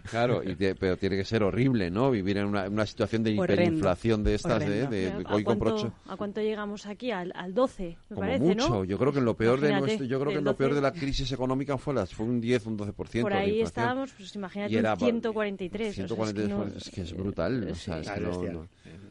Claro, 0.09 0.41
y 0.43 0.55
pero 0.55 0.97
tiene 0.97 1.17
que 1.17 1.25
ser 1.25 1.43
horrible, 1.43 1.89
¿no? 1.89 2.11
Vivir 2.11 2.37
en 2.37 2.45
una, 2.45 2.67
una 2.67 2.85
situación 2.85 3.23
de 3.23 3.31
hiperinflación 3.31 4.23
de 4.23 4.35
estas, 4.35 4.59
de, 4.59 4.87
de, 4.87 5.07
¿A, 5.25 5.43
cuánto, 5.43 5.93
¿A 6.07 6.17
cuánto 6.17 6.41
llegamos 6.41 6.85
aquí? 6.85 7.11
Al, 7.11 7.31
al 7.35 7.53
12, 7.53 7.83
me 7.83 7.97
Como 8.15 8.21
parece, 8.21 8.43
mucho. 8.43 8.69
¿no? 8.69 8.83
Yo 8.83 8.97
creo 8.97 9.11
que 9.11 9.19
en 9.19 9.25
lo 9.25 9.35
peor 9.35 9.59
Imagínate, 9.59 9.81
de 9.81 9.87
nuestro, 9.87 10.05
yo 10.05 10.19
creo 10.19 10.31
que 10.31 10.39
en 10.39 10.45
lo 10.45 10.55
peor 10.55 10.75
de 10.75 10.81
la 10.81 10.91
crisis 10.91 11.31
económica 11.31 11.77
fue, 11.77 11.93
las, 11.93 12.13
fue 12.13 12.25
un 12.25 12.39
10, 12.41 12.65
un 12.65 12.77
12% 12.77 12.93
Por 12.93 13.05
de 13.31 13.37
ahí 13.37 13.49
inflación. 13.49 13.65
estábamos, 13.65 14.11
pues 14.11 14.35
imagínate, 14.35 14.73
Y 14.73 14.77
era 14.77 14.93
un 14.93 14.99
143. 14.99 15.95
143 15.95 16.09
o 16.09 16.09
sea, 16.09 16.25
es, 16.25 16.33
que 16.33 16.47
no, 16.47 16.77
es 16.77 16.89
que 16.89 17.01
es 17.01 17.13
brutal, 17.13 17.67
o 17.71 17.75
sea, 17.75 17.99
es 17.99 18.09
que 18.09 18.19
no, 18.19 18.43
no, 18.43 18.67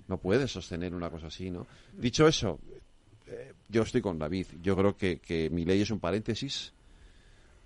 no 0.09 0.19
puedes 0.19 0.51
sostener 0.51 0.95
una 0.95 1.11
cosa 1.11 1.29
así, 1.29 1.51
¿no? 1.51 1.67
Dicho 1.97 2.27
eso, 2.27 2.59
eh, 3.27 3.53
yo 3.69 3.83
estoy 3.83 4.01
con 4.01 4.19
David. 4.19 4.47
Yo 4.63 4.77
creo 4.77 4.97
que, 4.97 5.19
que 5.19 5.51
mi 5.51 5.65
ley 5.65 5.83
es 5.83 5.91
un 5.91 6.01
paréntesis 6.01 6.73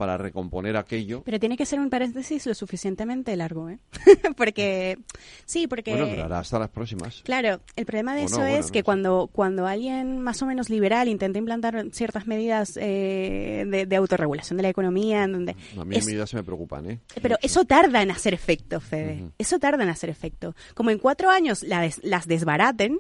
para 0.03 0.19
recomponer 0.19 0.77
aquello. 0.77 1.23
Pero 1.25 1.39
tiene 1.39 1.57
que 1.57 1.65
ser 1.65 1.79
un 1.79 1.89
paréntesis 1.89 2.45
lo 2.47 2.55
suficientemente 2.55 3.37
largo, 3.37 3.71
¿eh? 3.71 3.79
porque, 4.37 4.99
sí, 5.45 5.69
porque... 5.69 5.93
Bueno, 5.93 6.09
durará 6.09 6.41
hasta 6.41 6.59
las 6.59 6.71
próximas. 6.71 7.23
Claro, 7.25 7.61
el 7.77 7.87
problema 7.87 8.17
de 8.17 8.23
O 8.23 8.27
eso 8.27 8.39
no, 8.41 8.47
es 8.47 8.73
que 8.73 8.83
cuando, 8.83 9.31
cuando 9.33 9.65
alguien 9.69 10.21
más 10.21 10.43
o 10.43 10.47
menos 10.47 10.71
liberal 10.71 11.07
intenta 11.07 11.39
implantar 11.39 11.87
ciertas 11.93 12.27
medidas 12.27 12.77
eh, 12.81 13.65
de, 13.69 13.87
de 13.87 13.97
autorregulación 13.97 14.57
de 14.57 14.65
la 14.65 14.71
economía, 14.71 15.23
en 15.23 15.33
donde... 15.33 15.57
A 15.79 15.85
mí 15.85 15.95
es- 15.95 16.05
medidas 16.05 16.31
se 16.31 16.35
me 16.37 16.43
preocupan, 16.43 16.91
¿eh? 16.91 16.99
pero 17.23 17.37
eso 17.43 17.65
tarda 17.65 18.03
en 18.03 18.11
hacer 18.11 18.35
efecto, 18.35 18.81
Fede. 18.81 19.31
Eso 19.39 19.61
tarda 19.61 19.85
en 19.85 19.91
hacer 19.91 20.11
efecto. 20.11 20.57
Como 20.75 20.91
en 20.91 20.99
cuatro 20.99 21.31
años 21.31 21.63
la 21.63 21.81
des- 21.83 22.01
las 22.03 22.27
desbaraten, 22.27 22.99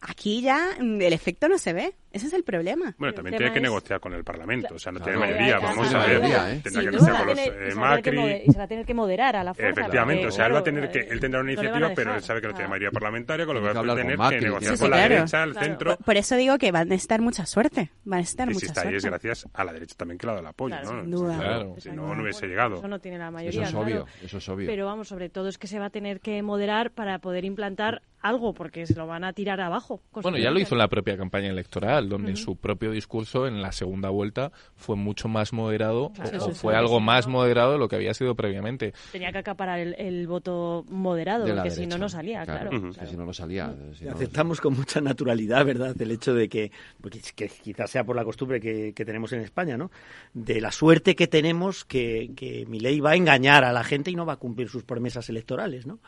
aquí 0.00 0.40
ya 0.40 0.58
mm, 0.80 1.00
el 1.00 1.12
efecto 1.12 1.48
no 1.48 1.58
se 1.58 1.72
ve. 1.72 1.94
Ese 2.14 2.28
es 2.28 2.32
el 2.32 2.44
problema. 2.44 2.94
Bueno, 2.96 3.12
también 3.12 3.36
tiene 3.36 3.52
que 3.52 3.58
es- 3.58 3.62
negociar 3.62 3.98
con 4.00 4.14
el 4.14 4.22
Parlamento, 4.24 4.74
o 4.74 4.78
sea, 4.78 4.92
no 4.92 5.00
Claro. 5.00 5.18
tiene 5.20 5.32
mayoría, 5.34 5.58
vamos 5.58 5.92
a 5.94 5.98
ver, 6.06 6.10
¿eh? 6.24 6.60
tendrá 6.62 6.82
que 6.82 6.90
negociar 6.92 7.16
con 7.18 7.26
los 7.26 7.34
tiene- 7.36 7.66
y 7.68 7.70
se 7.72 7.78
va 7.80 7.92
a 7.92 8.00
tener 8.00 8.02
que 8.02 8.12
Macri, 8.12 8.42
y 8.46 8.52
se 8.52 8.58
va 8.58 8.64
a 8.64 8.68
tener 8.68 8.86
que 8.86 8.94
moderar 8.94 9.36
a 9.36 9.44
la 9.44 9.52
fuerza. 9.54 9.80
Efectivamente, 9.80 10.22
porque, 10.22 10.28
o 10.34 10.36
sea, 10.36 10.46
él 10.46 10.54
va 10.54 10.58
a 10.58 10.62
tener 10.64 10.90
que, 10.90 10.98
eh, 11.00 11.08
él 11.10 11.20
tendrá 11.20 11.40
una 11.40 11.52
iniciativa, 11.52 11.90
pero 11.94 12.14
él 12.14 12.22
sabe 12.22 12.40
que 12.40 12.46
no 12.46 12.54
tiene 12.54 12.68
mayoría 12.68 12.90
parlamentaria, 12.92 13.44
con 13.46 13.54
lo 13.56 13.60
que 13.60 13.66
va 13.72 13.92
a 13.92 13.96
tener 13.96 14.16
que 14.16 14.40
negociar 14.46 14.78
con 14.78 14.90
la 14.90 14.96
derecha, 15.08 15.42
el 15.42 15.54
centro, 15.56 15.96
Por, 16.04 16.16
eso 16.16 16.36
digo 16.36 16.56
que 16.56 16.70
va 16.72 16.80
a 16.80 16.84
necesitar 16.84 17.20
mucha 17.20 17.44
suerte. 17.46 17.90
Va 18.10 18.16
a 18.16 18.18
necesitar 18.20 18.48
y 18.50 18.54
si 18.54 18.66
mucha 18.68 18.80
suerte. 18.80 18.96
es 18.96 19.04
gracias 19.04 19.48
a 19.52 19.64
la 19.64 19.72
derecha 19.72 19.94
también 19.96 20.16
que 20.18 20.26
le 20.26 20.30
ha 20.30 20.34
dado 20.34 20.42
el 20.46 20.50
apoyo, 20.50 20.76
sin 20.84 21.10
duda. 21.10 21.66
Si 21.78 21.90
no, 21.90 22.14
no 22.14 22.22
hubiese 22.22 22.46
llegado. 22.46 22.76
Eso 22.76 22.86
no 22.88 23.00
tiene 23.00 23.18
la 23.18 23.24
Eso 23.26 23.32
mayoría. 23.32 23.62
es 23.64 23.74
obvio, 23.74 24.06
eso 24.22 24.38
es 24.38 24.48
obvio. 24.48 24.66
Pero 24.68 24.86
vamos, 24.86 25.08
sobre 25.08 25.28
todo 25.30 25.48
es 25.48 25.58
que 25.58 25.66
se 25.66 25.80
va 25.80 25.86
a 25.86 25.90
tener 25.90 26.20
que 26.20 26.40
moderar 26.42 26.92
para 26.92 27.18
poder 27.18 27.44
implantar 27.44 28.02
algo, 28.20 28.54
porque 28.54 28.86
se 28.86 28.94
lo 28.94 29.06
van 29.06 29.22
a 29.24 29.34
tirar 29.34 29.60
abajo. 29.60 30.00
Bueno, 30.12 30.38
ya 30.38 30.50
lo 30.50 30.58
hizo 30.58 30.74
en 30.74 30.78
la 30.78 30.88
propia 30.88 31.14
campaña 31.16 31.48
electoral, 31.50 32.03
donde 32.08 32.36
su 32.36 32.56
propio 32.56 32.90
discurso 32.90 33.46
en 33.46 33.62
la 33.62 33.72
segunda 33.72 34.10
vuelta 34.10 34.52
fue 34.76 34.96
mucho 34.96 35.28
más 35.28 35.52
moderado, 35.52 36.12
Claro, 36.14 36.30
o, 36.38 36.40
sí, 36.40 36.50
o 36.50 36.54
sí, 36.54 36.60
fue 36.60 36.72
sí, 36.74 36.78
algo 36.78 36.98
sí, 36.98 37.04
más 37.04 37.26
no. 37.26 37.32
moderado 37.34 37.72
de 37.72 37.78
lo 37.78 37.88
que 37.88 37.96
había 37.96 38.14
sido 38.14 38.34
previamente. 38.34 38.92
Tenía 39.12 39.32
que 39.32 39.38
acaparar 39.38 39.78
el, 39.80 39.94
el 39.98 40.26
voto 40.26 40.84
moderado, 40.88 41.46
porque 41.46 41.70
si 41.70 41.86
no, 41.86 41.98
no 41.98 42.08
salía, 42.08 42.44
claro. 42.44 42.70
Si 43.08 43.16
no, 43.16 43.24
no 43.26 43.32
salía. 43.32 43.74
si 43.98 44.04
no- 44.04 44.12
aceptamos 44.12 44.60
con 44.60 44.74
mucha 44.76 45.00
naturalidad, 45.00 45.64
¿verdad? 45.64 45.94
El 46.00 46.10
hecho 46.10 46.34
de 46.34 46.48
que, 46.48 46.70
porque 47.00 47.18
es 47.18 47.32
que 47.32 47.48
quizás 47.48 47.90
sea 47.90 48.04
por 48.04 48.16
la 48.16 48.24
costumbre 48.24 48.60
que, 48.60 48.92
que 48.94 49.04
tenemos 49.04 49.32
en 49.32 49.40
España, 49.40 49.76
¿no? 49.76 49.90
De 50.32 50.60
la 50.60 50.72
suerte 50.72 51.14
que 51.14 51.26
tenemos 51.26 51.84
que, 51.84 52.30
que 52.36 52.64
Milei 52.66 53.00
va 53.00 53.10
a 53.12 53.16
engañar 53.16 53.64
a 53.64 53.72
la 53.72 53.84
gente 53.84 54.10
y 54.10 54.14
no 54.16 54.26
va 54.26 54.34
a 54.34 54.36
cumplir 54.36 54.68
sus 54.68 54.82
promesas 54.84 55.28
electorales, 55.28 55.86
¿no? 55.86 55.98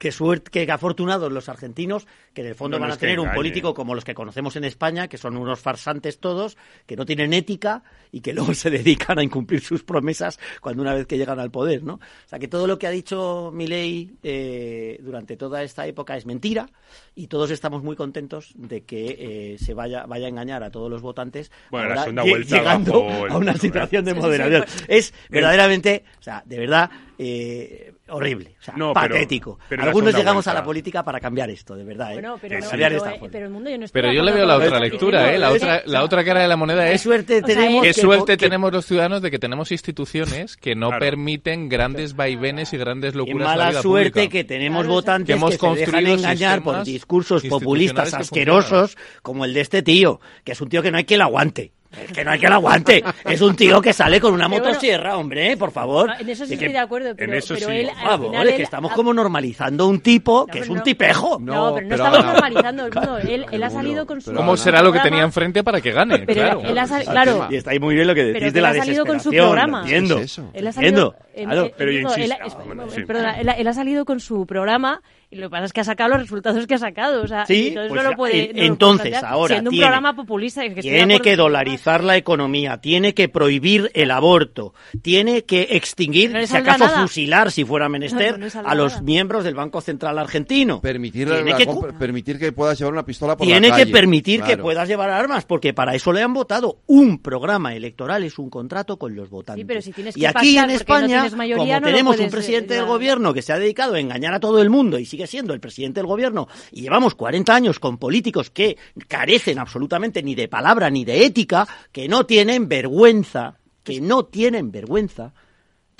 Qué 0.00 0.12
suerte, 0.12 0.50
qué 0.50 0.72
afortunados 0.72 1.30
los 1.30 1.50
argentinos, 1.50 2.06
que 2.32 2.40
en 2.40 2.46
el 2.46 2.54
fondo 2.54 2.78
No, 2.78 2.80
van 2.86 2.92
a 2.92 2.96
tener 2.96 3.20
un 3.20 3.30
político 3.34 3.74
como 3.74 3.94
los 3.94 4.02
que 4.02 4.14
conocemos 4.14 4.56
en 4.56 4.64
España, 4.64 5.08
que 5.08 5.18
son 5.18 5.36
unos 5.36 5.60
farsantes 5.60 6.20
todos, 6.20 6.56
que 6.86 6.96
no 6.96 7.04
tienen 7.04 7.34
ética 7.34 7.82
y 8.10 8.22
que 8.22 8.32
luego 8.32 8.54
se 8.54 8.70
dedican 8.70 9.18
a 9.18 9.22
incumplir 9.22 9.60
sus 9.60 9.82
promesas 9.84 10.40
cuando 10.62 10.80
una 10.80 10.94
vez 10.94 11.06
que 11.06 11.18
llegan 11.18 11.38
al 11.38 11.50
poder, 11.50 11.82
¿no? 11.82 11.96
O 11.96 12.00
sea, 12.28 12.38
que 12.38 12.48
todo 12.48 12.66
lo 12.66 12.78
que 12.78 12.86
ha 12.86 12.90
dicho 12.90 13.50
Milei 13.52 14.10
eh, 14.22 14.98
durante 15.02 15.36
toda 15.36 15.62
esta 15.62 15.86
época 15.86 16.16
es 16.16 16.24
mentira 16.24 16.70
y 17.14 17.26
todos 17.26 17.50
estamos 17.50 17.82
muy 17.82 17.94
contentos 17.94 18.52
de 18.54 18.84
que 18.84 19.16
eh, 19.54 19.58
se 19.58 19.74
vaya, 19.74 20.06
vaya 20.06 20.24
a 20.24 20.28
engañar 20.30 20.62
a 20.64 20.70
todos 20.70 20.90
los 20.90 21.02
votantes 21.02 21.52
Bueno, 21.70 21.88
la 21.88 21.92
ahora 21.92 22.02
segunda 22.04 22.22
lle- 22.24 22.30
vuelta 22.30 22.56
llegando 22.56 23.06
el 23.26 23.32
a 23.32 23.36
una 23.36 23.54
situación 23.54 24.04
de 24.06 24.12
Sí, 24.12 24.16
sí, 24.16 24.22
moderación. 24.22 24.64
sí, 24.66 24.84
es 24.88 25.14
verdaderamente, 25.28 26.04
o 26.18 26.22
sea, 26.22 26.42
de 26.46 26.58
verdad, 26.58 26.90
eh, 27.18 27.92
horrible, 28.10 28.56
o 28.60 28.62
sea, 28.62 28.74
No, 28.76 28.92
patético. 28.92 29.58
pero 29.68 29.82
Algunos 29.84 30.14
llegamos 30.14 30.46
a 30.46 30.54
la 30.54 30.62
política 30.62 31.02
para 31.02 31.20
cambiar 31.20 31.50
esto, 31.50 31.74
de 31.76 31.84
verdad. 31.84 32.10
¿eh? 32.10 32.14
Bueno, 32.14 32.38
pero, 32.40 32.58
no, 32.60 32.70
el 32.70 33.50
mundo 33.50 33.70
yo 33.70 33.78
no 33.78 33.84
estoy 33.84 34.00
Pero 34.00 34.08
de 34.08 34.14
yo 34.16 34.22
le 34.22 34.32
veo 34.32 34.46
la 34.46 34.56
otra 34.56 34.70
que 34.78 34.80
lectura. 34.80 35.32
¿eh? 35.34 35.38
La 35.38 35.50
otra, 35.50 35.82
la 35.86 36.04
otra 36.04 36.24
cara 36.24 36.42
de 36.42 36.48
la 36.48 36.56
moneda 36.56 36.84
Qué 36.86 36.94
es 36.94 37.00
suerte 37.02 37.42
tenemos 37.42 37.82
qué 37.82 37.88
que- 37.94 38.00
suerte 38.00 38.32
que- 38.32 38.36
tenemos 38.36 38.72
los 38.72 38.84
ciudadanos 38.86 39.22
de 39.22 39.30
que 39.30 39.38
tenemos 39.38 39.72
instituciones 39.72 40.56
que 40.56 40.74
no 40.74 40.88
Claro. 40.88 41.00
permiten 41.00 41.68
grandes 41.68 42.14
vaivenes 42.16 42.72
y 42.72 42.76
grandes 42.78 43.12
Qué 43.12 43.18
locuras 43.18 43.36
en 43.36 43.40
la 43.42 43.46
mala 43.56 43.70
vida 43.70 43.82
suerte 43.82 44.10
pública. 44.12 44.32
que 44.32 44.44
tenemos 44.44 44.82
Claro, 44.82 44.94
votantes 44.94 45.26
que 45.26 45.32
que, 45.32 45.38
hemos 45.38 45.50
se 45.50 45.56
dejan 45.56 45.70
construido 45.76 46.14
engañar 46.14 46.62
por 46.62 46.84
discursos 46.84 47.42
populistas 47.44 48.10
que 48.10 48.16
asquerosos 48.16 48.96
como 49.22 49.44
el 49.44 49.54
de 49.54 49.60
este 49.60 49.82
tío, 49.82 50.20
que 50.44 50.52
es 50.52 50.60
un 50.60 50.68
tío 50.68 50.82
que 50.82 50.90
no 50.90 50.98
hay 50.98 51.04
quien 51.04 51.18
lo 51.18 51.24
aguante. 51.26 51.72
Es 51.90 52.12
que 52.12 52.24
no 52.24 52.30
hay 52.30 52.38
quien 52.38 52.50
lo 52.50 52.56
aguante. 52.56 53.02
Es 53.24 53.40
un 53.40 53.56
tío 53.56 53.80
que 53.82 53.92
sale 53.92 54.20
con 54.20 54.32
una 54.32 54.44
Pero 54.48 54.60
bueno, 54.60 54.66
motosierra, 54.72 55.16
hombre, 55.16 55.56
por 55.56 55.72
favor. 55.72 56.10
En 56.20 56.28
eso 56.28 56.44
sí 56.44 56.50
que- 56.50 56.66
estoy 56.66 56.72
de 56.72 56.78
acuerdo, 56.78 57.14
pero, 57.16 57.34
eso 57.34 57.54
pero 57.54 57.68
sí, 57.68 57.76
él, 57.76 57.86
por 57.88 57.96
al 57.98 58.04
favor, 58.06 58.26
final 58.30 58.46
es 58.46 58.50
él 58.52 58.56
que 58.58 58.62
estamos 58.62 58.92
ha- 58.92 58.94
como 58.94 59.12
normalizando 59.12 59.86
un 59.88 60.00
tipo 60.00 60.46
que 60.46 60.58
No, 60.58 60.64
es 60.64 60.70
un 60.70 60.76
no. 60.78 60.82
tipejo. 60.84 61.38
No, 61.40 61.74
pero 61.74 61.88
no 61.88 61.94
estamos 61.96 62.24
normalizando 62.24 62.86
el 62.86 62.92
mundo. 62.94 63.18
Él, 63.18 63.46
él 63.50 63.62
ha 63.64 63.70
salido 63.70 64.06
con 64.06 64.20
su. 64.20 64.32
¿Cómo 64.32 64.56
será 64.56 64.82
lo 64.82 64.92
que 64.92 65.00
tenía 65.00 65.22
enfrente 65.22 65.64
para 65.64 65.80
que 65.80 65.90
gane? 65.92 66.20
Pero 66.20 66.42
claro. 66.42 66.62
él 66.64 66.78
ha 66.78 66.86
sal- 66.86 67.04
claro. 67.04 67.48
Y 67.50 67.56
está 67.56 67.72
ahí 67.72 67.80
muy 67.80 67.94
bien 67.94 68.06
lo 68.06 68.14
que 68.14 68.20
decís 68.24 68.34
Pero 68.34 68.46
de 68.46 68.52
que 68.52 68.60
la 68.60 68.70
él 68.70 68.76
ha 68.80 68.84
salido 68.84 69.04
con 69.06 69.20
su 69.20 69.30
desesperación, 69.30 69.50
programa. 69.50 69.80
entiendo. 69.82 70.16
¿Qué 70.16 70.22
es 70.22 70.30
eso? 70.32 70.50
Él 70.52 70.66
ha 70.68 70.72
salido, 70.72 71.14
él, 71.34 71.48
él 71.52 73.48
él 73.58 73.66
ha 73.68 73.72
salido 73.72 74.04
con 74.04 74.20
su 74.20 74.46
programa 74.46 75.02
y 75.30 75.36
lo 75.36 75.46
que 75.46 75.50
pasa 75.50 75.64
es 75.66 75.72
que 75.72 75.80
ha 75.80 75.84
sacado 75.84 76.10
los 76.10 76.20
resultados 76.22 76.66
que 76.66 76.74
ha 76.74 76.78
sacado. 76.78 77.22
O 77.22 77.26
sea, 77.28 77.46
Sí, 77.46 77.68
entonces 77.68 77.88
pues 77.90 78.02
no 78.02 78.10
lo 78.10 78.16
puede. 78.16 78.50
en- 78.50 78.76
no 78.78 78.92
lo 78.92 78.98
puede 78.98 79.16
ahora 79.16 79.54
Siendo 79.54 79.70
un 79.70 79.74
tiene- 79.74 79.86
programa 79.86 80.16
populista. 80.16 80.62
que 80.68 80.80
Tiene 80.82 81.20
que 81.20 81.36
dolarizar 81.36 82.02
la 82.02 82.16
economía, 82.16 82.78
tiene 82.80 83.14
que 83.14 83.28
prohibir 83.28 83.90
el 83.94 84.10
aborto, 84.10 84.74
tiene 85.02 85.44
que 85.44 85.68
extinguir, 85.70 86.32
No 86.32 86.44
si 86.46 86.56
acaso 86.56 86.84
nada. 86.86 87.02
fusilar, 87.02 87.52
si 87.52 87.64
fuera 87.64 87.88
menester, 87.88 88.38
No, 88.38 88.46
a 88.64 88.74
los 88.74 88.92
nada. 88.94 89.02
miembros 89.04 89.44
del 89.44 89.54
Banco 89.54 89.80
Central 89.80 90.18
argentino. 90.18 90.80
Permitir, 90.80 91.28
la 91.28 91.56
que 91.56 91.66
permitir 91.98 92.38
que 92.38 92.52
puedas 92.52 92.78
llevar 92.78 92.92
una 92.92 93.04
pistola 93.04 93.36
por 93.36 93.46
Tiene 93.46 93.68
la 93.68 93.76
que 93.76 93.82
calle. 93.82 93.92
permitir 93.92 94.42
que 94.42 94.56
puedas 94.56 94.88
llevar 94.88 95.10
armas, 95.10 95.44
porque 95.44 95.72
para 95.72 95.94
eso 95.94 96.12
le 96.12 96.22
han 96.22 96.32
votado. 96.34 96.80
Un 96.86 97.20
programa 97.22 97.74
electoral 97.74 98.24
es 98.24 98.38
un 98.38 98.50
contrato 98.50 98.98
con 98.98 99.14
los 99.14 99.30
votantes. 99.30 99.60
Sí, 99.62 99.64
pero 99.66 99.80
si 99.80 99.92
tienes 99.92 100.16
y 100.16 100.20
que 100.20 100.26
aquí 100.26 100.58
en 100.58 100.70
España, 100.70 101.28
mayoría, 101.36 101.76
como 101.76 101.86
tenemos 101.86 102.12
un 102.14 102.16
puedes, 102.16 102.32
presidente 102.32 102.74
eh, 102.74 102.76
del 102.78 102.86
gobierno 102.86 103.32
que 103.32 103.42
se 103.42 103.52
ha 103.52 103.58
dedicado 103.58 103.94
a 103.94 104.00
engañar 104.00 104.34
a 104.34 104.40
todo 104.40 104.60
el 104.60 104.70
mundo 104.70 104.98
y 104.98 105.04
sigue 105.04 105.19
siendo 105.26 105.54
el 105.54 105.60
presidente 105.60 106.00
del 106.00 106.06
gobierno, 106.06 106.48
y 106.72 106.82
llevamos 106.82 107.14
40 107.14 107.54
años 107.54 107.78
con 107.78 107.98
políticos 107.98 108.50
que 108.50 108.76
carecen 109.08 109.58
absolutamente 109.58 110.22
ni 110.22 110.34
de 110.34 110.48
palabra 110.48 110.90
ni 110.90 111.04
de 111.04 111.24
ética, 111.24 111.66
que 111.92 112.08
no 112.08 112.26
tienen 112.26 112.68
vergüenza, 112.68 113.58
que 113.82 114.00
no 114.00 114.24
tienen 114.24 114.70
vergüenza. 114.70 115.32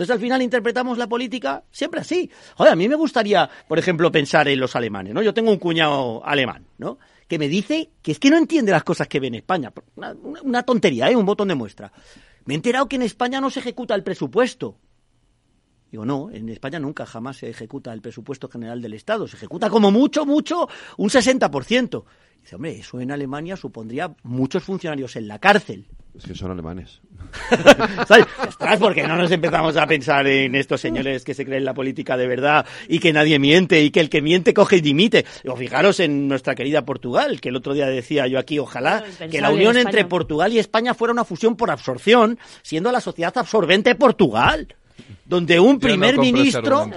Entonces 0.01 0.14
al 0.14 0.20
final 0.20 0.40
interpretamos 0.40 0.97
la 0.97 1.09
política 1.09 1.62
siempre 1.70 2.01
así. 2.01 2.30
Joder, 2.56 2.72
a 2.72 2.76
mí 2.76 2.88
me 2.88 2.94
gustaría, 2.94 3.51
por 3.68 3.78
ejemplo, 3.78 4.10
pensar 4.10 4.48
en 4.48 4.59
los 4.59 4.74
alemanes, 4.74 5.12
¿no? 5.12 5.20
Yo 5.20 5.34
tengo 5.34 5.51
un 5.51 5.59
cuñado 5.59 6.24
alemán, 6.24 6.64
¿no? 6.78 6.98
Que 7.28 7.38
me 7.38 7.48
dice 7.48 7.90
que 8.01 8.12
es 8.12 8.18
que 8.18 8.30
no 8.30 8.38
entiende 8.38 8.72
las 8.72 8.82
cosas 8.82 9.09
que 9.09 9.20
ve 9.20 9.26
en 9.26 9.34
España. 9.34 9.70
Una, 10.42 10.62
tontería, 10.62 11.10
¿eh? 11.10 11.16
Un 11.16 11.26
botón 11.26 11.48
de 11.48 11.55
muestra. 11.55 11.92
Me 12.47 12.55
he 12.55 12.56
enterado 12.56 12.88
que 12.88 12.97
en 12.97 13.02
España 13.02 13.42
no 13.42 13.51
se 13.51 13.60
ejecuta 13.60 13.94
el 13.94 14.02
presupuesto. 14.02 14.78
Digo, 15.90 16.04
no, 16.04 16.30
en 16.30 16.48
España 16.48 16.78
nunca 16.78 17.04
jamás 17.04 17.38
se 17.38 17.50
ejecuta 17.50 17.92
el 17.92 18.00
presupuesto 18.00 18.48
general 18.48 18.80
del 18.80 18.94
Estado. 18.94 19.26
Se 19.26 19.36
ejecuta 19.36 19.68
como 19.68 19.90
mucho, 19.90 20.24
mucho, 20.24 20.68
un 20.96 21.08
60%. 21.08 22.04
Dice, 22.40 22.56
hombre, 22.56 22.78
eso 22.78 23.00
en 23.00 23.10
Alemania 23.10 23.56
supondría 23.56 24.14
muchos 24.22 24.62
funcionarios 24.62 25.16
en 25.16 25.28
la 25.28 25.38
cárcel. 25.38 25.86
Es 26.16 26.24
que 26.24 26.34
son 26.34 26.50
alemanes. 26.50 27.00
¿Sabes? 28.08 28.26
Ostras, 28.46 28.78
porque 28.78 29.06
no 29.06 29.16
nos 29.16 29.30
empezamos 29.30 29.76
a 29.76 29.86
pensar 29.86 30.26
en 30.26 30.54
estos 30.54 30.80
señores 30.80 31.24
que 31.24 31.34
se 31.34 31.44
creen 31.44 31.64
la 31.64 31.74
política 31.74 32.16
de 32.16 32.26
verdad 32.26 32.66
y 32.88 32.98
que 32.98 33.12
nadie 33.12 33.38
miente 33.38 33.82
y 33.82 33.90
que 33.90 34.00
el 34.00 34.10
que 34.10 34.20
miente 34.20 34.52
coge 34.52 34.76
y 34.76 34.80
dimite. 34.80 35.24
O 35.46 35.56
fijaros 35.56 36.00
en 36.00 36.26
nuestra 36.28 36.54
querida 36.54 36.84
Portugal, 36.84 37.40
que 37.40 37.50
el 37.50 37.56
otro 37.56 37.74
día 37.74 37.86
decía 37.86 38.26
yo 38.26 38.38
aquí, 38.38 38.58
ojalá 38.58 39.04
que 39.30 39.40
la 39.40 39.50
unión 39.50 39.76
entre 39.76 40.04
Portugal 40.04 40.52
y 40.52 40.58
España 40.58 40.94
fuera 40.94 41.12
una 41.12 41.24
fusión 41.24 41.56
por 41.56 41.70
absorción, 41.70 42.38
siendo 42.62 42.90
la 42.90 43.00
sociedad 43.00 43.36
absorbente 43.36 43.94
Portugal. 43.94 44.74
Donde 45.24 45.59
un 45.60 45.78
primer 45.78 46.18
ministro 46.18 46.89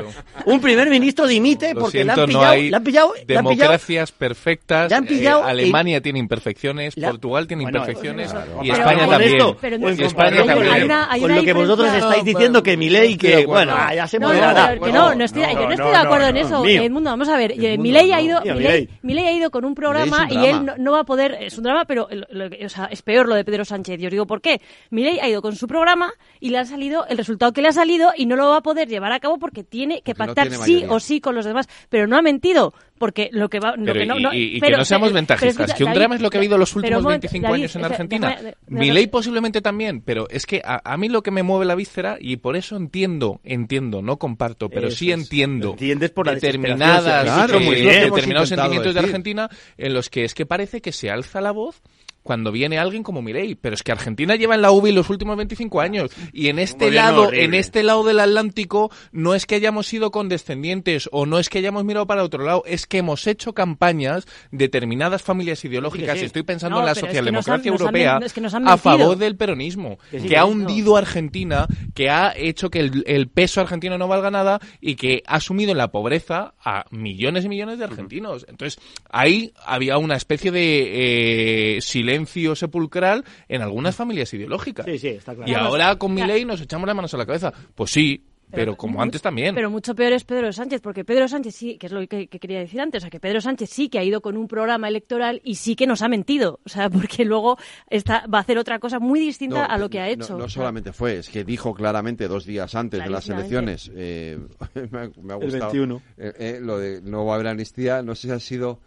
un 0.46 0.60
primer 0.60 0.90
ministro 0.90 1.28
dimite 1.28 1.74
porque 1.76 2.04
le, 2.04 2.12
han 2.12 2.26
pillado, 2.26 2.54
le 2.56 2.76
han 2.76 2.84
pillado 2.84 3.14
democracias 3.28 4.12
perfectas 4.12 4.90
le 4.90 4.96
han 4.96 5.06
pillado 5.06 5.42
eh, 5.48 5.52
Alemania 5.52 6.02
tiene 6.02 6.20
imperfecciones 6.20 6.96
Portugal 6.96 7.48
tiene 7.48 7.64
Bueno, 7.64 7.80
imperfecciones 7.80 8.32
claro, 8.32 8.60
y 8.64 8.70
pero 8.72 8.74
España 8.80 9.00
con 9.02 9.10
también 9.10 9.32
esto, 9.34 9.58
Pero 9.62 9.76
y 9.76 9.80
no- 9.80 9.90
España 9.90 10.42
Hay 10.42 10.48
también 10.48 10.84
una- 10.86 11.12
hay 11.12 11.22
con 11.22 11.32
una 11.32 11.40
lo 11.40 11.46
que 11.46 11.54
vosotros 11.54 11.94
estáis 11.94 12.24
diciendo 12.24 12.64
que 12.64 12.78
mi 12.78 12.90
ley 12.90 13.18
que 13.18 13.46
bueno 13.46 13.74
ah, 13.76 13.94
ya 13.94 14.08
se 14.08 14.20
No, 14.20 14.34
no, 14.34 14.40
pero 14.70 14.82
que 14.82 14.92
no, 14.92 15.16
no 15.16 15.24
estoy, 15.26 15.42
yo 15.44 15.66
no 15.68 15.72
estoy 15.72 15.92
de 15.92 15.96
acuerdo 15.98 16.28
en 16.28 16.38
eso, 16.38 16.64
mío. 16.64 16.82
Edmundo. 16.84 17.10
Vamos 17.12 17.30
a 17.30 17.38
ver, 17.38 17.52
eh, 17.52 17.56
Edmundo, 17.74 17.84
Milei 17.84 18.12
ha 18.12 18.18
no. 18.18 18.24
ido, 18.24 18.42
Milei. 18.56 18.90
Milei 19.02 19.26
ha 19.28 19.32
ido 19.34 19.52
con 19.52 19.66
un 19.66 19.76
programa 19.76 20.28
y 20.30 20.38
él 20.46 20.66
no, 20.66 20.74
no 20.78 20.92
va 20.92 21.02
a 21.02 21.04
poder, 21.04 21.38
es 21.42 21.58
un 21.58 21.64
drama, 21.64 21.86
pero 21.86 22.08
lo- 22.12 22.26
lo 22.32 22.50
que- 22.50 22.66
o 22.66 22.70
sea, 22.70 22.86
es 22.86 23.02
peor 23.02 23.28
lo 23.28 23.36
de 23.36 23.44
Pedro 23.46 23.66
Sánchez. 23.66 24.00
Y 24.00 24.06
os 24.06 24.12
digo 24.12 24.26
por 24.26 24.42
qué. 24.42 24.62
Milei 24.90 25.20
ha 25.20 25.28
ido 25.28 25.42
con 25.42 25.56
su 25.56 25.68
programa 25.68 26.12
y 26.40 26.50
le 26.50 26.58
ha 26.60 26.66
salido 26.66 27.06
el 27.08 27.18
resultado 27.18 27.52
que 27.54 27.62
le 27.62 27.68
ha 27.70 27.74
salido 27.74 27.93
y 28.18 28.26
no 28.26 28.36
lo 28.36 28.50
va 28.50 28.58
a 28.58 28.62
poder 28.62 28.88
llevar 28.88 29.12
a 29.12 29.20
cabo 29.20 29.38
porque 29.40 29.64
tiene 29.64 30.02
que 30.02 30.14
Porque 30.14 30.20
no 30.20 30.26
pactar 30.36 30.48
tiene 30.50 30.64
sí 30.66 30.86
o 30.90 31.00
sí 31.00 31.22
con 31.22 31.36
los 31.36 31.46
demás. 31.46 31.68
Pero 31.90 32.08
no 32.08 32.18
ha 32.18 32.22
mentido. 32.22 32.74
Porque 33.00 33.30
lo 33.34 33.50
que 33.50 33.60
va. 33.60 33.76
lo 33.76 33.84
Pero 33.86 34.00
que 34.00 34.06
no, 34.06 34.18
y, 34.20 34.24
no- 34.24 34.34
y- 34.34 34.58
y 34.58 34.62
que 34.62 34.70
no 34.72 34.86
seamos 34.86 35.08
pero- 35.10 35.16
ventajistas, 35.16 35.60
escucha, 35.60 35.76
que 35.76 35.84
un 35.84 35.90
David, 35.90 36.00
drama 36.00 36.16
es 36.16 36.22
lo 36.22 36.30
que 36.30 36.38
ha 36.38 36.40
habido 36.40 36.58
los 36.58 36.74
últimos 36.76 37.04
momento, 37.04 37.24
25 37.24 37.44
David, 37.48 37.60
años 37.62 37.76
en 37.76 37.86
Argentina. 37.86 38.30
déjame- 38.30 38.44
déjame- 38.68 38.80
Milei 38.80 39.08
posiblemente 39.08 39.62
también, 39.62 40.02
pero 40.02 40.30
es 40.30 40.46
que 40.46 40.62
a, 40.64 40.80
a 40.90 40.96
mí 40.96 41.10
lo 41.10 41.22
que 41.22 41.32
me 41.32 41.44
mueve 41.44 41.66
la 41.66 41.76
víscera, 41.76 42.18
y 42.20 42.38
por 42.38 42.56
eso 42.56 42.78
entiendo, 42.78 43.42
entiendo, 43.44 44.02
no 44.02 44.18
comparto, 44.18 44.70
pero 44.70 44.88
Eso 44.88 44.98
sí 44.98 45.12
es. 45.12 45.20
entiendo 45.20 45.68
Lo 45.68 45.72
entiendes 45.74 46.12
por 46.12 46.28
la 46.28 46.36
determinadas, 46.36 47.52
eh, 47.52 47.60
muy 47.60 47.76
bien. 47.76 47.90
Hemos 48.04 48.16
determinados 48.16 48.50
sentimientos 48.50 48.94
de. 48.94 49.00
Argentina 49.00 49.50
en 49.78 49.94
los 49.94 50.10
que 50.10 50.24
es 50.24 50.34
que 50.34 50.46
parece 50.46 50.80
que 50.82 50.92
se 50.94 51.10
alza 51.10 51.42
la 51.42 51.52
voz 51.52 51.82
cuando 52.24 52.52
viene 52.52 52.80
alguien 52.80 53.04
como 53.04 53.22
Milei, 53.22 53.56
pero 53.56 53.76
es 53.76 53.84
que 53.84 53.92
Argentina 53.92 54.36
lleva 54.36 54.56
en 54.56 54.62
la 54.62 54.72
UBI 54.72 54.92
los 54.94 55.10
últimos 55.10 55.36
25 55.38 55.82
años 55.82 56.12
y 56.32 56.48
en 56.48 56.58
este 56.58 56.90
lado, 56.92 57.24
horrible. 57.24 57.44
en 57.46 57.54
este 57.54 57.84
lado 57.84 58.04
del 58.04 58.20
Atlántico 58.20 58.92
no 59.12 59.36
es 59.36 59.46
que 59.46 59.56
hayamos 59.56 59.88
sido 59.88 60.10
condescendientes 60.12 61.10
o 61.12 61.26
no 61.26 61.38
es 61.40 61.50
que 61.50 61.58
hayamos 61.60 61.84
mirado 61.84 62.08
para 62.08 62.24
otro 62.24 62.44
lado, 62.44 62.64
es 62.66 62.88
que 62.88 63.00
hemos 63.00 63.28
hecho 63.28 63.54
campañas 63.54 64.26
determinadas 64.52 65.22
familias 65.22 65.64
ideológicas, 65.66 66.14
Sí, 66.14 66.20
sí. 66.22 66.26
estoy 66.28 66.44
pensando 66.44 66.78
No, 66.78 66.82
en 66.82 66.86
la 66.88 66.94
pero 66.94 67.08
es 67.08 67.14
que 67.14 67.20
nos 67.32 67.48
han- 67.48 67.62
socialdemocracia 67.62 67.70
europea 67.72 68.20
es 68.24 68.34
que 68.34 68.42
a 68.72 68.78
favor 68.78 69.18
del 69.18 69.36
peronismo, 69.36 69.98
Que 70.10 70.38
ha 70.38 70.46
hundido 70.46 70.96
a 70.96 71.00
Argentina, 71.00 71.68
que 71.94 72.10
ha 72.10 72.34
hecho 72.38 72.70
que 72.70 72.80
el, 72.80 73.04
el 73.06 73.28
peso 73.28 73.62
argentino 73.62 73.98
no 73.98 74.08
valga 74.08 74.32
nada 74.32 74.60
y 74.80 74.96
que 74.96 75.24
ha 75.26 75.40
sumido 75.40 75.72
en 75.72 75.78
la 75.78 75.92
pobreza 75.92 76.54
a 76.64 76.86
millones 76.92 77.46
y 77.46 77.50
millones 77.50 77.80
de 77.80 77.86
argentinos. 77.86 78.46
Entonces, 78.48 78.80
ahí 79.10 79.52
había 79.66 79.98
una 79.98 80.16
especie 80.16 80.52
de 80.52 81.78
eh, 81.78 81.82
silencio 81.82 82.13
sepulcral 82.56 83.24
en 83.48 83.62
algunas 83.62 83.96
familias 83.96 84.34
ideológicas. 84.34 84.86
sí 84.86 84.98
sí 84.98 85.08
está 85.10 85.36
claro 85.36 85.52
Y 85.52 85.56
ahora 85.56 85.96
con 85.98 86.14
Milei 86.14 86.46
nos 86.46 86.62
echamos 86.62 86.88
las 86.88 86.96
manos 86.96 87.14
a 87.14 87.18
la 87.18 87.26
cabeza. 87.26 87.54
Pues 87.76 87.92
sí, 87.92 88.24
pero, 88.52 88.78
como 88.78 89.02
antes 89.02 89.22
también. 89.22 89.56
Pero 89.56 89.72
mucho 89.72 89.96
peor 89.96 90.14
es 90.14 90.24
Pedro 90.24 90.54
Sánchez, 90.54 90.82
porque 90.82 91.04
Pedro 91.04 91.28
Sánchez 91.28 91.56
sí, 91.56 91.78
que 91.78 91.88
es 91.88 91.92
lo 91.92 92.06
que, 92.08 92.28
que 92.28 92.40
quería 92.40 92.60
decir 92.60 92.80
antes, 92.82 93.00
o 93.00 93.02
sea, 93.02 93.10
que 93.10 93.20
Pedro 93.20 93.42
Sánchez 93.42 93.70
sí 93.70 93.90
que 93.90 93.98
ha 94.00 94.04
ido 94.04 94.22
con 94.22 94.38
un 94.38 94.48
programa 94.48 94.88
electoral 94.88 95.42
y 95.44 95.56
sí 95.56 95.76
que 95.76 95.88
nos 95.88 96.02
ha 96.04 96.08
mentido, 96.08 96.60
o 96.64 96.70
sea, 96.70 96.90
porque 96.90 97.26
luego 97.26 97.58
está, 97.90 98.26
va 98.32 98.38
a 98.38 98.42
hacer 98.42 98.58
otra 98.58 98.80
cosa 98.80 99.00
muy 99.00 99.20
distinta 99.20 99.68
No, 99.68 99.74
a 99.74 99.78
lo 99.78 99.90
que 99.90 100.00
ha 100.00 100.10
hecho. 100.10 100.38
No, 100.38 100.48
solamente 100.50 100.94
fue, 100.94 101.18
es 101.18 101.30
que 101.30 101.44
dijo 101.44 101.74
claramente 101.74 102.28
dos 102.28 102.46
días 102.46 102.76
antes 102.76 103.04
de 103.04 103.10
las 103.10 103.28
elecciones, 103.28 103.92
eh, 103.96 104.38
me, 104.92 105.00
ha, 105.00 105.10
me 105.22 105.34
ha 105.34 105.38
El 105.38 105.42
gustado, 105.46 105.72
21. 105.72 106.02
eh, 106.18 106.34
eh, 106.38 106.60
lo 106.62 106.78
de 106.78 107.02
no 107.02 107.26
va 107.26 107.34
a 107.34 107.36
haber 107.36 107.48
amnistía, 107.48 108.04
no 108.04 108.14
sé 108.14 108.28
si 108.28 108.34
ha 108.34 108.40
sido, 108.40 108.80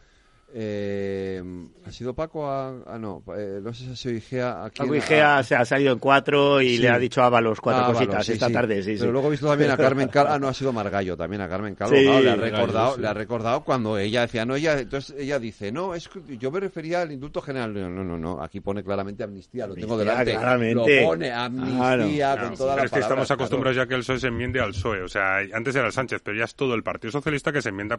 eh, 0.53 1.43
ha 1.85 1.91
sido 1.91 2.15
Paco, 2.15 2.49
a, 2.49 2.69
ah, 2.87 2.99
no, 2.99 3.23
eh, 3.37 3.61
no 3.63 3.75
sé 3.75 3.85
si 3.85 3.91
ha 3.93 3.97
sido 3.97 4.15
Igea. 4.15 4.65
a 4.65 4.71
quién- 4.71 4.87
Paco 4.89 4.95
Igea 4.95 5.39
a- 5.39 5.43
se 5.43 5.55
ha 5.55 5.65
salido 5.65 5.93
en 5.93 5.99
cuatro 5.99 6.61
y 6.63 6.77
Sí. 6.77 6.83
le 6.83 6.89
ha 6.89 6.99
dicho 6.99 7.23
a 7.23 7.27
Ábalos 7.27 7.61
cuatro 7.61 7.83
Ah, 7.85 7.87
cositas 7.89 8.07
bueno, 8.09 8.23
sí, 8.25 8.33
esta 8.33 8.47
sí. 8.47 8.53
tarde 8.53 8.83
sí, 8.83 8.93
Pero 8.95 9.05
sí. 9.07 9.11
luego 9.13 9.29
he 9.29 9.31
visto 9.33 9.49
también 9.49 9.71
a 9.71 9.77
Carmen 9.77 10.09
Calvo, 10.09 10.33
ah, 10.35 10.39
no, 10.39 10.49
ha 10.49 10.55
sido 10.55 10.73
Margallo 10.73 11.17
también, 11.17 11.43
a 11.43 11.49
Carmen 11.49 11.75
Calvo, 11.75 11.95
claro, 11.97 12.21
le 12.21 12.31
ha 12.31 12.37
recordado, 12.37 12.95
sí. 12.95 13.01
le 13.01 13.09
ha 13.09 13.15
recordado 13.15 13.65
cuando 13.65 13.99
ella 13.99 14.23
decía, 14.23 14.45
no, 14.47 14.57
ella, 14.57 14.79
entonces 14.79 15.17
ella 15.19 15.39
dice, 15.39 15.73
no, 15.73 15.95
es 15.95 16.09
que 16.09 16.37
yo 16.39 16.51
me 16.51 16.61
refería 16.61 17.03
al 17.03 17.13
indulto 17.13 17.41
general, 17.43 17.75
no, 17.75 17.89
no, 17.91 18.05
no, 18.05 18.17
no, 18.19 18.43
aquí 18.43 18.61
pone 18.61 18.83
claramente 18.83 19.25
amnistía, 19.25 19.67
lo 19.67 19.75
tengo 19.75 19.95
Amnistía, 19.95 20.13
delante, 20.25 20.33
claramente. 20.41 21.01
lo 21.03 21.07
pone 21.09 21.33
amnistía 21.33 22.37
con 22.41 22.55
toda 22.57 22.75
Pero 22.75 22.83
la 22.83 22.85
es 22.87 22.91
que 22.93 23.01
estamos 23.01 23.31
acostumbrados 23.31 23.77
ya 23.77 23.87
que 23.87 23.95
el 23.95 24.01
PSOE 24.01 24.21
se 24.21 24.29
enmiende 24.29 24.61
al 24.61 24.71
PSOE. 24.71 25.03
O 25.03 25.09
sea, 25.09 25.39
antes 25.53 25.75
era 25.75 25.87
el 25.87 25.93
Sánchez, 25.93 26.21
pero 26.25 26.37
ya 26.39 26.45
es 26.45 26.55
todo 26.55 26.75
el 26.75 26.83
Partido 26.83 27.11
Socialista 27.11 27.53
que 27.53 27.61
se 27.63 27.69
enmienda 27.71 27.99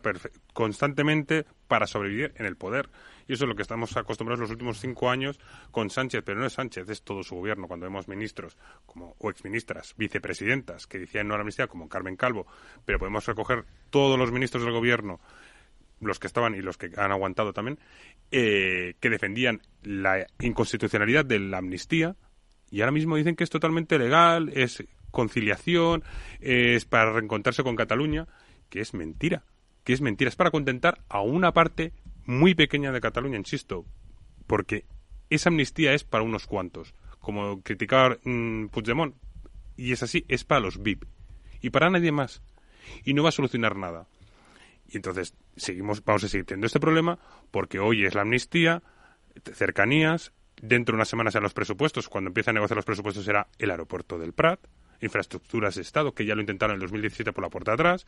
constantemente 0.53 1.45
para 1.67 1.85
sobrevivir 1.87 2.33
en 2.37 2.45
el 2.45 2.55
poder. 2.55 2.89
Y 3.27 3.33
eso 3.33 3.45
es 3.45 3.49
lo 3.49 3.55
que 3.55 3.61
estamos 3.61 3.95
acostumbrados 3.97 4.39
los 4.39 4.51
últimos 4.51 4.79
cinco 4.79 5.09
años 5.09 5.39
con 5.71 5.89
Sánchez. 5.89 6.23
Pero 6.25 6.39
no 6.39 6.45
es 6.45 6.53
Sánchez, 6.53 6.89
es 6.89 7.01
todo 7.01 7.23
su 7.23 7.35
gobierno. 7.35 7.67
Cuando 7.67 7.85
vemos 7.85 8.07
ministros 8.07 8.57
como, 8.85 9.15
o 9.19 9.29
exministras, 9.29 9.93
vicepresidentas, 9.97 10.87
que 10.87 10.99
decían 10.99 11.27
no 11.27 11.33
a 11.33 11.37
la 11.37 11.41
amnistía, 11.41 11.67
como 11.67 11.89
Carmen 11.89 12.15
Calvo. 12.15 12.47
Pero 12.85 12.99
podemos 12.99 13.25
recoger 13.25 13.65
todos 13.89 14.17
los 14.17 14.31
ministros 14.31 14.63
del 14.63 14.73
gobierno 14.73 15.19
los 15.99 16.19
que 16.19 16.27
estaban 16.27 16.53
y 16.53 16.61
los 16.61 16.77
que 16.77 16.91
han 16.95 17.11
aguantado 17.11 17.53
también, 17.53 17.79
eh, 18.29 18.93
que 18.99 19.09
defendían 19.09 19.61
la 19.81 20.27
inconstitucionalidad 20.39 21.25
de 21.25 21.39
la 21.39 21.57
amnistía 21.57 22.15
y 22.69 22.81
ahora 22.81 22.91
mismo 22.91 23.15
dicen 23.15 23.35
que 23.35 23.43
es 23.43 23.49
totalmente 23.49 23.97
legal, 23.97 24.51
es 24.53 24.83
conciliación, 25.11 26.03
es 26.41 26.85
para 26.85 27.13
reencontrarse 27.13 27.63
con 27.63 27.75
Cataluña, 27.75 28.27
que 28.69 28.81
es 28.81 28.93
mentira, 28.93 29.45
que 29.83 29.93
es 29.93 30.01
mentira, 30.01 30.29
es 30.29 30.35
para 30.35 30.51
contentar 30.51 30.99
a 31.09 31.21
una 31.21 31.53
parte 31.53 31.93
muy 32.27 32.53
pequeña 32.53 32.91
de 32.91 33.01
Cataluña, 33.01 33.37
insisto, 33.37 33.85
porque 34.45 34.85
esa 35.29 35.49
amnistía 35.49 35.93
es 35.93 36.03
para 36.03 36.23
unos 36.23 36.45
cuantos, 36.45 36.93
como 37.19 37.61
criticaba 37.63 38.17
mm, 38.23 38.67
Puigdemont, 38.67 39.15
y 39.75 39.93
es 39.93 40.03
así, 40.03 40.25
es 40.27 40.43
para 40.43 40.61
los 40.61 40.81
VIP, 40.81 41.05
y 41.61 41.71
para 41.71 41.89
nadie 41.89 42.11
más, 42.11 42.43
y 43.03 43.13
no 43.13 43.23
va 43.23 43.29
a 43.29 43.31
solucionar 43.31 43.75
nada. 43.75 44.07
Y 44.89 44.97
entonces 44.97 45.35
seguimos, 45.55 46.03
vamos 46.03 46.23
a 46.23 46.27
seguir 46.27 46.45
teniendo 46.45 46.67
este 46.67 46.79
problema 46.79 47.19
porque 47.51 47.79
hoy 47.79 48.05
es 48.05 48.15
la 48.15 48.21
amnistía, 48.21 48.83
cercanías, 49.53 50.31
dentro 50.61 50.93
de 50.93 50.97
unas 50.97 51.09
semanas 51.09 51.33
serán 51.33 51.43
los 51.43 51.53
presupuestos, 51.53 52.09
cuando 52.09 52.29
empiece 52.29 52.49
a 52.49 52.53
negociar 52.53 52.77
los 52.77 52.85
presupuestos 52.85 53.25
será 53.25 53.47
el 53.57 53.71
aeropuerto 53.71 54.17
del 54.17 54.33
Prat, 54.33 54.59
infraestructuras 55.01 55.75
de 55.75 55.81
Estado, 55.81 56.13
que 56.13 56.25
ya 56.25 56.35
lo 56.35 56.41
intentaron 56.41 56.75
en 56.75 56.81
el 56.81 56.81
2017 56.81 57.33
por 57.33 57.43
la 57.43 57.49
puerta 57.49 57.71
de 57.71 57.75
atrás, 57.75 58.05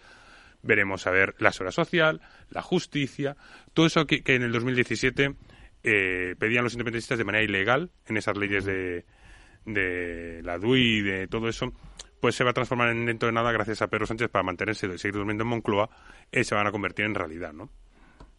veremos 0.61 1.07
a 1.07 1.11
ver 1.11 1.36
la 1.40 1.52
seguridad 1.52 1.73
social, 1.73 2.22
la 2.49 2.61
justicia, 2.61 3.38
todo 3.73 3.86
eso 3.86 4.06
que, 4.06 4.23
que 4.23 4.36
en 4.36 4.44
el 4.44 4.52
2017 4.52 5.36
eh, 5.84 6.36
pedían 6.38 6.64
los 6.64 6.73
independentistas 6.73 7.18
de 7.18 7.23
manera 7.23 7.44
ilegal 7.44 7.91
en 8.07 8.18
esas 8.18 8.38
leyes 8.38 8.65
de, 8.65 9.06
de 9.65 10.41
la 10.44 10.57
DUI 10.57 10.81
y 10.81 11.02
de 11.02 11.27
todo 11.27 11.48
eso, 11.48 11.72
pues 12.19 12.36
se 12.36 12.44
va 12.44 12.52
a 12.52 12.53
transformar 12.53 12.90
en 12.90 13.06
dentro 13.06 13.27
de 13.27 13.34
nada 13.34 13.52
gracias 13.52 13.81
a 13.81 13.88
Pedro 13.88 14.06
Sánchez 14.06 14.30
para 14.30 14.44
mantenerse 14.44 14.88
y 14.88 14.98
seguir 14.98 15.15
durmiendo 15.15 15.44
en 15.44 15.49
Moncloa, 15.49 15.90
eh, 16.31 16.44
se 16.44 16.56
van 16.56 16.68
a 16.68 16.72
convertir 16.72 17.06
en 17.06 17.15
realidad, 17.15 17.53
¿no? 17.53 17.69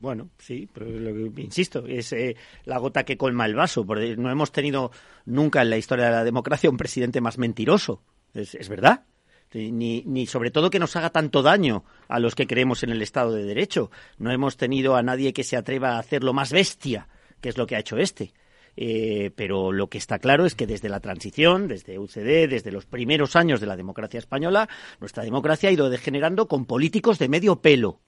Bueno, 0.01 0.31
sí, 0.39 0.67
pero 0.73 0.87
lo 0.87 1.35
que, 1.35 1.43
insisto, 1.43 1.85
es 1.87 2.13
eh, 2.15 2.35
la 2.65 2.79
gota 2.79 3.05
que 3.05 3.19
colma 3.19 3.45
el 3.45 3.55
vaso. 3.55 3.85
Porque 3.85 4.17
no 4.17 4.31
hemos 4.31 4.51
tenido 4.51 4.91
nunca 5.27 5.61
en 5.61 5.69
la 5.69 5.77
historia 5.77 6.07
de 6.07 6.13
la 6.13 6.25
democracia 6.25 6.71
un 6.71 6.79
presidente 6.79 7.21
más 7.21 7.37
mentiroso. 7.37 8.03
Es, 8.33 8.55
es 8.55 8.71
verdad. 8.71 9.05
Ni, 9.53 10.03
ni 10.07 10.27
sobre 10.27 10.51
todo 10.51 10.71
que 10.71 10.79
nos 10.79 10.95
haga 10.95 11.11
tanto 11.11 11.43
daño 11.43 11.85
a 12.09 12.21
los 12.21 12.35
que 12.35 12.47
creemos 12.47 12.83
en 12.83 12.91
el 12.91 13.03
Estado 13.03 13.33
de 13.33 13.45
Derecho. 13.45 13.91
No 14.19 14.31
hemos 14.31 14.57
tenido 14.57 14.97
a 14.97 15.03
nadie 15.03 15.33
que 15.33 15.45
se 15.45 15.57
atreva 15.57 15.97
a 15.97 15.99
hacerlo 15.99 16.33
más 16.33 16.53
bestia, 16.53 17.09
que 17.41 17.49
es 17.49 17.59
lo 17.59 17.67
que 17.67 17.77
ha 17.77 17.81
hecho 17.81 17.97
este. 17.97 18.33
Eh, 18.77 19.33
pero 19.35 19.73
lo 19.73 19.89
que 19.89 19.99
está 19.99 20.19
claro 20.19 20.47
es 20.47 20.55
que 20.55 20.67
desde 20.67 20.89
la 20.89 21.01
transición, 21.01 21.69
desde 21.69 21.99
UCD, 21.99 22.49
desde 22.49 22.71
los 22.73 22.87
primeros 22.87 23.37
años 23.37 23.61
de 23.61 23.67
la 23.67 23.77
democracia 23.77 24.19
española, 24.19 24.69
nuestra 25.01 25.25
democracia 25.25 25.69
ha 25.69 25.73
ido 25.73 25.91
degenerando 25.91 26.47
con 26.47 26.65
políticos 26.65 27.19
de 27.19 27.29
medio 27.29 27.61
pelo 27.61 28.01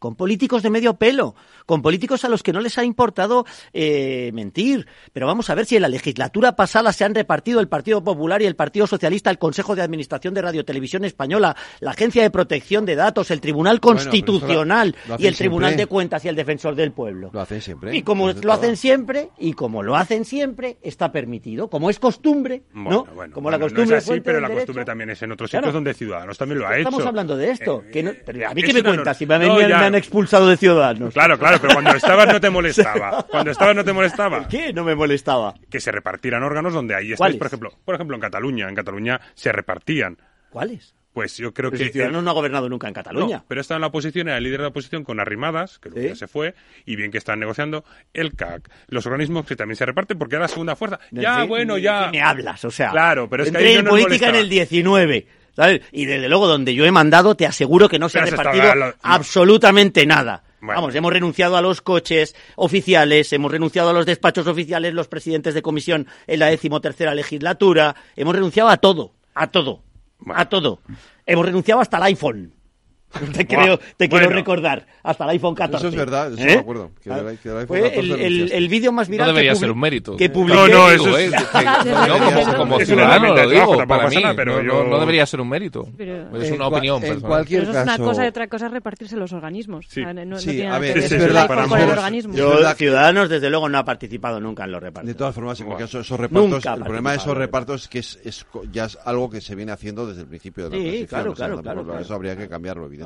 con 0.00 0.16
políticos 0.16 0.64
de 0.64 0.70
medio 0.70 0.94
pelo, 0.94 1.36
con 1.66 1.80
políticos 1.82 2.24
a 2.24 2.28
los 2.28 2.42
que 2.42 2.52
no 2.52 2.60
les 2.60 2.76
ha 2.78 2.82
importado 2.84 3.44
eh, 3.72 4.32
mentir. 4.34 4.88
Pero 5.12 5.28
vamos 5.28 5.48
a 5.50 5.54
ver 5.54 5.66
si 5.66 5.76
en 5.76 5.82
la 5.82 5.88
legislatura 5.88 6.56
pasada 6.56 6.92
se 6.92 7.04
han 7.04 7.14
repartido 7.14 7.60
el 7.60 7.68
Partido 7.68 8.02
Popular 8.02 8.42
y 8.42 8.46
el 8.46 8.56
Partido 8.56 8.88
Socialista, 8.88 9.30
el 9.30 9.38
Consejo 9.38 9.76
de 9.76 9.82
Administración 9.82 10.34
de 10.34 10.42
Radio 10.42 10.64
Televisión 10.64 11.04
Española, 11.04 11.54
la 11.78 11.92
Agencia 11.92 12.22
de 12.22 12.30
Protección 12.30 12.84
de 12.86 12.96
Datos, 12.96 13.30
el 13.30 13.40
Tribunal 13.40 13.78
Constitucional 13.78 14.88
esto 14.88 14.98
lo- 15.08 15.16
lo 15.18 15.22
y 15.22 15.26
el 15.26 15.36
Tribunal 15.36 15.70
siempre. 15.70 15.82
de 15.84 15.86
Cuentas 15.88 16.24
y 16.24 16.28
el 16.28 16.34
Defensor 16.36 16.74
del 16.74 16.92
Pueblo. 16.92 17.30
Lo 17.32 17.40
hacen 17.40 17.60
siempre. 17.60 17.94
Y 17.96 18.02
como 18.02 18.32
lo 18.32 18.52
hacen 18.52 18.76
siempre, 18.76 19.28
y 19.38 19.52
como 19.52 19.82
lo 19.82 19.96
hacen 19.96 20.24
siempre, 20.24 20.78
está 20.82 21.12
permitido. 21.12 21.68
Como 21.68 21.90
es 21.90 21.98
costumbre, 21.98 22.62
Bueno, 22.72 22.90
¿no? 23.06 23.14
bueno, 23.14 23.34
como 23.34 23.50
la 23.50 23.58
costumbre 23.58 23.86
no 23.92 23.96
es 23.96 24.08
así, 24.08 24.20
pero 24.20 24.40
la 24.40 24.48
derecho. 24.48 24.62
costumbre 24.62 24.84
también 24.86 25.10
es 25.10 25.22
en 25.22 25.32
otros 25.32 25.50
Claro. 25.50 25.64
sitios 25.64 25.74
donde 25.74 25.94
Ciudadanos 25.94 26.38
también 26.38 26.58
lo 26.58 26.66
ha 26.66 26.70
hecho. 26.78 26.88
Estamos 26.88 27.06
hablando 27.06 27.36
de 27.36 27.50
esto. 27.50 27.82
que 27.92 28.02
no- 28.02 28.12
pero 28.24 28.48
a 28.48 28.54
mí 28.54 28.60
es 28.62 28.66
que 28.66 28.72
me 28.72 28.82
cuentas, 28.82 29.16
si 29.18 29.26
me, 29.26 29.38
me 29.38 29.46
ya. 29.68 29.89
Han 29.90 29.98
expulsado 29.98 30.48
de 30.48 30.56
Ciudadanos. 30.56 31.12
Claro, 31.14 31.38
claro, 31.38 31.58
pero 31.60 31.74
cuando 31.74 31.92
estabas 31.92 32.26
no 32.32 32.40
te 32.40 32.50
molestaba. 32.50 33.26
Cuando 33.30 33.50
estabas 33.50 33.76
no 33.76 33.84
te 33.84 33.92
molestaba. 33.92 34.48
¿Qué? 34.48 34.72
No 34.72 34.84
me 34.84 34.94
molestaba. 34.94 35.54
Que 35.70 35.80
se 35.80 35.92
repartieran 35.92 36.42
órganos 36.42 36.72
donde 36.72 36.94
ahí 36.94 37.12
estáis, 37.12 37.36
por 37.36 37.46
ejemplo, 37.46 37.72
por 37.84 37.94
ejemplo 37.94 38.16
en 38.16 38.20
Cataluña. 38.20 38.68
En 38.68 38.74
Cataluña 38.74 39.20
se 39.34 39.52
repartían. 39.52 40.18
¿Cuáles? 40.50 40.94
Pues 41.12 41.36
yo 41.38 41.52
creo 41.52 41.72
Pero 41.72 41.82
que 41.84 41.90
Ciudadanos 41.90 42.22
no 42.22 42.30
ha 42.30 42.34
gobernado 42.34 42.68
nunca 42.68 42.86
en 42.86 42.94
Cataluña. 42.94 43.38
No, 43.38 43.44
pero 43.48 43.60
estaba 43.60 43.78
en 43.78 43.80
la 43.80 43.88
oposición, 43.88 44.28
era 44.28 44.38
el 44.38 44.44
líder 44.44 44.58
de 44.60 44.62
la 44.62 44.68
oposición 44.68 45.02
con 45.02 45.18
Arrimadas, 45.18 45.80
que 45.80 45.90
luego 45.90 46.08
ya 46.08 46.14
se 46.14 46.28
fue, 46.28 46.54
y 46.86 46.94
bien 46.94 47.10
que 47.10 47.18
están 47.18 47.40
negociando 47.40 47.84
el 48.14 48.36
CAC, 48.36 48.70
los 48.86 49.06
organismos 49.06 49.44
que 49.44 49.56
también 49.56 49.74
se 49.76 49.84
reparten 49.86 50.16
porque 50.18 50.36
era 50.36 50.42
la 50.44 50.48
segunda 50.48 50.76
fuerza. 50.76 51.00
No, 51.10 51.20
ya, 51.20 51.40
¿qué- 51.42 51.48
bueno, 51.48 51.78
ya. 51.78 52.10
me 52.12 52.22
hablas? 52.22 52.64
O 52.64 52.70
sea, 52.70 52.92
Claro, 52.92 53.28
pero 53.28 53.42
es 53.42 53.50
que 53.50 53.58
ahí 53.58 53.74
no 53.74 53.80
en 53.80 53.86
política 53.86 54.28
en 54.28 54.36
el 54.36 54.48
19. 54.48 55.26
¿Sabes? 55.56 55.82
Y 55.92 56.06
desde 56.06 56.28
luego, 56.28 56.46
donde 56.46 56.74
yo 56.74 56.84
he 56.84 56.90
mandado, 56.92 57.34
te 57.34 57.46
aseguro 57.46 57.88
que 57.88 57.98
no 57.98 58.08
se 58.08 58.18
ha 58.18 58.24
repartido 58.24 58.74
lo- 58.74 58.94
absolutamente 59.02 60.06
nada. 60.06 60.42
Bueno. 60.60 60.80
Vamos, 60.82 60.94
hemos 60.94 61.12
renunciado 61.12 61.56
a 61.56 61.62
los 61.62 61.80
coches 61.80 62.34
oficiales, 62.56 63.32
hemos 63.32 63.50
renunciado 63.50 63.90
a 63.90 63.92
los 63.94 64.04
despachos 64.04 64.46
oficiales, 64.46 64.92
los 64.92 65.08
presidentes 65.08 65.54
de 65.54 65.62
comisión 65.62 66.06
en 66.26 66.38
la 66.38 66.46
decimotercera 66.46 67.14
legislatura, 67.14 67.96
hemos 68.16 68.34
renunciado 68.34 68.68
a 68.68 68.76
todo, 68.76 69.14
a 69.34 69.46
todo, 69.46 69.82
a 70.34 70.48
todo. 70.50 70.80
Hemos 71.24 71.46
renunciado 71.46 71.80
hasta 71.80 71.96
el 71.96 72.02
iPhone. 72.04 72.52
Te, 73.32 73.44
creo, 73.46 73.78
te 73.96 74.08
quiero 74.08 74.26
Bueno. 74.26 74.38
recordar, 74.38 74.86
hasta 75.02 75.24
el 75.24 75.30
iPhone 75.30 75.54
14. 75.54 75.78
Eso 75.84 75.88
es 75.88 75.96
verdad, 75.96 76.32
eso 76.32 76.42
¿Eh? 76.42 76.46
me 76.46 76.52
acuerdo. 76.60 76.90
Que 77.02 77.10
del- 77.10 77.38
que 77.38 77.48
iPhone 77.50 77.66
Fue 77.66 77.80
14 77.82 77.98
el, 78.00 78.12
el, 78.22 78.52
el 78.52 78.68
vídeo 78.68 78.92
más 78.92 79.08
viral 79.08 79.26
No 79.26 79.32
debería 79.32 79.52
que 79.52 79.58
ser 79.58 79.70
un 79.72 79.80
mérito. 79.80 80.16
que 80.16 80.30
publiqué. 80.30 80.56
No, 80.56 80.68
no, 80.68 80.90
eso 80.90 81.04
Digo, 81.06 81.16
es- 81.18 81.32
eh, 81.32 81.36
que- 81.36 81.58
que- 81.84 81.90
no, 81.90 82.56
como, 82.56 82.78
Es 82.78 82.86
ciudadano 82.86 83.34
lo 83.34 83.48
digo, 83.50 83.50
trabajo, 83.76 83.86
para 83.88 84.08
mí. 84.08 84.16
nada, 84.22 84.34
pero 84.36 84.62
no, 84.62 84.72
yo- 84.84 84.84
no 84.84 85.00
debería 85.00 85.26
ser 85.26 85.40
un 85.40 85.48
mérito. 85.48 85.88
Pero- 85.96 86.36
es 86.38 86.48
En 86.48 86.54
una 86.54 86.68
opinión 86.68 86.96
en 86.96 87.00
personal. 87.02 87.28
cualquier 87.28 87.60
Pero 87.62 87.72
eso 87.72 87.80
es 87.80 87.84
una 87.84 87.92
caso- 87.96 88.04
cosa 88.04 88.24
y 88.24 88.28
otra 88.28 88.46
cosa 88.48 88.66
es 88.66 88.72
repartirse 88.72 89.16
los 89.16 89.32
organismos. 89.32 89.86
No, 89.96 90.14
no 90.24 90.38
Sí, 90.38 90.62
a 90.62 90.78
ver, 90.78 90.98
es 90.98 91.10
ver 91.10 91.20
verdad, 91.20 91.50
el 91.50 92.14
el. 92.14 92.32
Yo, 92.32 92.60
Es 92.60 92.76
Ciudadanos, 92.76 93.28
desde 93.28 93.50
luego, 93.50 93.68
no 93.68 93.78
ha 93.78 93.84
participado 93.84 94.40
nunca 94.40 94.64
en 94.64 94.72
los 94.72 94.80
repartos. 94.82 95.08
De 95.08 95.14
todas 95.14 95.34
formas, 95.34 95.58
en 95.60 95.66
cualquier 95.66 95.88
caso, 95.88 96.00
esos 96.00 96.18
repartos, 96.20 96.64
el 96.64 96.82
problema 96.84 97.10
de 97.10 97.16
esos 97.16 97.36
repartos 97.36 97.82
es 97.82 97.88
que 97.88 97.98
es, 97.98 98.18
es 98.24 98.46
ya 98.70 98.84
es 98.84 98.96
algo 99.04 99.28
que 99.28 99.40
se 99.40 99.54
viene 99.56 99.72
haciendo 99.72 100.06
desde 100.06 100.22
el 100.22 100.28
principio 100.28 100.70
de 100.70 100.76
la 100.78 100.90
Sí, 100.92 101.06
claro, 101.08 101.34
claro. 101.34 101.98
Eso 101.98 102.14
habría 102.14 102.36
que 102.36 102.48
cambiarlo, 102.48 102.86
evidentemente. 102.86 102.99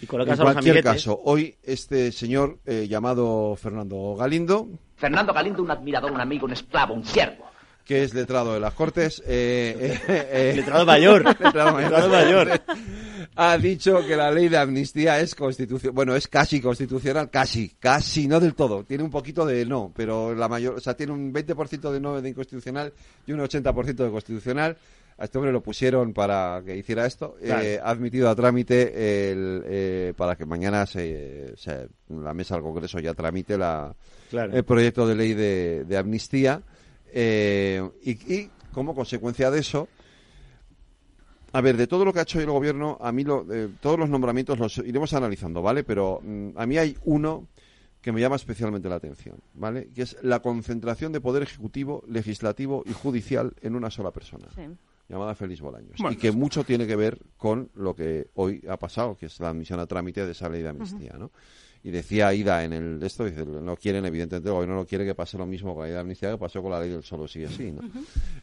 Y 0.00 0.06
colocas 0.06 0.38
en 0.38 0.40
a 0.40 0.44
los 0.44 0.52
cualquier 0.54 0.76
amiguetes. 0.76 1.04
caso, 1.04 1.20
hoy 1.24 1.56
este 1.62 2.12
señor 2.12 2.58
eh, 2.66 2.86
llamado 2.88 3.56
Fernando 3.56 4.14
Galindo, 4.16 4.68
Fernando 4.96 5.32
Galindo, 5.32 5.62
un 5.62 5.70
admirador, 5.70 6.10
un 6.10 6.20
amigo, 6.20 6.46
un 6.46 6.52
esclavo, 6.52 6.94
un 6.94 7.04
siervo. 7.04 7.44
que 7.84 8.02
es 8.02 8.14
letrado 8.14 8.54
de 8.54 8.60
las 8.60 8.74
Cortes, 8.74 9.22
eh, 9.26 10.00
eh, 10.08 10.28
eh, 10.32 10.52
Letrado 10.56 10.84
mayor. 10.84 11.24
letrado 11.40 11.78
Letrado 11.78 12.08
mayor. 12.08 12.60
ha 13.36 13.58
dicho 13.58 14.04
que 14.06 14.16
la 14.16 14.30
ley 14.32 14.48
de 14.48 14.56
amnistía 14.56 15.20
es 15.20 15.34
constitucional, 15.34 15.94
bueno, 15.94 16.16
es 16.16 16.26
casi 16.26 16.60
constitucional, 16.60 17.30
casi, 17.30 17.76
casi, 17.78 18.26
no 18.26 18.40
del 18.40 18.54
todo, 18.54 18.84
tiene 18.84 19.04
un 19.04 19.10
poquito 19.10 19.44
de 19.44 19.64
no, 19.66 19.92
pero 19.94 20.34
la 20.34 20.48
mayor, 20.48 20.74
o 20.76 20.80
sea, 20.80 20.96
tiene 20.96 21.12
un 21.12 21.32
20% 21.32 21.92
de 21.92 22.00
no 22.00 22.20
de 22.20 22.28
inconstitucional 22.28 22.92
y 23.26 23.32
un 23.32 23.40
80% 23.40 23.94
de 23.94 24.10
constitucional. 24.10 24.76
A 25.18 25.24
este 25.24 25.38
hombre 25.38 25.50
lo 25.52 25.62
pusieron 25.62 26.12
para 26.12 26.62
que 26.64 26.76
hiciera 26.76 27.06
esto. 27.06 27.36
Claro. 27.42 27.62
Eh, 27.62 27.80
ha 27.82 27.88
admitido 27.90 28.28
a 28.28 28.34
trámite 28.36 29.30
el, 29.32 29.62
eh, 29.64 30.12
para 30.16 30.36
que 30.36 30.44
mañana 30.44 30.84
se, 30.86 31.54
se- 31.56 31.88
la 32.08 32.34
mesa 32.34 32.54
del 32.56 32.62
Congreso 32.64 32.98
ya 33.00 33.14
tramite 33.14 33.56
la, 33.56 33.94
Claro. 34.28 34.52
el 34.54 34.64
proyecto 34.64 35.06
de 35.06 35.14
ley 35.14 35.32
de, 35.34 35.84
de 35.84 35.96
amnistía. 35.96 36.60
eh, 37.12 37.80
y, 38.02 38.10
y 38.34 38.50
como 38.72 38.94
consecuencia 38.94 39.50
de 39.50 39.60
eso, 39.60 39.88
a 41.52 41.60
ver, 41.62 41.76
de 41.78 41.86
todo 41.86 42.04
lo 42.04 42.12
que 42.12 42.18
ha 42.18 42.22
hecho 42.22 42.38
el 42.40 42.46
gobierno, 42.50 42.98
a 43.00 43.10
mí 43.12 43.24
lo- 43.24 43.46
eh, 43.50 43.70
todos 43.80 43.98
los 43.98 44.10
nombramientos 44.10 44.58
los 44.58 44.76
iremos 44.78 45.14
analizando, 45.14 45.62
¿vale? 45.62 45.82
Pero 45.84 46.20
mm, 46.22 46.50
a 46.56 46.66
mí 46.66 46.76
hay 46.76 46.94
uno 47.06 47.46
que 48.02 48.12
me 48.12 48.20
llama 48.20 48.36
especialmente 48.36 48.88
la 48.90 48.96
atención, 48.96 49.36
¿vale? 49.54 49.88
Que 49.94 50.02
es 50.02 50.16
la 50.22 50.40
concentración 50.40 51.12
de 51.12 51.20
poder 51.22 51.42
ejecutivo, 51.42 52.04
legislativo 52.06 52.82
y 52.86 52.92
judicial 52.92 53.54
en 53.62 53.74
una 53.74 53.90
sola 53.90 54.10
persona, 54.10 54.46
Sí. 54.54 54.62
Llamada 55.08 55.34
Félix 55.34 55.60
Bolaños. 55.60 55.98
Bueno, 55.98 56.14
y 56.14 56.16
que 56.16 56.32
mucho 56.32 56.64
tiene 56.64 56.86
que 56.86 56.96
ver 56.96 57.18
con 57.36 57.70
lo 57.74 57.94
que 57.94 58.30
hoy 58.34 58.62
ha 58.68 58.76
pasado, 58.76 59.16
que 59.16 59.26
es 59.26 59.38
la 59.40 59.50
admisión 59.50 59.80
a 59.80 59.86
trámite 59.86 60.24
de 60.24 60.32
esa 60.32 60.48
ley 60.48 60.62
de 60.62 60.68
amnistía, 60.68 61.14
¿no? 61.18 61.30
Y 61.86 61.92
decía 61.92 62.34
Ida 62.34 62.64
en 62.64 62.72
el 62.72 63.00
esto, 63.00 63.24
dice, 63.24 63.46
no 63.46 63.76
quieren, 63.76 64.04
evidentemente, 64.04 64.48
el 64.48 64.54
gobierno 64.54 64.74
no 64.74 64.86
quiere 64.86 65.04
que 65.04 65.14
pase 65.14 65.38
lo 65.38 65.46
mismo 65.46 65.72
con 65.72 65.82
la 65.82 65.86
ley 65.86 65.94
de 65.94 66.00
amnistía 66.00 66.32
que 66.32 66.36
pasó 66.36 66.60
con 66.60 66.72
la 66.72 66.80
ley 66.80 66.90
del 66.90 67.04
solo 67.04 67.28
sí 67.28 67.44
es 67.44 67.52
sí, 67.52 67.70
¿no? 67.70 67.80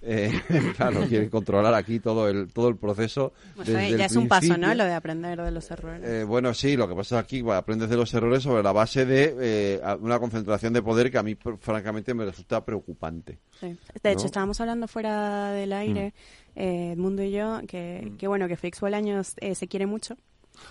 Eh, 0.02 0.32
claro, 0.78 1.02
quieren 1.10 1.30
controlar 1.30 1.74
aquí 1.74 2.00
todo 2.00 2.30
el 2.30 2.54
todo 2.54 2.70
el 2.70 2.78
proceso. 2.78 3.34
Desde 3.58 3.74
ya 3.90 3.96
el 3.96 4.02
es 4.02 4.16
un 4.16 4.30
paso, 4.30 4.58
¿no? 4.58 4.74
Lo 4.74 4.86
de 4.86 4.94
aprender 4.94 5.42
de 5.42 5.52
los 5.52 5.70
errores. 5.72 6.02
Eh, 6.08 6.24
bueno, 6.24 6.54
sí, 6.54 6.78
lo 6.78 6.88
que 6.88 6.96
pasa 6.96 7.20
aquí 7.20 7.42
bueno, 7.42 7.58
aprendes 7.58 7.90
de 7.90 7.98
los 7.98 8.14
errores 8.14 8.44
sobre 8.44 8.64
la 8.64 8.72
base 8.72 9.06
de 9.06 9.36
eh, 9.38 9.82
una 10.00 10.20
concentración 10.20 10.72
de 10.72 10.82
poder 10.82 11.12
que 11.12 11.18
a 11.18 11.24
mí, 11.24 11.36
francamente, 11.36 12.14
me 12.14 12.24
resulta 12.24 12.64
preocupante. 12.64 13.40
Sí. 13.60 13.78
De 14.02 14.12
hecho, 14.12 14.22
¿no? 14.22 14.26
estábamos 14.28 14.62
hablando 14.62 14.88
fuera 14.88 15.52
del 15.52 15.74
aire, 15.74 16.14
eh, 16.56 16.92
Edmundo 16.94 17.24
y 17.24 17.32
yo, 17.32 17.62
que, 17.68 18.12
que 18.18 18.28
bueno, 18.28 18.48
que 18.48 18.56
Félix 18.58 18.80
Bolaños 18.82 19.34
eh, 19.42 19.56
se 19.56 19.68
quiere 19.68 19.86
mucho. 19.86 20.16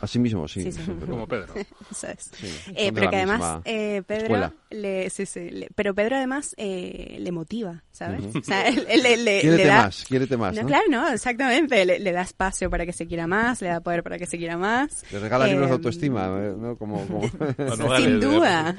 Así 0.00 0.18
mismo, 0.20 0.46
sí. 0.46 0.62
Sí, 0.62 0.72
sí. 0.72 0.92
Como 1.08 1.26
Pedro. 1.26 1.54
Eso 1.90 2.06
es. 2.06 2.30
Sí, 2.32 2.46
Eh, 2.76 2.92
pero 2.94 3.10
que 3.10 3.16
además 3.16 3.60
eh, 3.64 4.02
Pedro 4.06 4.52
le, 4.70 5.10
sí, 5.10 5.26
sí, 5.26 5.50
le- 5.50 5.68
pero 5.74 5.92
Pedro 5.92 6.16
además 6.16 6.54
eh, 6.56 7.16
le 7.18 7.32
motiva, 7.32 7.82
¿sabes? 7.90 8.24
Ujú. 8.24 8.38
O 8.38 8.42
sea, 8.42 8.68
él- 8.68 8.86
él- 8.88 9.04
él 9.04 9.24
le, 9.24 9.40
Quiérete 9.40 9.64
le 9.64 9.68
da 9.68 9.82
más, 9.82 10.04
quiérete 10.08 10.36
más, 10.36 10.54
¿no? 10.54 10.66
Claro, 10.66 10.84
no, 10.88 11.08
exactamente. 11.12 11.84
Le, 11.84 11.98
le 11.98 12.12
da 12.12 12.22
espacio 12.22 12.70
para 12.70 12.86
que 12.86 12.92
se 12.92 13.06
quiera 13.08 13.26
más, 13.26 13.60
le 13.60 13.68
da 13.68 13.80
poder 13.80 14.04
para 14.04 14.18
que 14.18 14.26
se 14.26 14.38
quiera 14.38 14.56
más. 14.56 15.04
Le 15.12 15.18
regala 15.18 15.46
libros 15.48 15.66
de 15.66 15.72
Eh, 15.72 15.76
autoestima, 15.76 16.26
eh, 16.40 16.54
¿no? 16.56 16.76
Como, 16.76 17.04
como... 17.06 17.20
Sin 17.98 18.20
duda. 18.20 18.74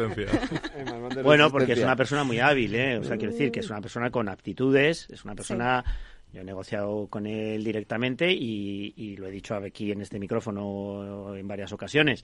Bueno, 1.23 1.51
porque 1.51 1.73
es 1.73 1.79
una 1.79 1.95
persona 1.97 2.23
muy 2.23 2.39
hábil, 2.39 2.73
¿eh? 2.75 2.97
O 2.97 3.03
sea, 3.03 3.17
quiero 3.17 3.33
decir 3.33 3.51
que 3.51 3.59
es 3.59 3.69
una 3.69 3.81
persona 3.81 4.09
con 4.09 4.29
aptitudes, 4.29 5.07
es 5.11 5.23
una 5.25 5.35
persona... 5.35 5.83
Yo 6.33 6.41
he 6.41 6.43
negociado 6.43 7.07
con 7.07 7.27
él 7.27 7.63
directamente 7.63 8.31
y, 8.31 8.93
y 8.97 9.15
lo 9.17 9.27
he 9.27 9.31
dicho 9.31 9.53
aquí 9.55 9.91
en 9.91 10.01
este 10.01 10.17
micrófono 10.19 11.35
en 11.35 11.47
varias 11.47 11.71
ocasiones, 11.71 12.23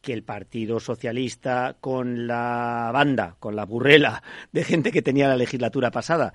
que 0.00 0.12
el 0.12 0.22
Partido 0.22 0.78
Socialista 0.78 1.76
con 1.80 2.28
la 2.28 2.90
banda, 2.94 3.36
con 3.40 3.56
la 3.56 3.64
burrela 3.64 4.22
de 4.52 4.62
gente 4.62 4.92
que 4.92 5.02
tenía 5.02 5.26
la 5.26 5.36
legislatura 5.36 5.90
pasada, 5.90 6.32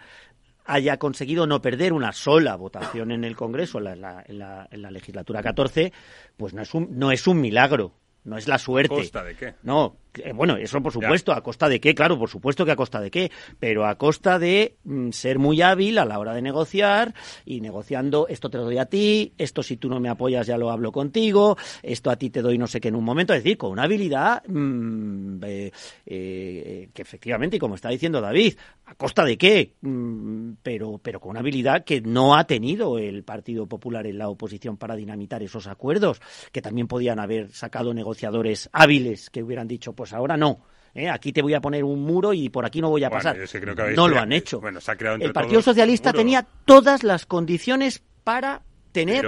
haya 0.66 0.98
conseguido 0.98 1.48
no 1.48 1.62
perder 1.62 1.94
una 1.94 2.12
sola 2.12 2.56
votación 2.58 3.12
en 3.12 3.24
el 3.24 3.36
Congreso 3.38 3.78
en 3.80 4.02
la, 4.02 4.24
en 4.28 4.40
la- 4.40 4.68
en 4.70 4.82
legislatura 4.94 5.42
14, 5.42 5.94
pues 6.38 6.54
no 6.54 6.62
es 6.62 6.74
un, 6.74 6.90
no 7.00 7.12
es 7.12 7.26
un 7.26 7.40
milagro, 7.40 7.94
no 8.26 8.38
es 8.38 8.48
la 8.50 8.58
suerte. 8.58 8.96
¿A 8.96 8.98
costa 8.98 9.24
de 9.24 9.36
qué? 9.36 9.56
No, 9.64 9.96
bueno, 10.36 10.58
eso 10.58 10.82
por 10.82 10.92
supuesto, 10.92 11.32
a 11.32 11.42
costa 11.42 11.70
de 11.70 11.80
qué, 11.80 11.96
claro, 11.96 12.18
por 12.18 12.30
supuesto 12.30 12.66
que 12.66 12.72
a 12.72 12.76
costa 12.76 13.00
de 13.00 13.12
qué, 13.12 13.32
pero 13.60 13.86
a 13.86 13.96
costa 13.98 14.40
de 14.40 14.78
mm, 14.84 15.12
ser 15.12 15.40
muy 15.40 15.62
hábil 15.62 15.98
a 15.98 16.06
la 16.06 16.20
hora 16.20 16.34
de 16.34 16.42
negociar 16.42 17.14
y 17.46 17.62
negociando 17.62 18.28
esto 18.28 18.50
te 18.50 18.58
lo 18.58 18.66
doy 18.66 18.78
a 18.78 18.86
ti, 18.86 19.34
esto 19.38 19.64
si 19.64 19.78
tú 19.78 19.90
no 19.90 20.00
me 20.00 20.10
apoyas 20.10 20.48
ya 20.48 20.58
lo 20.58 20.72
hablo 20.72 20.92
contigo, 20.92 21.58
esto 21.82 22.10
a 22.10 22.16
ti 22.16 22.30
te 22.30 22.42
doy 22.42 22.58
no 22.58 22.68
sé 22.68 22.80
qué 22.82 22.90
en 22.90 22.96
un 22.96 23.04
momento, 23.04 23.34
es 23.34 23.44
decir, 23.44 23.58
con 23.58 23.72
una 23.72 23.84
habilidad 23.84 24.44
mm, 24.48 25.44
eh, 25.44 25.72
eh, 26.06 26.90
que 26.94 27.02
efectivamente, 27.02 27.58
y 27.58 27.60
como 27.60 27.76
está 27.76 27.90
diciendo 27.90 28.22
David, 28.22 28.56
a 28.86 28.96
costa 28.96 29.24
de 29.26 29.38
qué, 29.38 29.74
Mm, 29.82 30.54
pero, 30.64 31.00
pero 31.02 31.20
con 31.20 31.32
una 31.32 31.42
habilidad 31.42 31.84
que 31.84 32.02
no 32.02 32.36
ha 32.36 32.46
tenido 32.46 32.98
el 32.98 33.24
Partido 33.24 33.68
Popular 33.68 34.08
en 34.08 34.18
la 34.18 34.30
oposición 34.30 34.78
para 34.78 34.96
dinamitar 34.96 35.44
esos 35.44 35.68
acuerdos, 35.68 36.22
que 36.52 36.62
también 36.62 36.88
podían 36.88 37.20
haber 37.20 37.52
sacado 37.52 37.94
negociadores 37.94 38.70
hábiles 38.72 39.30
que 39.30 39.44
hubieran 39.44 39.68
dicho, 39.68 39.94
pues 39.94 40.03
ahora 40.12 40.36
no. 40.36 40.60
¿eh? 40.94 41.08
Aquí 41.10 41.32
te 41.32 41.42
voy 41.42 41.54
a 41.54 41.62
poner 41.62 41.84
un 41.86 42.02
muro 42.04 42.34
y 42.34 42.50
por 42.50 42.66
aquí 42.66 42.82
no 42.82 42.90
voy 42.90 43.04
a 43.04 43.10
Bueno, 43.10 43.20
pasar. 43.24 43.38
yo 43.38 43.48
sí 43.48 43.60
creo 43.60 43.76
que 43.76 43.82
habéis 43.84 43.98
no 43.98 44.08
lo 44.10 44.20
han 44.20 44.32
hecho. 44.34 44.60
Bueno, 44.60 44.82
se 44.82 44.92
ha 44.92 44.96
creado 44.98 45.18
el 45.22 45.32
Partido 45.32 45.62
Socialista 45.62 46.12
tenía 46.12 46.46
todas 46.66 47.04
las 47.04 47.26
condiciones 47.26 48.02
para 48.26 48.62
tener 48.92 49.26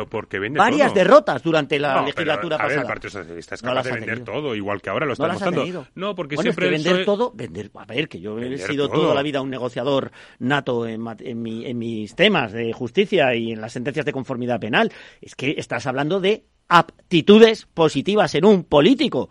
varias 0.52 0.89
todo. 0.93 1.03
derrotas 1.03 1.41
durante 1.41 1.80
la 1.80 1.88
No, 1.88 1.93
pero, 1.95 2.06
legislatura 2.06 2.56
a 2.56 2.60
ver, 2.60 2.68
pasada. 2.68 2.81
el 2.81 2.88
Partido 2.88 3.10
Socialista 3.10 3.56
es 3.56 3.64
No 3.64 3.69
capaz 3.69 3.76
las 3.77 3.85
de 3.85 3.91
vender 3.93 4.15
tenido. 4.19 4.34
todo, 4.34 4.56
igual 4.56 4.80
que 4.80 4.89
ahora 4.91 5.07
lo 5.07 5.15
No 5.18 5.31
está 5.34 5.49
tenido. 5.52 5.88
No, 5.95 6.14
porque 6.14 6.35
bueno, 6.35 6.52
siempre 6.52 6.68
es 6.76 6.84
que 6.84 6.89
vender 6.89 7.03
todo, 7.06 7.31
vender, 7.34 7.72
a 7.73 7.85
ver, 7.85 8.07
que 8.07 8.19
yo 8.19 8.38
he 8.38 8.60
sido 8.60 8.88
todo. 8.89 9.02
toda 9.02 9.15
la 9.15 9.23
vida 9.23 9.41
un 9.41 9.49
negociador 9.49 10.11
nato 10.38 10.85
en, 10.85 11.02
mat- 11.02 11.22
en, 11.26 11.41
mi- 11.41 11.65
en 11.65 11.80
mis 11.80 12.14
temas 12.14 12.52
de 12.52 12.73
justicia 12.73 13.34
y 13.34 13.53
en 13.53 13.60
las 13.61 13.73
sentencias 13.73 14.06
de 14.06 14.11
conformidad 14.11 14.60
penal. 14.60 14.91
Es 15.19 15.34
que 15.34 15.56
estás 15.57 15.88
hablando 15.88 16.19
de 16.22 16.45
aptitudes 16.68 17.65
positivas 17.65 18.35
en 18.35 18.45
un 18.45 18.64
político. 18.65 19.30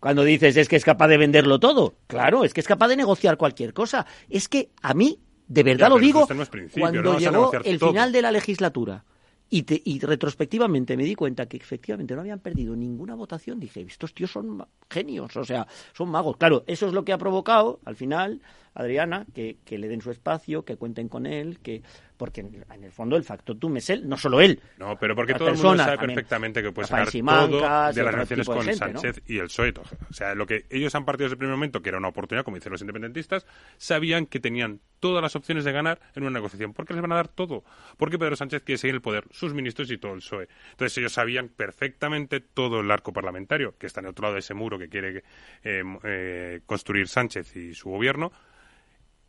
Cuando 0.00 0.22
dices 0.24 0.56
es 0.56 0.68
que 0.68 0.76
es 0.76 0.84
capaz 0.84 1.08
de 1.08 1.18
venderlo 1.18 1.58
todo, 1.58 1.94
claro, 2.06 2.44
es 2.44 2.54
que 2.54 2.60
es 2.60 2.66
capaz 2.68 2.88
de 2.88 2.96
negociar 2.96 3.36
cualquier 3.36 3.72
cosa. 3.74 4.06
Es 4.28 4.48
que 4.48 4.70
a 4.82 4.94
mí, 4.94 5.18
de 5.48 5.62
verdad 5.62 5.86
Ya, 5.86 5.90
lo 5.90 5.98
digo, 5.98 6.26
no 6.30 6.34
no 6.36 6.46
cuando 6.78 7.18
llegó 7.18 7.52
el 7.64 7.78
todo. 7.78 7.90
final 7.90 8.12
de 8.12 8.22
la 8.22 8.30
legislatura 8.30 9.04
y, 9.50 9.62
te- 9.62 9.80
y 9.84 9.98
retrospectivamente 9.98 10.96
me 10.96 11.04
di 11.04 11.14
cuenta 11.14 11.46
que 11.46 11.56
efectivamente 11.56 12.14
no 12.14 12.20
habían 12.20 12.38
perdido 12.38 12.76
ninguna 12.76 13.14
votación, 13.14 13.58
dije, 13.58 13.80
estos 13.80 14.14
tíos 14.14 14.30
son 14.30 14.64
genios, 14.90 15.34
o 15.36 15.44
sea, 15.44 15.66
son 15.94 16.10
magos. 16.10 16.36
Claro, 16.36 16.64
eso 16.66 16.86
es 16.86 16.92
lo 16.92 17.04
que 17.04 17.12
ha 17.12 17.18
provocado, 17.18 17.80
al 17.84 17.96
final, 17.96 18.40
Adriana, 18.74 19.26
que, 19.34 19.56
que 19.64 19.78
le 19.78 19.88
den 19.88 20.00
su 20.00 20.10
espacio, 20.10 20.64
que 20.64 20.76
cuenten 20.76 21.08
con 21.08 21.26
él, 21.26 21.58
que 21.60 21.82
porque 22.18 22.40
en, 22.40 22.64
en 22.70 22.84
el 22.84 22.92
fondo 22.92 23.16
el 23.16 23.24
factotum 23.24 23.76
es 23.76 23.90
él, 23.90 24.08
no 24.08 24.16
solo 24.18 24.40
él. 24.40 24.60
No, 24.76 24.98
pero 24.98 25.14
porque 25.14 25.34
todo 25.34 25.48
el 25.48 25.54
mundo 25.54 25.76
sabe 25.76 25.96
también. 25.96 26.16
perfectamente 26.16 26.62
que 26.62 26.72
puede 26.72 26.88
sacar 26.88 27.10
todo 27.10 27.92
de 27.92 28.02
las 28.02 28.12
relaciones 28.14 28.46
con 28.46 28.62
gente, 28.62 28.92
¿no? 28.92 29.00
Sánchez 29.00 29.22
y 29.26 29.38
el 29.38 29.46
PSOE. 29.46 29.72
O 30.10 30.12
sea, 30.12 30.34
lo 30.34 30.46
que 30.46 30.66
ellos 30.68 30.94
han 30.94 31.04
partido 31.04 31.26
desde 31.26 31.34
el 31.34 31.38
primer 31.38 31.54
momento, 31.54 31.80
que 31.80 31.88
era 31.88 31.98
una 31.98 32.08
oportunidad, 32.08 32.44
como 32.44 32.56
dicen 32.56 32.72
los 32.72 32.80
independentistas, 32.80 33.46
sabían 33.76 34.26
que 34.26 34.40
tenían 34.40 34.80
todas 34.98 35.22
las 35.22 35.36
opciones 35.36 35.64
de 35.64 35.72
ganar 35.72 36.00
en 36.14 36.24
una 36.24 36.32
negociación. 36.32 36.74
¿Por 36.74 36.84
qué 36.84 36.92
les 36.92 37.02
van 37.02 37.12
a 37.12 37.16
dar 37.16 37.28
todo? 37.28 37.62
Porque 37.96 38.18
Pedro 38.18 38.34
Sánchez 38.34 38.62
quiere 38.62 38.78
seguir 38.78 38.96
el 38.96 39.00
poder, 39.00 39.24
sus 39.30 39.54
ministros 39.54 39.90
y 39.90 39.98
todo 39.98 40.12
el 40.12 40.18
PSOE. 40.18 40.48
Entonces 40.72 40.98
ellos 40.98 41.12
sabían 41.12 41.48
perfectamente 41.48 42.40
todo 42.40 42.80
el 42.80 42.90
arco 42.90 43.12
parlamentario, 43.12 43.76
que 43.78 43.86
está 43.86 44.00
en 44.00 44.06
el 44.06 44.10
otro 44.10 44.24
lado 44.24 44.34
de 44.34 44.40
ese 44.40 44.54
muro 44.54 44.78
que 44.78 44.88
quiere 44.88 45.22
eh, 45.62 45.82
eh, 46.02 46.60
construir 46.66 47.06
Sánchez 47.06 47.54
y 47.56 47.74
su 47.74 47.90
gobierno, 47.90 48.32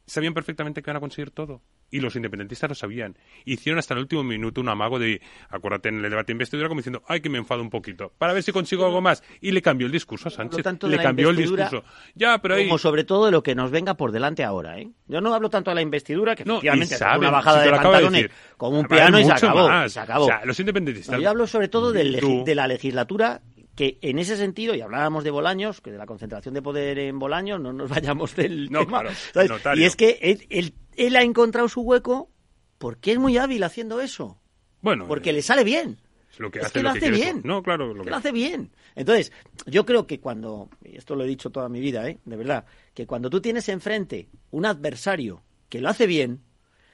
sabían 0.10 0.34
perfectamente 0.34 0.82
que 0.82 0.90
van 0.90 0.98
a 0.98 1.00
conseguir 1.00 1.32
todo. 1.32 1.62
y 1.92 2.00
los 2.02 2.16
independentistas 2.16 2.70
lo 2.70 2.76
sabían. 2.76 3.18
Hicieron 3.46 3.80
hasta 3.80 3.94
el 3.94 4.02
último 4.02 4.24
minuto 4.24 4.62
un 4.62 4.70
amago 4.70 5.00
de, 5.00 5.22
acuérdate 5.50 5.90
en 5.90 6.04
el 6.04 6.10
debate 6.10 6.28
de 6.28 6.34
investidura, 6.34 6.68
como 6.68 6.80
diciendo, 6.82 7.04
ay, 7.08 7.22
que 7.22 7.30
me 7.30 7.38
enfado 7.38 7.62
un 7.62 7.70
poquito, 7.70 8.14
para 8.18 8.34
ver 8.34 8.44
si 8.44 8.52
consigo 8.52 8.86
algo 8.86 9.02
más. 9.02 9.24
Y 9.42 9.52
le 9.52 9.62
cambió 9.62 9.88
el 9.88 9.92
discurso 9.94 10.28
a 10.28 10.32
Sánchez. 10.32 10.64
tanto 10.64 10.88
de 10.88 10.98
le 10.98 11.04
cambió 11.04 11.30
el 11.30 11.36
discurso. 11.36 11.84
Ya, 12.16 12.38
pero 12.40 12.56
ahí... 12.56 12.66
Como 12.68 12.78
sobre 12.78 13.04
todo 13.04 13.26
de 13.26 13.32
lo 13.32 13.42
que 13.42 13.56
nos 13.56 13.72
venga 13.72 13.96
por 13.96 14.12
delante 14.12 14.44
ahora, 14.44 14.80
¿eh? 14.80 14.90
Yo 15.08 15.22
no 15.22 15.34
hablo 15.34 15.50
tanto 15.50 15.72
de 15.72 15.76
la 15.76 15.82
investidura, 15.82 16.36
que 16.36 16.46
No, 16.46 16.56
efectivamente 16.58 16.96
saben, 16.98 17.20
una 17.20 17.32
bajada 17.32 17.60
si 17.60 17.66
de 17.66 17.72
de 17.72 17.78
pantalones 17.78 18.12
decir. 18.12 18.32
como 18.58 18.80
un 18.80 18.86
piano 18.86 19.20
y 19.20 19.26
se 19.26 19.32
acabó, 19.32 19.90
se 19.90 20.00
acabó. 20.00 20.26
O 20.26 20.28
sea, 20.28 20.46
los 20.46 20.60
independentistas... 20.60 21.16
No, 21.16 21.22
yo 21.22 21.30
hablo 21.30 21.48
sobre 21.48 21.68
todo 21.70 21.92
de 21.92 22.56
la 22.56 22.68
legislatura 22.68 23.42
que 23.80 23.98
en 24.02 24.20
ese 24.20 24.36
sentido, 24.36 24.76
y 24.76 24.82
hablábamos 24.82 25.24
de 25.24 25.32
Bolaños, 25.32 25.80
que 25.80 25.90
de 25.90 25.98
la 25.98 26.06
concentración 26.06 26.54
de 26.54 26.62
poder 26.62 27.00
en 27.00 27.18
Bolaños, 27.18 27.62
no 27.62 27.72
nos 27.72 27.90
vayamos 27.90 28.36
del 28.36 28.70
No, 28.70 28.80
tema. 28.86 29.04
claro. 29.32 29.78
Y 29.80 29.86
es 29.86 29.96
que 29.96 30.20
él, 30.22 30.46
él- 30.50 30.74
él 30.98 31.16
ha 31.16 31.22
encontrado 31.24 31.70
su 31.70 31.80
hueco 31.80 32.30
porque 32.78 33.14
es 33.14 33.20
muy 33.20 33.38
hábil 33.38 33.64
haciendo 33.64 34.02
eso. 34.02 34.38
Bueno, 34.82 35.08
Porque 35.08 35.32
le 35.32 35.42
sale 35.42 35.64
bien. 35.64 35.98
es 36.30 36.40
lo 36.42 36.52
que 36.52 36.60
es 36.60 36.66
hace 36.66 36.74
que 36.74 36.84
lo 36.84 36.90
hace 36.90 37.10
bien. 37.10 37.40
No, 37.46 37.64
claro, 37.64 37.88
lo 37.94 37.94
que 37.94 38.02
que 38.04 38.10
lo 38.10 38.18
hace 38.18 38.34
bien. 38.34 38.72
Entonces, 38.96 39.32
yo 39.66 39.86
creo 39.86 40.06
que 40.08 40.20
cuando, 40.20 40.70
y 40.84 40.98
esto 40.98 41.16
lo 41.16 41.24
he 41.24 41.28
dicho 41.28 41.50
toda 41.50 41.70
mi 41.70 41.80
vida, 41.80 42.06
¿eh? 42.10 42.20
de 42.26 42.36
verdad, 42.36 42.66
que 42.94 43.08
cuando 43.08 43.30
tú 43.30 43.40
tienes 43.40 43.70
enfrente 43.70 44.28
un 44.52 44.66
adversario 44.66 45.42
que 45.70 45.80
lo 45.80 45.88
hace 45.88 46.06
bien, 46.06 46.42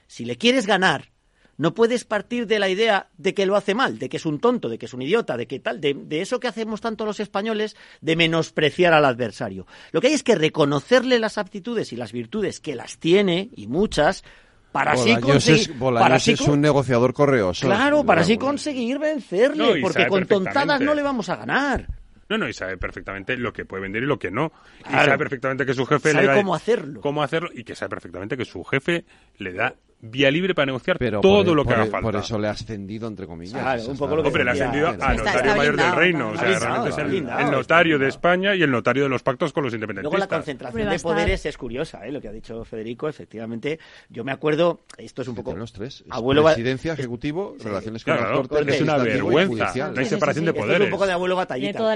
si 0.06 0.24
le 0.24 0.36
quieres 0.36 0.66
ganar, 0.68 1.10
no 1.58 1.74
puedes 1.74 2.04
partir 2.04 2.46
de 2.46 2.58
la 2.58 2.68
idea 2.68 3.08
de 3.16 3.34
que 3.34 3.46
lo 3.46 3.56
hace 3.56 3.74
mal, 3.74 3.98
de 3.98 4.08
que 4.08 4.16
es 4.16 4.26
un 4.26 4.40
tonto, 4.40 4.68
de 4.68 4.78
que 4.78 4.86
es 4.86 4.94
un 4.94 5.02
idiota, 5.02 5.36
de 5.36 5.46
que 5.46 5.60
tal, 5.60 5.80
de, 5.80 5.94
de 5.94 6.20
eso 6.20 6.40
que 6.40 6.48
hacemos 6.48 6.80
tanto 6.80 7.06
los 7.06 7.20
españoles, 7.20 7.76
de 8.00 8.16
menospreciar 8.16 8.92
al 8.92 9.04
adversario. 9.04 9.66
Lo 9.92 10.00
que 10.00 10.08
hay 10.08 10.14
es 10.14 10.22
que 10.22 10.34
reconocerle 10.34 11.18
las 11.18 11.38
aptitudes 11.38 11.92
y 11.92 11.96
las 11.96 12.12
virtudes 12.12 12.60
que 12.60 12.74
las 12.74 12.98
tiene, 12.98 13.50
y 13.54 13.66
muchas, 13.66 14.24
para 14.72 14.92
así 14.92 15.16
conseguir... 15.16 15.70
es, 15.70 15.78
para 15.78 16.16
así 16.16 16.32
es 16.32 16.40
un 16.42 16.60
negociador 16.60 17.14
correoso. 17.14 17.66
Claro, 17.66 18.04
para 18.04 18.20
así 18.20 18.36
conseguir 18.36 18.98
vencerle, 18.98 19.76
No, 19.76 19.80
porque 19.80 20.06
con 20.06 20.26
tontadas 20.26 20.80
no 20.80 20.94
le 20.94 21.02
vamos 21.02 21.28
a 21.28 21.36
ganar. 21.36 21.86
No, 22.28 22.36
no, 22.36 22.48
y 22.48 22.52
sabe 22.52 22.76
perfectamente 22.76 23.36
lo 23.36 23.52
que 23.52 23.64
puede 23.64 23.84
vender 23.84 24.02
y 24.02 24.06
lo 24.06 24.18
que 24.18 24.30
no. 24.30 24.52
Y 24.88 24.92
sabe 24.92 25.16
perfectamente 25.16 25.64
que 25.64 25.74
su 25.74 25.86
jefe 25.86 26.10
Sabe 26.10 26.24
le 26.24 26.28
da... 26.28 26.36
cómo 26.36 26.54
hacerlo. 26.54 27.00
Cómo 27.00 27.22
hacerlo 27.22 27.50
y 27.54 27.62
que 27.62 27.76
sabe 27.76 27.90
perfectamente 27.90 28.36
que 28.36 28.44
su 28.44 28.64
jefe 28.64 29.04
le 29.38 29.52
da 29.52 29.74
vía 30.00 30.30
libre 30.30 30.54
para 30.54 30.66
negociar 30.66 30.98
Pero 30.98 31.20
todo 31.20 31.44
por, 31.44 31.56
lo 31.56 31.62
que 31.64 31.68
por- 31.70 31.74
haga 31.74 31.86
falta. 31.86 32.00
por 32.02 32.16
eso 32.16 32.38
le 32.38 32.48
ha 32.48 32.52
ascendido, 32.52 33.08
entre 33.08 33.26
comillas. 33.26 33.60
Claro, 33.60 33.84
un 33.86 33.92
es 33.92 33.98
poco 33.98 34.16
lo 34.16 34.22
que 34.22 34.28
Hombre, 34.28 34.44
le 34.44 34.50
ha 34.50 34.52
ascendido 34.52 34.88
a 34.88 34.90
Está- 34.92 35.14
notario 35.14 35.40
está 35.40 35.56
mayor 35.56 35.72
blindado, 35.74 35.90
del 35.90 35.98
reino. 36.00 36.32
está 36.34 36.44
O 36.44 36.48
sea, 36.48 36.58
realmente 36.58 36.88
es 36.88 36.90
está 36.90 37.02
el, 37.02 37.08
blindado, 37.08 37.38
el 37.38 37.44
está 37.46 37.56
notario 37.56 37.98
de. 37.98 38.08
España 38.08 38.54
y 38.54 38.62
el 38.62 38.70
notario 38.70 39.02
de 39.04 39.08
los 39.08 39.22
pactos 39.22 39.52
con 39.52 39.64
los 39.64 39.72
Luego 39.72 39.86
la 39.86 39.92
independentistas. 39.94 40.28
concentración 40.28 40.90
de 40.90 40.98
poderes 41.00 41.46
es 41.46 41.56
curiosa, 41.58 42.06
¿eh? 42.06 42.12
lo 42.12 42.20
que 42.20 42.28
ha 42.28 42.32
dicho 42.32 42.64
Federico, 42.64 43.08
efectivamente. 43.08 43.78
Yo 44.08 44.22
me 44.24 44.32
acuerdo, 44.32 44.80
esto 44.98 45.22
es 45.22 45.28
un 45.28 45.34
poco... 45.34 45.56
Los 45.56 45.72
tres. 45.72 46.02
Es 46.02 46.04
Abuelo 46.10 46.44
presidencia, 46.44 46.92
ejecutivo, 46.92 47.56
relaciones 47.62 48.04
con 48.04 48.16
Claro, 48.16 48.38
las 48.38 48.48
cortes, 48.48 48.74
es 48.76 48.80
una 48.82 48.96
vergüenza. 48.98 49.72
No 49.74 49.82
hay 49.84 49.96
Sí, 49.96 50.04
sí, 50.04 50.10
separación 50.10 50.42
sí, 50.42 50.46
de. 50.46 50.50
Esto 50.50 50.60
es 50.60 50.66
poderes. 50.66 50.86
un 50.86 50.90
poco 50.90 51.06
de 51.06 51.12
abuelo 51.12 51.36
batallita, 51.36 51.78
toda, 51.78 51.94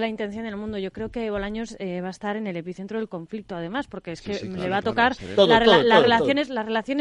la 0.00 0.08
intención 0.08 0.44
del 0.44 0.56
mundo. 0.56 0.78
Yo 0.78 0.90
creo 0.92 1.10
que 1.10 1.30
Bolaños 1.30 1.76
eh, 1.78 2.00
va 2.00 2.08
a 2.08 2.10
estar 2.10 2.36
en 2.36 2.46
el 2.46 2.56
epicentro 2.56 2.98
del 2.98 3.08
conflicto, 3.08 3.54
además, 3.54 3.86
porque 3.86 4.12
es 4.12 4.22
que 4.22 4.34
le 4.44 4.68
va 4.68 4.78
a 4.78 4.82
tocar 4.82 5.14
las, 5.36 6.02
relaciones, 6.02 6.48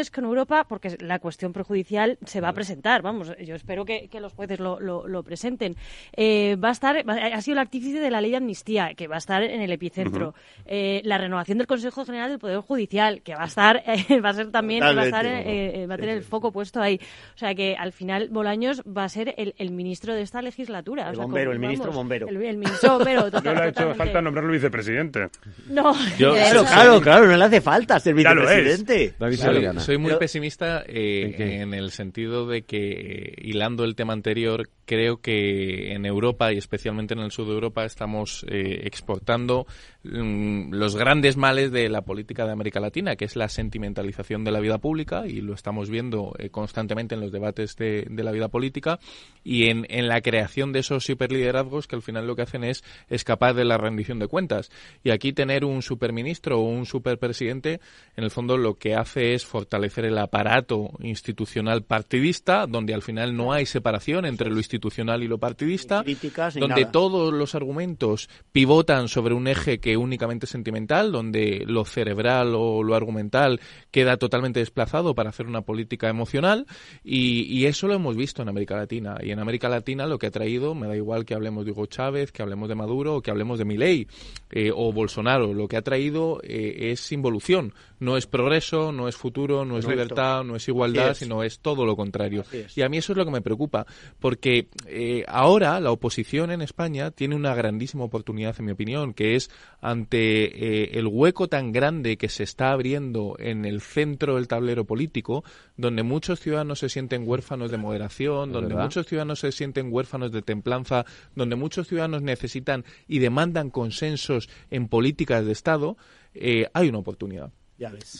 relaciones 0.02 0.12
con 0.12 0.26
Europa, 0.26 0.66
porque 0.68 0.98
la 1.00 1.20
cuestión 1.20 1.54
prejudicial 1.54 2.18
se 2.26 2.42
va 2.42 2.50
a 2.50 2.54
presentar. 2.54 3.02
Vamos, 3.02 3.32
yo 3.44 3.56
espero 3.56 3.86
que, 3.86 4.08
que 4.10 4.20
los 4.20 4.34
jueces 4.34 4.60
lo, 4.60 4.80
lo- 4.80 5.08
lo 5.08 5.24
presenten. 5.24 5.76
Eh, 6.16 6.56
va 6.56 6.70
a 6.70 6.72
estar, 6.72 7.04
ha 7.08 7.42
sido 7.42 7.54
el 7.54 7.60
artífice 7.60 8.00
de 8.00 8.10
la 8.12 8.22
ley 8.22 8.32
de 8.32 8.38
amnistía, 8.38 8.94
que 8.96 9.08
va 9.08 9.16
a 9.16 9.18
estar 9.20 9.44
en 9.44 9.62
el 9.62 9.72
epicentro. 9.72 10.34
Eh, 10.66 11.02
la 11.06 11.18
renovación 11.18 11.58
del 11.58 11.68
Consejo 11.68 12.06
General 12.06 12.30
del 12.30 12.40
Poder 12.40 12.60
Judicial, 12.60 13.22
que 13.22 13.36
va 13.36 13.44
a 13.44 13.48
estar, 13.48 13.84
eh, 13.88 14.20
va 14.22 14.30
a 14.30 14.34
ser 14.34 14.52
también, 14.52 14.82
va 14.84 14.90
a, 14.90 15.06
estar, 15.06 15.26
eh, 15.26 15.86
va 15.90 15.96
a 15.96 15.98
tener 15.98 16.18
el 16.18 16.24
foco 16.24 16.52
puesto 16.52 16.82
ahí. 16.82 17.00
O 17.36 17.38
sea 17.38 17.54
que 17.56 17.76
al 17.78 17.92
final 17.92 18.30
Bolaños 18.30 18.82
va 18.86 19.04
a 19.04 19.10
ser 19.10 19.34
el, 19.38 19.54
el 19.58 19.72
ministro 19.72 20.14
de 20.16 20.22
esta 20.22 20.42
legislatura. 20.42 21.04
El 21.04 21.12
O 21.14 21.16
sea, 21.16 21.24
bombero, 21.26 21.52
como- 21.52 21.54
el 21.54 21.60
ministro 21.60 21.88
vamos, 21.88 21.96
bombero. 21.98 22.28
El, 22.28 22.42
el 22.42 22.58
ministro 22.58 22.98
bombero, 22.98 23.22
No 23.26 23.32
total- 23.32 23.44
le 23.56 23.62
ha 23.62 23.64
hecho 23.66 23.74
totalmente. 23.74 23.98
falta 23.98 24.22
nombrarlo 24.22 24.52
vicepresidente. 24.52 25.30
No, 25.70 25.94
Yo- 26.18 26.34
Claro, 26.42 26.64
claro, 26.66 27.02
claro, 27.02 27.28
no 27.28 27.38
le 27.38 27.46
hace 27.46 27.62
falta 27.62 28.00
ser 28.00 28.14
vicepresidente. 28.16 29.14
David 29.20 29.38
Claro. 29.38 29.80
Soy 29.92 29.98
muy 29.98 30.10
Pero- 30.10 30.20
pesimista 30.20 30.84
eh, 30.88 31.36
en 31.62 31.74
el 31.74 31.92
sentido 31.92 32.48
de 32.48 32.62
que, 32.64 32.92
eh, 32.92 33.34
hilando 33.42 33.84
el 33.84 33.96
tema 33.96 34.14
anterior, 34.14 34.70
creo 34.86 35.22
que 35.22 35.94
en 35.94 36.06
Europa 36.06 36.54
y 36.54 36.58
especialmente 36.58 37.14
en 37.14 37.20
el 37.20 37.32
sur 37.32 37.46
de 37.48 37.54
Europa 37.54 37.84
estamos 37.84 38.46
eh, 38.50 38.82
exportando 38.86 39.68
mm, 40.04 40.74
los 40.74 40.96
grandes 40.96 41.38
males 41.38 41.72
de 41.72 41.90
la 41.90 42.02
política 42.02 42.46
de 42.46 42.52
América 42.52 42.80
Latina, 42.80 43.16
que 43.16 43.26
es 43.26 43.36
la 43.36 43.50
sentimentalización 43.50 44.44
de 44.44 44.52
la 44.52 44.60
vida 44.60 44.78
pública 44.78 45.28
y 45.28 45.42
lo 45.42 45.54
estamos 45.54 45.90
viendo 45.90 46.34
eh, 46.40 46.50
constantemente 46.50 47.16
en 47.16 47.22
los 47.22 47.32
debates 47.32 47.76
de, 47.76 48.08
de 48.10 48.24
la 48.24 48.32
vida 48.32 48.48
política 48.48 49.00
y 49.44 49.68
en, 49.68 49.86
en 49.90 50.08
la 50.08 50.22
creación 50.22 50.72
de 50.74 50.80
esos 50.80 51.06
superliderazgos 51.06 51.88
que 51.88 51.96
al 51.96 52.02
final 52.02 52.28
lo 52.28 52.36
que 52.36 52.44
hacen 52.44 52.64
es 52.64 52.84
escapar 53.10 53.56
de 53.56 53.66
la 53.66 53.78
rendición 53.78 54.20
de 54.20 54.28
cuentas. 54.28 54.72
Y 55.04 55.10
aquí 55.12 55.34
tener 55.34 55.66
un 55.66 55.82
superministro 55.82 56.60
o 56.60 56.64
un 56.64 56.86
superpresidente, 56.86 57.80
en 58.16 58.24
el 58.24 58.32
fondo 58.32 58.58
lo 58.58 58.76
que 58.76 58.96
hace 58.96 59.34
es 59.34 59.46
fortalecer 59.46 60.06
el 60.06 60.18
aparato 60.18 60.92
institucional 61.02 61.84
partidista, 61.84 62.68
donde 62.68 62.94
al 62.94 63.02
final 63.02 63.36
no 63.36 63.54
hay 63.54 63.66
separación 63.66 64.26
entre 64.26 64.50
lo 64.50 64.58
institucional 64.58 65.24
y 65.24 65.28
lo 65.28 65.38
partidista, 65.38 66.00
Ni 66.00 66.16
críticas 66.16 66.56
ni 66.56 66.62
donde 66.62 66.82
nada. 66.82 66.92
todos 66.92 67.34
los 67.34 67.56
argumentos 67.56 68.30
pivotan 68.52 69.08
sobre 69.08 69.34
un 69.34 69.48
eje 69.48 69.80
que 69.80 69.91
únicamente 69.98 70.46
es 70.46 70.50
sentimental, 70.50 71.12
donde 71.12 71.64
lo 71.68 71.86
cerebral 71.86 72.54
o 72.56 72.84
lo 72.84 72.96
argumental 72.96 73.60
queda 73.92 74.18
totalmente 74.18 74.60
desplazado 74.60 75.16
para 75.16 75.30
hacer 75.30 75.48
una 75.48 75.62
política 75.62 76.10
emocional 76.10 76.66
y, 77.04 77.62
eso 77.72 77.88
lo 77.88 77.94
hemos 77.94 78.18
visto 78.18 78.42
en 78.42 78.50
América 78.50 78.76
Latina. 78.76 79.18
Y 79.22 79.32
en 79.32 79.40
América 79.40 79.70
Latina 79.70 80.08
lo 80.08 80.18
que 80.18 80.28
ha 80.28 80.32
traído, 80.32 80.76
me 80.76 80.88
da 80.88 80.96
igual 80.96 81.26
que 81.26 81.36
hablemos 81.36 81.64
de 81.64 81.72
Hugo 81.72 81.86
Chávez, 81.86 82.32
que 82.32 82.42
hablemos 82.42 82.68
de 82.68 82.76
Maduro 82.76 83.22
que 83.22 83.32
hablemos 83.32 83.60
de 83.60 83.66
Milei 83.66 84.08
eh, 84.50 84.72
o 84.74 84.92
Bolsonaro, 84.92 85.54
lo 85.54 85.68
que 85.68 85.78
ha 85.78 85.82
traído 85.82 86.40
eh, 86.44 86.92
es 86.92 87.12
involución, 87.12 87.74
no 88.02 88.18
es 88.18 88.26
progreso, 88.26 88.92
no 88.92 89.08
es 89.08 89.16
futuro, 89.16 89.64
no 89.64 89.78
es 89.78 89.88
libertad, 89.88 90.44
no 90.44 90.56
es 90.56 90.68
igualdad, 90.68 91.12
es. 91.12 91.20
sino 91.20 91.44
es 91.44 91.60
todo 91.60 91.86
lo 91.86 91.96
contrario. 91.96 92.44
Y 92.76 92.82
a 92.82 92.90
mí 92.90 92.98
eso 92.98 93.14
es 93.14 93.18
lo 93.18 93.26
que 93.26 93.32
me 93.32 93.42
preocupa, 93.42 93.86
porque 94.20 94.70
eh, 94.88 95.24
ahora 95.28 95.80
la 95.80 95.92
oposición 95.92 96.50
en 96.50 96.64
España 96.64 97.12
tiene 97.12 97.36
una 97.36 97.54
grandísima 97.54 98.04
oportunidad, 98.04 98.56
en 98.58 98.66
mi 98.66 98.72
opinión, 98.72 99.14
que 99.14 99.36
es 99.36 99.52
ante 99.82 100.46
eh, 100.46 100.98
el 100.98 101.06
hueco 101.06 101.48
tan 101.48 101.72
grande 101.72 102.18
que 102.18 102.28
se 102.28 102.42
está 102.42 102.72
abriendo 102.72 103.36
en 103.38 103.66
el 103.66 103.82
centro 103.82 104.36
del 104.36 104.48
tablero 104.48 104.84
político, 104.86 105.44
donde 105.78 106.02
muchos 106.02 106.40
ciudadanos 106.40 106.80
se 106.80 106.90
sienten 106.90 107.28
huérfanos 107.28 107.70
de 107.70 107.78
moderación, 107.78 108.52
donde 108.52 108.70
verdad. 108.70 108.86
muchos 108.86 109.06
ciudadanos 109.06 109.42
se 109.42 109.52
sienten 109.52 109.94
huérfanos 109.94 110.32
de 110.32 110.42
templanza, 110.42 111.06
donde 111.36 111.56
muchos 111.56 111.88
ciudadanos 111.88 112.24
necesitan 112.24 112.84
y 113.08 113.20
demandan 113.20 113.70
consensos 113.70 114.50
en 114.72 114.88
políticas 114.88 115.46
de 115.46 115.52
Estado, 115.52 115.98
eh, 116.34 116.68
hay 116.74 116.90
una 116.90 116.98
oportunidad. 116.98 117.52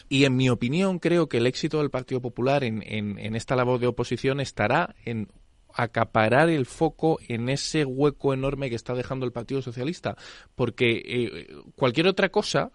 Y 0.10 0.26
en 0.26 0.36
mi 0.36 0.50
opinión, 0.50 1.00
creo 1.00 1.28
que 1.30 1.38
el 1.38 1.48
éxito 1.48 1.80
del 1.80 1.90
Partido 1.90 2.22
Popular 2.22 2.64
en, 2.64 2.82
en- 2.86 3.18
en 3.20 3.36
esta 3.36 3.56
labor 3.56 3.80
de 3.80 3.88
oposición 3.88 4.40
estará 4.40 4.96
en 5.06 5.28
acaparar 5.74 6.50
el 6.50 6.66
foco 6.66 7.18
en 7.30 7.48
ese 7.48 7.86
hueco 7.86 8.34
enorme 8.34 8.70
que 8.70 8.76
está 8.76 8.94
dejando 8.94 9.26
el 9.26 9.32
Partido 9.32 9.62
Socialista. 9.62 10.18
Porque 10.56 11.02
eh, 11.06 11.48
cualquier 11.76 12.08
otra 12.08 12.30
cosa 12.30 12.72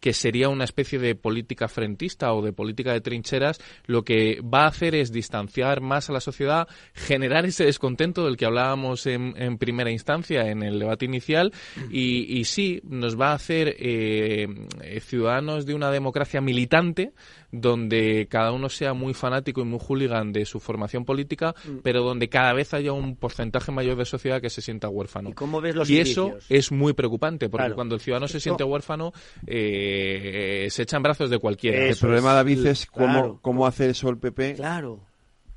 que 0.00 0.12
sería 0.12 0.48
una 0.48 0.64
especie 0.64 0.98
de 0.98 1.14
política 1.14 1.68
frentista 1.68 2.32
o 2.32 2.42
de 2.42 2.52
política 2.52 2.92
de 2.92 3.00
trincheras, 3.00 3.60
lo 3.86 4.02
que 4.02 4.40
va 4.42 4.64
a 4.64 4.68
hacer 4.68 4.94
es 4.94 5.12
distanciar 5.12 5.80
más 5.80 6.10
a 6.10 6.12
la 6.12 6.20
sociedad, 6.20 6.68
generar 6.94 7.44
ese 7.44 7.64
descontento 7.64 8.24
del 8.24 8.36
que 8.36 8.46
hablábamos 8.46 9.06
en, 9.06 9.34
en 9.36 9.58
primera 9.58 9.90
instancia 9.90 10.48
en 10.48 10.62
el 10.62 10.78
debate 10.78 11.04
inicial 11.04 11.52
y, 11.90 12.38
y 12.38 12.44
sí, 12.44 12.80
nos 12.84 13.20
va 13.20 13.30
a 13.30 13.34
hacer 13.34 13.76
eh, 13.78 14.48
eh, 14.82 15.00
ciudadanos 15.00 15.66
de 15.66 15.74
una 15.74 15.90
democracia 15.90 16.40
militante 16.40 17.12
donde 17.52 18.26
cada 18.30 18.52
uno 18.52 18.68
sea 18.68 18.94
muy 18.94 19.14
fanático 19.14 19.60
y 19.60 19.64
muy 19.64 19.78
hooligan 19.78 20.32
de 20.32 20.44
su 20.44 20.60
formación 20.60 21.04
política, 21.04 21.54
pero 21.82 22.02
donde 22.02 22.28
cada 22.28 22.52
vez 22.52 22.74
haya 22.74 22.92
un 22.92 23.16
porcentaje 23.16 23.72
mayor 23.72 23.96
de 23.96 24.04
sociedad 24.04 24.40
que 24.40 24.50
se 24.50 24.62
sienta 24.62 24.88
huérfano. 24.88 25.30
¿Y 25.30 25.32
cómo 25.32 25.60
ves 25.60 25.74
los 25.74 25.90
Y 25.90 25.98
eso 25.98 26.36
es 26.48 26.70
muy 26.72 26.92
preocupante, 26.92 27.48
porque 27.48 27.64
Claro. 27.64 27.74
cuando 27.74 27.94
el 27.94 28.00
ciudadano 28.00 28.28
se 28.28 28.40
siente 28.40 28.64
huérfano, 28.64 29.12
eh, 29.46 30.68
se 30.70 30.82
echa 30.82 30.96
en 30.96 31.02
brazos 31.02 31.30
de 31.30 31.38
cualquiera. 31.38 31.86
El 31.86 31.96
problema, 31.96 32.32
David, 32.34 32.66
es 32.66 32.86
cómo, 32.86 33.06
claro. 33.06 33.38
cómo 33.42 33.66
hace 33.66 33.90
eso 33.90 34.08
el 34.08 34.18
PP 34.18 34.54
Claro, 34.54 35.00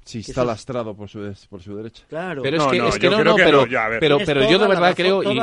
si 0.04 0.20
está 0.20 0.44
lastrado 0.44 0.96
por 0.96 1.10
su, 1.10 1.34
por 1.50 1.62
su 1.62 1.76
derecha. 1.76 2.04
claro. 2.10 2.42
Pero 2.42 2.58
No, 2.58 2.66
es 2.66 2.72
que, 2.72 2.78
no, 2.78 2.88
es 2.90 3.00
que 3.00 3.06
yo 3.06 3.12
no, 3.12 3.18
creo 3.18 3.32
no, 3.32 3.36
que 3.38 3.44
pero, 3.44 3.62
no, 3.62 3.68
ya, 3.68 3.86
a 3.86 3.90
ver. 3.90 4.00
pero, 4.00 4.18
pero 4.26 4.42
yo 4.50 4.60
de 4.60 4.68
verdad 4.68 4.82
razón, 4.82 4.96
creo, 4.96 5.24
y, 5.24 5.34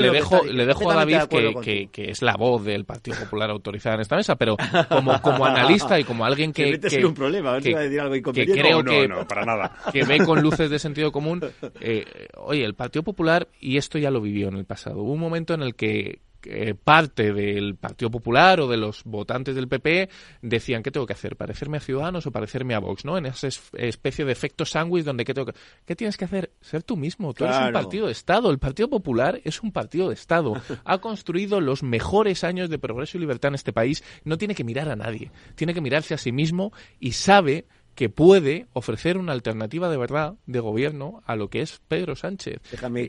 le 0.00 0.10
dejo, 0.10 0.44
le 0.44 0.66
dejo 0.66 0.90
a 0.90 0.94
David 0.94 1.20
que, 1.28 1.54
que, 1.62 1.88
que 1.92 2.10
es 2.10 2.22
la 2.22 2.34
voz 2.36 2.64
del 2.64 2.84
Partido 2.84 3.16
Popular 3.18 3.50
autorizada 3.50 3.94
en 3.96 4.00
esta 4.02 4.16
mesa, 4.16 4.36
pero 4.36 4.56
como, 4.88 5.20
como 5.22 5.46
analista 5.46 5.98
y 5.98 6.04
como 6.04 6.24
alguien 6.24 6.52
que, 6.52 6.78
que, 6.80 7.04
un 7.04 7.14
problema, 7.14 7.50
a 7.50 7.52
ver 7.54 7.62
si 7.62 7.72
que- 7.72 7.78
decir 7.78 8.00
algo 8.00 8.32
que 8.32 8.46
creo 8.46 8.82
no, 8.82 8.90
que, 8.90 9.08
no, 9.08 9.26
para 9.26 9.44
nada. 9.44 9.72
que 9.92 10.04
ve 10.04 10.24
con 10.24 10.40
luces 10.42 10.70
de 10.70 10.78
sentido 10.78 11.12
común, 11.12 11.40
eh, 11.80 12.04
oye, 12.36 12.64
el 12.64 12.74
Partido 12.74 13.02
Popular, 13.02 13.48
y 13.60 13.76
esto 13.76 13.98
ya 13.98 14.10
lo 14.10 14.20
vivió 14.20 14.48
en 14.48 14.56
el 14.56 14.64
pasado, 14.64 14.98
hubo 15.02 15.12
un 15.12 15.20
momento 15.20 15.54
en 15.54 15.62
el 15.62 15.74
que 15.74 16.20
eh, 16.44 16.74
parte 16.74 17.32
del 17.32 17.76
Partido 17.76 18.10
Popular 18.10 18.60
o 18.60 18.68
de 18.68 18.76
los 18.76 19.04
votantes 19.04 19.54
del 19.54 19.68
PP 19.68 20.08
decían 20.42 20.82
qué 20.82 20.90
tengo 20.90 21.06
que 21.06 21.12
hacer 21.12 21.36
parecerme 21.36 21.78
a 21.78 21.80
Ciudadanos 21.80 22.26
o 22.26 22.32
parecerme 22.32 22.74
a 22.74 22.78
Vox 22.78 23.04
no 23.04 23.18
en 23.18 23.26
esa 23.26 23.48
especie 23.74 24.24
de 24.24 24.32
efecto 24.32 24.64
sándwich 24.64 25.04
donde 25.04 25.24
qué 25.24 25.34
tengo 25.34 25.46
que... 25.46 25.58
qué 25.84 25.96
tienes 25.96 26.16
que 26.16 26.24
hacer 26.24 26.52
ser 26.60 26.82
tú 26.82 26.96
mismo. 26.96 27.34
Tú 27.34 27.44
eres 27.44 27.58
un 27.58 27.72
partido 27.72 28.06
de 28.06 28.12
Estado. 28.12 28.50
El 28.50 28.58
Partido 28.58 28.88
Popular 28.88 29.40
es 29.44 29.62
un 29.62 29.72
partido 29.72 30.08
de 30.08 30.14
Estado. 30.14 30.54
Ha 30.84 30.98
construido 30.98 31.60
los 31.60 31.82
mejores 31.82 32.44
años 32.44 32.70
de 32.70 32.78
progreso 32.78 33.16
y 33.16 33.20
libertad 33.20 33.50
en 33.50 33.54
este 33.56 33.72
país. 33.72 34.04
No 34.24 34.38
tiene 34.38 34.54
que 34.54 34.64
mirar 34.64 34.88
a 34.88 34.96
nadie. 34.96 35.30
Tiene 35.54 35.74
que 35.74 35.80
mirarse 35.80 36.14
a 36.14 36.18
sí 36.18 36.32
mismo 36.32 36.72
y 37.00 37.12
sabe 37.12 37.66
que 37.98 38.08
puede 38.08 38.68
ofrecer 38.74 39.18
una 39.18 39.32
alternativa 39.32 39.90
de 39.90 39.96
verdad 39.96 40.36
de 40.46 40.60
gobierno 40.60 41.20
a 41.26 41.34
lo 41.34 41.50
que 41.50 41.62
es 41.62 41.80
Pedro 41.88 42.14
Sánchez. 42.14 42.60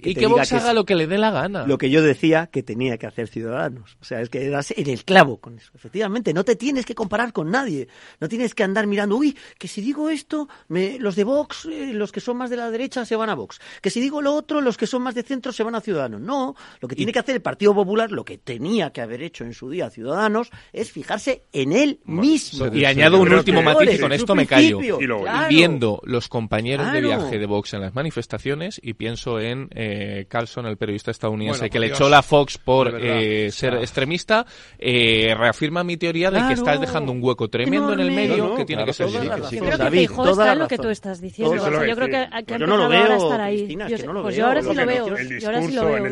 Y 0.02 0.16
que 0.16 0.26
Vox 0.26 0.52
haga 0.52 0.74
lo 0.74 0.84
que 0.84 0.96
le 0.96 1.06
dé 1.06 1.20
la 1.20 1.30
gana. 1.30 1.68
Lo 1.68 1.78
que 1.78 1.92
yo 1.92 2.02
decía 2.02 2.48
que 2.48 2.64
tenía 2.64 2.98
que 2.98 3.06
hacer 3.06 3.28
Ciudadanos. 3.28 3.98
O 4.02 4.04
sea, 4.04 4.20
es 4.20 4.30
que 4.30 4.50
das 4.50 4.74
en 4.76 4.90
el 4.90 5.06
clavo 5.06 5.38
con 5.38 5.60
eso. 5.60 5.72
Efectivamente, 5.76 6.34
no 6.34 6.44
te 6.44 6.56
tienes 6.56 6.88
que 6.88 6.96
comparar 6.96 7.34
con 7.34 7.52
nadie. 7.52 7.88
No 8.20 8.28
tienes 8.28 8.56
que 8.56 8.64
andar 8.64 8.88
mirando, 8.88 9.16
uy, 9.16 9.38
que 9.60 9.68
si 9.68 9.82
digo 9.82 10.10
esto, 10.10 10.50
los 10.68 11.16
de 11.16 11.24
Vox, 11.24 11.66
eh, 11.66 11.92
los 11.94 12.12
que 12.12 12.20
son 12.20 12.38
más 12.38 12.50
de 12.50 12.58
la 12.58 12.72
derecha, 12.72 13.06
se 13.06 13.16
van 13.16 13.30
a 13.30 13.36
Vox. 13.36 13.62
Que 13.84 13.92
si 13.92 14.02
digo 14.02 14.24
lo 14.24 14.34
otro, 14.34 14.60
los 14.60 14.76
que 14.76 14.88
son 14.88 15.04
más 15.04 15.14
de 15.14 15.22
centro, 15.22 15.52
se 15.52 15.62
van 15.62 15.76
a 15.76 15.82
Ciudadanos. 15.82 16.20
No, 16.20 16.56
lo 16.82 16.88
que 16.88 16.96
tiene 16.96 17.12
que 17.12 17.20
hacer 17.20 17.36
el 17.36 17.44
Partido 17.44 17.76
Popular, 17.76 18.12
lo 18.12 18.26
que 18.26 18.40
tenía 18.40 18.90
que 18.90 19.02
haber 19.02 19.22
hecho 19.22 19.44
en 19.44 19.54
su 19.54 19.70
día 19.70 19.92
Ciudadanos, 19.92 20.50
es 20.74 20.92
fijarse 20.92 21.44
en 21.54 21.74
él 21.74 22.00
mismo. 22.06 22.74
Y 22.74 22.86
añado 22.86 23.22
un 23.22 23.32
último 23.32 23.62
matiz 23.62 23.94
y 23.94 24.00
con 24.00 24.12
esto 24.14 24.34
me 24.34 24.48
callo. 24.48 24.79
Y 24.82 25.08
viendo 25.50 26.02
los 26.04 26.28
compañeros 26.28 26.92
de 26.92 27.02
viaje 27.02 27.38
de 27.38 27.46
Vox 27.46 27.74
en 27.74 27.82
las 27.82 27.94
manifestaciones 27.94 28.80
y 28.82 28.94
pienso 28.94 29.40
en 29.40 29.70
eh, 29.74 30.26
Carlson, 30.28 30.66
el 30.66 30.78
periodista 30.78 31.12
estadounidense 31.12 31.70
que 31.70 31.80
le 31.80 31.88
echó 31.88 32.10
la 32.10 32.22
Fox 32.22 32.58
por 32.58 33.00
eh, 33.00 33.52
ser 33.52 33.76
extremista, 33.76 34.46
eh, 34.78 35.34
reafirma 35.38 35.84
mi 35.84 35.98
teoría 35.98 36.32
de 36.32 36.46
que 36.48 36.54
estás 36.54 36.80
dejando 36.80 37.12
un 37.12 37.24
hueco 37.24 37.50
tremendo 37.50 37.94
en 37.94 38.00
el 38.00 38.12
medio 38.12 38.56
que 38.56 38.66
tiene 38.66 38.86
que 38.86 38.94
ser. 38.94 39.10
Sí, 39.10 39.18
sí, 39.18 39.28
sí, 39.50 39.58
está 39.58 40.56
lo 40.56 40.68
que 40.68 40.78
tú 40.78 40.90
estás 40.90 41.22
diciendo. 41.22 41.56
Yo 41.56 41.96
creo 41.96 42.08
que, 42.08 42.30
que 42.30 42.44
pues 42.46 42.60
yo 42.60 42.68
no 42.68 42.78
lo 42.78 42.90
veo, 42.90 43.12
a 43.12 43.18
estar 43.18 43.42
ahí. 43.42 43.78
Yo, 43.88 44.22
pues 44.22 44.36
yo 44.36 44.46
ahora 44.46 44.62
sí 44.62 44.74
lo 44.74 44.86
veo. 44.86 45.08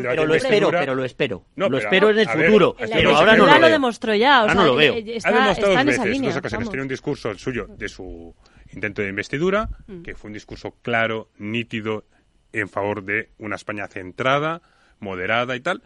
Pero 0.02 0.26
lo 0.26 0.34
espero, 0.34 0.70
pero 0.70 0.94
lo 0.94 1.04
espero. 1.04 1.44
Lo 1.56 1.78
espero 1.78 2.10
en 2.10 2.18
el 2.18 2.28
futuro. 2.28 2.76
Pero 2.78 3.16
ahora 3.16 3.36
no 3.36 3.58
lo 3.58 3.68
demostró 3.68 4.14
ya. 4.14 4.40
Ahora 4.40 4.54
no 4.54 4.64
lo 4.64 4.76
veo. 4.76 4.94
Ha 4.94 5.32
demostrado 5.32 5.74
dos 5.74 5.84
veces. 5.84 6.68
Tiene 6.68 6.82
un 6.82 6.88
discurso 6.88 7.36
suyo 7.36 7.66
de 7.68 7.88
su 7.88 8.34
intento 8.72 9.02
de 9.02 9.08
investidura, 9.08 9.70
mm. 9.86 10.02
que 10.02 10.14
fue 10.14 10.28
un 10.28 10.34
discurso 10.34 10.76
claro, 10.82 11.30
nítido, 11.38 12.04
en 12.52 12.68
favor 12.68 13.04
de 13.04 13.30
una 13.38 13.56
España 13.56 13.86
centrada, 13.88 14.62
moderada 15.00 15.56
y 15.56 15.60
tal. 15.60 15.82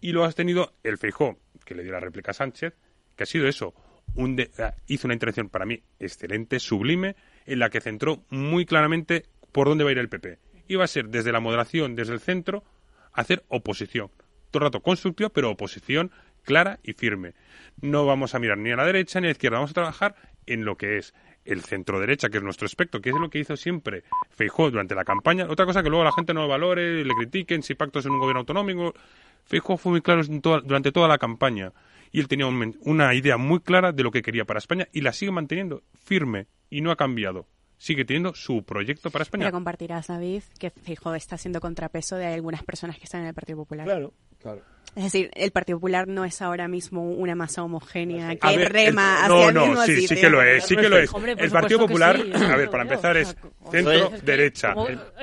Y 0.00 0.12
lo 0.12 0.24
has 0.24 0.34
tenido 0.34 0.74
el 0.82 0.98
Feijó, 0.98 1.38
que 1.64 1.74
le 1.74 1.82
dio 1.82 1.92
la 1.92 2.00
réplica 2.00 2.30
a 2.30 2.34
Sánchez, 2.34 2.74
que 3.16 3.22
ha 3.22 3.26
sido 3.26 3.48
eso. 3.48 3.74
Un 4.14 4.36
de, 4.36 4.50
ah, 4.58 4.74
hizo 4.86 5.06
una 5.06 5.14
intervención 5.14 5.48
para 5.48 5.66
mí 5.66 5.82
excelente, 5.98 6.60
sublime, 6.60 7.16
en 7.44 7.58
la 7.58 7.70
que 7.70 7.80
centró 7.80 8.24
muy 8.30 8.64
claramente 8.64 9.24
por 9.52 9.68
dónde 9.68 9.84
va 9.84 9.90
a 9.90 9.92
ir 9.92 9.98
el 9.98 10.08
PP. 10.08 10.38
Iba 10.68 10.84
a 10.84 10.88
ser 10.88 11.08
desde 11.08 11.32
la 11.32 11.40
moderación, 11.40 11.94
desde 11.94 12.14
el 12.14 12.20
centro, 12.20 12.64
hacer 13.12 13.44
oposición. 13.48 14.10
Todo 14.50 14.64
el 14.64 14.66
rato 14.68 14.80
constructiva, 14.80 15.28
pero 15.28 15.50
oposición 15.50 16.10
clara 16.46 16.78
y 16.82 16.94
firme. 16.94 17.34
No 17.82 18.06
vamos 18.06 18.34
a 18.34 18.38
mirar 18.38 18.56
ni 18.56 18.70
a 18.70 18.76
la 18.76 18.86
derecha 18.86 19.20
ni 19.20 19.26
a 19.26 19.28
la 19.28 19.32
izquierda, 19.32 19.58
vamos 19.58 19.72
a 19.72 19.74
trabajar 19.74 20.14
en 20.46 20.64
lo 20.64 20.76
que 20.76 20.96
es 20.96 21.12
el 21.44 21.62
centro 21.62 22.00
derecha, 22.00 22.28
que 22.28 22.38
es 22.38 22.42
nuestro 22.42 22.66
espectro, 22.66 23.00
que 23.00 23.10
es 23.10 23.16
lo 23.16 23.28
que 23.28 23.38
hizo 23.38 23.56
siempre 23.56 24.04
Feijóo 24.30 24.70
durante 24.70 24.94
la 24.94 25.04
campaña. 25.04 25.46
Otra 25.48 25.66
cosa 25.66 25.82
que 25.82 25.90
luego 25.90 26.04
la 26.04 26.12
gente 26.12 26.32
no 26.32 26.42
lo 26.42 26.48
valore, 26.48 27.04
le 27.04 27.14
critiquen 27.14 27.62
si 27.62 27.74
pactos 27.74 28.06
en 28.06 28.12
un 28.12 28.20
gobierno 28.20 28.40
autonómico. 28.40 28.94
Feijóo 29.44 29.76
fue 29.76 29.92
muy 29.92 30.00
claro 30.00 30.22
durante 30.24 30.92
toda 30.92 31.08
la 31.08 31.18
campaña 31.18 31.72
y 32.10 32.20
él 32.20 32.28
tenía 32.28 32.46
un, 32.46 32.76
una 32.80 33.14
idea 33.14 33.36
muy 33.36 33.60
clara 33.60 33.92
de 33.92 34.02
lo 34.02 34.10
que 34.10 34.22
quería 34.22 34.44
para 34.44 34.58
España 34.58 34.88
y 34.92 35.02
la 35.02 35.12
sigue 35.12 35.32
manteniendo 35.32 35.82
firme 36.04 36.46
y 36.70 36.80
no 36.80 36.90
ha 36.90 36.96
cambiado 36.96 37.46
sigue 37.78 38.04
teniendo 38.04 38.34
su 38.34 38.62
proyecto 38.62 39.10
para 39.10 39.22
España. 39.22 39.44
Pero 39.44 39.52
compartirás, 39.52 40.06
David, 40.06 40.42
que 40.58 40.70
fijo 40.70 41.14
está 41.14 41.36
siendo 41.36 41.60
contrapeso 41.60 42.16
de 42.16 42.26
algunas 42.26 42.62
personas 42.62 42.98
que 42.98 43.04
están 43.04 43.22
en 43.22 43.28
el 43.28 43.34
Partido 43.34 43.58
Popular. 43.58 43.84
Claro, 43.84 44.12
claro. 44.40 44.62
Es 44.94 45.04
decir, 45.04 45.30
el 45.34 45.50
Partido 45.50 45.76
Popular 45.76 46.08
no 46.08 46.24
es 46.24 46.40
ahora 46.40 46.68
mismo 46.68 47.02
una 47.02 47.34
masa 47.34 47.62
homogénea 47.62 48.34
que 48.36 48.64
rema 48.64 49.26
el, 49.26 49.32
hacia 49.32 49.52
no, 49.52 49.64
el 49.64 49.68
mismo 49.68 49.74
no, 49.74 49.82
sí, 49.84 50.06
sí 50.08 50.14
¿eh? 50.14 50.20
que 50.22 50.30
lo 50.30 50.42
es, 50.42 50.64
sí 50.64 50.74
que 50.74 50.88
lo 50.88 50.96
es. 50.96 51.10
El 51.36 51.50
Partido 51.50 51.80
Popular, 51.80 52.18
a 52.32 52.56
ver, 52.56 52.70
para 52.70 52.84
empezar 52.84 53.14
es 53.18 53.36
centro 53.70 54.10
derecha. 54.22 54.74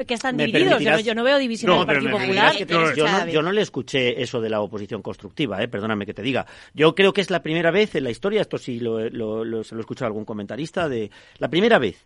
Que 0.06 0.14
están 0.14 0.38
divididos, 0.38 1.04
yo 1.04 1.16
no, 1.16 1.24
veo 1.24 1.40
división 1.40 1.72
en 1.72 1.80
el 1.80 1.86
Partido 1.88 2.12
Popular. 2.12 2.56
Que 2.56 2.66
yo, 2.68 2.94
yo, 2.94 3.08
no, 3.08 3.28
yo 3.28 3.42
no 3.42 3.52
le 3.52 3.64
escuché 3.64 4.22
eso 4.22 4.40
de 4.40 4.52
la 4.52 4.62
oposición 4.62 5.02
constructiva, 5.02 5.64
eh, 5.64 5.68
perdóname 5.68 6.06
que 6.06 6.14
te 6.14 6.22
diga. 6.22 6.46
Yo 6.76 6.94
creo 6.94 7.12
que 7.12 7.22
es 7.22 7.32
la 7.32 7.42
primera 7.42 7.72
vez 7.72 7.96
en 7.96 8.04
la 8.04 8.12
historia, 8.12 8.42
esto 8.42 8.60
sí 8.60 8.80
lo, 8.80 9.10
lo, 9.10 9.44
lo, 9.44 9.64
se 9.64 9.74
lo 9.74 9.82
he 9.82 10.06
algún 10.06 10.26
comentarista, 10.26 10.88
de 10.88 11.10
la 11.40 11.50
primera 11.50 11.80
vez 11.80 12.06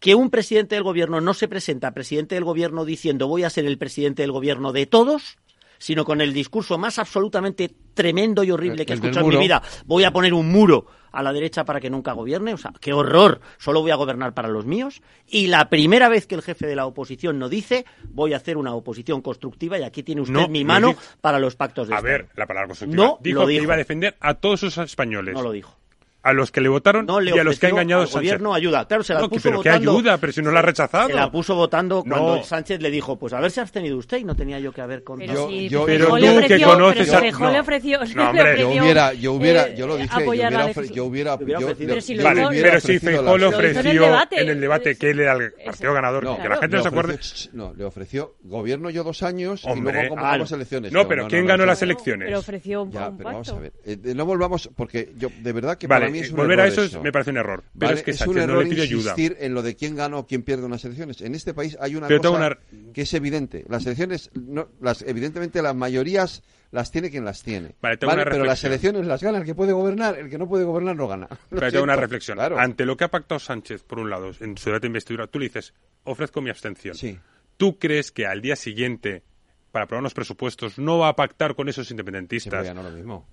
que 0.00 0.14
un 0.14 0.30
presidente 0.30 0.74
del 0.74 0.84
gobierno 0.84 1.20
no 1.20 1.34
se 1.34 1.48
presenta 1.48 1.92
presidente 1.92 2.34
del 2.34 2.44
gobierno 2.44 2.84
diciendo 2.84 3.28
voy 3.28 3.44
a 3.44 3.50
ser 3.50 3.66
el 3.66 3.78
presidente 3.78 4.22
del 4.22 4.32
gobierno 4.32 4.72
de 4.72 4.86
todos, 4.86 5.38
sino 5.78 6.04
con 6.04 6.20
el 6.20 6.32
discurso 6.32 6.78
más 6.78 6.98
absolutamente 6.98 7.74
tremendo 7.94 8.44
y 8.44 8.50
horrible 8.50 8.82
eh, 8.82 8.86
que 8.86 8.92
he 8.92 8.96
escuchado 8.96 9.26
en 9.26 9.38
mi 9.38 9.42
vida. 9.42 9.62
Voy 9.86 10.04
a 10.04 10.12
poner 10.12 10.34
un 10.34 10.50
muro 10.50 10.86
a 11.12 11.22
la 11.22 11.32
derecha 11.32 11.64
para 11.64 11.80
que 11.80 11.90
nunca 11.90 12.12
gobierne. 12.12 12.54
O 12.54 12.58
sea, 12.58 12.72
qué 12.80 12.92
horror. 12.92 13.40
Solo 13.58 13.80
voy 13.80 13.90
a 13.90 13.96
gobernar 13.96 14.34
para 14.34 14.48
los 14.48 14.66
míos. 14.66 15.02
Y 15.26 15.46
la 15.46 15.68
primera 15.68 16.08
vez 16.08 16.26
que 16.26 16.34
el 16.34 16.42
jefe 16.42 16.66
de 16.66 16.76
la 16.76 16.86
oposición 16.86 17.38
no 17.38 17.48
dice, 17.48 17.84
voy 18.10 18.34
a 18.34 18.36
hacer 18.36 18.56
una 18.56 18.74
oposición 18.74 19.22
constructiva 19.22 19.78
y 19.78 19.82
aquí 19.82 20.02
tiene 20.02 20.20
usted 20.20 20.48
mi 20.48 20.64
mano 20.64 20.94
para 21.20 21.38
los 21.38 21.56
pactos 21.56 21.88
de 21.88 21.94
a 21.94 21.98
Estado. 21.98 22.14
A 22.14 22.18
ver, 22.18 22.28
la 22.34 22.46
palabra 22.46 22.68
constructiva. 22.68 23.04
No 23.04 23.18
dijo, 23.20 23.46
dijo. 23.46 23.58
que 23.60 23.64
iba 23.64 23.74
a 23.74 23.78
defender 23.78 24.16
a 24.20 24.34
todos 24.34 24.62
los 24.62 24.78
españoles. 24.78 25.34
No 25.34 25.42
lo 25.42 25.52
dijo 25.52 25.77
a 26.22 26.32
los 26.32 26.50
que 26.50 26.60
le 26.60 26.68
votaron 26.68 27.06
no 27.06 27.20
le 27.20 27.34
y 27.34 27.38
a 27.38 27.44
los 27.44 27.58
que 27.58 27.66
ha 27.66 27.70
engañado 27.70 28.02
al 28.02 28.08
gobierno 28.08 28.50
Sánchez. 28.50 28.66
ayuda. 28.66 28.88
Claro, 28.88 29.02
se 29.04 29.14
la 29.14 29.20
no, 29.20 29.28
puso 29.28 29.42
pero 29.42 29.56
votando. 29.58 29.80
¿qué 29.80 29.88
ayuda? 29.88 30.18
Pero 30.18 30.32
si 30.32 30.42
no 30.42 30.50
la 30.50 30.58
ha 30.58 30.62
rechazado. 30.62 31.08
Se 31.08 31.14
la 31.14 31.30
puso 31.30 31.54
votando 31.54 32.02
cuando 32.02 32.36
no. 32.36 32.42
Sánchez 32.42 32.82
le 32.82 32.90
dijo, 32.90 33.18
pues 33.18 33.32
haberse 33.32 33.60
abstenido 33.60 33.96
usted 33.96 34.18
y 34.18 34.24
no 34.24 34.34
tenía 34.34 34.58
yo 34.58 34.72
que 34.72 34.80
haber 34.80 35.04
con... 35.04 35.18
Pero, 35.18 35.50
yo, 35.50 35.86
pero 35.86 36.06
tú 36.06 36.14
ofreció, 36.14 36.48
que 36.48 36.64
conoces... 36.64 37.08
Pero 37.08 37.20
Fijó 37.20 37.50
le 37.50 37.60
ofreció... 37.60 38.00
No, 38.14 38.30
hombre. 38.30 38.58
Yo 38.58 38.68
hubiera, 38.68 39.12
yo 39.14 39.32
hubiera, 39.32 39.74
yo 39.74 39.86
lo 39.86 39.96
dije, 39.96 40.24
yo 40.24 40.30
hubiera, 40.30 40.66
ofre, 40.66 40.88
yo 40.88 41.04
hubiera... 41.04 41.38
Yo, 41.38 41.74
pero 41.76 42.00
si, 42.00 42.16
pero 42.16 42.80
si 42.80 42.98
Fijó 42.98 43.38
le 43.38 43.46
ofreció 43.46 43.80
en 43.80 43.86
el 43.86 43.98
debate, 43.98 44.40
en 44.42 44.48
el 44.48 44.60
debate 44.60 44.96
que 44.96 45.14
le 45.14 45.50
partido 45.64 45.92
ganador, 45.92 46.42
que 46.42 46.48
la 46.48 46.56
gente 46.56 46.76
no 46.76 46.82
se 46.82 46.88
acuerde... 46.88 47.18
No, 47.52 47.72
le 47.74 47.84
ofreció 47.84 48.34
gobierno 48.42 48.90
yo 48.90 49.04
dos 49.04 49.22
años 49.22 49.62
y 49.64 49.80
luego 49.80 50.08
convocamos 50.10 50.52
ah, 50.52 50.54
elecciones. 50.54 50.92
No, 50.92 51.06
pero 51.06 51.28
¿quién 51.28 51.46
ganó 51.46 51.64
las 51.64 51.82
elecciones? 51.82 52.26
Pero 52.26 52.40
ofreció 52.40 52.82
un 52.82 52.90
pacto. 52.90 53.22
Vamos 53.22 53.48
a 53.48 53.58
ver, 53.58 53.72
eh, 53.84 53.96
no 54.14 54.26
volvamos, 54.26 54.70
porque 54.74 55.12
yo 55.16 55.28
de 55.42 55.52
verdad 55.52 55.78
que 55.78 55.86
eh, 56.14 56.30
volver 56.30 56.60
a 56.60 56.66
eso, 56.66 56.82
eso, 56.82 57.02
me 57.02 57.12
parece 57.12 57.30
un 57.30 57.36
error. 57.36 57.64
Pero 57.78 57.94
es 57.94 58.02
que 58.02 58.10
es 58.12 58.18
Sánchez 58.18 58.36
error 58.42 58.56
no 58.56 58.62
le 58.62 58.70
pide 58.70 58.84
insistir 58.86 59.32
ayuda. 59.32 59.46
en 59.46 59.54
lo 59.54 59.62
de 59.62 59.76
quién 59.76 59.96
gana 59.96 60.16
o 60.16 60.26
quién 60.26 60.42
pierde 60.42 60.64
unas 60.64 60.84
elecciones. 60.84 61.20
En 61.20 61.34
este 61.34 61.54
país 61.54 61.76
hay 61.80 61.96
una 61.96 62.08
cosa 62.08 62.58
que 62.92 63.02
es 63.02 63.14
evidente. 63.14 63.64
Las 63.68 63.86
elecciones, 63.86 64.30
no, 64.34 64.68
las, 64.80 65.02
evidentemente 65.02 65.62
las 65.62 65.74
mayorías 65.74 66.42
las 66.70 66.90
tiene 66.90 67.10
quien 67.10 67.24
las 67.24 67.42
tiene. 67.42 67.74
Pero 67.80 68.44
las 68.44 68.62
elecciones 68.64 69.06
las 69.06 69.22
gana 69.22 69.38
el 69.38 69.44
que 69.44 69.54
puede 69.54 69.72
gobernar, 69.72 70.18
el 70.18 70.28
que 70.28 70.38
no 70.38 70.48
puede 70.48 70.64
gobernar 70.64 70.96
no 70.96 71.08
gana. 71.08 71.28
Pero 71.50 71.70
tengo 71.70 71.84
una 71.84 71.96
reflexión. 71.96 72.36
Claro. 72.36 72.58
Ante 72.58 72.84
lo 72.84 72.96
que 72.96 73.04
ha 73.04 73.08
pactado 73.08 73.38
Sánchez, 73.38 73.82
por 73.84 73.98
un 73.98 74.10
lado, 74.10 74.30
en 74.40 74.56
su 74.56 74.66
debate 74.66 74.82
de 74.82 74.88
investidura, 74.88 75.26
tú 75.26 75.38
le 75.38 75.46
dices, 75.46 75.74
ofrezco 76.04 76.40
mi 76.40 76.50
abstención. 76.50 76.94
Sí. 76.94 77.18
¿Tú 77.56 77.78
crees 77.78 78.12
que 78.12 78.26
al 78.26 78.40
día 78.40 78.56
siguiente, 78.56 79.24
para 79.72 79.84
aprobar 79.84 80.02
los 80.02 80.14
presupuestos, 80.14 80.78
no 80.78 80.98
va 80.98 81.08
a 81.08 81.16
pactar 81.16 81.54
con 81.54 81.68
esos 81.68 81.90
independentistas? 81.90 82.74
Lo 82.74 82.90
mismo. 82.90 83.26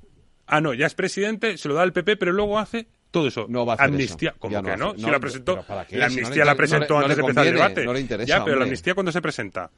Ah, 0.47 0.61
no, 0.61 0.73
ya 0.73 0.85
es 0.85 0.93
presidente, 0.93 1.57
se 1.57 1.67
lo 1.67 1.73
da 1.73 1.81
al 1.81 1.93
PP, 1.93 2.17
pero 2.17 2.31
luego 2.31 2.59
hace 2.59 2.87
todo 3.11 3.27
eso. 3.27 3.45
No 3.49 3.65
va 3.65 3.73
a 3.73 3.75
hacer 3.75 3.87
amnistía, 3.87 4.29
eso. 4.31 4.39
como 4.39 4.61
que 4.61 4.77
no? 4.77 4.93
Si 4.95 5.09
la 5.09 5.19
presentó, 5.19 5.65
la 5.91 6.05
amnistía 6.05 6.45
la 6.45 6.55
presentó 6.55 6.97
antes 6.99 7.15
de 7.15 7.21
empezar 7.21 7.47
el 7.47 7.53
debate. 7.53 7.85
No 7.85 7.93
le 7.93 8.01
interesa, 8.01 8.27
ya, 8.27 8.43
pero 8.43 8.57
la 8.57 8.63
amnistía 8.63 8.93
cuando 8.93 9.11
se 9.11 9.21
presenta. 9.21 9.71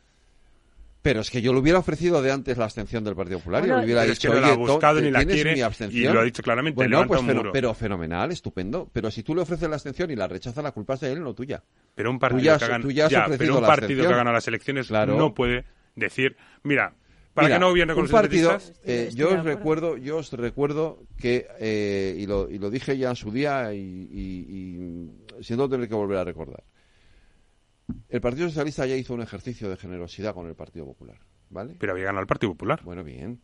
Pero 1.02 1.22
es 1.22 1.30
que 1.30 1.41
yo 1.41 1.53
le 1.53 1.60
hubiera 1.60 1.80
ofrecido 1.80 2.22
de 2.22 2.31
antes 2.31 2.57
la 2.57 2.65
abstención 2.65 3.03
del 3.03 3.15
Partido 3.15 3.39
Popular. 3.39 3.61
Bueno, 3.61 3.76
y 3.76 3.80
le 3.80 3.85
hubiera 3.85 4.02
dicho, 4.02 4.14
es 4.14 4.19
que 4.19 4.27
no 4.27 4.41
la 4.41 4.48
ha 4.49 4.56
buscado 4.56 4.99
ni 4.99 5.10
la 5.10 5.23
quiere 5.23 5.53
y 5.91 6.03
lo 6.03 6.19
ha 6.19 6.23
dicho 6.23 6.44
claramente. 6.44 6.76
Bueno, 6.76 7.07
pues, 7.07 7.22
un 7.22 7.52
pero, 7.53 7.73
fenomenal, 7.73 8.31
estupendo. 8.31 8.89
Pero 8.91 9.10
si 9.10 9.23
tú 9.23 9.34
le 9.34 9.41
ofreces 9.41 9.69
la 9.69 9.76
abstención 9.76 10.11
y 10.11 10.18
la 10.18 10.27
rechazas, 10.27 10.61
la 10.61 10.72
culpa 10.72 10.95
es 10.95 10.99
de 10.99 11.14
él, 11.14 11.23
no 11.23 11.34
tuya. 11.34 11.64
Pero 11.95 12.11
un 12.11 12.19
partido, 12.19 12.57
que, 12.57 12.65
hagan, 12.65 12.81
tú 12.81 12.91
ya 12.91 13.06
has 13.06 13.11
ya, 13.11 13.26
gana 13.26 14.34
las 14.34 14.48
elecciones 14.48 14.91
no 14.91 15.34
puede 15.34 15.64
decir, 15.95 16.35
mira, 16.64 16.94
para 17.38 17.54
que 17.54 17.60
no 17.60 17.70
hubiera 17.70 17.94
con 17.94 18.08
partido, 18.08 18.58
eh, 18.84 19.12
yo 19.14 19.30
os 19.36 19.44
recuerdo, 19.44 19.96
yo 19.96 20.18
os 20.18 20.32
recuerdo 20.32 21.04
que 21.18 21.48
eh, 21.60 22.16
y, 22.18 22.26
lo, 22.26 22.50
y, 22.50 22.58
lo, 22.58 22.72
dije 22.72 22.98
ya 22.98 23.10
en 23.12 23.16
su 23.16 23.30
día 23.32 23.76
y, 23.76 23.78
y, 23.78 25.38
y 25.38 25.44
siento 25.44 25.70
tener 25.70 25.88
que 25.88 25.94
volver 25.94 26.18
a 26.18 26.24
recordar. 26.24 26.64
El 28.10 28.22
Partido 28.22 28.48
Socialista 28.48 28.88
ya 28.88 28.96
hizo 28.96 29.14
un 29.14 29.22
ejercicio 29.22 29.70
de 29.70 29.78
generosidad 29.78 30.34
con 30.34 30.48
el 30.48 30.56
Partido 30.56 30.86
Popular, 30.86 31.20
¿vale? 31.52 31.76
Pero 31.80 31.92
había 31.92 32.06
ganado 32.06 32.22
el 32.22 32.28
Partido 32.28 32.54
Popular. 32.54 32.82
Bueno, 32.84 33.04
bien 33.04 33.40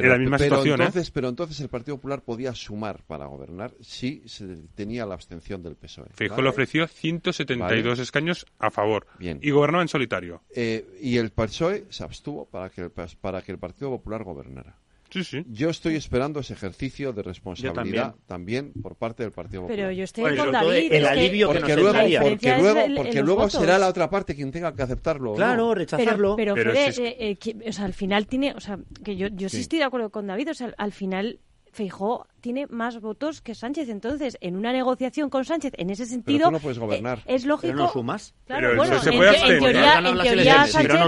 pero, 0.00 0.12
la 0.12 0.18
misma 0.18 0.38
situación, 0.38 0.80
¿eh? 0.80 0.84
Entonces, 0.84 1.08
¿eh? 1.08 1.10
Pero 1.14 1.28
entonces 1.28 1.60
el 1.60 1.68
Partido 1.68 1.96
Popular 1.96 2.22
podía 2.22 2.54
sumar 2.54 3.02
para 3.06 3.26
gobernar 3.26 3.74
si 3.80 4.22
se 4.26 4.46
tenía 4.74 5.06
la 5.06 5.14
abstención 5.14 5.62
del 5.62 5.76
PSOE. 5.76 6.08
Feijóo 6.14 6.36
¿vale? 6.36 6.44
le 6.44 6.50
ofreció 6.50 6.86
172 6.86 7.82
¿vale? 7.84 8.02
escaños 8.02 8.46
a 8.58 8.70
favor 8.70 9.06
Bien. 9.18 9.38
y 9.42 9.50
gobernaba 9.50 9.82
en 9.82 9.88
solitario. 9.88 10.42
Eh, 10.54 10.86
y 11.00 11.16
el 11.16 11.30
PSOE 11.30 11.86
se 11.90 12.04
abstuvo 12.04 12.46
para 12.46 12.70
que 12.70 12.82
el, 12.82 12.90
para 12.90 13.42
que 13.42 13.52
el 13.52 13.58
Partido 13.58 13.90
Popular 13.90 14.24
gobernara. 14.24 14.76
Sí, 15.16 15.24
sí. 15.24 15.44
Yo 15.48 15.70
estoy 15.70 15.96
esperando 15.96 16.40
ese 16.40 16.52
ejercicio 16.52 17.12
de 17.12 17.22
responsabilidad 17.22 18.14
también. 18.16 18.72
también. 18.72 18.82
por 18.82 18.96
parte 18.96 19.22
del 19.22 19.32
Partido 19.32 19.62
Popular. 19.62 19.78
Pero 19.78 19.92
yo 19.92 20.04
estoy 20.04 20.22
bueno, 20.22 20.44
con 20.44 20.52
David. 20.52 20.92
El 20.92 21.06
alivio 21.06 21.48
porque 21.48 21.62
que 21.62 21.76
nos 21.76 21.82
luego, 21.82 22.20
Porque 22.20 22.58
luego, 22.58 22.80
porque 22.96 23.22
luego 23.22 23.50
será 23.50 23.78
la 23.78 23.88
otra 23.88 24.10
parte 24.10 24.34
quien 24.34 24.52
tenga 24.52 24.74
que 24.74 24.82
aceptarlo. 24.82 25.34
Claro, 25.34 25.68
¿no? 25.68 25.74
rechazarlo. 25.74 26.36
Pero, 26.36 26.54
pero, 26.54 26.72
pero 26.72 26.72
Fede, 26.72 26.92
si 26.92 27.04
es... 27.04 27.14
eh, 27.18 27.38
eh, 27.42 27.68
o 27.68 27.72
sea, 27.72 27.86
al 27.86 27.94
final 27.94 28.26
tiene... 28.26 28.52
O 28.52 28.60
sea, 28.60 28.78
que 29.04 29.16
yo, 29.16 29.28
yo 29.28 29.48
sí, 29.48 29.56
sí 29.56 29.62
estoy 29.62 29.78
de 29.78 29.84
acuerdo 29.86 30.10
con 30.10 30.26
David. 30.26 30.50
O 30.50 30.54
sea, 30.54 30.74
al 30.76 30.92
final 30.92 31.40
Feijó 31.76 32.26
tiene 32.40 32.66
más 32.68 33.00
votos 33.00 33.40
que 33.40 33.54
Sánchez. 33.54 33.88
Entonces, 33.88 34.36
en 34.40 34.56
una 34.56 34.72
negociación 34.72 35.30
con 35.30 35.44
Sánchez, 35.44 35.72
en 35.76 35.90
ese 35.90 36.06
sentido, 36.06 36.50
no 36.50 36.60
puedes 36.60 36.78
gobernar. 36.78 37.18
Eh, 37.26 37.34
es 37.34 37.44
lógico. 37.44 37.72
Pero 37.72 37.84
no 37.84 37.92
sumas. 37.92 38.34
Claro, 38.46 38.68
pero 38.68 38.76
bueno, 38.76 38.96
en, 38.96 39.58
teoría, 39.60 40.66
Sánchez, 40.66 41.00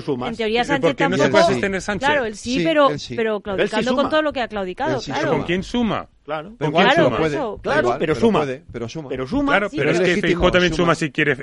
no 0.87 0.95
tampoco. 0.95 1.99
Claro, 1.99 2.25
él 2.25 2.37
sí, 2.37 2.65
pero, 2.65 3.41
claudicando 3.41 3.95
con 3.95 4.11
todo 4.11 4.23
lo 4.23 4.33
que 4.33 4.41
ha 4.41 4.49
claudicado. 4.49 5.01
¿Con 5.29 5.43
quién 5.43 5.63
suma? 5.63 6.09
Claro, 6.29 6.53
pero 6.59 6.73
claro, 6.73 6.95
suma? 7.09 7.17
Pero, 7.99 8.15
suma. 8.15 9.09
Pero 9.09 9.27
suma. 9.27 9.61
pero 9.71 9.91
es, 9.91 9.99
que 9.99 10.37
también 10.53 10.75
suma, 10.75 10.95
si 10.95 11.11
quiere. 11.11 11.39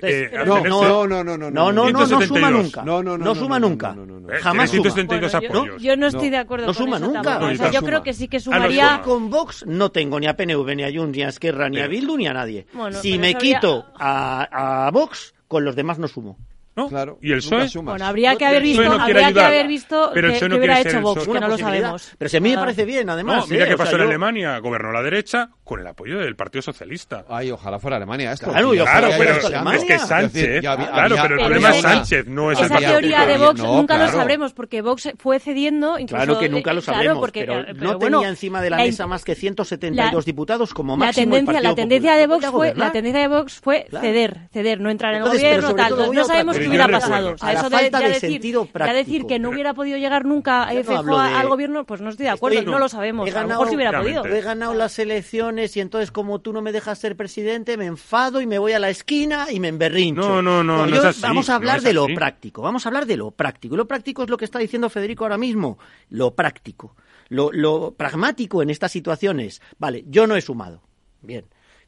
No, 0.46 0.60
no, 0.64 1.08
no, 1.08 1.08
no, 1.08 1.24
no, 1.24 1.38
no, 1.38 1.50
no, 1.50 1.72
no, 1.72 1.90
no, 1.90 2.06
no 2.06 2.22
suma 2.22 2.52
nunca. 2.52 2.84
No, 2.84 3.02
no, 3.02 3.18
no, 3.18 3.26
no 3.26 3.34
suma 3.34 3.60
nunca. 3.60 3.96
Jamás 4.44 4.72
yo, 4.72 5.96
no 5.98 6.06
estoy 6.06 6.30
de 6.30 6.38
acuerdo. 6.38 6.68
No 6.68 6.74
suma 6.76 7.00
nunca. 7.00 7.72
Yo 7.72 7.82
creo 7.82 8.04
que 8.04 8.14
sí 8.14 8.28
que 8.28 8.40
sumaría 8.40 9.02
con 9.04 9.32
Vox. 9.32 9.66
No 9.66 9.85
no 9.86 9.92
tengo 9.92 10.20
ni 10.20 10.26
a 10.26 10.36
PNV, 10.36 10.76
ni 10.76 10.84
a 10.84 10.92
Junts, 10.92 11.16
ni 11.16 11.24
a 11.24 11.30
Esquerra, 11.30 11.70
ni 11.70 11.80
a 11.80 11.88
Bildu, 11.88 12.18
ni 12.18 12.28
a 12.28 12.34
nadie. 12.34 12.66
Si 13.02 13.20
me 13.20 13.36
quito 13.36 13.86
a 13.96 14.90
Vox, 14.92 15.36
con 15.48 15.64
los 15.64 15.76
demás 15.76 16.00
no 16.00 16.08
sumo. 16.08 16.38
¿no? 16.76 16.90
Claro. 16.90 17.18
Y 17.22 17.32
el 17.32 17.40
PSOE. 17.40 17.82
Bueno, 17.82 18.06
habría 18.06 18.36
que 18.36 18.46
haber 18.46 18.62
visto, 18.62 18.84
no 18.84 19.02
habría 19.02 19.34
que 19.34 19.42
haber 19.42 19.68
visto 19.68 20.12
pero 20.14 20.32
que, 20.32 20.50
no 20.50 20.58
hubiera 20.58 20.82
hecho 20.82 21.02
Vox, 21.02 21.28
que 21.28 21.40
no 21.40 21.48
lo 21.48 21.58
sabemos. 21.58 22.12
Pero 22.18 22.30
si 22.30 22.38
a 22.38 22.40
mí 22.40 22.50
me 22.50 22.58
parece 22.58 22.86
bien, 22.86 23.10
además. 23.10 23.48
Mira 23.50 23.66
¿eh? 23.66 23.70
qué 23.70 23.78
pasó 23.78 23.96
en 23.96 24.02
yo... 24.02 24.08
Alemania. 24.08 24.60
Gobernó 24.60 24.92
la 24.92 25.02
derecha 25.02 25.50
con 25.64 25.80
el 25.80 25.88
apoyo 25.88 26.20
del 26.20 26.36
Partido 26.36 26.62
Socialista. 26.62 27.26
Ay, 27.30 27.52
ojalá 27.52 27.80
fuera 27.80 27.98
Alemania. 27.98 28.36
Claro, 28.36 28.72
pero 29.18 29.74
es 29.74 29.84
que 29.84 30.00
Sánchez. 30.00 30.62
Claro, 30.62 31.16
pero 31.22 31.36
el 31.36 31.42
problema 31.42 31.70
es 31.70 31.82
Sánchez, 31.82 32.28
no 32.28 32.52
es 32.52 32.60
el 32.60 32.70
Partido 32.70 32.92
Esa 32.92 33.00
teoría 33.00 33.26
de 33.26 33.38
Vox 33.38 33.60
nunca 33.62 33.98
lo 33.98 34.08
sabremos, 34.10 34.54
porque 34.54 34.82
Vox 34.82 35.10
fue 35.18 35.40
cediendo. 35.40 35.98
Incluso, 35.98 36.24
claro 36.24 36.40
que 36.40 36.50
nunca 36.50 36.74
lo 36.74 36.80
eh, 36.80 36.84
sabremos, 36.84 37.32
pero 37.32 37.60
eh, 37.62 37.74
no 37.74 37.98
tenía 37.98 38.28
encima 38.28 38.62
de 38.62 38.70
la 38.70 38.78
mesa 38.78 39.08
más 39.08 39.24
que 39.24 39.36
172 39.36 40.26
diputados 40.26 40.74
como 40.74 40.98
máximo 40.98 41.36
La 41.62 41.76
tendencia 41.76 42.16
de 42.16 42.28
Vox 42.28 43.60
fue 43.62 43.86
ceder, 43.90 44.50
ceder, 44.52 44.80
no 44.80 44.90
entrar 44.90 45.16
en 45.16 45.24
el 45.24 45.30
gobierno, 45.30 45.74
tal. 45.76 46.14
No 46.14 46.26
sabemos 46.26 46.58
nos 46.66 46.70
hubiera 46.70 46.88
pasado. 46.88 47.36
O 47.40 47.46
a 47.46 47.54
eso 47.54 47.70
de, 47.70 47.90
ya 47.92 48.00
decir, 48.00 48.32
sentido 48.32 48.66
práctico. 48.66 48.94
Ya 48.94 48.98
decir 48.98 49.26
que 49.26 49.40
no 49.40 49.50
hubiera 49.50 49.74
podido 49.74 49.98
llegar 49.98 50.26
nunca 50.26 50.68
no 51.04 51.26
eh, 51.26 51.34
al 51.34 51.48
gobierno, 51.48 51.86
pues 51.86 52.02
no 52.02 52.10
estoy 52.10 52.26
de 52.26 52.32
acuerdo, 52.32 52.62
no, 52.64 52.80
lo 52.80 52.90
sabemos. 52.90 53.34
A 53.34 53.42
lo 53.42 53.48
mejor 53.48 53.70
si 53.70 53.76
hubiera 53.76 54.00
podido. 54.00 54.26
He 54.26 54.42
ganado 54.42 54.74
las 54.74 55.00
elecciones 55.00 55.76
y 55.78 55.82
entonces 55.82 56.12
como 56.12 56.40
tú 56.40 56.54
no 56.54 56.62
me 56.62 56.72
dejas 56.72 57.00
ser 57.00 57.16
presidente, 57.16 57.78
me 57.78 57.86
enfado 57.86 58.42
y 58.42 58.48
me 58.48 58.60
voy 58.60 58.74
a 58.74 58.80
la 58.80 58.90
esquina 58.90 59.48
y 59.52 59.60
me 59.60 59.70
emberrincho. 59.70 60.22
No, 60.22 60.42
no, 60.42 60.64
no, 60.64 60.86
no 60.86 61.02
Vamos 61.22 61.50
a 61.50 61.56
hablar 61.56 61.82
de 61.82 61.94
lo 61.94 62.08
práctico, 62.08 62.62
vamos 62.62 62.86
a 62.86 62.90
hablar 62.90 63.06
de 63.06 63.18
lo 63.18 63.32
práctico. 63.32 63.76
Lo 63.76 63.88
práctico 63.88 64.24
es 64.24 64.30
lo 64.30 64.38
que 64.38 64.46
está 64.46 64.60
diciendo 64.60 64.90
Federico 64.90 65.26
ahora 65.26 65.38
mismo, 65.38 65.78
lo 66.10 66.36
práctico. 66.36 66.96
Lo, 67.30 67.52
lo 67.52 67.96
pragmático 67.96 68.62
en 68.62 68.70
estas 68.70 68.92
situaciones, 68.92 69.62
vale, 69.80 70.04
yo 70.08 70.28
no 70.28 70.36
he 70.36 70.42
sumado. 70.42 70.82
Bien. 71.22 71.46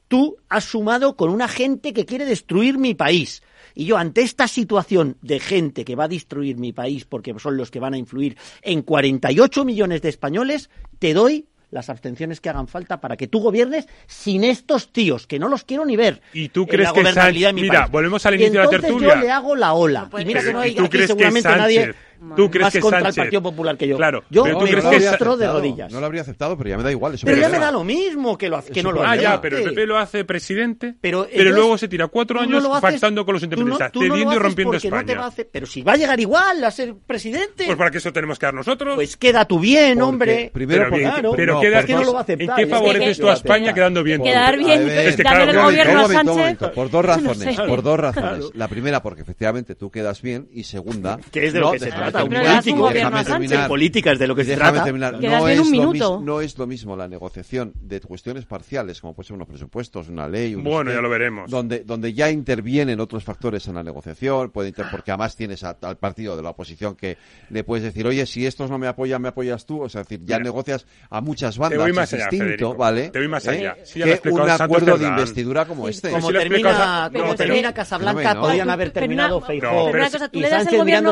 Tú 0.08 0.38
has 0.50 0.64
sumado 0.64 1.16
con 1.16 1.30
una 1.30 1.48
gente 1.48 1.94
que 1.94 2.06
quiere 2.06 2.26
destruir 2.26 2.78
mi 2.78 2.94
país. 2.94 3.44
Y 3.78 3.86
yo, 3.86 3.98
ante 4.00 4.22
esta 4.22 4.48
situación 4.48 5.18
de 5.22 5.40
gente 5.40 5.86
que 5.86 5.96
va 5.96 6.06
a 6.06 6.08
destruir 6.08 6.58
mi 6.58 6.74
país 6.74 7.06
porque 7.06 7.36
son 7.38 7.58
los 7.58 7.70
que 7.70 7.80
van 7.80 7.94
a 7.94 7.98
influir 8.00 8.36
en 8.64 8.82
48 8.82 9.64
millones 9.66 10.02
de 10.02 10.10
españoles, 10.10 10.72
te 10.98 11.14
doy 11.14 11.46
las 11.70 11.88
abstenciones 11.92 12.42
que 12.42 12.50
hagan 12.50 12.68
falta 12.68 13.00
para 13.00 13.18
que 13.18 13.28
tú 13.28 13.40
gobiernes 13.40 13.88
sin 14.08 14.44
estos 14.44 14.92
tíos, 14.92 15.28
que 15.28 15.38
no 15.38 15.48
los 15.48 15.64
quiero 15.64 15.86
ni 15.86 15.96
ver. 15.96 16.24
¿Y 16.34 16.50
tú 16.50 16.66
crees 16.66 16.92
que 16.92 17.04
Sánchez... 17.14 17.54
Mira, 17.54 17.82
país. 17.82 17.92
volvemos 17.92 18.26
al 18.26 18.34
inicio 18.34 18.62
de 18.62 18.66
la 18.66 18.70
tertulia. 18.72 19.14
Yo 19.14 19.22
le 19.22 19.30
hago 19.30 19.56
la 19.56 19.74
ola. 19.74 20.10
Y 20.18 20.26
mira 20.26 20.42
que 20.42 20.54
no 20.54 20.60
hay, 20.62 20.76
aquí 20.76 20.98
seguramente 21.06 21.48
nadie 21.48 21.94
¿Tú 22.36 22.50
crees 22.50 22.74
que 22.74 22.80
contra 22.80 23.08
el 23.08 23.14
Partido 23.14 23.42
Popular 23.42 23.78
que 23.78 23.88
yo. 23.88 23.98
Claro. 23.98 24.24
Yo 24.30 24.44
pero 24.44 24.60
crees 24.60 24.86
que 24.86 25.00
de 25.00 25.48
rodillas. 25.48 25.92
No 25.92 26.00
lo 26.00 26.06
habría 26.06 26.22
aceptado, 26.22 26.58
pero 26.58 26.70
ya 26.70 26.78
me 26.78 26.84
da 26.84 26.92
igual. 26.92 27.18
Pero 27.24 27.38
ya 27.38 27.50
me 27.50 27.60
da 27.60 27.72
lo 27.72 27.84
mismo 27.84 28.38
que, 28.38 28.50
lo 28.50 28.58
hace, 28.58 28.72
que 28.72 28.84
no 28.84 28.92
lo 28.92 29.04
hace. 29.04 29.20
Ah, 29.20 29.22
ya, 29.22 29.42
pero 29.42 29.58
el 29.58 29.64
PP 29.66 29.86
lo 29.86 29.98
hace 29.98 30.26
presidente, 30.26 30.96
pero, 31.00 31.28
pero 31.34 31.52
luego 31.52 31.78
se 31.78 31.88
tira 31.88 32.08
cuatro 32.08 32.40
años 32.40 32.64
no 32.64 32.82
pactando 32.82 33.26
con 33.26 33.34
los 33.34 33.44
independentistas, 33.44 33.94
no, 33.94 34.02
cediendo 34.02 34.36
y 34.36 34.38
rompiendo 34.38 34.78
España. 34.78 35.30
Pero 35.52 35.66
si 35.66 35.82
va 35.82 35.94
a 35.94 35.98
llegar 35.98 36.20
igual 36.20 36.64
a 36.64 36.72
ser 36.72 36.96
presidente. 36.96 37.66
Pues 37.66 37.78
para 37.78 37.92
que 37.92 37.98
eso 37.98 38.12
tenemos 38.14 38.40
que 38.40 38.46
dar 38.46 38.54
nosotros. 38.54 38.96
Pues 38.96 39.18
queda 39.18 39.46
tú 39.46 39.60
bien, 39.60 40.02
hombre. 40.02 40.52
Primero, 40.54 40.88
pero, 40.90 40.98
claro, 40.98 41.34
pero 41.36 41.62
queda, 41.62 41.82
¿En 42.28 42.50
qué 42.56 42.68
favoreces 42.68 43.20
tú 43.20 43.30
a 43.30 43.34
España 43.34 43.74
quedando 43.74 44.04
bien? 44.04 44.22
Quedar 44.22 44.58
bien, 44.58 44.88
dándole 45.24 45.52
el 45.52 45.58
gobierno. 45.58 46.08
Por 46.76 46.90
dos 46.90 47.06
razones, 47.06 47.60
por 47.62 47.82
dos 47.82 48.00
razones. 48.00 48.46
La 48.54 48.68
primera, 48.68 49.02
porque 49.02 49.22
efectivamente 49.22 49.76
tú 49.76 49.90
quedas 49.90 50.22
bien, 50.22 50.48
y 50.52 50.64
segunda... 50.64 51.20
Que 51.32 51.48
es 51.48 51.54
de 51.54 51.60
lo 51.60 51.72
que 51.72 51.80
se 51.80 51.88
trata 51.88 52.07
trata. 52.12 52.24
Un 52.24 52.30
político, 52.30 52.92
en 52.92 53.68
política 53.68 54.12
es 54.12 54.20
de 54.20 54.28
lo 54.28 54.36
que 54.36 54.44
se. 54.44 54.58
Terminar. 54.58 55.20
No, 55.22 56.42
es 56.42 56.58
lo 56.58 56.68
mismo 56.68 56.96
la 56.96 57.08
negociación 57.08 57.74
de 57.82 58.00
cuestiones 58.02 58.46
parciales, 58.46 59.02
como 59.02 59.14
puede 59.14 59.28
ser 59.28 59.36
unos 59.36 59.48
presupuestos, 59.48 60.10
una 60.10 60.28
ley. 60.28 60.56
Un 60.56 60.64
bueno, 60.64 60.92
ya 60.92 61.02
lo 61.02 61.10
veremos. 61.10 61.50
Donde, 61.50 61.84
donde 61.84 62.14
ya 62.14 62.30
intervienen 62.30 63.00
otros 63.00 63.24
factores 63.24 63.68
en 63.68 63.76
la 63.76 63.84
negociación, 63.84 64.52
puede 64.52 64.70
inter 64.70 64.86
porque 64.92 65.12
además 65.12 65.36
tienes 65.36 65.64
a, 65.64 65.78
al 65.82 65.98
partido 65.98 66.36
de 66.36 66.44
la 66.44 66.52
oposición 66.52 66.96
que 66.96 67.18
le 67.50 67.64
puedes 67.64 67.84
decir, 67.84 68.06
oye, 68.08 68.26
si 68.26 68.46
estos 68.46 68.70
no 68.70 68.78
me 68.78 68.88
apoyan, 68.88 69.22
me 69.22 69.30
apoyas 69.30 69.66
tú. 69.66 69.82
O 69.82 69.90
sea, 69.90 70.02
es 70.02 70.08
decir, 70.08 70.26
ya 70.26 70.40
negocias 70.40 70.86
a 71.10 71.22
muchas 71.22 71.58
bandas. 71.58 71.78
Te 71.78 71.84
voy 71.84 71.94
más 71.94 72.12
distinto, 72.12 72.76
¿vale? 72.76 73.10
Te 73.10 73.20
voy 73.20 73.28
más 73.28 73.46
eh, 73.48 73.50
allá. 73.52 73.78
¿eh? 73.80 73.86
Sí, 73.86 74.02
que 74.02 74.30
un 74.30 74.50
acuerdo 74.50 74.98
de 74.98 75.08
investidura 75.08 75.66
como 75.66 75.88
este. 75.88 76.12
Como 76.12 76.32
termina, 76.32 77.74
Casablanca, 77.74 78.40
podían 78.40 78.70
haber 78.70 78.92
terminado 78.92 79.42
Feijó. 79.42 79.90
Pero 79.92 80.00
una 80.00 80.10
cosa, 80.10 80.30
le 80.32 80.50
das 80.50 80.68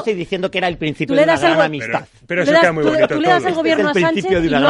y 0.06 0.14
diciendo 0.14 0.52
que 0.52 0.58
era 0.58 0.68
el 0.68 0.78
principio 0.86 1.16
de 1.16 1.24
una 1.24 1.38
gran 1.38 1.62
amistad. 1.62 2.06
Pero, 2.28 2.44
eso 2.44 2.54
queda 2.54 2.72
muy 2.72 2.84
bonito. 2.84 3.08
Tú 3.08 3.22
le 3.22 3.28
das 3.30 3.46
al 3.46 3.54
gobierno 3.54 3.90
a 3.90 3.94
Sánchez. 3.94 4.26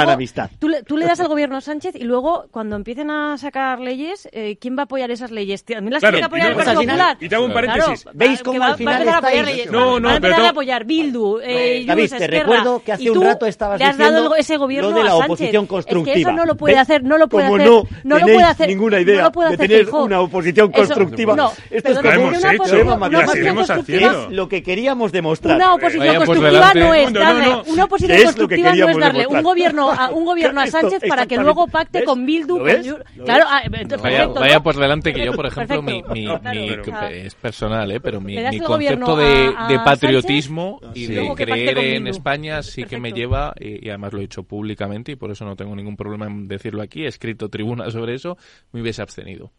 amistad. 0.10 0.50
Tú 0.60 0.98
le 0.98 1.06
das 1.06 1.20
gobierno 1.28 1.58
a 1.58 1.62
Sánchez 1.62 1.96
y 1.96 2.04
luego, 2.04 2.48
cuando 2.52 2.76
empiecen 2.76 3.10
a 3.12 3.38
sacar 3.38 3.80
leyes, 3.80 4.28
eh, 4.32 4.58
¿quién 4.60 4.78
va 4.78 4.82
a 4.82 4.86
apoyar 4.86 5.12
esas 5.12 5.32
leyes? 5.32 5.64
¿A 5.76 5.82
mí 5.82 5.90
las 5.90 6.00
claro, 6.00 6.18
que 6.18 6.24
apoyar 6.24 6.46
no, 6.46 6.50
el 6.52 6.56
pues, 6.56 6.76
Partido? 6.76 6.96
Y 7.20 7.30
te 7.30 7.36
hago 7.36 7.46
un 7.46 7.54
paréntesis. 7.54 8.06
¿Veis 8.14 8.44
cómo 8.44 8.64
al 8.64 8.76
final 8.76 9.08
va 9.08 9.12
a 9.12 9.16
estáis... 9.16 9.46
leyes. 9.46 9.72
No, 9.72 10.00
no, 10.00 10.10
van 10.20 10.46
apoyar 10.46 10.86
Bildu, 10.86 11.40
eh, 11.40 11.82
eh, 11.82 11.86
David, 11.86 12.14
te 12.18 12.28
recuerdo 12.28 12.82
que 12.84 12.92
hace 12.94 13.12
un 13.12 13.22
rato 13.22 13.46
estabas 13.46 13.80
diciendo 13.80 14.36
ese 14.36 14.58
gobierno 14.58 15.04
la 15.04 15.16
oposición 15.16 15.68
constructiva. 15.68 16.16
Eso 16.18 16.32
no 16.32 16.46
lo 16.46 16.56
puede 16.56 16.78
hacer, 16.78 17.04
no 17.04 17.18
lo 17.18 17.28
puede 17.28 17.48
hacer. 17.48 17.68
no, 18.04 18.20
lo 18.20 18.26
puede 18.26 18.44
hacer 18.44 18.68
ninguna 18.68 19.00
idea 19.00 19.30
de 19.30 19.58
tener 19.58 19.90
una 19.90 20.22
oposición 20.22 20.72
constructiva. 20.72 21.36
No, 21.36 21.52
Esto 21.70 22.00
hemos 22.00 22.44
hecho, 22.44 22.84
lo 24.06 24.30
lo 24.30 24.50
que 24.50 24.64
queríamos 24.64 25.12
demostrar. 25.12 25.56
Una 25.56 25.74
oposición 25.74 26.05
una 26.12 27.84
oposición 27.86 28.24
constructiva 28.24 28.76
no 28.76 28.90
es 28.90 28.98
darle 28.98 29.28
un 29.28 29.44
gobierno 29.44 29.92
a, 29.92 30.10
un 30.10 30.26
gobierno 30.26 30.62
a 30.62 30.68
Sánchez 30.68 31.04
para 31.08 31.26
que 31.26 31.38
luego 31.38 31.68
pacte 31.68 32.04
con 32.04 32.26
Bildu. 32.26 32.60
Claro, 33.24 33.46
ah, 33.48 33.62
vaya, 34.02 34.28
vaya 34.28 34.60
por 34.62 34.76
delante 34.76 35.14
que 35.14 35.26
yo, 35.26 35.34
por 35.34 35.46
ejemplo, 35.46 35.82
mi, 35.82 36.04
ah. 36.28 37.10
es 37.12 37.36
personal, 37.36 37.92
eh, 37.92 38.00
pero 38.00 38.22
mi, 38.22 38.36
concepto 38.60 39.16
de, 39.16 39.80
patriotismo 39.84 40.80
y 40.94 41.08
de 41.08 41.34
creer 41.36 41.78
en 41.78 42.08
España 42.08 42.64
sí 42.64 42.84
que 42.84 43.00
me 43.00 43.12
lleva, 43.12 43.54
y, 43.60 43.90
además 43.90 44.14
lo 44.14 44.22
he 44.22 44.24
hecho 44.24 44.44
públicamente 44.44 45.14
y 45.14 45.16
por 45.16 45.32
eso 45.32 45.46
no 45.46 45.56
tengo 45.56 45.76
ningún 45.76 45.96
problema 45.96 46.28
en 46.28 46.48
decirlo 46.48 46.82
aquí, 46.82 47.04
he 47.04 47.08
escrito 47.08 47.50
tribuna 47.50 47.90
sobre 47.92 48.16
eso, 48.16 48.38
me 48.72 48.82
hubiese 48.82 49.02
abstenido. 49.02 49.52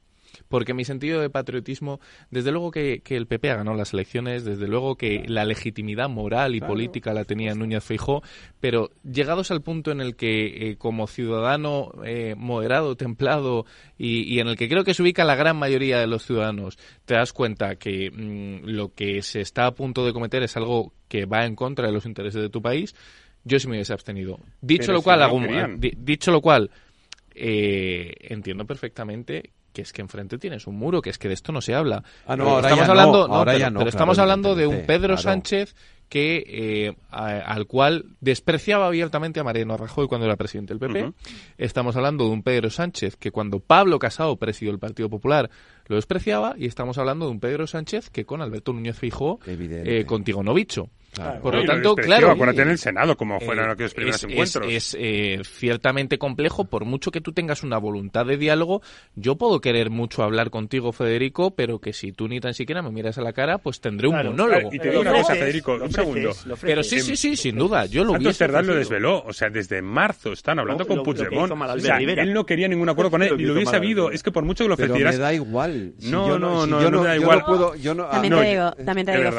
Porque 0.49 0.75
mi 0.75 0.85
sentido 0.85 1.21
de 1.21 1.31
patriotismo, 1.31 2.01
desde 2.31 2.53
luego 2.53 2.71
que, 2.71 3.01
que 3.01 3.17
el 3.17 3.27
PP 3.27 3.51
ha 3.51 3.57
ganado 3.57 3.77
las 3.77 3.93
elecciones, 3.93 4.45
desde 4.45 4.69
luego 4.69 4.97
que 4.97 5.25
la 5.27 5.45
legitimidad 5.45 6.09
moral 6.09 6.55
y 6.55 6.61
política 6.61 7.13
la 7.13 7.25
tenía 7.25 7.55
Núñez 7.55 7.85
Feijó, 7.85 8.23
pero 8.61 8.91
llegados 9.03 9.51
al 9.51 9.63
punto 9.63 9.91
en 9.91 10.01
el 10.01 10.17
que 10.17 10.71
eh, 10.71 10.77
como 10.77 11.07
ciudadano 11.07 11.91
eh, 12.05 12.35
moderado, 12.37 12.97
templado 12.97 13.67
y, 13.99 14.23
y 14.23 14.41
en 14.41 14.49
el 14.49 14.57
que 14.57 14.69
creo 14.69 14.85
que 14.85 14.95
se 14.95 15.03
ubica 15.03 15.25
la 15.25 15.35
gran 15.35 15.57
mayoría 15.57 15.99
de 15.99 16.07
los 16.07 16.25
ciudadanos, 16.25 16.79
te 17.05 17.15
das 17.15 17.33
cuenta 17.33 17.77
que 17.77 18.11
mm, 18.11 18.69
lo 18.69 18.95
que 18.95 19.23
se 19.23 19.41
está 19.41 19.67
a 19.67 19.75
punto 19.75 20.05
de 20.05 20.13
cometer 20.13 20.43
es 20.43 20.57
algo 20.57 20.93
que 21.09 21.27
va 21.27 21.45
en 21.45 21.57
contra 21.57 21.87
de 21.87 21.93
los 21.93 22.07
intereses 22.07 22.41
de 22.41 22.51
tu 22.51 22.63
país, 22.63 22.95
yo 23.45 23.61
sí 23.61 23.69
me 23.69 23.77
hubiese 23.77 23.93
abstenido. 23.93 24.41
Dicho 24.61 24.87
Pero 24.87 24.93
lo 24.95 24.99
si 25.01 25.05
cual, 25.05 25.21
no 25.21 25.77
dicho 25.79 26.31
lo 26.33 26.41
cual, 26.41 26.71
eh, 27.35 28.13
entiendo 28.21 28.67
perfectamente 28.67 29.51
que 29.77 29.83
es 29.83 29.93
que 29.93 30.01
enfrente 30.01 30.39
tienes 30.39 30.67
un 30.67 30.77
muro, 30.77 31.03
que 31.03 31.11
es 31.11 31.19
que 31.19 31.29
de 31.29 31.35
esto 31.35 31.53
no 31.53 31.61
se 31.61 31.75
habla. 31.75 32.03
Ah, 32.27 32.35
no, 32.35 32.45
Eh, 32.45 32.49
ahora 32.49 32.69
estamos 32.71 32.79
ya 32.79 32.87
no, 32.87 32.91
hablando, 32.93 33.19
ahora 33.35 33.53
pero, 33.53 33.59
ya 33.59 33.71
no, 33.71 33.79
pero 33.81 33.91
estamos 33.91 34.19
hablando 34.19 34.55
de 34.55 34.67
un 34.67 34.87
Pedro 34.87 35.09
claro. 35.09 35.23
Sánchez 35.23 35.75
que 36.09 36.45
eh, 36.47 36.95
a- 37.11 37.41
al 37.41 37.67
cual 37.67 38.05
despreciaba 38.21 38.87
abiertamente 38.87 39.39
a 39.41 39.45
Mariano 39.45 39.77
Rajoy 39.77 40.07
cuando 40.07 40.25
era 40.27 40.37
presidente 40.37 40.73
del 40.73 40.79
PP. 40.79 41.13
Estamos 41.59 41.95
hablando 41.97 42.25
de 42.25 42.31
un 42.31 42.43
Pedro 42.43 42.71
Sánchez 42.71 43.17
que 43.17 43.31
cuando 43.33 43.61
Pablo 43.61 43.99
Casado 43.99 44.37
presidió 44.37 44.73
el 44.73 44.79
Partido 44.79 45.11
Popular 45.11 45.51
lo 45.89 45.97
despreciaba 45.97 46.55
y 46.57 46.67
estamos 46.67 46.97
hablando 46.97 47.27
de 47.27 47.33
un 47.33 47.41
Pedro 47.41 47.67
Sánchez 47.67 48.09
que 48.09 48.25
con 48.25 48.41
Alberto 48.41 48.73
Núñez 48.73 48.99
Evidente. 49.03 50.01
eh, 50.01 50.07
contigo 50.07 50.43
no 50.43 50.55
bicho. 50.55 50.89
Claro. 51.13 51.41
Por 51.41 51.55
no, 51.55 51.61
lo 51.61 51.67
tanto, 51.67 51.97
claro. 51.97 52.31
Acuérdate 52.31 52.63
en 52.63 52.69
el 52.69 52.75
eh, 52.75 52.79
Senado 52.79 53.17
como 53.17 53.37
eh, 53.37 53.41
fueron 53.41 53.69
eh, 53.69 53.73
aquellos 53.73 53.95
primeros 53.95 54.23
es, 54.23 54.31
encuentros. 54.31 54.67
Es, 54.69 54.95
es 54.95 54.97
eh, 54.99 55.41
ciertamente 55.45 56.19
complejo, 56.19 56.67
por 56.67 56.85
mucho 56.85 57.11
que 57.11 57.21
tú 57.21 57.33
tengas 57.33 57.63
una 57.63 57.79
voluntad 57.79 58.27
de 58.27 58.37
diálogo. 58.37 58.83
Yo 59.15 59.37
puedo 59.37 59.61
querer 59.61 59.89
mucho 59.89 60.23
hablar 60.23 60.51
contigo, 60.51 60.93
Federico, 60.93 61.53
pero 61.53 61.79
que 61.79 61.93
si 61.93 62.13
tú 62.13 62.29
ni 62.29 62.41
tan 62.41 62.53
siquiera 62.53 62.83
me 62.83 62.91
miras 62.91 63.17
a 63.17 63.23
la 63.23 63.33
cara, 63.33 63.59
pues 63.59 63.81
tendré 63.81 64.09
claro, 64.09 64.31
un 64.31 64.37
monólogo. 64.37 64.75
Y 64.75 64.79
te 64.79 64.91
digo 64.91 65.01
una 65.01 65.13
cosa, 65.13 65.35
Federico, 65.35 65.75
un 65.77 65.93
segundo. 65.93 66.33
Pero 66.61 66.83
sí, 66.83 67.01
sí, 67.01 67.17
sí, 67.17 67.37
sin 67.37 67.57
duda. 67.57 67.87
Yo 67.87 68.05
lo 68.05 68.13
hubiese 68.13 68.47
lo 68.49 68.75
desveló. 68.75 69.23
O 69.25 69.33
sea, 69.33 69.49
desde 69.49 69.81
marzo 69.81 70.33
están 70.33 70.59
hablando 70.59 70.85
no, 70.85 70.89
con 70.89 71.03
Puigdemont. 71.03 71.53
O 71.53 71.79
sea, 71.81 71.99
él 71.99 72.35
no 72.35 72.45
quería 72.45 72.69
ningún 72.69 72.89
acuerdo 72.89 73.11
con 73.11 73.23
él. 73.23 73.31
Lo, 73.31 73.37
lo 73.39 73.53
hubiese 73.55 73.71
sabido. 73.71 74.11
Es 74.11 74.23
que 74.23 74.33
por 74.33 74.45
mucho 74.45 74.65
que 74.65 74.69
lo 74.69 74.75
ofrecieras. 74.75 75.15
Pero 75.15 75.19
me 75.19 75.19
da 75.19 75.33
igual. 75.33 75.95
No, 76.03 76.39
no, 76.39 76.67
no, 76.67 76.91
no, 76.91 77.03
me 77.03 77.09
da 77.09 77.17
igual. 77.17 77.43
Ah, 77.47 78.21
también 78.85 79.07
te 79.07 79.17
digo, 79.17 79.31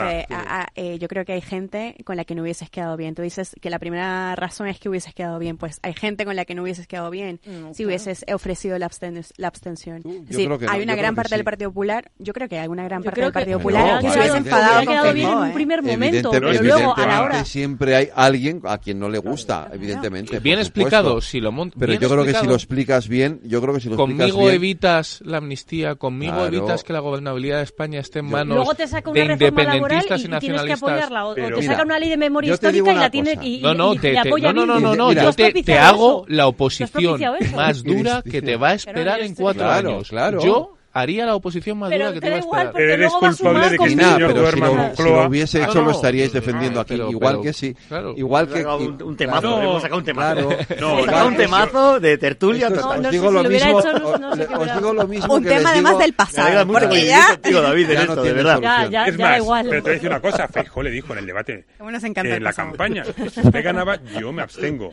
eh, 0.75 0.97
yo 0.99 1.07
creo 1.07 1.25
que 1.25 1.33
hay 1.33 1.41
gente 1.41 1.56
gente 1.57 1.95
con 2.03 2.17
la 2.17 2.25
que 2.25 2.35
no 2.35 2.43
hubieses 2.43 2.69
quedado 2.69 2.95
bien. 2.97 3.15
Tú 3.15 3.23
dices 3.23 3.55
que 3.59 3.69
la 3.69 3.79
primera 3.79 4.35
razón 4.35 4.67
es 4.67 4.79
que 4.79 4.89
hubieses 4.89 5.13
quedado 5.13 5.39
bien, 5.39 5.57
pues 5.57 5.79
hay 5.81 5.93
gente 5.93 6.25
con 6.25 6.35
la 6.35 6.45
que 6.45 6.53
no 6.53 6.63
hubieses 6.63 6.87
quedado 6.87 7.09
bien 7.09 7.39
mm, 7.45 7.73
si 7.73 7.85
hubieses 7.85 8.23
ofrecido 8.31 8.77
la, 8.77 8.85
absten 8.85 9.21
la 9.37 9.47
abstención. 9.47 10.01
Uh, 10.03 10.21
es 10.23 10.27
decir, 10.29 10.49
no, 10.49 10.59
hay 10.69 10.83
una 10.83 10.95
gran 10.95 11.15
parte 11.15 11.29
sí. 11.29 11.35
del 11.35 11.43
Partido 11.43 11.71
Popular, 11.71 12.11
yo 12.19 12.33
creo 12.33 12.47
que 12.47 12.59
hay 12.59 12.67
una 12.67 12.83
gran 12.83 13.01
yo 13.01 13.05
parte 13.05 13.21
del 13.21 13.33
Partido 13.33 13.57
Popular 13.59 14.01
que 14.01 14.09
se 14.09 14.19
hubiese 14.19 14.37
enfadado 14.37 14.85
con 14.85 14.93
quedado 14.93 15.13
bien 15.13 15.27
en 15.29 15.33
eh. 15.33 15.37
un 15.37 15.47
¿eh? 15.47 15.53
primer 15.53 15.81
momento, 15.81 16.31
pero 16.31 16.53
luego 16.53 16.95
a 16.95 17.07
la 17.07 17.23
hora 17.23 17.45
siempre 17.45 17.95
hay 17.95 18.09
alguien 18.13 18.61
a 18.65 18.77
quien 18.77 18.99
no 18.99 19.09
le 19.09 19.17
gusta, 19.17 19.69
evidentemente. 19.73 20.39
Bien 20.39 20.59
explicado, 20.59 21.21
si 21.21 21.39
lo 21.39 21.51
montas. 21.51 21.79
Pero 21.79 21.93
yo 21.93 22.09
creo 22.09 22.23
que 22.23 22.33
si 22.33 22.45
lo 22.45 22.53
explicas 22.53 23.07
bien, 23.07 23.39
yo 23.43 23.61
creo 23.61 23.73
que 23.73 23.79
si 23.79 23.89
lo 23.89 23.95
explicas 23.95 24.25
bien. 24.25 24.29
Conmigo 24.29 24.51
evitas 24.51 25.21
la 25.25 25.37
amnistía, 25.37 25.95
conmigo 25.95 26.45
evitas 26.45 26.83
que 26.83 26.93
la 26.93 26.99
gobernabilidad 26.99 27.57
de 27.57 27.63
España 27.63 27.99
esté 27.99 28.19
en 28.19 28.29
manos 28.29 28.67
de 28.77 29.25
independentistas 29.25 30.21
y, 30.21 30.25
y 30.25 30.27
nacionalistas. 30.27 30.79
Que 30.79 30.85
apoyarla, 30.85 31.25
o, 31.25 31.35
te 31.51 31.63
saca 31.63 31.83
una 31.83 31.99
ley 31.99 32.09
de 32.09 32.17
memoria 32.17 32.53
histórica 32.53 32.91
y 32.91 32.95
la 32.95 33.09
tiene 33.09 33.37
y, 33.41 33.59
no, 33.61 33.73
no, 33.73 33.95
te, 33.95 34.17
apoya 34.17 34.53
no, 34.53 34.65
no, 34.65 34.79
no, 34.79 34.95
no, 34.95 35.11
yo 35.11 35.33
te, 35.33 35.77
hago 35.77 36.25
la 36.27 36.47
oposición 36.47 37.21
más 37.55 37.83
dura 37.83 38.21
que 38.21 38.41
te 38.41 38.55
va 38.55 38.69
a 38.69 38.73
esperar 38.73 39.21
en 39.21 39.35
cuatro 39.35 39.69
años. 39.69 40.09
Yo 40.41 40.76
haría 41.01 41.25
la 41.25 41.35
oposición 41.35 41.77
más 41.79 41.91
dura 41.91 42.13
que 42.13 42.21
te 42.21 42.27
iba 42.27 42.35
a 42.35 42.39
esperar. 42.39 42.81
Eres 42.81 43.13
culpable 43.13 43.69
de 43.69 43.77
que 43.77 43.85
este 43.85 44.03
señor 44.03 44.33
duerma 44.33 44.67
en 44.69 44.95
Si 44.95 45.03
lo 45.03 45.27
hubiese 45.27 45.63
hecho, 45.63 45.81
lo 45.81 45.91
estaríais 45.91 46.33
defendiendo 46.33 46.79
aquí. 46.79 46.95
Igual 46.95 47.41
que 47.41 47.53
sí. 47.53 47.75
Igual 48.15 48.47
que... 48.47 48.65
Un 48.65 49.15
temazo, 49.15 49.61
hemos 49.61 49.81
sacado 49.81 49.99
un 49.99 50.05
temazo. 50.05 50.49
Hemos 50.69 51.05
sacado 51.05 51.27
un 51.27 51.37
temazo 51.37 51.99
de 51.99 52.17
tertulia. 52.17 52.69
Os 52.69 53.11
digo 53.11 53.31
lo 53.31 53.43
mismo... 53.43 53.77
Os 53.77 54.75
digo 54.75 54.93
lo 54.93 55.07
mismo 55.07 55.33
Un 55.35 55.43
tema 55.43 55.71
además 55.71 55.97
del 55.99 56.13
pasado. 56.13 56.67
Porque 56.67 57.05
ya... 57.05 57.39
David, 57.67 57.89
en 57.91 57.97
esto, 57.97 58.23
de 58.23 58.33
verdad. 58.33 59.07
Es 59.07 59.17
más, 59.17 59.63
pero 59.63 59.71
te 59.71 59.79
voy 59.81 59.89
a 59.89 59.93
decir 59.93 60.09
una 60.09 60.21
cosa. 60.21 60.47
Feijó 60.47 60.81
le 60.81 60.91
dijo 60.91 61.13
en 61.13 61.19
el 61.19 61.25
debate... 61.25 61.65
En 62.27 62.43
la 62.43 62.53
campaña. 62.53 63.03
Si 63.03 63.39
usted 63.39 63.63
ganaba, 63.63 63.97
yo 64.19 64.31
me 64.31 64.41
abstengo. 64.41 64.91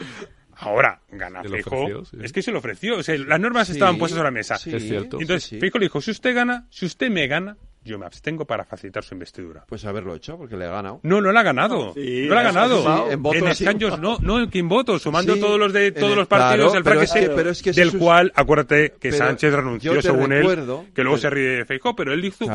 Ahora, 0.59 1.01
gana 1.11 1.43
Feijo. 1.43 2.03
Es 2.21 2.33
que 2.33 2.43
se 2.43 2.53
lo 2.53 2.59
ofreció. 2.59 2.99
O 2.99 3.03
sea, 3.03 3.17
las 3.19 3.41
normas 3.41 3.69
estaban 3.71 3.99
puestas 3.99 4.19
sobre 4.19 4.29
la 4.29 4.35
mesa. 4.35 4.55
Es 4.55 4.83
cierto. 4.83 5.21
Entonces, 5.21 5.59
Feijo 5.61 5.79
le 5.79 5.87
dijo, 5.87 6.01
si 6.01 6.11
usted 6.11 6.35
gana, 6.35 6.67
si 6.71 6.87
usted 6.87 7.11
me 7.11 7.27
gana, 7.27 7.57
yo 7.85 7.99
me 7.99 8.07
abstengo 8.07 8.47
para 8.47 8.65
facilitar 8.65 9.05
su 9.05 9.15
investidura. 9.15 9.65
Pues 9.69 9.85
haberlo 9.85 10.15
hecho, 10.15 10.39
porque 10.39 10.57
le 10.57 10.65
ha 10.65 10.71
ganado. 10.71 11.01
No, 11.03 11.21
no 11.21 11.31
la 11.33 11.41
ha 11.41 11.43
ganado. 11.43 11.95
No 11.95 12.35
la 12.35 12.41
ha 12.41 12.45
ganado. 12.45 13.11
En, 13.11 13.23
votos, 13.23 13.61
escaños 13.61 14.01
no, 14.01 14.19
no 14.21 14.41
en 14.41 14.49
quien 14.49 14.69
votos, 14.69 15.03
sumando 15.03 15.37
todos 15.37 15.59
los 15.59 15.73
de 15.73 15.93
todos 15.93 16.17
los 16.17 16.27
partidos 16.27 16.73
del 16.73 16.83
pero 16.83 17.51
es 17.51 17.63
que, 17.63 17.73
del 17.73 17.97
cual 17.99 18.33
acuérdate 18.35 18.95
que 18.99 19.13
Sánchez 19.13 19.53
renunció 19.53 20.01
según 20.01 20.33
él, 20.33 20.67
que 20.95 21.03
luego 21.03 21.19
se 21.19 21.29
ríe 21.31 21.49
de 21.49 21.65
Feijóo, 21.65 21.95
pero 21.95 22.13
él 22.13 22.23
dijo 22.23 22.47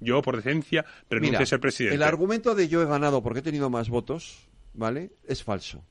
yo 0.00 0.22
por 0.22 0.36
decencia 0.36 0.84
renuncio 1.10 1.40
a 1.40 1.46
ser 1.46 1.60
presidente. 1.60 1.96
El 1.96 2.02
argumento 2.02 2.54
de 2.54 2.68
yo 2.68 2.82
he 2.82 2.86
ganado 2.86 3.22
porque 3.22 3.40
he 3.40 3.42
tenido 3.42 3.68
más 3.68 3.90
votos, 3.90 4.48
¿vale? 4.72 5.10
Es 5.28 5.44
falso. 5.44 5.84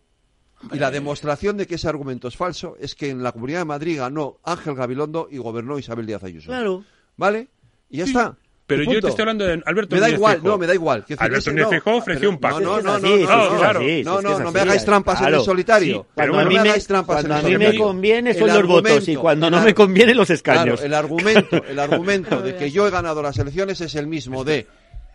Y 0.72 0.80
la 0.80 0.92
demostración 0.92 1.58
de 1.58 1.68
que 1.68 1.76
ese 1.76 1.88
argumento 1.88 2.28
es 2.28 2.36
falso 2.36 2.76
es 2.80 2.96
que 2.96 3.10
en 3.10 3.24
la 3.24 3.32
Comunidad 3.32 3.60
de 3.60 3.66
Madrid 3.66 3.98
ganó 3.98 4.40
Ángel 4.44 4.76
Gabilondo 4.76 5.28
y 5.30 5.38
gobernó 5.38 5.78
Isabel 5.78 6.06
Díaz 6.06 6.24
Ayuso. 6.24 6.48
Claro. 6.48 6.84
¿Vale? 7.18 7.48
Y 7.90 7.98
ya 7.98 8.06
está. 8.06 8.38
Pero 8.68 8.84
yo 8.84 9.00
te 9.00 9.10
estoy 9.10 9.22
hablando 9.22 9.46
de 9.46 9.62
Alberto 9.64 9.96
Me 9.96 10.02
da 10.02 10.10
igual, 10.10 10.40
no, 10.44 10.58
me 10.58 10.66
da 10.66 10.74
igual. 10.74 11.06
Alberto 11.20 11.52
Núñez 11.52 11.68
no, 11.86 11.98
ofreció 11.98 12.30
un 12.30 12.40
pacto. 12.40 12.62
No, 12.62 12.82
no, 12.82 12.98
no, 12.98 13.00
no, 13.00 13.18
no, 13.18 13.58
claro. 13.60 13.80
no, 13.82 14.22
no, 14.22 14.22
no, 14.22 14.40
no 14.40 14.52
me 14.52 14.60
hagáis 14.60 14.84
trampas 14.84 15.20
claro. 15.20 15.36
en 15.36 15.40
el 15.40 15.46
solitario. 15.46 15.98
Sí, 16.02 16.08
pero 16.16 16.34
bueno, 16.34 16.50
no 16.50 16.56
me, 16.56 16.64
me 16.64 16.70
hagáis 16.70 16.88
trampas 16.88 17.26
en 17.26 17.32
el 17.32 17.42
solitario. 17.42 17.60
Cuando 17.60 17.68
a 17.68 17.72
mí 17.72 17.78
me 17.78 17.84
conviene 17.86 18.34
son 18.34 18.48
los 18.48 18.66
votos 18.66 19.08
y 19.08 19.16
cuando 19.16 19.52
no 19.52 19.62
me 19.62 19.74
conviene 19.76 20.16
los 20.16 20.30
escaños. 20.32 20.80
Claro, 20.80 20.84
el 20.84 20.94
argumento, 20.96 21.64
el 21.64 21.80
argumento 21.80 22.42
de 22.42 22.56
que 22.56 22.72
yo 22.72 22.88
he 22.88 22.90
ganado 22.90 23.22
las 23.22 23.38
elecciones 23.38 23.82
es 23.82 23.94
el 23.94 24.08
mismo 24.08 24.44
de 24.44 24.66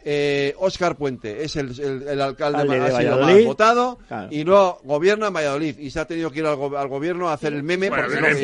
eh, 0.02 0.54
Oscar 0.58 0.96
Puente 0.96 1.44
es 1.44 1.56
el, 1.56 1.68
alcalde 2.20 2.64
de 2.64 3.08
ha 3.08 3.46
votado. 3.46 3.98
Y 4.30 4.44
luego 4.44 4.80
gobierna 4.84 5.26
en 5.28 5.34
Valladolid 5.34 5.78
y 5.78 5.90
se 5.90 6.00
ha 6.00 6.06
tenido 6.06 6.30
que 6.30 6.38
ir 6.40 6.46
al, 6.46 6.56
go 6.56 6.76
al 6.76 6.88
gobierno 6.88 7.28
a 7.28 7.34
hacer 7.34 7.52
el 7.52 7.62
meme 7.62 7.90
bueno, 7.90 8.04
porque 8.04 8.20
no, 8.20 8.28
un 8.28 8.34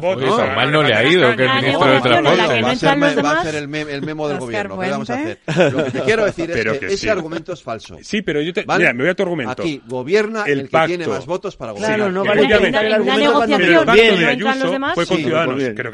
pues, 0.00 0.16
pues, 0.16 0.56
mal 0.56 0.72
no 0.72 0.82
le 0.82 0.94
ha 0.94 1.04
ido 1.04 1.26
a 1.26 1.36
ser, 1.36 1.46
va 3.24 3.40
a 3.40 3.44
ser 3.44 3.56
a 3.56 3.60
quiero 6.04 6.24
decir 6.24 6.52
que, 6.52 6.86
ese 6.86 7.10
argumento 7.10 7.52
es 7.52 7.62
falso. 7.62 7.98
Sí 8.02 8.22
pero 8.22 8.40
yo 8.42 8.52
te, 8.52 8.64
voy 8.64 8.84
a 8.84 9.14
tu 9.14 9.22
argumento. 9.22 9.62
Aquí 9.62 9.80
gobierna 9.86 10.44
el, 10.44 10.68
que 10.68 10.78
tiene 10.86 11.06
más 11.06 11.26
votos 11.26 11.56
para 11.56 11.72
gobernar. 11.72 11.96
claro 11.96 12.12
no 12.12 12.24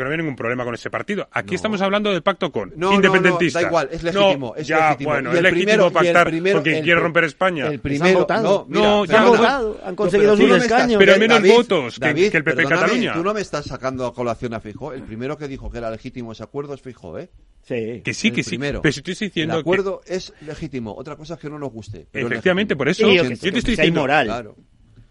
no 0.07 0.17
ningún 0.17 0.37
problema 0.37 0.65
con 0.65 0.75
ese 0.75 0.91
partido. 0.91 1.29
Aquí 1.31 1.55
estamos 1.55 1.81
hablando 1.81 2.13
del 2.13 2.23
pacto 2.23 2.53
con 2.53 2.73
independentista. 3.07 3.61
da 3.61 3.67
igual, 3.67 3.89
es 3.91 4.03
legítimo. 4.03 4.47
No, 4.49 4.55
es 4.57 4.67
ya, 4.67 4.89
legítimo. 4.89 5.11
bueno, 5.11 5.33
es 5.33 5.43
legítimo 5.43 5.65
primero, 5.65 5.93
pactar 5.93 6.27
primero, 6.29 6.57
porque 6.59 6.83
quiere 6.83 7.01
romper 7.01 7.25
España. 7.25 7.67
El 7.67 7.81
primero, 7.81 8.07
han 8.07 8.15
votado, 8.15 8.67
no, 8.69 8.81
mira, 8.81 8.89
no 8.89 9.05
ya 9.05 9.23
han 9.23 9.29
votado, 9.29 9.81
han 9.85 9.97
conseguido 9.97 10.37
sus 10.37 10.51
escaños. 10.51 10.99
Pero 10.99 11.19
menos 11.19 11.43
votos 11.43 11.99
que, 11.99 12.27
el 12.27 12.45
PP 12.45 12.65
Cataluña. 12.65 13.15
Tú 13.15 13.23
no 13.23 13.35
me 13.35 13.41
estás 13.41 13.67
sacando 13.67 14.07
a 14.07 14.15
colación 14.15 14.55
a 14.55 14.61
Fijo. 14.61 14.93
El 14.93 15.03
primero 15.03 15.37
que 15.37 15.49
dijo 15.49 15.71
que 15.71 15.79
era 15.79 15.91
legítimo 15.91 16.33
ese 16.33 16.43
acuerdo 16.43 16.75
es 16.75 16.81
Fijo, 16.81 17.19
¿eh? 17.19 17.31
Sí, 17.63 18.01
que 18.05 18.15
sí, 18.15 18.31
que 18.31 18.45
primero. 18.45 18.79
sí. 18.79 18.83
Pero 18.83 18.93
si 18.93 19.01
estoy 19.01 19.15
diciendo 19.27 19.55
el 19.55 19.61
acuerdo 19.61 20.01
que... 20.07 20.15
es 20.15 20.33
legítimo. 20.41 20.95
Otra 20.95 21.17
cosa 21.17 21.35
es 21.35 21.41
que 21.41 21.51
no 21.51 21.59
nos 21.59 21.73
guste. 21.73 22.07
Pero 22.13 22.29
Efectivamente, 22.29 22.77
por 22.77 22.89
eso. 22.89 23.05
Sí, 23.05 23.17
yo, 23.17 23.23
yo, 23.25 23.29
te 23.29 23.35
estoy 23.35 23.75
diciendo. 23.75 24.03
Moral. 24.03 24.27
Claro. 24.27 24.57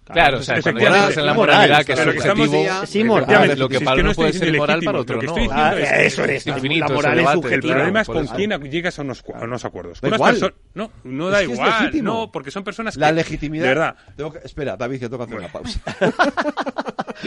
Claro, 0.06 0.38
o 0.38 0.42
sea, 0.44 0.62
cuando 0.62 0.82
ya 0.82 0.90
moral, 0.90 1.14
en 1.18 1.26
la 1.26 1.34
moralidad, 1.34 1.68
moral, 1.68 1.86
que 1.86 1.94
es 1.94 2.00
su 2.00 2.10
objetivo, 2.10 2.64
ya, 2.64 2.86
sí, 2.86 3.04
moral. 3.04 3.58
lo 3.60 3.68
que 3.68 3.82
para 3.82 4.02
uno 4.02 4.14
puede 4.14 4.34
ser 4.34 4.56
moral, 4.56 4.82
para 4.84 5.00
otro 5.00 5.22
no. 5.22 5.36
Ah, 5.52 5.76
eso 5.76 6.24
es, 6.26 6.46
infinito, 6.46 6.88
la 6.90 6.94
moral 6.94 7.20
es 7.20 7.30
subjetiva. 7.32 7.56
El 7.56 7.62
problema 7.62 8.02
es 8.02 8.08
con 8.08 8.28
quién 8.28 8.52
llegas 8.70 9.00
a 9.00 9.02
unos, 9.02 9.24
a 9.34 9.44
unos 9.44 9.66
acuerdos. 9.66 10.02
Con 10.02 10.14
unas 10.14 10.42
no, 10.76 10.92
no 11.04 11.30
da 11.30 11.42
es 11.42 11.50
igual, 11.50 12.04
no, 12.04 12.32
porque 12.32 12.52
son 12.52 12.64
personas 12.64 12.98
La 12.98 13.12
legitimidad... 13.12 13.64
De 13.64 13.70
verdad. 13.70 13.96
Tengo 14.16 14.32
que, 14.32 14.40
espera, 14.40 14.78
David, 14.78 15.00
que 15.00 15.10
toca 15.10 15.24
hacer 15.24 15.38
bueno. 15.38 15.50
una 15.52 15.62
pausa. 15.62 15.80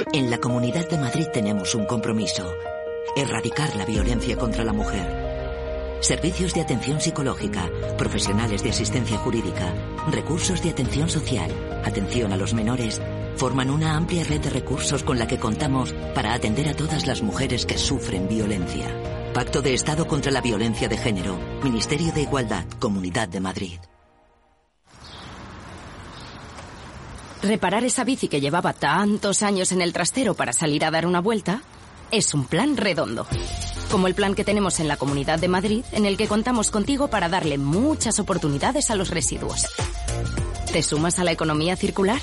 en 0.12 0.30
la 0.30 0.38
Comunidad 0.38 0.88
de 0.88 0.98
Madrid 0.98 1.26
tenemos 1.32 1.74
un 1.74 1.84
compromiso, 1.84 2.54
erradicar 3.16 3.74
la 3.74 3.86
violencia 3.86 4.36
contra 4.36 4.62
la 4.62 4.72
mujer 4.72 5.27
servicios 6.00 6.54
de 6.54 6.60
atención 6.60 7.00
psicológica, 7.00 7.68
profesionales 7.96 8.62
de 8.62 8.70
asistencia 8.70 9.18
jurídica, 9.18 9.72
recursos 10.10 10.62
de 10.62 10.70
atención 10.70 11.08
social, 11.08 11.50
atención 11.84 12.32
a 12.32 12.36
los 12.36 12.54
menores, 12.54 13.00
forman 13.36 13.70
una 13.70 13.96
amplia 13.96 14.24
red 14.24 14.40
de 14.40 14.50
recursos 14.50 15.02
con 15.02 15.18
la 15.18 15.26
que 15.26 15.38
contamos 15.38 15.92
para 16.14 16.34
atender 16.34 16.68
a 16.68 16.74
todas 16.74 17.06
las 17.06 17.22
mujeres 17.22 17.66
que 17.66 17.78
sufren 17.78 18.28
violencia. 18.28 18.86
Pacto 19.32 19.62
de 19.62 19.74
Estado 19.74 20.06
contra 20.06 20.32
la 20.32 20.40
Violencia 20.40 20.88
de 20.88 20.96
Género, 20.96 21.38
Ministerio 21.62 22.12
de 22.12 22.22
Igualdad, 22.22 22.64
Comunidad 22.78 23.28
de 23.28 23.40
Madrid. 23.40 23.78
Reparar 27.42 27.84
esa 27.84 28.02
bici 28.02 28.26
que 28.26 28.40
llevaba 28.40 28.72
tantos 28.72 29.42
años 29.42 29.70
en 29.70 29.80
el 29.80 29.92
trastero 29.92 30.34
para 30.34 30.52
salir 30.52 30.84
a 30.84 30.90
dar 30.90 31.06
una 31.06 31.20
vuelta 31.20 31.62
es 32.10 32.34
un 32.34 32.46
plan 32.46 32.76
redondo. 32.76 33.26
Como 33.90 34.06
el 34.06 34.14
plan 34.14 34.34
que 34.34 34.44
tenemos 34.44 34.80
en 34.80 34.88
la 34.88 34.96
Comunidad 34.96 35.38
de 35.38 35.48
Madrid, 35.48 35.84
en 35.92 36.06
el 36.06 36.16
que 36.16 36.28
contamos 36.28 36.70
contigo 36.70 37.08
para 37.08 37.28
darle 37.28 37.58
muchas 37.58 38.18
oportunidades 38.18 38.90
a 38.90 38.94
los 38.94 39.10
residuos. 39.10 39.66
¿Te 40.72 40.82
sumas 40.82 41.18
a 41.18 41.24
la 41.24 41.32
economía 41.32 41.76
circular? 41.76 42.20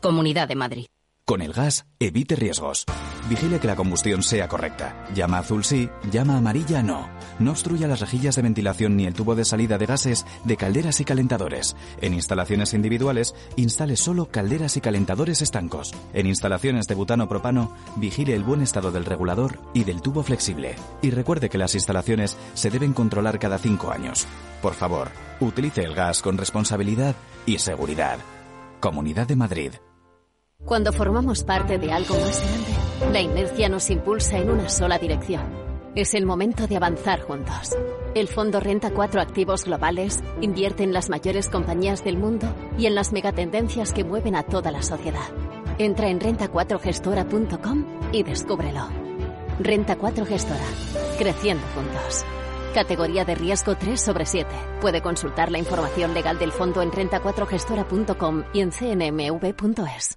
Comunidad 0.00 0.48
de 0.48 0.56
Madrid. 0.56 0.86
Con 1.24 1.42
el 1.42 1.52
gas, 1.52 1.86
evite 1.98 2.36
riesgos. 2.36 2.84
Vigile 3.28 3.60
que 3.60 3.66
la 3.66 3.76
combustión 3.76 4.22
sea 4.22 4.48
correcta. 4.48 5.06
Llama 5.14 5.38
azul 5.38 5.64
sí, 5.64 5.88
llama 6.10 6.38
amarilla 6.38 6.82
no. 6.82 7.17
No 7.38 7.52
obstruya 7.52 7.86
las 7.86 8.00
rejillas 8.00 8.34
de 8.34 8.42
ventilación 8.42 8.96
ni 8.96 9.06
el 9.06 9.14
tubo 9.14 9.34
de 9.34 9.44
salida 9.44 9.78
de 9.78 9.86
gases 9.86 10.26
de 10.44 10.56
calderas 10.56 11.00
y 11.00 11.04
calentadores. 11.04 11.76
En 12.00 12.14
instalaciones 12.14 12.74
individuales, 12.74 13.34
instale 13.56 13.96
solo 13.96 14.26
calderas 14.26 14.76
y 14.76 14.80
calentadores 14.80 15.40
estancos. 15.40 15.92
En 16.12 16.26
instalaciones 16.26 16.86
de 16.86 16.94
butano 16.94 17.28
propano, 17.28 17.72
vigile 17.96 18.34
el 18.34 18.42
buen 18.42 18.60
estado 18.60 18.90
del 18.90 19.04
regulador 19.04 19.58
y 19.72 19.84
del 19.84 20.02
tubo 20.02 20.22
flexible. 20.22 20.74
Y 21.00 21.10
recuerde 21.10 21.48
que 21.48 21.58
las 21.58 21.74
instalaciones 21.74 22.36
se 22.54 22.70
deben 22.70 22.92
controlar 22.92 23.38
cada 23.38 23.58
cinco 23.58 23.92
años. 23.92 24.26
Por 24.60 24.74
favor, 24.74 25.10
utilice 25.40 25.84
el 25.84 25.94
gas 25.94 26.22
con 26.22 26.38
responsabilidad 26.38 27.14
y 27.46 27.58
seguridad. 27.58 28.18
Comunidad 28.80 29.28
de 29.28 29.36
Madrid. 29.36 29.72
Cuando 30.64 30.92
formamos 30.92 31.44
parte 31.44 31.78
de 31.78 31.92
algo 31.92 32.14
más 32.14 32.42
grande, 32.42 33.12
la 33.12 33.20
inercia 33.20 33.68
nos 33.68 33.90
impulsa 33.90 34.38
en 34.38 34.50
una 34.50 34.68
sola 34.68 34.98
dirección. 34.98 35.67
Es 35.98 36.14
el 36.14 36.26
momento 36.26 36.68
de 36.68 36.76
avanzar 36.76 37.22
juntos. 37.22 37.76
El 38.14 38.28
fondo 38.28 38.60
renta 38.60 38.92
cuatro 38.92 39.20
activos 39.20 39.64
globales, 39.64 40.22
invierte 40.40 40.84
en 40.84 40.92
las 40.92 41.10
mayores 41.10 41.48
compañías 41.48 42.04
del 42.04 42.16
mundo 42.16 42.54
y 42.78 42.86
en 42.86 42.94
las 42.94 43.12
megatendencias 43.12 43.92
que 43.92 44.04
mueven 44.04 44.36
a 44.36 44.44
toda 44.44 44.70
la 44.70 44.84
sociedad. 44.84 45.28
Entra 45.76 46.08
en 46.08 46.20
renta4gestora.com 46.20 47.84
y 48.12 48.22
descúbrelo. 48.22 48.88
Renta 49.58 49.96
4 49.96 50.24
Gestora. 50.24 50.68
Creciendo 51.18 51.66
juntos. 51.74 52.24
Categoría 52.74 53.24
de 53.24 53.34
riesgo 53.34 53.74
3 53.74 54.00
sobre 54.00 54.24
7. 54.24 54.48
Puede 54.80 55.02
consultar 55.02 55.50
la 55.50 55.58
información 55.58 56.14
legal 56.14 56.38
del 56.38 56.52
fondo 56.52 56.80
en 56.80 56.92
renta4gestora.com 56.92 58.44
y 58.52 58.60
en 58.60 58.70
cnmv.es. 58.70 60.16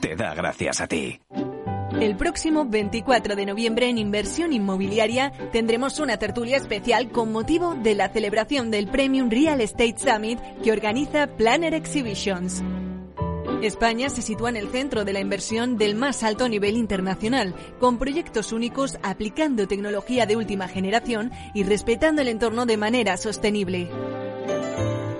te 0.00 0.16
da 0.16 0.34
gracias 0.34 0.80
a 0.80 0.86
ti. 0.86 1.20
El 2.00 2.16
próximo 2.16 2.66
24 2.66 3.34
de 3.34 3.46
noviembre 3.46 3.88
en 3.88 3.98
Inversión 3.98 4.52
Inmobiliaria 4.52 5.32
tendremos 5.52 5.98
una 5.98 6.16
tertulia 6.16 6.56
especial 6.56 7.10
con 7.10 7.32
motivo 7.32 7.74
de 7.74 7.94
la 7.94 8.08
celebración 8.08 8.70
del 8.70 8.88
Premium 8.88 9.30
Real 9.30 9.60
Estate 9.60 9.96
Summit 9.96 10.38
que 10.62 10.70
organiza 10.70 11.26
Planner 11.26 11.74
Exhibitions. 11.74 12.62
España 13.62 14.10
se 14.10 14.22
sitúa 14.22 14.50
en 14.50 14.56
el 14.56 14.68
centro 14.68 15.04
de 15.04 15.12
la 15.12 15.20
inversión 15.20 15.78
del 15.78 15.96
más 15.96 16.22
alto 16.22 16.48
nivel 16.48 16.76
internacional, 16.76 17.54
con 17.80 17.98
proyectos 17.98 18.52
únicos 18.52 18.98
aplicando 19.02 19.66
tecnología 19.66 20.26
de 20.26 20.36
última 20.36 20.68
generación 20.68 21.32
y 21.54 21.64
respetando 21.64 22.22
el 22.22 22.28
entorno 22.28 22.66
de 22.66 22.76
manera 22.76 23.16
sostenible 23.16 23.88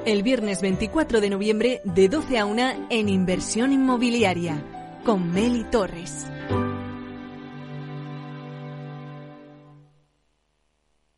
el 0.08 0.22
viernes 0.22 0.62
24 0.62 1.20
de 1.20 1.28
noviembre 1.28 1.82
de 1.84 2.08
12 2.08 2.38
a 2.38 2.46
1 2.46 2.86
en 2.88 3.10
Inversión 3.10 3.74
Inmobiliaria 3.74 4.64
con 5.04 5.30
Meli 5.32 5.64
Torres. 5.64 6.26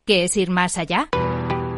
¿Qué 0.05 0.25
es 0.25 0.37
ir 0.37 0.51
más 0.51 0.77
allá? 0.77 1.09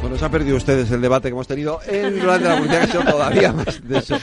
Bueno, 0.00 0.16
se 0.16 0.24
han 0.24 0.30
perdido 0.30 0.56
ustedes 0.56 0.90
el 0.90 1.00
debate 1.02 1.28
que 1.28 1.32
hemos 1.32 1.46
tenido 1.46 1.80
en 1.86 2.18
durante 2.18 2.48
la 2.48 2.56
publicidad, 2.56 2.80
que 2.80 2.84
ha 2.84 2.90
sido 2.90 3.04
todavía 3.12 3.52
más 3.54 3.86
de 3.86 3.98
eso. 3.98 4.16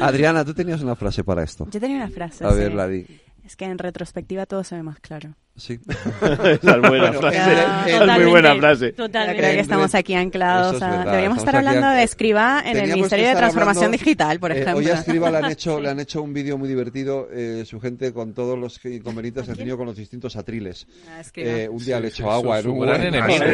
Adriana, 0.00 0.44
tú 0.44 0.52
tenías 0.52 0.82
una 0.82 0.96
frase 0.96 1.22
para 1.22 1.44
esto. 1.44 1.66
Yo 1.70 1.80
tenía 1.80 1.96
una 1.96 2.08
frase. 2.08 2.44
A 2.44 2.50
ver, 2.52 2.74
la 2.74 2.88
di. 2.88 3.06
Es 3.44 3.54
que 3.56 3.64
en 3.66 3.78
retrospectiva 3.78 4.46
todo 4.46 4.64
se 4.64 4.74
ve 4.74 4.82
más 4.82 4.98
claro. 4.98 5.34
Sí. 5.56 5.78
Esa 5.88 6.76
es 6.76 6.80
buena 6.82 7.12
frase. 7.14 7.38
es 7.86 8.18
muy 8.18 8.26
buena 8.26 8.54
frase. 8.56 8.92
Totalmente. 8.92 9.40
Creo 9.40 9.54
que 9.54 9.60
estamos 9.60 9.94
aquí 9.94 10.14
anclados. 10.14 10.82
A... 10.82 11.04
Deberíamos 11.04 11.38
estar 11.38 11.56
hablando 11.56 11.88
de 11.88 12.02
Escriba 12.02 12.62
en 12.64 12.76
el 12.76 12.92
Ministerio 12.92 13.28
de 13.28 13.34
Transformación 13.36 13.92
Digital, 13.92 14.38
por 14.38 14.52
ejemplo. 14.52 14.76
hoy 14.76 14.88
a 14.88 14.94
Escriba 14.94 15.30
le 15.30 15.38
han 15.38 15.50
hecho, 15.50 15.80
le 15.80 15.88
han 15.88 16.00
hecho 16.00 16.22
un 16.22 16.34
vídeo 16.34 16.58
muy 16.58 16.68
divertido, 16.68 17.28
eh, 17.32 17.64
su 17.66 17.80
gente 17.80 18.12
con 18.12 18.34
todos 18.34 18.58
los 18.58 18.84
inconvenientes 18.84 19.44
que 19.44 19.52
han 19.52 19.56
tenido 19.56 19.78
con 19.78 19.86
los 19.86 19.96
distintos 19.96 20.36
atriles. 20.36 20.86
eh, 21.36 21.68
un 21.70 21.82
día 21.82 22.00
le 22.00 22.08
echó 22.08 22.30
agua 22.30 22.60
en 22.60 22.68
un 22.68 22.80
gran 22.80 23.02
enemigo. 23.02 23.44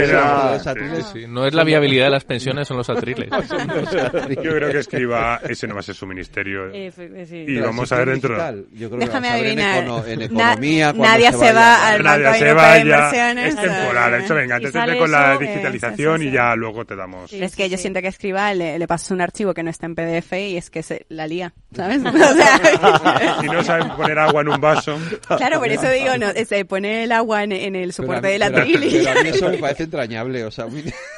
No 1.28 1.46
es 1.46 1.54
la 1.54 1.64
viabilidad 1.64 2.06
de 2.06 2.10
las 2.10 2.24
pensiones, 2.24 2.66
son 2.72 2.78
los 2.78 2.90
atriles. 2.90 3.28
Yo 4.42 4.54
creo 4.54 4.72
que 4.72 4.78
Escriba, 4.78 5.40
ese 5.48 5.68
no 5.68 5.74
va 5.74 5.80
a 5.80 5.84
ser 5.84 5.94
su 5.94 6.06
ministerio. 6.06 6.74
Y 6.74 7.60
vamos 7.60 7.92
a 7.92 7.98
ver 7.98 8.10
dentro. 8.10 8.36
Yo 8.72 8.88
creo 8.88 9.00
Déjame 9.00 9.28
adivinar. 9.28 9.84
En, 10.06 10.22
economía, 10.22 10.92
nadie 10.92 11.32
se 11.32 11.52
va 11.52 11.91
nadie 11.98 12.34
se 12.34 12.52
vaya. 12.52 13.32
Es 13.32 13.56
temporal. 13.56 14.14
Eso, 14.14 14.34
venga, 14.34 14.60
te 14.60 14.72
con 14.98 15.10
la 15.10 15.36
digitalización 15.36 16.22
y 16.22 16.30
ya 16.30 16.54
luego 16.54 16.84
te 16.84 16.96
damos. 16.96 17.32
Es 17.32 17.56
que 17.56 17.68
yo 17.68 17.76
siento 17.78 18.00
que 18.00 18.08
escriba, 18.08 18.52
le, 18.54 18.78
le 18.78 18.86
pasas 18.86 19.10
un 19.10 19.20
archivo 19.20 19.54
que 19.54 19.62
no 19.62 19.70
está 19.70 19.86
en 19.86 19.94
PDF 19.94 20.32
y 20.32 20.56
es 20.56 20.70
que 20.70 20.82
se 20.82 21.06
la 21.08 21.26
lía, 21.26 21.52
¿sabes? 21.74 22.02
O 22.32 22.34
sea... 22.34 23.40
si 23.40 23.46
no 23.46 23.62
saben 23.62 23.90
poner 23.90 24.18
agua 24.18 24.40
en 24.42 24.48
un 24.48 24.60
vaso. 24.60 24.98
Claro, 25.36 25.58
por 25.58 25.68
eso 25.68 25.88
digo, 25.90 26.16
no, 26.18 26.28
se 26.32 26.64
pone 26.64 27.04
el 27.04 27.12
agua 27.12 27.42
en, 27.44 27.52
en 27.52 27.76
el 27.76 27.92
soporte 27.92 28.28
de 28.28 28.38
la 28.38 28.50
tril. 28.50 29.06
A 29.08 29.22
mí 29.22 29.28
eso 29.28 29.48
me 29.48 29.58
parece 29.58 29.84
entrañable, 29.84 30.44
o 30.44 30.50
sea, 30.50 30.66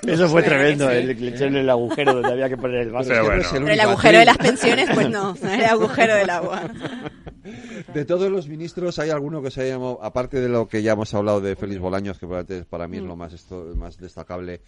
Eso 0.06 0.28
fue 0.28 0.42
tremendo, 0.42 0.90
el, 0.90 1.10
el, 1.10 1.56
el 1.56 1.70
agujero 1.70 2.14
donde 2.14 2.32
había 2.32 2.48
que 2.48 2.56
poner 2.56 2.80
el 2.82 2.90
vaso. 2.90 3.10
Pero, 3.10 3.42
pero 3.52 3.68
el 3.68 3.80
agujero 3.80 4.18
de 4.18 4.24
las 4.24 4.38
pensiones, 4.38 4.90
pues 4.92 5.08
no, 5.08 5.36
el 5.42 5.64
agujero 5.64 6.14
del 6.14 6.30
agua. 6.30 6.62
De 7.92 8.04
todos 8.04 8.30
los 8.30 8.48
ministros, 8.48 8.98
¿hay 8.98 9.10
alguno 9.10 9.42
que 9.42 9.50
se 9.50 9.62
haya 9.62 9.74
llamado, 9.74 9.98
aparte 10.02 10.40
de 10.40 10.48
lo 10.48 10.66
que 10.66 10.82
ya 10.82 10.92
hemos 10.92 11.12
hablado 11.14 11.40
de 11.40 11.56
Félix 11.56 11.80
Bolaños, 11.80 12.18
que 12.18 12.26
para 12.68 12.88
mí 12.88 12.96
es 12.96 13.02
lo 13.02 13.16
mm. 13.16 13.18
más, 13.18 13.32
esto, 13.32 13.72
más 13.76 13.98
destacable, 13.98 14.62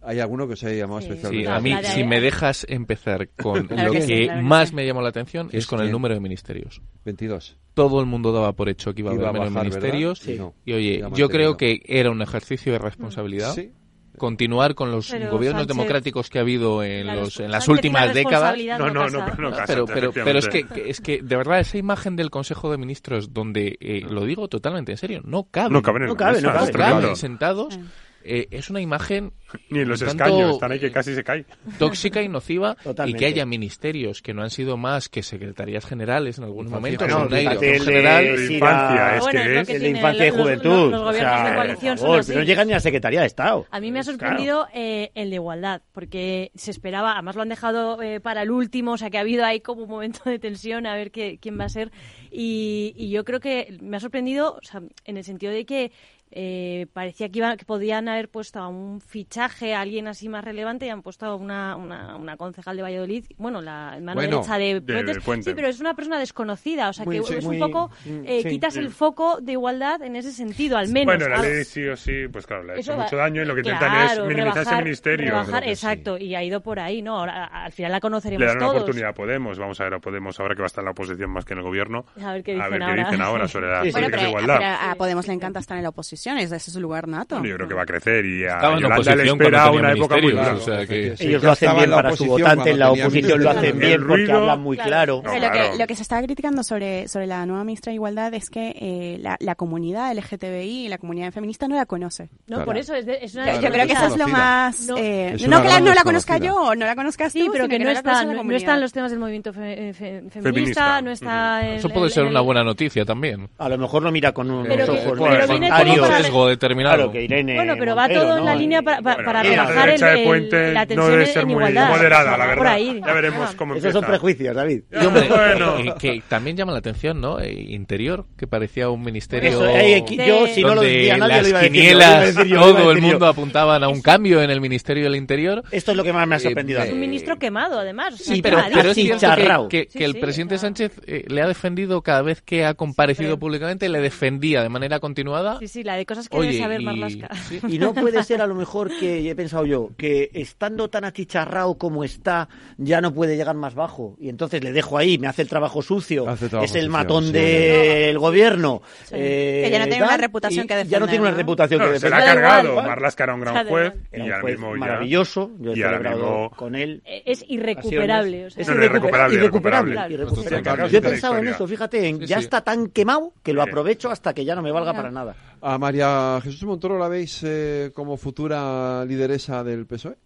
¿hay 0.00 0.20
alguno 0.20 0.46
que 0.46 0.56
se 0.56 0.68
haya 0.68 0.78
llamado 0.78 1.00
especialmente? 1.00 1.46
Sí, 1.46 1.46
a 1.46 1.60
mí, 1.60 1.74
si 1.84 2.04
me 2.04 2.20
dejas 2.20 2.64
empezar 2.68 3.28
con 3.30 3.68
lo 3.68 3.92
que, 3.92 4.30
más 4.42 4.72
me 4.72 4.86
llamó 4.86 5.02
la 5.02 5.08
atención, 5.08 5.48
es, 5.52 5.66
con 5.66 5.80
el 5.80 5.90
número 5.90 6.14
de 6.14 6.20
ministerios. 6.20 6.80
22. 7.04 7.56
Todo 7.74 8.00
el 8.00 8.06
mundo 8.06 8.32
daba 8.32 8.52
por 8.52 8.68
hecho 8.68 8.94
que 8.94 9.00
iba 9.00 9.10
a 9.10 9.14
haber 9.14 9.32
menos 9.32 9.52
ministerios. 9.52 10.22
Y 10.64 10.72
oye, 10.72 11.02
yo 11.14 11.28
creo 11.28 11.56
que 11.56 11.80
era 11.84 12.10
un 12.10 12.22
ejercicio 12.22 12.72
de 12.72 12.78
responsabilidad. 12.78 13.54
Sí 13.54 13.72
continuar 14.20 14.74
con 14.74 14.90
los 14.90 15.12
gobiernos 15.30 15.66
democráticos 15.66 16.28
que 16.28 16.38
ha 16.38 16.42
habido 16.42 16.84
en, 16.84 17.06
los, 17.06 17.40
en 17.40 17.50
las 17.50 17.66
últimas 17.68 18.12
décadas. 18.12 18.54
No, 18.78 18.90
no, 18.90 19.08
no, 19.08 19.26
no, 19.26 19.56
pero, 19.66 19.86
pero, 19.86 20.12
pero 20.12 20.38
es 20.38 20.46
que, 20.46 20.66
es 20.86 21.00
que 21.00 21.22
de 21.22 21.36
verdad 21.36 21.60
esa 21.60 21.78
imagen 21.78 22.16
del 22.16 22.30
Consejo 22.30 22.70
de 22.70 22.76
Ministros 22.76 23.32
donde 23.32 23.78
eh, 23.80 24.02
lo 24.06 24.26
digo 24.26 24.46
totalmente 24.48 24.92
en 24.92 24.98
serio, 24.98 25.22
no 25.24 25.48
cabe. 25.50 25.70
No 25.70 25.80
cabe, 25.80 26.00
no 26.00 26.14
cabe, 26.16 26.42
no 26.42 26.52
cabe, 26.52 27.16
sentados. 27.16 27.76
Eh, 27.76 27.80
es 28.24 28.70
una 28.70 28.80
imagen 28.80 29.32
ni 29.70 29.80
en 29.80 29.88
los 29.88 30.02
escaños 30.02 30.54
están 30.54 30.72
ahí 30.72 30.78
que 30.78 30.90
casi 30.90 31.14
se 31.14 31.24
cae 31.24 31.44
tóxica 31.78 32.22
y 32.22 32.28
nociva 32.28 32.76
y 33.06 33.14
que 33.14 33.26
haya 33.26 33.46
ministerios 33.46 34.22
que 34.22 34.34
no 34.34 34.42
han 34.42 34.50
sido 34.50 34.76
más 34.76 35.08
que 35.08 35.22
secretarías 35.22 35.84
generales 35.84 36.38
en 36.38 36.44
algún 36.44 36.68
momento 36.68 37.06
no, 37.06 37.26
un 37.26 37.34
aire 37.34 37.56
de, 37.56 37.80
general. 37.80 38.24
de 38.24 38.54
infancia 38.54 39.16
es 39.16 39.26
que 39.26 39.60
es 39.60 39.68
el 39.68 39.80
de 39.82 39.88
infancia 39.88 40.26
y 40.26 40.30
juventud 40.30 40.90
los, 40.90 41.02
gobiernos 41.02 41.48
de 41.48 41.54
coalición 41.54 41.98
son 41.98 42.34
no 42.34 42.42
llegan 42.42 42.68
ni 42.68 42.74
a 42.74 42.80
secretaría 42.80 43.20
de 43.20 43.26
estado. 43.26 43.66
A 43.70 43.80
mí 43.80 43.90
me 43.90 44.00
ha 44.00 44.02
sorprendido 44.02 44.66
eh, 44.74 45.10
el 45.14 45.30
de 45.30 45.36
igualdad 45.36 45.82
porque 45.92 46.50
se 46.54 46.70
esperaba 46.70 47.14
además 47.14 47.36
lo 47.36 47.42
han 47.42 47.48
dejado 47.48 48.02
eh, 48.02 48.20
para 48.20 48.42
el 48.42 48.50
último 48.50 48.92
o 48.92 48.98
sea 48.98 49.10
que 49.10 49.18
ha 49.18 49.22
habido 49.22 49.44
ahí 49.44 49.60
como 49.60 49.84
un 49.84 49.90
momento 49.90 50.28
de 50.28 50.38
tensión 50.38 50.86
a 50.86 50.94
ver 50.94 51.10
qué, 51.10 51.38
quién 51.40 51.58
va 51.58 51.64
a 51.64 51.68
ser. 51.68 51.90
Y, 52.30 52.94
y 52.96 53.10
yo 53.10 53.24
creo 53.24 53.40
que 53.40 53.76
me 53.80 53.96
ha 53.96 54.00
sorprendido 54.00 54.56
o 54.60 54.62
sea, 54.62 54.82
en 55.04 55.16
el 55.16 55.24
sentido 55.24 55.52
de 55.52 55.64
que 55.64 55.92
eh, 56.32 56.86
parecía 56.92 57.28
que, 57.28 57.38
iba, 57.38 57.56
que 57.56 57.64
podían 57.64 58.08
haber 58.08 58.28
puesto 58.28 58.60
a 58.60 58.68
un 58.68 59.00
fichaje, 59.00 59.74
a 59.74 59.80
alguien 59.80 60.06
así 60.06 60.28
más 60.28 60.44
relevante, 60.44 60.86
y 60.86 60.88
han 60.88 61.02
puesto 61.02 61.26
a 61.26 61.34
una, 61.34 61.76
una, 61.76 62.16
una 62.16 62.36
concejal 62.36 62.76
de 62.76 62.82
Valladolid, 62.82 63.24
bueno, 63.36 63.60
la 63.60 63.98
mano 64.00 64.14
bueno, 64.14 64.36
derecha 64.36 64.58
de, 64.58 64.80
de. 64.80 65.42
Sí, 65.42 65.52
pero 65.54 65.68
es 65.68 65.80
una 65.80 65.94
persona 65.94 66.18
desconocida, 66.18 66.88
o 66.88 66.92
sea 66.92 67.04
que 67.04 67.18
es 67.18 67.44
un 67.44 67.58
poco, 67.58 67.90
eh, 68.06 68.44
quitas 68.44 68.76
el 68.76 68.90
foco 68.90 69.40
de 69.40 69.52
igualdad 69.52 70.02
en 70.02 70.16
ese 70.16 70.32
sentido, 70.32 70.76
al 70.76 70.88
menos. 70.88 71.16
Bueno, 71.16 71.28
la 71.28 71.40
ah, 71.40 71.42
ley 71.42 71.64
sí 71.64 71.86
o 71.86 71.96
sí, 71.96 72.28
pues 72.30 72.46
claro, 72.46 72.64
le 72.64 72.74
ha 72.74 72.76
hecho 72.76 72.96
mucho 72.96 73.16
daño 73.16 73.42
y 73.42 73.46
lo 73.46 73.54
que 73.54 73.62
claro, 73.62 73.76
intentan 73.76 74.04
es 74.04 74.18
minimizar 74.20 74.54
rebajar, 74.54 74.74
ese 74.74 74.84
ministerio. 74.84 75.40
Exacto, 75.64 76.16
y 76.16 76.34
ha 76.34 76.44
ido 76.44 76.60
por 76.60 76.78
ahí, 76.78 77.02
¿no? 77.02 77.18
Ahora, 77.18 77.46
al 77.46 77.72
final 77.72 77.92
la 77.92 78.00
conoceremos 78.00 78.40
Le 78.40 78.46
dan 78.46 78.56
una 78.58 78.70
oportunidad 78.70 79.10
a 79.10 79.14
Podemos, 79.14 79.58
vamos 79.58 79.80
a 79.80 79.84
ver 79.84 79.94
a 79.94 79.98
Podemos 79.98 80.38
ahora 80.38 80.54
que 80.54 80.60
va 80.60 80.66
a 80.66 80.68
estar 80.68 80.82
en 80.82 80.86
la 80.86 80.90
oposición 80.92 81.30
más 81.30 81.44
que 81.44 81.54
en 81.54 81.58
el 81.58 81.64
gobierno. 81.64 82.04
A 82.22 82.32
ver 82.34 82.42
qué 82.44 82.54
dicen, 82.54 82.82
ahora. 82.82 83.04
dicen 83.04 83.20
ahora 83.20 83.48
sobre 83.48 83.68
la 83.68 83.82
bueno, 83.82 84.28
igualdad. 84.28 84.60
Eh, 84.60 84.90
a 84.90 84.94
Podemos 84.94 85.26
le 85.26 85.34
encanta 85.34 85.58
estar 85.58 85.76
en 85.76 85.82
la 85.82 85.88
oposición 85.90 86.19
decisiones, 86.20 86.52
ese 86.52 86.56
es 86.56 86.74
su 86.74 86.80
lugar 86.80 87.08
nato. 87.08 87.36
Bueno, 87.36 87.48
yo 87.48 87.56
creo 87.56 87.68
que 87.68 87.74
va 87.74 87.82
a 87.82 87.86
crecer 87.86 88.26
y 88.26 88.44
a 88.44 88.56
Estaba 88.56 88.78
Yolanda 88.78 89.16
le 89.16 89.26
espera 89.26 89.70
una 89.70 89.92
época 89.92 90.16
muy. 90.20 90.32
O 90.32 90.60
sea 90.60 90.86
que... 90.86 91.14
Ellos 91.18 91.42
lo 91.42 91.52
hacen 91.52 91.76
bien 91.76 91.90
para 91.90 92.16
su 92.16 92.26
votante, 92.26 92.70
en 92.70 92.78
la 92.78 92.90
oposición 92.90 93.42
lo 93.42 93.50
hacen 93.50 93.78
bien 93.78 94.00
ruido, 94.00 94.26
porque 94.26 94.32
hablan 94.32 94.60
muy 94.60 94.76
claro. 94.76 94.90
claro. 94.90 95.16
No, 95.16 95.30
claro. 95.30 95.46
Lo, 95.46 95.52
que, 95.52 95.78
lo, 95.78 95.86
que, 95.86 95.94
se 95.96 96.02
está 96.02 96.22
criticando 96.22 96.62
sobre, 96.62 97.08
sobre 97.08 97.26
la 97.26 97.46
nueva 97.46 97.64
ministra 97.64 97.90
de 97.90 97.94
Igualdad 97.94 98.34
es 98.34 98.50
que 98.50 98.74
eh, 98.78 99.18
la, 99.20 99.36
la, 99.40 99.54
comunidad 99.54 100.14
LGTBI 100.14 100.86
y 100.86 100.88
la 100.88 100.98
comunidad 100.98 101.32
feminista 101.32 101.68
no 101.68 101.76
la 101.76 101.86
conoce. 101.86 102.30
No, 102.46 102.56
claro. 102.56 102.64
por 102.64 102.76
eso 102.76 102.94
es, 102.94 103.06
de, 103.06 103.18
es 103.22 103.34
una... 103.34 103.60
Yo 103.60 103.70
creo 103.70 103.86
que 103.86 103.92
eso 103.92 104.06
es 104.06 104.16
lo 104.16 104.28
más... 104.28 104.86
No, 104.86 104.96
eh, 104.96 105.36
no 105.48 105.62
que 105.62 105.68
la, 105.68 105.80
no 105.80 105.94
la 105.94 106.02
conozca 106.02 106.38
yo, 106.38 106.74
no 106.74 106.86
la 106.86 106.94
conozcas 106.94 107.32
sí, 107.32 107.48
pero 107.52 107.68
que, 107.68 107.78
no, 107.78 107.90
están, 107.90 108.46
no 108.46 108.56
están 108.56 108.80
los 108.80 108.92
temas 108.92 109.10
del 109.10 109.20
movimiento 109.20 109.52
eh, 109.56 110.22
feminista, 110.30 111.00
no 111.00 111.10
está... 111.10 111.66
Eso 111.76 111.88
puede 111.88 112.10
ser 112.10 112.24
una 112.24 112.40
buena 112.40 112.62
noticia 112.62 113.04
también. 113.04 113.48
A 113.58 113.68
lo 113.68 113.78
mejor 113.78 114.02
no 114.02 114.10
mira 114.10 114.32
con 114.32 114.50
un... 114.50 114.66
Pero, 114.66 114.86
pero, 114.86 115.14
pero, 115.14 115.48
viene 115.48 115.70
sesgo 116.10 116.48
determinado. 116.48 116.96
Claro, 116.96 117.12
que 117.12 117.24
Irene 117.24 117.54
bueno, 117.54 117.74
pero 117.78 117.94
va 117.96 118.08
todo 118.08 118.38
en 118.38 118.44
la 118.44 118.54
¿no? 118.54 118.60
línea 118.60 118.82
para, 118.82 119.02
para, 119.02 119.16
bueno, 119.16 119.26
para 119.26 119.42
rebajar 119.42 119.88
el, 119.90 120.02
el, 120.02 120.24
puente 120.24 120.72
la 120.72 120.86
tensión 120.86 121.06
no 121.06 121.12
debe 121.12 121.26
ser 121.26 121.42
en 121.42 121.48
muy 121.48 121.56
igualdad. 121.56 121.90
moderada, 121.90 122.36
la 122.36 122.46
verdad. 122.46 122.66
Ahí, 122.72 123.00
ya 123.04 123.12
veremos 123.12 123.54
cómo 123.54 123.74
empieza. 123.74 123.88
Esos 123.88 124.00
son 124.00 124.10
prejuicios, 124.10 124.54
David. 124.54 124.82
Y 124.90 125.06
hombre, 125.06 125.28
bueno. 125.28 125.78
Eh, 125.78 125.88
eh, 125.88 125.94
que 125.98 126.22
también 126.28 126.56
llama 126.56 126.72
la 126.72 126.78
atención, 126.78 127.20
¿no? 127.20 127.40
Eh, 127.40 127.52
interior, 127.52 128.26
que 128.36 128.46
parecía 128.46 128.88
un 128.90 129.02
ministerio 129.02 129.50
Eso, 129.50 129.66
eh, 129.68 130.04
yo, 130.08 130.46
si 130.46 130.62
no 130.62 130.74
lo 130.74 130.82
decía, 130.82 131.16
nadie 131.16 131.34
las 131.34 131.42
lo 131.42 131.48
iba 131.48 131.58
a 131.58 131.62
decir, 131.62 131.76
quinielas, 131.76 132.34
yo, 132.46 132.60
todo 132.60 132.92
el 132.92 133.00
mundo 133.00 133.26
apuntaban 133.26 133.82
a 133.84 133.88
un 133.88 134.02
cambio 134.02 134.42
en 134.42 134.50
el 134.50 134.60
Ministerio 134.60 135.04
del 135.04 135.16
Interior. 135.16 135.62
Esto 135.70 135.90
es 135.92 135.96
lo 135.96 136.04
que 136.04 136.12
más 136.12 136.26
me 136.26 136.34
ha 136.36 136.38
eh, 136.38 136.40
sorprendido. 136.40 136.82
es 136.82 136.92
un 136.92 137.00
ministro 137.00 137.38
quemado, 137.38 137.78
además. 137.78 138.16
Sí, 138.16 138.42
pero, 138.42 138.58
pero 138.72 138.90
es 138.90 138.96
cierto 138.96 139.68
que, 139.68 139.86
que, 139.86 139.98
que 139.98 140.04
el 140.04 140.18
presidente 140.18 140.58
Sánchez 140.58 141.00
le 141.06 141.42
ha 141.42 141.46
defendido 141.46 142.02
cada 142.02 142.22
vez 142.22 142.42
que 142.42 142.64
ha 142.64 142.74
comparecido 142.74 143.38
públicamente, 143.38 143.88
le 143.88 144.00
defendía 144.00 144.62
de 144.62 144.68
manera 144.68 145.00
continuada. 145.00 145.58
Sí, 145.58 145.68
sí, 145.68 145.82
la 145.82 145.96
de 146.00 146.06
cosas 146.06 146.28
que 146.28 146.36
Oye, 146.36 146.48
debe 146.48 146.62
saber 146.62 146.80
y... 146.80 147.22
¿Sí? 147.48 147.60
Y 147.68 147.78
no 147.78 147.94
puede 147.94 148.22
ser 148.22 148.40
a 148.40 148.46
lo 148.46 148.54
mejor 148.54 148.90
que, 148.98 149.30
he 149.30 149.34
pensado 149.34 149.66
yo, 149.66 149.90
que 149.96 150.30
estando 150.34 150.88
tan 150.88 151.04
achicharrado 151.04 151.76
como 151.76 152.04
está, 152.04 152.48
ya 152.78 153.00
no 153.00 153.12
puede 153.12 153.36
llegar 153.36 153.54
más 153.54 153.74
bajo. 153.74 154.16
Y 154.18 154.28
entonces 154.28 154.64
le 154.64 154.72
dejo 154.72 154.98
ahí, 154.98 155.18
me 155.18 155.28
hace 155.28 155.42
el 155.42 155.48
trabajo 155.48 155.82
sucio, 155.82 156.24
trabajo 156.24 156.64
es 156.64 156.74
el 156.74 156.82
sucio, 156.82 156.90
matón 156.90 157.24
sí. 157.26 157.32
del 157.32 158.14
no. 158.14 158.20
gobierno. 158.20 158.82
Sí. 159.04 159.14
Eh, 159.16 159.62
que 159.64 159.70
ya 159.70 159.78
no 159.78 159.86
tiene 159.86 160.04
una 160.04 160.16
reputación 160.16 160.66
que 160.66 160.74
defender. 160.74 160.92
Ya 160.92 161.00
no 161.00 161.06
tiene 161.06 161.22
una 161.22 161.36
reputación 161.36 161.80
no, 161.80 161.86
que 161.86 161.92
defender. 161.92 162.20
Se 162.20 162.24
la 162.24 162.32
ha 162.32 162.34
cargado. 162.34 162.82
Marlaska 162.82 163.24
era 163.24 163.34
un 163.34 163.40
gran 163.40 163.66
juez. 163.66 163.92
Era 164.10 164.36
un 164.36 164.40
juez 164.40 164.58
y 164.58 164.78
maravilloso. 164.78 165.50
Yo 165.58 165.72
he 165.72 165.76
celebrado 165.76 166.50
con 166.56 166.74
él. 166.74 167.02
Eh, 167.04 167.22
es 167.26 167.44
irrecuperable. 167.48 168.46
O 168.46 168.50
sea, 168.50 168.62
es 168.62 168.68
irrecuperable. 168.68 169.36
irrecuperable. 169.36 169.92
irrecuperable. 169.92 170.14
irrecuperable. 170.14 170.90
Yo 170.90 170.98
he 170.98 171.02
pensado 171.02 171.38
en 171.38 171.48
eso, 171.48 171.66
fíjate, 171.66 172.18
ya 172.26 172.38
está 172.38 172.60
tan 172.62 172.88
quemado 172.88 173.32
que 173.42 173.52
lo 173.52 173.62
aprovecho 173.62 174.10
hasta 174.10 174.34
que 174.34 174.44
ya 174.44 174.54
no 174.54 174.62
me 174.62 174.72
valga 174.72 174.92
para 174.92 175.10
nada. 175.10 175.34
Ah, 175.62 175.76
María 175.90 176.40
Jesús 176.40 176.62
Montoro 176.62 176.96
la 176.96 177.08
veis 177.08 177.42
eh, 177.42 177.90
como 177.92 178.16
futura 178.16 179.04
lideresa 179.04 179.64
del 179.64 179.86
PSOE? 179.86 180.16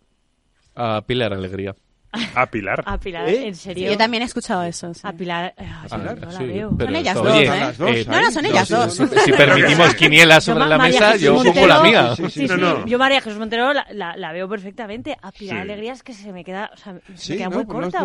A 0.74 1.02
Pilar 1.06 1.32
Alegría. 1.32 1.74
¿A 2.34 2.46
Pilar? 2.46 2.82
A 2.86 2.98
Pilar, 2.98 3.28
¿Eh? 3.28 3.48
¿en 3.48 3.54
serio? 3.54 3.90
Yo 3.90 3.96
también 3.96 4.22
he 4.22 4.26
escuchado 4.26 4.62
eso. 4.64 4.92
Sí. 4.94 5.00
A 5.04 5.12
Pilar, 5.12 5.54
¿A 5.56 5.96
Pilar? 5.96 6.18
no 6.18 6.30
la 6.30 6.38
veo. 6.38 6.70
Son 6.78 6.96
ellas 6.96 7.14
dos, 7.14 7.36
¿eh? 7.36 7.44
eh, 7.44 7.74
eh 7.78 8.04
no, 8.08 8.20
no, 8.20 8.30
son 8.30 8.46
ellas 8.46 8.68
dos. 8.68 8.94
Si, 9.24 9.32
permitimos 9.32 9.94
quinielas 9.96 10.44
sobre 10.44 10.66
la 10.66 10.78
mesa, 10.78 11.16
yo 11.16 11.36
pongo 11.36 11.66
la 11.66 11.82
mía. 11.82 12.14
Yo 12.86 12.98
María 12.98 13.20
Jesús 13.20 13.38
Montero 13.38 13.72
la, 13.72 14.32
veo 14.32 14.48
perfectamente. 14.48 15.16
A 15.20 15.32
Pilar 15.32 15.58
Alegría 15.58 15.92
es 15.92 16.02
que 16.02 16.12
se 16.12 16.32
me 16.32 16.44
queda, 16.44 16.70
o 16.72 16.76
sea, 16.76 16.94
se 17.14 17.36
queda 17.36 17.50
muy 17.50 17.64
corta. 17.66 18.04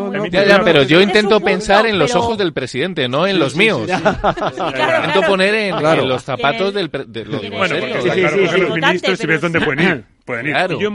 Pero 0.63 0.83
yo 0.83 1.01
intento 1.01 1.39
pensar 1.39 1.85
en 1.85 1.99
los 1.99 2.15
ojos 2.15 2.37
del 2.37 2.53
presidente, 2.53 3.07
no 3.07 3.27
en 3.27 3.39
los 3.39 3.55
míos. 3.55 3.89
Intento 3.89 5.21
poner 5.27 5.55
en 5.55 6.07
los 6.07 6.23
zapatos 6.23 6.73
del... 6.73 6.89
Bueno, 6.89 7.75
porque 7.79 8.57
los 8.57 8.75
ministros, 8.75 9.19
si 9.19 9.27
ves 9.27 9.41
dónde 9.41 9.61
pueden 9.61 9.87
ir. 9.87 10.05
Pueden 10.25 10.47
ir. 10.47 10.77
Yo 10.79 10.91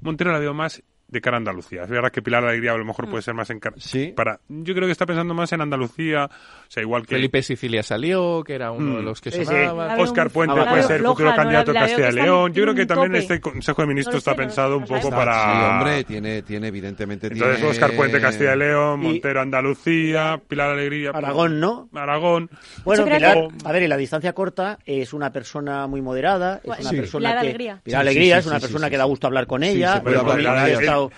Montero 0.00 0.32
la 0.32 0.38
veo 0.38 0.52
más 0.52 0.82
de 1.14 1.20
cara 1.20 1.36
a 1.36 1.38
Andalucía. 1.38 1.84
Es 1.84 1.88
verdad 1.88 2.10
que 2.10 2.20
Pilar 2.20 2.44
Alegría 2.44 2.72
a 2.72 2.76
lo 2.76 2.84
mejor 2.84 3.08
puede 3.08 3.22
ser 3.22 3.34
más 3.34 3.48
en 3.50 3.60
¿Sí? 3.76 4.12
para 4.14 4.40
Yo 4.48 4.74
creo 4.74 4.86
que 4.86 4.92
está 4.92 5.06
pensando 5.06 5.32
más 5.32 5.52
en 5.52 5.60
Andalucía, 5.60 6.26
o 6.26 6.70
sea, 6.70 6.82
igual 6.82 7.06
que... 7.06 7.14
Felipe 7.14 7.42
Sicilia 7.42 7.82
salió, 7.82 8.42
que 8.44 8.54
era 8.54 8.72
uno 8.72 8.94
mm. 8.94 8.96
de 8.96 9.02
los 9.02 9.20
que 9.20 9.30
sí, 9.30 9.44
sonaba. 9.44 9.94
Sí. 9.96 10.02
Oscar 10.02 10.30
Puente 10.30 10.60
ah, 10.60 10.68
puede 10.68 10.82
ser 10.82 11.00
floja, 11.00 11.14
futuro 11.14 11.30
no, 11.30 11.36
candidato 11.36 11.70
a 11.70 11.74
Castilla 11.74 12.08
y 12.08 12.12
León. 12.12 12.52
Yo 12.52 12.62
creo 12.64 12.74
que 12.74 12.86
también 12.86 13.12
tope. 13.12 13.18
este 13.20 13.40
Consejo 13.40 13.82
de 13.82 13.88
Ministros 13.88 14.14
no 14.14 14.18
está 14.18 14.34
pensado 14.34 14.70
no, 14.70 14.76
un 14.78 14.84
poco 14.84 14.96
está, 14.96 15.16
para... 15.16 15.34
Sí, 15.34 15.70
hombre, 15.70 16.04
tiene, 16.04 16.42
tiene 16.42 16.68
evidentemente... 16.68 17.28
Entonces 17.28 17.56
tiene... 17.56 17.70
Oscar 17.70 17.92
Puente, 17.94 18.20
Castilla 18.20 18.54
y 18.54 18.58
León, 18.58 19.00
Montero, 19.00 19.40
y... 19.40 19.42
Andalucía, 19.42 20.40
Pilar 20.46 20.70
Alegría... 20.70 21.10
Aragón, 21.14 21.60
¿no? 21.60 21.88
Aragón. 21.94 22.50
Bueno, 22.84 23.04
Pilar, 23.04 23.20
que... 23.48 23.68
a 23.68 23.72
ver, 23.72 23.84
y 23.84 23.88
la 23.88 23.96
distancia 23.96 24.32
corta 24.32 24.78
es 24.84 25.12
una 25.12 25.30
persona 25.30 25.86
muy 25.86 26.02
moderada, 26.02 26.60
es 26.64 26.80
una 26.80 26.90
persona 26.90 27.20
Pilar 27.20 27.34
que... 27.34 27.48
Alegría. 27.48 27.80
Pilar 27.84 28.00
Alegría 28.00 28.38
es 28.38 28.46
una 28.46 28.58
persona 28.58 28.90
que 28.90 28.96
da 28.96 29.04
gusto 29.04 29.28
hablar 29.28 29.46
con 29.46 29.62
ella 29.62 30.02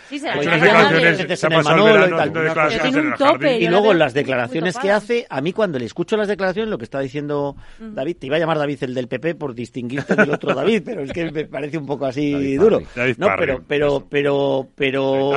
sí, 0.08 0.18
se 0.18 0.28
el 0.28 0.36
y 3.60 3.68
luego 3.68 3.94
las 3.94 4.14
declaraciones 4.14 4.76
que 4.78 4.90
hace, 4.90 5.26
a 5.28 5.40
mí 5.40 5.52
cuando 5.52 5.78
le 5.78 5.84
escucho 5.84 6.16
las 6.16 6.28
declaraciones, 6.28 6.70
lo 6.70 6.78
que 6.78 6.84
está 6.84 7.00
diciendo 7.00 7.56
David, 7.78 8.16
te 8.18 8.26
iba 8.26 8.36
a 8.36 8.38
llamar 8.38 8.58
David 8.58 8.82
el 8.82 8.94
del 8.94 9.08
PP 9.08 9.34
por 9.34 9.54
distinguirte 9.54 10.14
del 10.14 10.30
otro 10.30 10.54
David, 10.54 10.82
pero 10.84 11.02
es 11.02 11.12
que 11.12 11.30
me 11.30 11.44
parece 11.44 11.78
un 11.78 11.86
poco 11.86 12.06
así 12.06 12.56
duro. 12.56 12.80
No, 13.18 13.28
pero, 13.38 13.62
pero, 13.66 14.06
pero, 14.08 14.68
pero, 14.74 15.32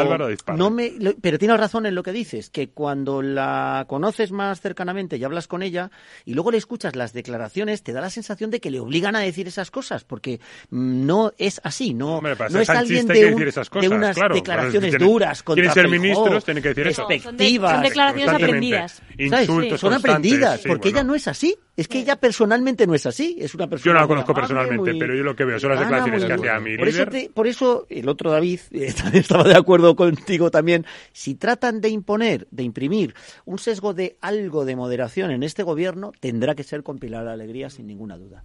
no 0.55 0.69
me, 0.69 0.91
pero 1.21 1.37
tienes 1.37 1.59
razón 1.59 1.85
en 1.85 1.95
lo 1.95 2.03
que 2.03 2.11
dices, 2.11 2.49
que 2.49 2.69
cuando 2.69 3.21
la 3.21 3.85
conoces 3.87 4.31
más 4.31 4.61
cercanamente 4.61 5.17
y 5.17 5.23
hablas 5.23 5.47
con 5.47 5.61
ella 5.63 5.91
y 6.25 6.33
luego 6.33 6.51
le 6.51 6.57
escuchas 6.57 6.95
las 6.95 7.13
declaraciones, 7.13 7.83
te 7.83 7.93
da 7.93 8.01
la 8.01 8.09
sensación 8.09 8.49
de 8.51 8.59
que 8.59 8.71
le 8.71 8.79
obligan 8.79 9.15
a 9.15 9.19
decir 9.19 9.47
esas 9.47 9.71
cosas, 9.71 10.03
porque 10.03 10.39
mm, 10.69 11.05
no 11.05 11.33
es 11.37 11.61
así, 11.63 11.93
no, 11.93 12.21
no 12.21 12.59
es 12.59 12.69
alguien 12.69 13.07
de, 13.07 13.33
un, 13.33 13.41
esas 13.41 13.69
cosas. 13.69 14.17
Declaraciones 14.35 14.97
duras 14.97 15.43
contra 15.43 15.61
Quieren 15.61 15.73
ser 15.73 15.89
Feijó, 15.89 16.01
ministros, 16.01 16.45
tienen 16.45 16.63
que 16.63 16.69
decir 16.69 16.87
eso. 16.87 17.07
Son, 17.21 17.37
declaraciones 17.37 18.29
aprendidas. 18.29 19.01
Insultos. 19.17 19.79
Son 19.79 19.93
aprendidas, 19.93 20.61
porque 20.65 20.89
ella 20.89 21.03
no 21.03 21.15
es 21.15 21.27
así. 21.27 21.57
Es 21.75 21.87
que 21.87 21.99
ella 21.99 22.17
personalmente 22.17 22.85
no 22.85 22.93
es 22.93 23.05
así. 23.05 23.37
Es 23.39 23.55
una 23.55 23.67
persona 23.67 23.85
yo 23.85 23.93
no 23.93 24.01
la 24.01 24.07
conozco 24.07 24.33
personalmente, 24.33 24.95
pero 24.99 25.15
yo 25.15 25.23
lo 25.23 25.35
que 25.35 25.45
veo 25.45 25.59
son 25.59 25.71
las 25.71 25.79
declaraciones 25.79 26.25
que 26.25 26.33
hacía 26.33 26.59
mi 26.59 26.77
por 26.77 26.87
eso, 26.87 27.05
te, 27.05 27.29
por 27.33 27.47
eso 27.47 27.85
el 27.89 28.09
otro 28.09 28.31
David 28.31 28.59
eh, 28.71 28.93
estaba 29.13 29.43
de 29.43 29.55
acuerdo 29.55 29.95
contigo 29.95 30.51
también. 30.51 30.85
Si 31.13 31.35
tratan 31.35 31.79
de 31.79 31.89
imponer, 31.89 32.47
de 32.51 32.63
imprimir 32.63 33.13
un 33.45 33.59
sesgo 33.59 33.93
de 33.93 34.17
algo 34.21 34.65
de 34.65 34.75
moderación 34.75 35.31
en 35.31 35.43
este 35.43 35.63
gobierno, 35.63 36.11
tendrá 36.19 36.55
que 36.55 36.63
ser 36.63 36.83
compilar 36.83 37.23
la 37.23 37.33
Alegría 37.33 37.69
sin 37.69 37.87
ninguna 37.87 38.17
duda. 38.17 38.43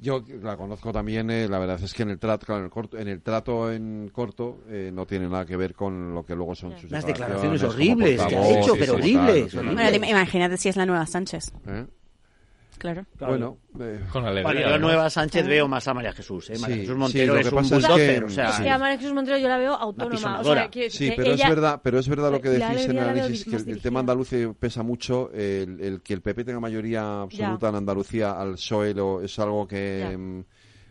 Yo 0.00 0.22
la 0.42 0.56
conozco 0.56 0.92
también, 0.92 1.30
eh, 1.30 1.48
la 1.48 1.58
verdad 1.58 1.80
es 1.82 1.92
que 1.92 2.02
en 2.02 2.10
el 2.10 2.18
trato, 2.18 2.56
en 2.56 2.64
el 2.64 2.70
corto, 2.70 2.96
trato 3.22 3.72
en 3.72 4.10
corto 4.12 4.60
eh, 4.68 4.90
no 4.92 5.06
tiene 5.06 5.28
nada 5.28 5.44
que 5.44 5.56
ver 5.56 5.74
con 5.74 6.14
lo 6.14 6.24
que 6.24 6.34
luego 6.34 6.54
son 6.54 6.78
sus 6.78 6.90
Las 6.90 7.06
declaraciones 7.06 7.62
horribles 7.62 8.22
que 8.22 8.36
ha 8.36 8.48
hecho, 8.48 8.74
pero 8.78 8.94
horrible. 8.94 9.48
Imagínate 10.08 10.56
si 10.56 10.68
es 10.68 10.76
la 10.76 10.86
nueva 10.86 11.06
Sánchez. 11.06 11.52
¿Eh? 11.66 11.86
Claro. 12.78 13.06
Bueno, 13.18 13.58
eh. 13.80 14.00
con 14.12 14.24
alegría. 14.24 14.52
Bueno, 14.52 14.70
yo 14.70 14.78
nueva 14.78 15.10
Sánchez 15.10 15.46
veo 15.46 15.68
más 15.68 15.86
a 15.88 15.94
María 15.94 16.12
Jesús. 16.12 16.50
¿eh? 16.50 16.58
María 16.58 16.76
sí, 16.76 16.80
Jesús 16.82 16.96
Montero 16.96 17.34
sí, 17.34 17.40
es 17.40 17.52
un. 17.52 17.58
Es 17.58 17.86
que, 17.86 18.24
o 18.24 18.28
sea, 18.28 18.74
a 18.74 18.78
María 18.78 18.98
Jesús 18.98 19.12
Montero 19.12 19.38
yo 19.38 19.48
la 19.48 19.58
veo 19.58 19.74
autónoma. 19.74 20.40
O 20.40 20.44
sea, 20.44 20.68
que, 20.68 20.90
sí, 20.90 21.12
pero, 21.16 21.32
ella... 21.32 21.44
es 21.44 21.50
verdad, 21.50 21.80
pero 21.82 21.98
es 21.98 22.08
verdad 22.08 22.30
lo 22.30 22.40
que 22.40 22.50
decís 22.50 22.84
en 22.86 22.90
el 22.92 22.98
análisis, 22.98 23.44
que 23.44 23.56
el, 23.56 23.68
el, 23.68 23.80
tema 23.80 24.00
andaluz 24.00 24.30
pesa 24.58 24.82
mucho. 24.82 25.30
El, 25.32 25.80
el, 25.80 26.02
que 26.02 26.14
el 26.14 26.20
PP 26.20 26.44
tenga 26.44 26.60
mayoría 26.60 27.22
absoluta 27.22 27.66
ya. 27.66 27.68
en 27.70 27.74
Andalucía 27.76 28.32
al 28.32 28.52
PSOE 28.52 28.94
es 29.24 29.38
algo 29.38 29.66
que... 29.66 30.06
Ya 30.10 30.16
mm, 30.16 30.44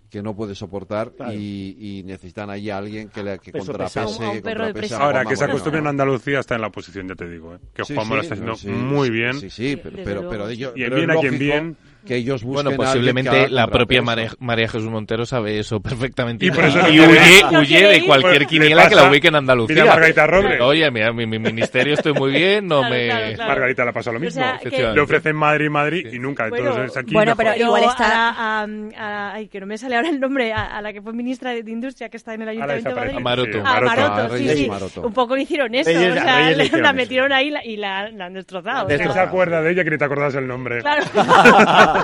que 0.09 0.21
no 0.21 0.35
puede 0.35 0.55
soportar 0.55 1.11
y, 1.33 1.75
y 1.99 2.03
necesitan 2.03 2.49
ahí 2.49 2.69
a 2.69 2.77
alguien 2.77 3.09
que, 3.09 3.23
le, 3.23 3.39
que 3.39 3.51
Peso 3.51 3.65
contrapese. 3.65 3.99
que 4.31 4.41
contrapese 4.41 4.93
a 4.95 4.97
Ahora, 4.99 5.25
que 5.25 5.35
se 5.35 5.41
Moreno. 5.41 5.53
acostumbren 5.53 5.87
a 5.87 5.89
Andalucía 5.89 6.39
está 6.39 6.55
en 6.55 6.61
la 6.61 6.67
oposición, 6.67 7.07
ya 7.07 7.15
te 7.15 7.27
digo. 7.29 7.55
¿eh? 7.55 7.59
Que 7.73 7.83
Sí, 7.85 7.93
Juanma 7.95 8.09
sí, 8.11 8.15
lo 8.15 8.21
está 8.21 8.33
haciendo 8.35 8.51
no, 8.51 8.57
sí, 8.57 8.67
muy 8.69 9.09
bien. 9.09 9.39
Sí, 9.39 9.49
sí, 9.49 9.79
pero, 9.81 9.97
pero, 10.03 10.29
pero 10.29 10.47
ello- 10.49 10.73
y 10.75 10.83
en 10.83 10.89
pero 10.91 10.95
bien 10.95 11.77
que 12.05 12.15
ellos 12.15 12.43
busquen 12.43 12.65
Bueno, 12.65 12.77
posiblemente 12.77 13.49
la 13.49 13.67
propia 13.67 14.01
María, 14.01 14.67
Jesús 14.67 14.89
Montero 14.89 15.25
sabe 15.25 15.59
eso 15.59 15.79
perfectamente. 15.79 16.45
Y, 16.45 16.49
huye, 16.49 17.59
huye, 17.59 17.87
de 17.87 18.05
cualquier 18.05 18.45
quiniela 18.45 18.87
que 18.87 18.95
la 18.95 19.09
ubique 19.09 19.27
en 19.27 19.35
Andalucía. 19.35 19.75
Mira, 19.75 19.93
Margarita 19.93 20.27
Robles. 20.27 20.61
Oye, 20.61 20.89
mira, 20.91 21.11
mi, 21.11 21.25
ministerio 21.25 21.93
estoy 21.93 22.13
muy 22.13 22.31
bien, 22.31 22.67
no 22.67 22.83
me... 22.89 23.07
Claro, 23.07 23.35
claro. 23.35 23.51
Margarita 23.51 23.85
la 23.85 23.91
pasa 23.91 24.11
lo 24.11 24.19
mismo. 24.19 24.43
Le 24.63 25.01
ofrecen 25.01 25.35
Madrid, 25.35 25.69
Madrid 25.69 26.07
y 26.11 26.19
nunca. 26.19 26.49
Bueno, 26.49 26.75
aquí 26.95 27.13
bueno 27.13 27.35
pero 27.35 27.55
igual 27.55 27.83
está... 27.83 28.33
A, 28.37 29.33
ay, 29.33 29.47
que 29.47 29.59
no 29.59 29.65
me 29.65 29.77
sale 29.77 29.95
ahora 29.95 30.09
el 30.09 30.19
nombre, 30.19 30.53
a, 30.53 30.81
la 30.81 30.93
que 30.93 31.01
fue 31.01 31.13
ministra 31.13 31.51
de, 31.51 31.65
Industria 31.65 32.09
que 32.09 32.17
está 32.17 32.33
en 32.33 32.43
el 32.43 32.49
Ayuntamiento 32.49 32.89
de 32.89 32.95
Madrid. 32.95 33.15
A 33.15 33.19
Maroto. 33.19 33.57
Sí, 33.57 33.63
ah, 33.65 34.77
ah, 34.79 34.87
sí. 34.87 34.99
Un 34.99 35.13
poco 35.13 35.35
le 35.35 35.43
hicieron 35.43 35.73
eso. 35.73 35.89
o 35.89 36.13
sea, 36.13 36.51
la 36.51 36.93
metieron 36.93 37.33
ahí 37.33 37.53
y 37.63 37.77
la, 37.77 38.05
han 38.05 38.33
destrozado. 38.33 38.87
¿Quién 38.87 39.11
se 39.11 39.19
acuerda 39.19 39.61
de 39.61 39.71
ella 39.71 39.83
que 39.83 39.91
ni 39.91 39.97
te 39.97 40.05
acordás 40.05 40.35
el 40.35 40.47
nombre? 40.47 40.81
Claro. 40.81 41.03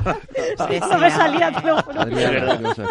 no 0.90 0.98
me 1.00 1.12
salía. 1.12 1.52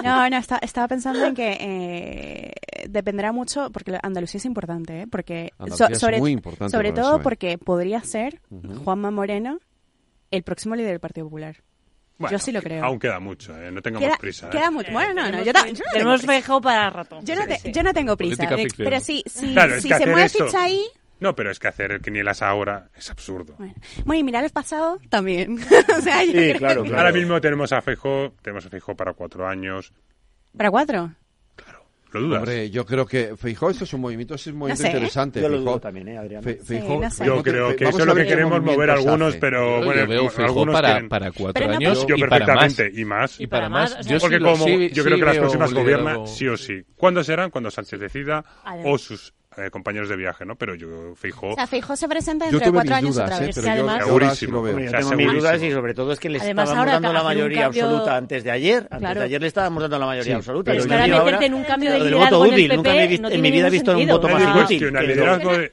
No, 0.05 0.31
no, 0.31 0.37
estaba 0.63 0.89
pensando 0.89 1.25
en 1.25 1.35
que 1.35 1.57
eh, 1.61 2.53
dependerá 2.89 3.33
mucho, 3.33 3.71
porque 3.71 3.99
Andalucía 4.03 4.39
es 4.39 4.45
importante, 4.45 5.03
¿eh? 5.03 5.07
porque 5.07 5.53
sobre, 5.99 6.21
sobre 6.69 6.93
todo 6.93 7.21
porque 7.23 7.59
podría 7.59 8.03
ser. 8.03 8.41
Juanma 8.85 9.11
Moreno 9.11 9.59
el 10.31 10.43
próximo 10.43 10.75
líder 10.75 10.93
del 10.93 11.01
Partido 11.01 11.27
Popular. 11.27 11.57
Yo 12.31 12.39
sí 12.39 12.53
lo 12.53 12.61
creo. 12.61 12.85
Aún 12.85 12.99
queda 12.99 13.19
mucho, 13.19 13.59
¿eh? 13.59 13.71
no 13.73 13.81
tengamos 13.81 14.07
queda, 14.07 14.19
prisa. 14.19 14.49
¿eh? 14.49 14.51
Queda 14.51 14.71
mucho. 14.71 14.93
Bueno, 14.93 15.15
no, 15.15 15.31
no, 15.31 15.43
yo, 15.43 15.53
no 15.53 15.61
tenemos 15.93 16.27
dejado 16.27 16.61
para 16.61 16.91
rato. 16.91 17.21
Yo 17.23 17.35
no, 17.35 17.43
yo 17.65 17.83
no 17.83 17.95
tengo 17.95 18.17
prisa. 18.17 18.45
Eh, 18.45 18.69
pero 18.77 19.01
si, 19.01 19.23
si 19.27 19.55
se 19.55 20.07
mueve 20.07 20.29
ficha 20.29 20.65
ahí, 20.65 20.85
no, 21.21 21.35
pero 21.35 21.51
es 21.51 21.59
que 21.59 21.69
hacer 21.69 22.01
quinielas 22.01 22.41
ahora 22.43 22.89
es 22.97 23.11
absurdo. 23.11 23.55
Bueno, 23.59 23.75
bueno 24.05 24.21
y 24.21 24.25
mirar 24.25 24.43
el 24.43 24.51
pasado 24.51 24.99
también. 25.11 25.59
o 25.99 26.01
sea, 26.01 26.21
sí, 26.23 26.33
claro, 26.57 26.83
claro. 26.83 26.97
Ahora 26.97 27.13
mismo 27.13 27.41
tenemos 27.41 27.73
a 27.73 27.83
Fejo, 27.83 28.35
tenemos 28.43 28.65
a 28.67 28.71
Fejo 28.71 28.97
para 28.97 29.13
cuatro 29.13 29.47
años. 29.47 29.93
¿Para 30.57 30.71
cuatro? 30.71 31.13
Claro. 31.55 31.85
¿Lo 32.13 32.21
dudas? 32.23 32.39
Hombre, 32.39 32.71
yo 32.71 32.87
creo 32.87 33.05
que 33.05 33.37
Feijó, 33.37 33.69
esto 33.69 33.85
es 33.85 33.93
un 33.93 34.01
movimiento, 34.01 34.35
es 34.35 34.47
un 34.47 34.57
movimiento 34.57 34.83
no 34.83 34.89
sé, 34.89 34.97
interesante. 34.97 35.43
Yo 35.43 35.49
lo 35.51 35.59
dudo 35.59 35.79
también, 35.79 36.09
¿eh, 36.09 36.17
Adrián? 36.17 36.43
Fe, 36.43 36.55
Feijó, 36.55 36.95
sí, 36.95 36.99
no 37.01 37.11
sé. 37.11 37.27
Yo 37.27 37.43
creo 37.43 37.77
que 37.77 37.85
Vamos 37.85 38.01
eso 38.01 38.03
es 38.03 38.07
lo 38.07 38.15
que 38.15 38.27
queremos 38.27 38.63
mover 38.63 38.91
algunos, 38.91 39.37
pero 39.37 39.81
yo 39.81 39.85
bueno, 39.85 40.07
veo 40.07 40.31
algunos 40.39 40.73
para, 40.73 40.89
quieren... 40.89 41.09
para 41.11 41.33
cuatro 41.33 41.71
años 41.71 42.07
yo 42.07 42.17
y 42.17 42.21
perfectamente, 42.21 42.85
para 42.85 42.91
más. 42.91 42.99
y 42.99 43.05
más. 43.05 43.41
Y 43.41 43.47
para 43.47 43.69
más. 43.69 44.07
Yo 44.07 44.19
Porque 44.19 44.39
sí, 44.39 44.43
como 44.43 44.65
sí, 44.65 44.91
yo 44.91 45.05
creo 45.05 45.19
que 45.19 45.25
las 45.25 45.37
próximas 45.37 45.75
gobierna 45.75 46.27
sí 46.27 46.49
o 46.49 46.57
sí. 46.57 46.83
¿Cuándo 46.97 47.23
serán? 47.23 47.51
Cuando 47.51 47.71
Sánchez 47.71 48.01
decida 48.01 48.43
o 48.85 48.97
sus 48.97 49.35
eh, 49.57 49.69
compañeros 49.69 50.09
de 50.09 50.17
viaje, 50.17 50.45
¿no? 50.45 50.55
Pero 50.55 50.77
yo, 50.77 51.15
Fijo... 51.17 51.49
O 51.49 51.55
sea, 51.55 51.67
Fijo 51.67 51.97
se 51.97 52.09
presenta 52.09 52.47
dentro 52.47 52.65
de 52.65 52.73
cuatro 52.73 52.95
años 52.95 53.17
dudas, 53.17 53.27
otra 53.27 53.43
eh, 53.43 53.47
vez. 53.47 53.57
Eh, 53.57 53.61
pero 53.61 53.73
además. 53.73 54.41
Yo, 54.41 54.49
yo 54.49 54.91
tengo 54.93 55.17
mis 55.17 55.33
dudas 55.33 55.63
y 55.63 55.73
sobre 55.73 55.95
todo 55.95 56.13
es 56.13 56.21
que 56.21 56.31
le 56.31 56.39
estábamos 56.39 56.87
dando 56.87 57.13
la 57.13 57.23
mayoría 57.25 57.63
cambio... 57.63 57.85
absoluta 57.85 58.17
antes 58.17 58.45
de 58.45 58.51
ayer. 58.53 58.79
Antes 58.85 58.99
claro. 58.99 59.21
de 59.21 59.27
ayer 59.27 59.41
le 59.41 59.47
estábamos 59.49 59.83
dando 59.83 59.99
la 59.99 60.07
mayoría 60.07 60.33
sí, 60.35 60.37
absoluta. 60.37 60.71
Pero, 60.71 60.85
es 60.85 61.13
ahora 61.13 61.45
en 61.45 61.55
un 61.55 61.65
cambio 61.65 61.91
de 61.91 61.99
liderazgo 61.99 62.47
en 62.47 62.53
el 62.53 62.61
PP 62.61 62.77
Nunca 62.77 62.93
no 63.21 63.29
en 63.31 63.43
mi 63.43 63.51
vida 63.51 63.67
he 63.67 63.71
visto 63.71 63.91
sentido. 63.93 64.17
un 64.17 64.23
voto 64.23 64.33
más 64.33 64.57
inútil. 64.57 64.93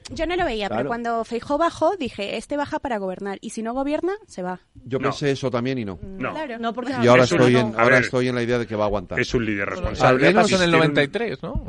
Yo 0.09 0.25
no 0.25 0.35
lo 0.35 0.45
veía, 0.45 0.69
pero 0.69 0.87
cuando 0.87 1.23
Fijo 1.23 1.59
bajó, 1.59 1.95
dije, 1.97 2.37
este 2.37 2.57
baja 2.57 2.79
para 2.79 2.97
gobernar. 2.97 3.37
Y 3.41 3.51
si 3.51 3.61
no 3.61 3.75
gobierna, 3.75 4.13
se 4.25 4.41
va. 4.41 4.59
Yo 4.85 4.99
pensé 4.99 5.31
eso 5.31 5.51
también 5.51 5.77
y 5.77 5.85
no. 5.85 5.99
Mm, 6.01 6.59
no, 6.59 6.73
porque... 6.73 6.93
Y 7.03 7.07
ahora 7.07 7.23
estoy 7.99 8.27
en 8.27 8.35
la 8.35 8.41
idea 8.41 8.57
de 8.57 8.65
que 8.65 8.75
va 8.75 8.85
a 8.85 8.87
aguantar. 8.87 9.19
Es 9.19 9.33
un 9.35 9.45
líder 9.45 9.69
responsable. 9.69 10.27
Al 10.27 10.33
menos 10.33 10.51
en 10.51 10.61
el 10.63 10.71
93, 10.71 11.43
¿no? 11.43 11.63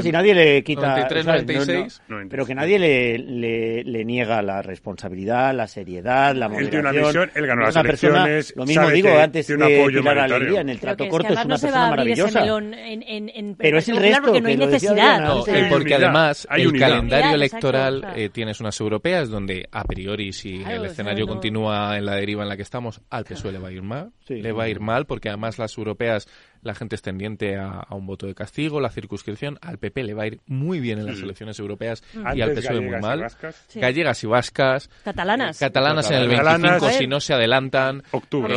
Si 0.00 0.12
nadie 0.12 0.34
le 0.34 0.62
quita... 0.62 1.08
96. 1.54 2.02
No, 2.08 2.20
no, 2.20 2.28
pero 2.28 2.46
que 2.46 2.54
nadie 2.54 2.78
le, 2.78 3.18
le, 3.18 3.84
le, 3.84 4.04
niega 4.04 4.42
la 4.42 4.62
responsabilidad, 4.62 5.54
la 5.54 5.66
seriedad, 5.66 6.34
la 6.34 6.48
moderación. 6.48 6.64
Él 6.64 6.70
tiene 6.70 6.98
una 6.98 7.06
misión, 7.06 7.30
él 7.34 7.46
ganó 7.46 7.62
las 7.62 7.76
elecciones. 7.76 8.52
Persona, 8.52 8.62
lo 8.62 8.66
mismo 8.66 8.90
digo 8.90 9.18
antes 9.18 9.46
de 9.46 9.86
tirar 9.88 10.18
alegría 10.18 10.60
en 10.60 10.68
el 10.68 10.80
trato 10.80 11.08
corto, 11.08 11.28
es, 11.28 11.34
una 11.34 11.44
no 11.44 11.60
persona 11.60 11.90
maravillosa. 11.90 12.44
En, 12.44 12.74
en, 12.74 13.28
en, 13.28 13.56
pero 13.56 13.78
es 13.78 13.88
el 13.88 13.96
resto, 13.96 14.22
porque 14.22 14.40
no 14.40 14.48
hay 14.48 14.56
necesidad. 14.56 15.34
porque 15.70 15.94
además 15.94 16.46
hay 16.50 16.62
el 16.62 16.78
calendario 16.78 17.34
electoral 17.34 18.06
eh, 18.16 18.30
tienes 18.30 18.60
unas 18.60 18.78
europeas 18.80 19.28
donde 19.28 19.68
a 19.70 19.84
priori 19.84 20.32
si 20.32 20.58
claro, 20.58 20.82
el 20.82 20.90
escenario 20.90 21.26
continúa 21.26 21.96
en 21.96 22.06
la 22.06 22.14
deriva 22.16 22.42
en 22.42 22.48
la 22.48 22.56
que 22.56 22.62
estamos, 22.62 23.00
al 23.10 23.24
PSOE 23.24 23.52
le 23.52 23.58
va 23.58 23.68
a 23.68 23.72
ir 23.72 23.82
mal. 23.82 24.12
Sí. 24.26 24.42
Le 24.42 24.52
va 24.52 24.64
a 24.64 24.68
ir 24.68 24.80
mal 24.80 25.06
porque 25.06 25.28
además 25.28 25.58
las 25.58 25.76
europeas 25.76 26.28
la 26.62 26.74
gente 26.74 26.96
es 26.96 27.02
tendiente 27.02 27.56
a, 27.56 27.86
un 27.90 28.06
voto 28.06 28.26
de 28.26 28.34
castigo, 28.34 28.80
la 28.80 28.90
circunscripción. 28.90 29.58
Al 29.60 29.78
PP 29.78 30.02
le 30.04 30.14
va 30.14 30.24
a 30.24 30.26
ir 30.26 30.40
muy 30.46 30.80
bien 30.80 30.98
en 30.98 31.06
las 31.06 31.20
elecciones 31.20 31.58
europeas 31.58 32.02
y 32.14 32.18
Antes 32.18 32.66
al 32.66 32.76
PSOE 32.76 32.80
muy 32.80 33.00
mal. 33.00 33.18
Y 33.18 33.22
vascas. 33.22 33.66
Gallegas 33.74 34.24
y 34.24 34.26
vascas. 34.26 34.90
Catalanas. 35.04 35.58
Catalanas, 35.58 36.10
en 36.10 36.16
el 36.18 36.28
25 36.28 36.90
si 36.90 37.06
no 37.06 37.20
se 37.20 37.34
adelantan. 37.34 38.02
Octubre. 38.10 38.54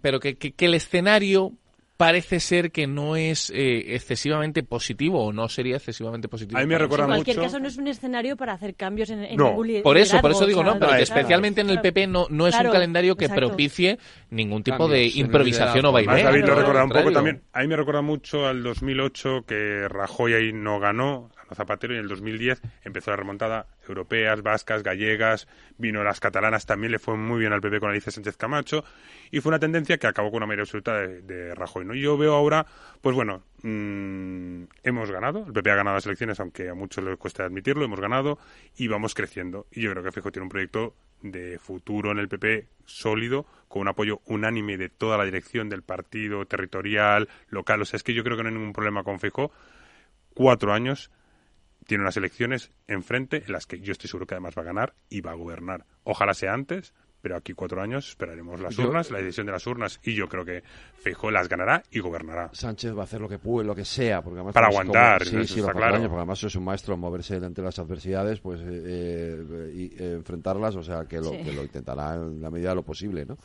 Pero 0.00 0.18
mm, 0.18 0.20
que 0.20 0.66
el 0.66 0.74
escenario 0.74 1.52
parece 2.02 2.40
ser 2.40 2.72
que 2.72 2.88
no 2.88 3.14
es 3.14 3.48
eh, 3.50 3.94
excesivamente 3.94 4.64
positivo 4.64 5.24
o 5.24 5.32
no 5.32 5.48
sería 5.48 5.76
excesivamente 5.76 6.26
positivo. 6.26 6.58
En 6.58 6.68
cualquier 6.68 7.36
caso 7.36 7.60
no 7.60 7.68
es 7.68 7.76
un 7.76 7.86
escenario 7.86 8.36
para 8.36 8.54
hacer 8.54 8.74
cambios 8.74 9.10
en, 9.10 9.22
en 9.22 9.36
no. 9.36 9.54
Por 9.84 9.96
eso, 9.96 10.20
por 10.20 10.32
eso 10.32 10.44
digo 10.44 10.64
no, 10.64 10.80
pero 10.80 10.96
especialmente 10.96 11.60
en 11.60 11.70
el 11.70 11.80
PP 11.80 12.08
no, 12.08 12.26
no 12.28 12.48
es 12.48 12.56
un 12.56 12.70
calendario 12.72 13.16
que 13.16 13.28
propicie 13.28 14.00
ningún 14.30 14.64
tipo 14.64 14.88
de 14.88 15.06
improvisación 15.06 15.86
o 15.86 15.92
vaivén. 15.92 16.24
David 16.24 16.44
lo 16.44 16.54
recuerda 16.56 16.84
un 16.84 16.90
poco 16.90 17.12
también. 17.12 17.42
A 17.52 17.60
mí 17.60 17.68
me 17.68 17.76
recuerda 17.76 18.02
mucho 18.02 18.48
al 18.48 18.64
2008 18.64 19.44
que 19.46 19.86
Rajoy 19.88 20.34
ahí 20.34 20.52
no 20.52 20.80
ganó, 20.80 21.30
Zapatero 21.54 21.94
y 21.94 21.96
en 21.96 22.02
el 22.02 22.08
2010 22.08 22.60
empezó 22.84 23.10
la 23.10 23.16
remontada 23.16 23.66
europeas, 23.86 24.42
vascas, 24.42 24.82
gallegas, 24.82 25.48
vino 25.78 26.02
las 26.04 26.20
catalanas, 26.20 26.66
también 26.66 26.92
le 26.92 26.98
fue 26.98 27.16
muy 27.16 27.40
bien 27.40 27.52
al 27.52 27.60
PP 27.60 27.80
con 27.80 27.90
Alicia 27.90 28.12
Sánchez 28.12 28.36
Camacho 28.36 28.84
y 29.30 29.40
fue 29.40 29.50
una 29.50 29.58
tendencia 29.58 29.98
que 29.98 30.06
acabó 30.06 30.30
con 30.30 30.38
una 30.38 30.46
mayoría 30.46 30.62
absoluta 30.62 30.94
de, 30.98 31.54
Rajoy. 31.54 31.84
¿no? 31.84 31.94
Yo 31.94 32.16
veo 32.16 32.34
ahora, 32.34 32.66
pues 33.00 33.14
bueno, 33.14 33.42
mmm, 33.62 34.64
hemos 34.82 35.10
ganado, 35.10 35.44
el 35.46 35.52
PP 35.52 35.70
ha 35.70 35.76
ganado 35.76 35.96
las 35.96 36.06
elecciones, 36.06 36.40
aunque 36.40 36.68
a 36.68 36.74
muchos 36.74 37.04
les 37.04 37.16
cuesta 37.18 37.44
admitirlo, 37.44 37.84
hemos 37.84 38.00
ganado 38.00 38.38
y 38.76 38.88
vamos 38.88 39.14
creciendo. 39.14 39.66
Y 39.70 39.82
yo 39.82 39.90
creo 39.90 40.02
que 40.02 40.12
Fijo 40.12 40.30
tiene 40.30 40.44
un 40.44 40.50
proyecto 40.50 40.94
de 41.22 41.58
futuro 41.58 42.10
en 42.10 42.18
el 42.18 42.28
PP 42.28 42.68
sólido, 42.84 43.46
con 43.68 43.82
un 43.82 43.88
apoyo 43.88 44.20
unánime 44.26 44.76
de 44.76 44.88
toda 44.88 45.16
la 45.16 45.24
dirección 45.24 45.68
del 45.68 45.82
partido, 45.82 46.44
territorial, 46.46 47.28
local. 47.48 47.82
O 47.82 47.84
sea, 47.84 47.96
es 47.96 48.02
que 48.02 48.14
yo 48.14 48.24
creo 48.24 48.36
que 48.36 48.42
no 48.42 48.48
hay 48.48 48.54
ningún 48.54 48.72
problema 48.72 49.04
con 49.04 49.18
Feijóo. 49.18 49.52
Cuatro 50.34 50.72
años 50.72 51.10
tiene 51.86 52.02
unas 52.02 52.16
elecciones 52.16 52.72
enfrente 52.86 53.42
en 53.46 53.52
las 53.52 53.66
que 53.66 53.80
yo 53.80 53.92
estoy 53.92 54.08
seguro 54.08 54.26
que 54.26 54.34
además 54.34 54.54
va 54.56 54.62
a 54.62 54.66
ganar 54.66 54.94
y 55.08 55.20
va 55.20 55.32
a 55.32 55.36
gobernar. 55.36 55.86
Ojalá 56.04 56.34
sea 56.34 56.54
antes, 56.54 56.94
pero 57.22 57.36
aquí 57.36 57.54
cuatro 57.54 57.80
años 57.80 58.08
esperaremos 58.08 58.60
las 58.60 58.76
urnas, 58.78 59.10
la 59.12 59.18
decisión 59.18 59.46
de 59.46 59.52
las 59.52 59.66
urnas, 59.66 60.00
y 60.02 60.14
yo 60.14 60.28
creo 60.28 60.44
que 60.44 60.62
Feijóo 61.02 61.30
las 61.30 61.48
ganará 61.48 61.82
y 61.90 62.00
gobernará. 62.00 62.50
Sánchez 62.52 62.96
va 62.96 63.02
a 63.02 63.04
hacer 63.04 63.20
lo 63.20 63.28
que 63.28 63.38
puede, 63.38 63.66
lo 63.66 63.74
que 63.74 63.84
sea, 63.84 64.22
porque 64.22 64.38
además 64.38 64.54
para 64.54 64.66
aguantar, 64.66 65.24
sí, 65.24 65.46
sí, 65.46 65.60
está 65.60 65.72
claro. 65.72 65.96
Años, 65.96 66.08
porque 66.08 66.20
además 66.20 66.42
es 66.42 66.56
un 66.56 66.64
maestro 66.64 66.94
en 66.94 67.00
moverse 67.00 67.34
delante 67.34 67.60
de 67.62 67.66
las 67.66 67.78
adversidades, 67.78 68.40
pues 68.40 68.60
eh, 68.60 68.64
eh 68.66 69.72
y, 69.72 70.02
eh, 70.02 70.14
enfrentarlas, 70.14 70.74
o 70.76 70.82
sea 70.82 71.04
que 71.04 71.20
lo, 71.20 71.30
que 71.30 71.52
lo 71.52 71.62
intentará 71.62 72.16
en 72.16 72.40
la 72.40 72.50
medida 72.50 72.70
de 72.70 72.74
lo 72.74 72.82
posible, 72.82 73.24
¿no? 73.24 73.38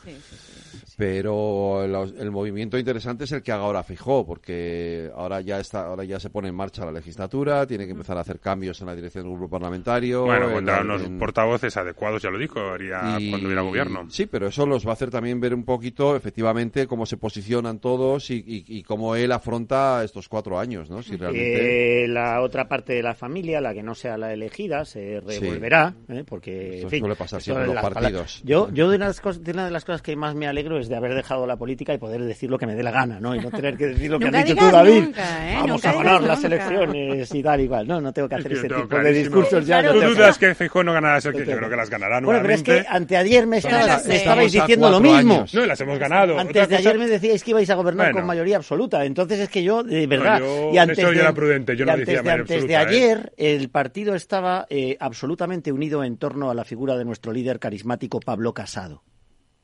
Pero 0.98 1.84
el, 1.84 2.32
movimiento 2.32 2.78
interesante 2.80 3.26
es 3.26 3.32
el 3.32 3.44
que 3.44 3.52
haga 3.52 3.64
ahora 3.64 3.84
Feijóo, 3.84 4.26
porque 4.26 5.12
ahora 5.16 5.42
ya 5.42 5.60
está, 5.60 5.86
ahora 5.86 6.04
ya 6.04 6.20
se 6.20 6.32
pone 6.32 6.50
en 6.50 6.56
marcha 6.56 6.84
la 6.84 6.92
legislatura, 6.92 7.68
tiene 7.68 7.86
que 7.86 7.92
empezar 7.92 8.18
a 8.18 8.22
hacer 8.22 8.40
cambios 8.40 8.82
en 8.82 8.88
la 8.88 8.96
dirección 8.96 9.24
del 9.24 9.34
grupo 9.34 9.50
parlamentario. 9.50 10.26
Bueno, 10.26 10.50
encontrar 10.50 10.84
unos 10.84 11.04
portavoces 11.20 11.78
adecuados, 11.78 12.24
ya 12.24 12.32
lo 12.32 12.40
dijo, 12.40 12.60
haría 12.60 13.18
cuando 13.30 13.48
hubiera 13.48 13.67
gobierno. 13.68 14.10
Sí, 14.10 14.26
pero 14.26 14.48
eso 14.48 14.66
los 14.66 14.86
va 14.86 14.92
a 14.92 14.94
hacer 14.94 15.10
también 15.10 15.40
ver 15.40 15.54
un 15.54 15.64
poquito, 15.64 16.16
efectivamente, 16.16 16.88
cómo 16.88 17.06
se 17.06 17.18
posicionan 17.18 17.80
todos 17.80 18.30
y, 18.30 18.84
cómo 18.84 19.16
él 19.16 19.32
afronta 19.32 20.04
estos 20.04 20.30
cuatro 20.30 20.60
años, 20.60 20.90
¿no? 20.90 21.02
Si 21.04 21.16
eh, 21.16 21.18
realmente... 21.18 22.08
La 22.08 22.42
otra 22.42 22.68
parte 22.68 22.94
de 22.94 23.04
la 23.04 23.14
familia, 23.14 23.62
la 23.62 23.74
que 23.74 23.84
no 23.84 23.96
sea 23.96 24.18
la 24.18 24.34
elegida, 24.34 24.86
se 24.86 25.20
revolverá, 25.20 25.94
¿eh? 26.10 26.24
porque... 26.26 26.78
Eso 26.78 26.88
en 26.88 26.90
fin, 26.90 27.00
suele 27.00 27.16
pasar 27.16 27.42
siempre 27.42 27.68
los 27.68 27.76
partidos. 27.76 28.42
Yo, 28.44 28.70
yo 28.72 28.90
de, 28.90 28.98
las 28.98 29.20
cosas, 29.22 29.44
de 29.44 29.52
una 29.52 29.66
de 29.66 29.72
las 29.72 29.86
cosas 29.86 30.02
que 30.02 30.16
más 30.16 30.36
me 30.36 30.48
alegro 30.48 30.80
es 30.80 30.90
de 30.90 30.96
haber 30.96 31.14
dejado 31.14 31.46
la 31.48 31.58
política 31.58 31.94
y 31.94 31.98
poder 31.98 32.24
decir 32.24 32.50
lo 32.50 32.58
que 32.58 32.66
me 32.66 32.76
dé 32.76 32.84
la 32.84 32.92
gana, 32.92 33.20
¿no? 33.20 33.36
Y 33.36 33.40
no 33.40 33.52
tener 33.52 33.78
que 33.78 33.88
decir 33.88 34.12
lo 34.12 34.20
que 34.20 34.28
has 34.28 34.46
dicho 34.46 34.56
tú, 34.56 34.72
David. 34.72 35.10
Vamos 35.56 35.86
a 35.86 35.94
ganar 35.94 36.22
las 36.22 36.42
nunca. 36.42 36.56
elecciones 36.56 37.34
y 37.34 37.44
tal, 37.44 37.62
igual. 37.62 37.88
No, 37.88 38.02
no 38.02 38.14
tengo 38.14 38.30
que 38.30 38.36
hacer 38.36 38.54
ese 38.54 38.70
tipo 38.70 38.98
de 38.98 39.14
discursos 39.14 39.66
ya. 39.66 39.82
No 39.82 39.94
dudas 39.94 40.38
que 40.38 40.54
Feijóo 40.56 40.84
no 40.84 40.94
ganará 40.94 41.18
las? 41.18 41.24
Yo 41.24 41.32
creo 41.32 41.70
que 41.70 41.76
las 41.76 41.90
ganará 41.90 42.20
Bueno, 42.22 42.42
pero 42.42 42.54
es 42.54 42.64
que 42.64 42.86
anteayer 42.88 43.48
me 43.48 43.57
estabais 43.66 44.52
diciendo 44.52 44.90
lo 44.90 45.00
mismo. 45.00 45.46
No, 45.52 45.66
las 45.66 45.80
hemos 45.82 46.00
ganado. 46.00 46.40
Antes 46.40 46.70
de 46.70 46.76
ayer 46.76 46.98
me 46.98 47.08
decíais 47.08 47.44
que 47.44 47.52
ibais 47.52 47.70
a 47.70 47.76
gobernar 47.76 48.12
con 48.12 48.26
mayoría 48.26 48.58
absoluta. 48.58 49.06
Entonces 49.06 49.40
es 49.40 49.50
que 49.50 49.64
yo, 49.64 49.84
de 49.84 50.08
verdad. 50.08 50.40
Yo, 50.40 50.72
y 50.74 50.78
antes 50.78 50.98
era 51.00 51.34
prudente, 51.34 51.76
yo 51.76 51.86
no 51.86 51.98
decía 51.98 52.22
de, 52.22 52.74
¿eh? 52.74 52.76
ayer, 52.76 53.34
el 53.38 53.70
partido 53.70 54.16
estaba 54.16 54.68
eh, 54.70 54.98
absolutamente 55.00 55.72
unido 55.72 56.04
en 56.04 56.18
torno 56.18 56.50
a 56.50 56.54
la 56.54 56.64
figura 56.64 56.98
de 56.98 57.06
nuestro 57.06 57.32
líder 57.32 57.60
carismático 57.60 58.20
Pablo 58.20 58.54
Casado. 58.54 59.04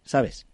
¿Sabes? 0.03 0.47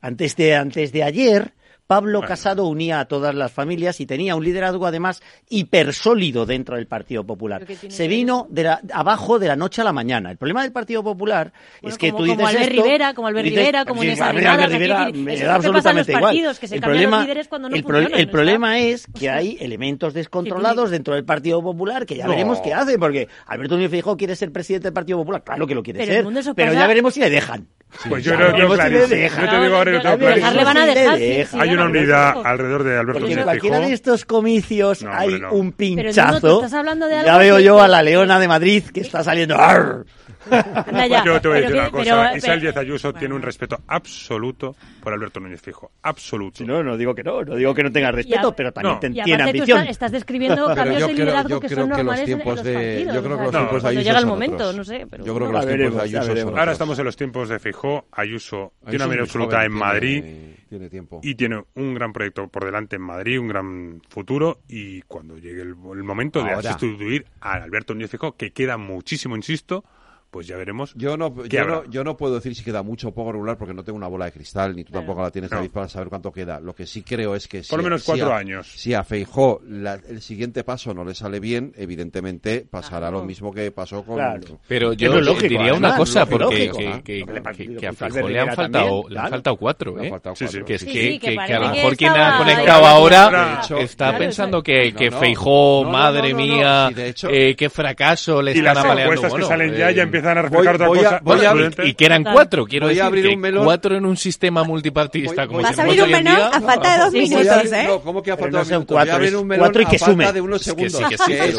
Antes 0.00 0.36
de, 0.36 0.54
antes 0.54 0.92
de 0.92 1.02
ayer 1.02 1.54
Pablo 1.90 2.20
Casado 2.20 2.66
unía 2.66 3.00
a 3.00 3.06
todas 3.06 3.34
las 3.34 3.50
familias 3.50 3.98
y 3.98 4.06
tenía 4.06 4.36
un 4.36 4.44
liderazgo 4.44 4.86
además 4.86 5.24
hipersólido 5.48 6.46
dentro 6.46 6.76
del 6.76 6.86
Partido 6.86 7.24
Popular. 7.26 7.66
Se 7.88 8.06
vino 8.06 8.46
de 8.48 8.62
la, 8.62 8.80
abajo 8.92 9.40
de 9.40 9.48
la 9.48 9.56
noche 9.56 9.80
a 9.80 9.84
la 9.84 9.92
mañana. 9.92 10.30
El 10.30 10.36
problema 10.36 10.62
del 10.62 10.70
Partido 10.70 11.02
Popular 11.02 11.52
es 11.82 11.98
que 11.98 12.12
como, 12.12 12.18
tú 12.18 12.24
dices 12.26 12.36
como 12.36 12.46
Albert 12.46 12.70
esto, 12.70 12.82
Rivera, 12.84 13.14
como 13.14 13.26
Albert 13.26 13.44
dices, 13.46 13.58
Rivera, 13.58 13.84
como 13.86 14.02
sí, 14.02 14.06
Inés 14.06 14.20
Albert 14.20 14.46
Arrimadas, 14.46 15.12
me 15.14 15.36
da 15.36 15.54
absolutamente 15.56 16.12
igual. 16.12 16.22
partidos, 16.22 16.60
que 16.60 16.68
se 16.68 16.76
el 16.76 16.80
problema, 16.80 17.16
los 17.16 17.26
líderes 17.26 17.48
cuando 17.48 17.68
no 17.68 17.74
el, 17.74 17.82
funcionan, 17.82 18.20
el 18.20 18.26
¿no? 18.26 18.32
problema 18.32 18.78
es 18.78 19.06
que 19.18 19.28
hay 19.28 19.56
elementos 19.58 20.14
descontrolados 20.14 20.92
dentro 20.92 21.14
del 21.16 21.24
Partido 21.24 21.60
Popular 21.60 22.06
que 22.06 22.14
ya 22.14 22.26
No. 22.26 22.30
veremos 22.30 22.60
qué 22.60 22.72
hace, 22.72 23.00
porque 23.00 23.26
Alberto 23.46 23.74
Núñez 23.74 23.90
Feijóo 23.90 24.16
quiere 24.16 24.36
ser 24.36 24.52
presidente 24.52 24.86
del 24.86 24.94
Partido 24.94 25.18
Popular, 25.18 25.42
claro 25.42 25.66
que 25.66 25.74
lo 25.74 25.82
quiere 25.82 26.06
Pero 26.06 26.30
ser, 26.40 26.54
pero 26.54 26.72
ya 26.72 26.86
veremos 26.86 27.14
si 27.14 27.18
le 27.18 27.30
dejan. 27.30 27.66
Pues 28.08 28.24
Ya 28.24 28.30
yo 28.32 28.36
creo 28.36 28.46
que 28.48 28.52
veremos 28.52 28.76
si 28.76 28.82
le 28.82 28.88
clarísimo. 28.90 29.20
dejan. 29.20 29.44
Yo 29.44 29.50
te 29.50 29.60
digo 29.64 29.76
ahora, 29.76 29.92
yo 29.92 30.00
tengo 30.02 30.14
Ya 30.14 30.18
clarísimo. 30.20 30.50
si 30.58 30.64
van 30.64 30.76
a 30.76 30.86
le 30.86 30.94
dejar, 30.94 31.18
sí, 31.18 31.44
sí, 31.50 31.56
Hay 31.60 31.68
una 31.70 31.84
unidad 31.84 32.34
alrededor 32.44 32.84
de 32.84 32.90
Alberto 32.98 33.12
Porque 33.12 33.24
en 33.24 33.30
Núñez 33.30 33.44
cualquiera 33.44 33.80
de 33.80 33.92
estos 33.92 34.24
comicios 34.24 35.02
No, 35.02 35.12
hay 35.12 35.26
hombre, 35.28 35.40
no. 35.40 35.52
un 35.52 35.72
Pero, 35.72 35.96
Nuno, 35.96 36.02
tú 36.02 36.14
pinchazo. 36.14 36.56
estás 36.64 36.74
hablando 36.74 37.06
de 37.06 37.12
ya 37.14 37.20
algo 37.20 37.38
veo 37.38 37.56
que- 37.56 37.62
yo 37.64 37.80
a 37.82 37.88
la 37.88 38.02
leona 38.02 38.38
de 38.38 38.48
Madrid 38.48 38.84
que 38.94 39.00
está 39.00 39.24
saliendo. 39.24 39.56
¡Arr! 39.58 40.04
Anda 40.50 41.06
ya. 41.06 41.24
Yo 41.24 41.40
te 41.40 41.48
voy 41.48 41.58
a 41.58 41.60
decir 41.60 41.76
una 41.76 41.90
cosa. 41.90 42.02
pero- 42.04 42.36
Isabel 42.36 42.40
pero- 42.40 42.60
Díaz 42.60 42.76
Ayuso 42.76 43.12
tiene 43.12 43.34
un 43.34 43.42
respeto 43.42 43.78
absoluto 43.86 44.74
por 45.02 45.12
Alberto 45.12 45.40
Núñez 45.40 45.60
Fijo. 45.60 45.90
Absoluto. 46.02 46.64
No, 46.64 46.82
no 46.82 46.96
digo 46.96 47.14
que 47.14 47.22
no, 47.22 47.42
no 47.42 47.56
digo 47.56 47.74
que 47.74 47.82
no 47.82 47.92
tenga 47.92 48.10
respeto, 48.12 48.48
a- 48.48 48.56
pero 48.56 48.72
también 48.72 48.94
No. 48.94 49.24
tiene 49.24 49.34
aparte 49.42 49.52
tú 49.52 49.62
ambición. 49.62 49.78
estás, 49.80 49.90
estás 49.90 50.12
describiendo 50.12 50.64
Pero 50.64 50.74
cambios 50.76 51.00
yo 51.00 51.06
de 51.08 51.14
liderazgo 51.14 51.60
que 51.60 51.68
son 51.68 51.88
normales 51.88 52.20
en- 52.20 52.20
en 52.20 52.26
tiempos 52.38 52.54
los 52.56 52.64
de- 52.64 52.72
partidos. 52.74 53.14
yo 53.14 53.22
creo 53.22 53.36
que 53.36 53.42
los 53.42 53.50
sea, 53.52 53.60
tiempos 53.60 53.82
de 53.82 53.88
Ayuso 53.88 54.04
llega 54.04 54.18
el 54.18 54.26
momento, 54.26 54.54
otros. 54.56 54.76
no 54.76 54.84
sé. 54.84 55.06
Pero 55.10 55.24
Yo 55.24 55.34
creo 55.34 55.46
que 55.48 55.52
los 55.52 55.66
tiempos 55.66 55.94
de 55.94 56.02
Ayuso 56.18 56.36
son. 56.36 56.58
Ahora 56.58 56.72
estamos 56.72 56.98
en 56.98 57.04
los 57.04 57.16
tiempos 57.16 57.48
de 57.48 57.58
Feijóo. 57.58 58.04
Ayuso 58.12 58.72
tiene 58.88 59.04
una 59.04 59.14
muy 59.14 59.18
absoluta 59.22 59.64
en 59.64 59.72
Madrid 59.72 60.24
Tiene 60.68 60.88
tiempo. 60.88 61.20
y 61.22 61.34
tiene 61.34 61.62
un 61.74 61.94
gran 61.94 62.12
proyecto 62.12 62.48
por 62.48 62.64
delante 62.64 62.96
en 62.96 63.02
Madrid, 63.02 63.38
un 63.38 63.48
gran 63.48 64.02
futuro. 64.08 64.60
Y 64.68 65.02
cuando 65.02 65.36
llegue 65.36 65.62
el, 65.62 65.68
el 65.70 65.74
momento 66.04 66.42
de 66.42 66.52
Ahora. 66.52 66.70
sustituir 66.72 67.26
a 67.40 67.54
Alberto 67.54 67.94
Núñez 67.94 68.10
Fijo, 68.10 68.36
que 68.36 68.52
queda 68.52 68.76
muchísimo, 68.76 69.36
insisto, 69.36 69.84
pues 70.30 70.46
ya 70.46 70.56
veremos. 70.56 70.92
Yo 70.94 71.16
no, 71.16 71.34
qué 71.34 71.48
yo, 71.48 71.60
habrá. 71.62 71.74
no, 71.76 71.84
yo 71.90 72.04
no 72.04 72.16
puedo 72.16 72.36
decir 72.36 72.54
si 72.54 72.62
queda 72.62 72.82
mucho 72.82 73.08
o 73.08 73.14
poco 73.14 73.32
regular 73.32 73.58
porque 73.58 73.74
no 73.74 73.82
tengo 73.82 73.96
una 73.96 74.06
bola 74.06 74.26
de 74.26 74.32
cristal, 74.32 74.76
ni 74.76 74.84
tú 74.84 74.92
tampoco 74.92 75.22
la 75.22 75.30
tienes, 75.30 75.50
No. 75.50 75.56
David, 75.56 75.70
para 75.70 75.88
saber 75.88 76.08
cuánto 76.08 76.30
queda. 76.32 76.60
Lo 76.60 76.74
que 76.74 76.86
sí 76.86 77.02
creo 77.02 77.34
es 77.34 77.48
que 77.48 77.62
si, 77.62 77.70
Por 77.70 77.78
lo 77.80 77.84
menos 77.84 78.02
si 78.02 78.06
cuatro 78.06 78.32
a- 78.32 78.38
años. 78.38 78.68
Si 78.74 78.94
a 78.94 79.02
Feijó 79.04 79.60
la- 79.66 79.94
el 80.08 80.22
siguiente 80.22 80.62
paso 80.64 80.94
no 80.94 81.04
le 81.04 81.14
sale 81.14 81.40
bien, 81.40 81.72
evidentemente 81.76 82.66
pasará 82.70 83.10
lo 83.10 83.24
mismo 83.24 83.52
que 83.52 83.70
pasó 83.72 84.04
con... 84.04 84.16
Claro. 84.16 84.60
Pero 84.68 84.92
Es 84.92 84.98
yo 84.98 85.12
lo 85.14 85.20
lógico, 85.20 85.42
diría 85.42 85.60
además, 85.72 85.78
una 85.90 85.96
cosa, 85.96 86.20
lógico, 86.20 86.38
porque 86.38 86.56
lógico, 86.66 86.78
que, 86.78 86.88
¿ah? 86.88 87.02
que- 87.02 87.22
Hombre, 87.22 87.42
que- 87.56 87.62
digo, 87.66 87.80
que 87.80 87.86
a 87.86 87.92
pues 87.92 88.12
Feijóo 88.12 88.28
le 88.30 88.40
han 88.40 88.54
faltado, 88.54 88.84
también, 88.86 89.12
le 89.14 89.18
han 89.20 89.30
faltado 89.30 89.56
cuatro, 89.56 90.00
¿eh? 90.02 90.10
faltado 90.10 90.36
Sí, 90.36 90.44
sí. 90.46 90.52
cuatro, 90.52 90.64
Que 90.66 90.74
es 90.74 90.80
sí. 90.82 91.18
que, 91.18 91.38
a 91.38 91.58
lo 91.60 91.68
mejor 91.70 91.96
quien 91.96 92.12
ha 92.12 92.38
conectado 92.38 92.86
ahora 92.86 93.60
está 93.80 94.16
pensando 94.16 94.62
que. 94.62 94.94
Feijó, 95.20 95.84
madre 95.84 96.34
mía, 96.34 96.90
eh, 96.96 97.54
qué 97.56 97.68
fracaso 97.68 98.40
le 98.40 98.52
Y 98.52 98.58
están 98.58 98.74
las 98.74 98.84
apaleando. 98.84 99.14
encuestas 99.14 99.28
que 99.32 99.32
Bueno, 99.32 99.46
salen 99.48 99.74
ya, 99.74 99.90
ya 99.90 100.02
empiezan 100.02 100.19
a 100.26 100.34
voy- 100.34 100.42
reflejar 100.42 100.74
otra 100.76 100.88
voy 100.88 100.98
a- 101.00 101.02
cosa. 101.02 101.20
voy 101.22 101.36
más 101.64 101.78
a- 101.78 101.84
y 101.84 101.94
que 101.94 102.04
eran 102.06 102.24
cuatro, 102.24 102.64
quiero 102.66 102.86
Voy 102.86 102.92
a 102.92 102.94
decir, 102.94 103.02
abrir 103.04 103.26
que 103.28 103.34
un 103.34 103.40
melón. 103.40 103.64
cuatro 103.64 103.96
en 103.96 104.04
un 104.06 104.16
sistema 104.16 104.62
multipartista 104.64 105.42
Voy- 105.42 105.46
como 105.46 105.58
voy- 105.58 105.64
Vas 105.64 105.78
a 105.78 105.82
abrir 105.82 106.02
hoy 106.02 106.14
un 106.14 106.24
día. 106.24 106.46
a 106.48 106.60
falta 106.60 106.92
de 106.96 106.98
dos 107.04 107.12
minutos. 107.12 107.72
¿eh? 107.72 107.84
No, 107.88 108.00
¿cómo 108.00 108.22
que 108.22 108.30
ha 108.30 108.36
Pero 108.36 108.44
faltado 108.46 108.58
no 108.64 108.64
son 108.64 108.72
minutos? 108.78 108.94
cuatro, 108.94 109.06
Voy 109.06 109.10
a 109.10 109.14
abrir 109.16 109.36
un 109.36 109.46
melón 109.46 109.64
cuatro 109.66 109.82
y 109.82 109.86
que 109.86 109.96
a 109.96 109.98
falta 109.98 110.12
sume. 110.12 110.32
de 110.32 110.40
unos 110.40 110.62
segundos. 110.62 111.02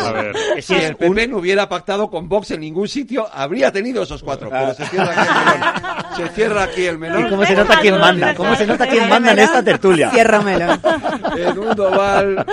A. 0.01 0.61
Si 0.61 0.73
el 0.73 0.95
PP 0.95 1.27
no 1.27 1.37
hubiera 1.37 1.67
pactado 1.69 2.09
con 2.09 2.27
Vox 2.29 2.51
en 2.51 2.61
ningún 2.61 2.87
sitio, 2.87 3.27
habría 3.31 3.71
tenido 3.71 4.03
esos 4.03 4.21
cuatro. 4.23 4.49
Pero 4.49 4.73
se 4.73 4.85
cierra 4.85 5.13
aquí 5.13 5.21
el 5.21 5.27
melón. 5.57 6.15
Se 6.15 6.27
cierra 6.35 6.63
aquí 6.63 6.81
el 6.87 6.95
¿Y 6.95 6.97
melón. 6.97 7.29
cómo 7.29 7.45
se 7.45 7.55
nota 7.55 7.79
quién 7.81 7.97
manda? 7.99 8.35
¿Cómo 8.35 8.55
se 8.55 8.67
nota 8.67 8.87
quién 8.87 9.09
manda 9.09 9.31
en 9.31 9.39
esta 9.39 9.63
tertulia? 9.63 10.09
Ciérramelo. 10.11 10.77
En 11.37 11.57
un 11.57 11.75
doval, 11.75 12.45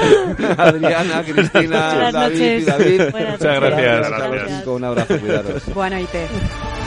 Adriana, 0.56 1.22
Cristina, 1.24 2.10
David 2.12 2.58
y. 2.60 2.64
David. 2.64 3.00
Muchas 3.12 3.60
gracias. 3.60 4.12
a. 4.66 4.70
Un 4.70 4.84
abrazo, 4.84 5.18
cuidaros. 5.18 5.62
Buena 6.06 6.77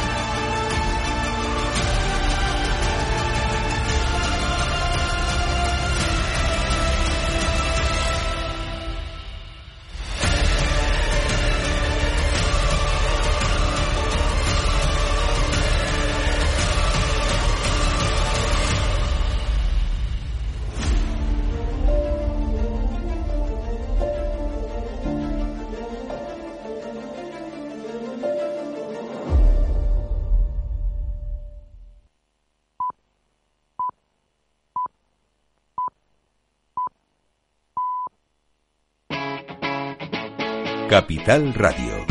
Capital 41.02 41.52
Radio. 41.56 42.06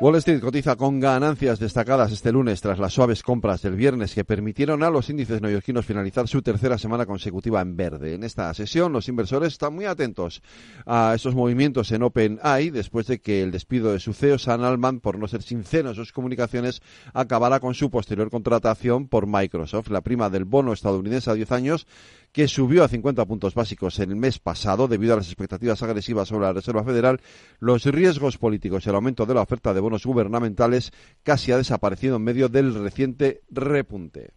Wall 0.00 0.16
Street 0.16 0.40
cotiza 0.40 0.76
con 0.76 1.00
ganancias 1.00 1.58
destacadas 1.58 2.12
este 2.12 2.30
lunes 2.30 2.60
tras 2.60 2.78
las 2.78 2.92
suaves 2.92 3.22
compras 3.22 3.62
del 3.62 3.74
viernes 3.74 4.14
que 4.14 4.24
permitieron 4.24 4.82
a 4.82 4.90
los 4.90 5.08
índices 5.08 5.40
neoyorquinos 5.40 5.86
finalizar 5.86 6.28
su 6.28 6.42
tercera 6.42 6.78
semana 6.78 7.06
consecutiva 7.06 7.60
en 7.62 7.76
verde. 7.76 8.14
En 8.14 8.22
esta 8.22 8.52
sesión 8.54 8.92
los 8.92 9.08
inversores 9.08 9.54
están 9.54 9.74
muy 9.74 9.86
atentos 9.86 10.42
a 10.86 11.14
esos 11.16 11.34
movimientos 11.34 11.90
en 11.90 12.02
OpenAI 12.02 12.70
después 12.70 13.06
de 13.06 13.20
que 13.20 13.42
el 13.42 13.50
despido 13.50 13.92
de 13.92 13.98
su 13.98 14.12
CEO 14.12 14.38
Sam 14.38 14.62
Altman 14.62 15.00
por 15.00 15.18
no 15.18 15.26
ser 15.26 15.42
sincero 15.42 15.88
en 15.88 15.94
sus 15.94 16.12
comunicaciones 16.12 16.82
acabara 17.12 17.58
con 17.58 17.74
su 17.74 17.90
posterior 17.90 18.30
contratación 18.30 19.08
por 19.08 19.26
Microsoft. 19.26 19.88
La 19.88 20.02
prima 20.02 20.28
del 20.30 20.44
bono 20.44 20.72
estadounidense 20.72 21.30
a 21.30 21.34
10 21.34 21.50
años 21.50 21.86
que 22.34 22.48
subió 22.48 22.82
a 22.82 22.88
50 22.88 23.24
puntos 23.26 23.54
básicos 23.54 24.00
en 24.00 24.10
el 24.10 24.16
mes 24.16 24.40
pasado 24.40 24.88
debido 24.88 25.14
a 25.14 25.18
las 25.18 25.28
expectativas 25.28 25.80
agresivas 25.84 26.26
sobre 26.26 26.46
la 26.46 26.52
Reserva 26.52 26.82
Federal, 26.82 27.20
los 27.60 27.84
riesgos 27.84 28.38
políticos 28.38 28.84
y 28.84 28.88
el 28.88 28.96
aumento 28.96 29.24
de 29.24 29.34
la 29.34 29.42
oferta 29.42 29.72
de 29.72 29.78
bonos 29.78 30.04
gubernamentales 30.04 30.90
casi 31.22 31.52
ha 31.52 31.56
desaparecido 31.56 32.16
en 32.16 32.24
medio 32.24 32.48
del 32.48 32.74
reciente 32.74 33.42
repunte. 33.50 34.32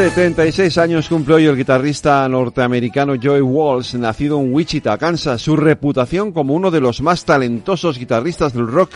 ...76 0.00 0.78
años 0.78 1.10
cumple 1.10 1.34
hoy 1.34 1.44
el 1.44 1.58
guitarrista 1.58 2.26
norteamericano 2.26 3.16
Joey 3.22 3.42
Walsh, 3.42 3.96
nacido 3.96 4.40
en 4.40 4.50
Wichita, 4.50 4.96
Kansas. 4.96 5.42
Su 5.42 5.56
reputación 5.56 6.32
como 6.32 6.54
uno 6.54 6.70
de 6.70 6.80
los 6.80 7.02
más 7.02 7.26
talentosos 7.26 7.98
guitarristas 7.98 8.54
del 8.54 8.66
rock 8.66 8.92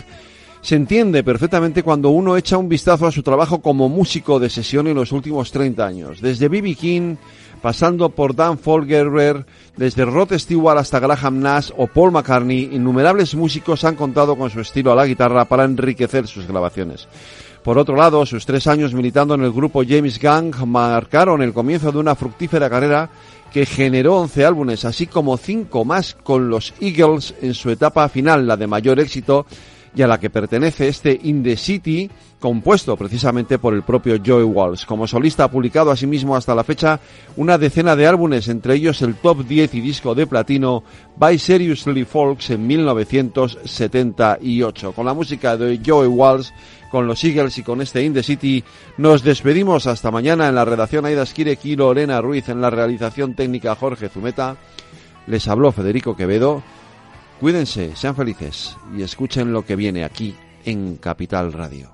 se 0.63 0.77
entiende 0.77 1.23
perfectamente 1.23 1.83
cuando 1.83 2.09
uno 2.09 2.39
echa 2.39 2.57
un 2.57 2.71
vistazo 2.71 3.07
a 3.07 3.13
su 3.13 3.23
trabajo 3.23 3.61
como 3.61 3.91
músico 3.91 4.41
de 4.41 4.49
sesión 4.49 4.87
en 4.87 4.95
los 4.95 5.13
últimos 5.13 5.53
30 5.53 5.87
años. 5.87 6.23
Desde 6.23 6.49
B.B. 6.49 6.75
King, 6.75 7.17
pasando 7.61 8.09
por 8.09 8.35
Dan 8.35 8.57
Folgerber, 8.57 9.45
desde 9.77 10.07
Rod 10.07 10.33
Stewart 10.33 10.79
hasta 10.79 11.01
Graham 11.01 11.39
Nash 11.41 11.71
o 11.77 11.87
Paul 11.87 12.13
McCartney, 12.13 12.71
innumerables 12.73 13.35
músicos 13.35 13.85
han 13.85 13.97
contado 13.97 14.37
con 14.37 14.49
su 14.49 14.61
estilo 14.61 14.91
a 14.91 14.97
la 14.97 15.05
guitarra 15.05 15.45
para 15.45 15.65
enriquecer 15.65 16.27
sus 16.27 16.47
grabaciones. 16.47 17.07
Por 17.65 17.79
otro 17.79 17.97
lado, 17.97 18.27
sus 18.27 18.45
tres 18.45 18.67
años 18.67 18.93
militando 18.93 19.35
en 19.35 19.43
el 19.43 19.51
grupo 19.51 19.83
James 19.89 20.19
Gang 20.19 20.55
marcaron 20.67 21.41
el 21.41 21.55
comienzo 21.55 21.91
de 21.91 21.97
una 21.97 22.15
fructífera 22.15 22.69
carrera 22.69 23.09
que 23.51 23.65
generó 23.65 24.17
11 24.17 24.45
álbumes, 24.45 24.85
así 24.85 25.07
como 25.07 25.39
cinco 25.39 25.83
más 25.87 26.15
con 26.15 26.51
los 26.51 26.75
Eagles 26.79 27.35
en 27.41 27.55
su 27.55 27.71
etapa 27.71 28.07
final, 28.11 28.47
la 28.47 28.59
de 28.59 28.67
mayor 28.67 29.01
éxito, 29.01 29.47
y 29.95 30.03
a 30.03 30.09
la 30.09 30.19
que 30.19 30.31
pertenece 30.31 30.89
este 30.89 31.21
In 31.23 31.43
the 31.43 31.57
City, 31.57 32.11
compuesto 32.41 32.97
precisamente 32.97 33.59
por 33.59 33.75
el 33.75 33.83
propio 33.83 34.19
Joey 34.25 34.45
Walsh. 34.45 34.87
Como 34.87 35.07
solista 35.07 35.45
ha 35.45 35.51
publicado 35.51 35.91
asimismo 35.91 36.35
hasta 36.37 36.55
la 36.55 36.65
fecha 36.65 37.01
una 37.37 37.59
decena 37.59 37.95
de 37.97 38.07
álbumes, 38.07 38.49
entre 38.49 38.75
ellos 38.75 39.03
el 39.03 39.15
top 39.15 39.47
10 39.47 39.75
y 39.75 39.81
disco 39.81 40.15
de 40.15 40.27
platino 40.27 40.83
By 41.17 41.39
Seriously 41.39 42.05
Folks 42.05 42.51
en 42.51 42.67
1978. 42.67 44.93
Con 44.93 45.07
la 45.07 45.15
música 45.15 45.57
de 45.57 45.81
Joey 45.85 46.09
Walsh, 46.09 46.51
con 46.91 47.07
los 47.07 47.23
Eagles 47.25 47.57
y 47.59 47.63
con 47.63 47.81
este 47.81 48.03
In 48.03 48.15
the 48.15 48.23
City, 48.23 48.63
nos 48.99 49.23
despedimos 49.23 49.87
hasta 49.87 50.11
mañana 50.11 50.49
en 50.49 50.57
la 50.57 50.65
redacción 50.65 51.07
Aida 51.07 51.25
Skirek 51.25 51.65
y 51.65 51.77
Lorena 51.77 52.21
Ruiz, 52.21 52.49
en 52.49 52.61
la 52.61 52.71
realización 52.71 53.35
técnica 53.35 53.77
Jorge 53.77 54.09
Zumeta. 54.09 54.57
Les 55.27 55.49
habló 55.49 55.73
Federico 55.73 56.15
Quevedo. 56.17 56.63
Cuídense, 57.45 57.95
sean 57.95 58.17
felices 58.17 58.75
y 58.97 59.03
escuchen 59.03 59.53
lo 59.53 59.67
que 59.67 59.77
viene 59.77 60.03
aquí 60.03 60.35
en 60.65 60.97
Capital 60.97 61.53
Radio. 61.53 61.94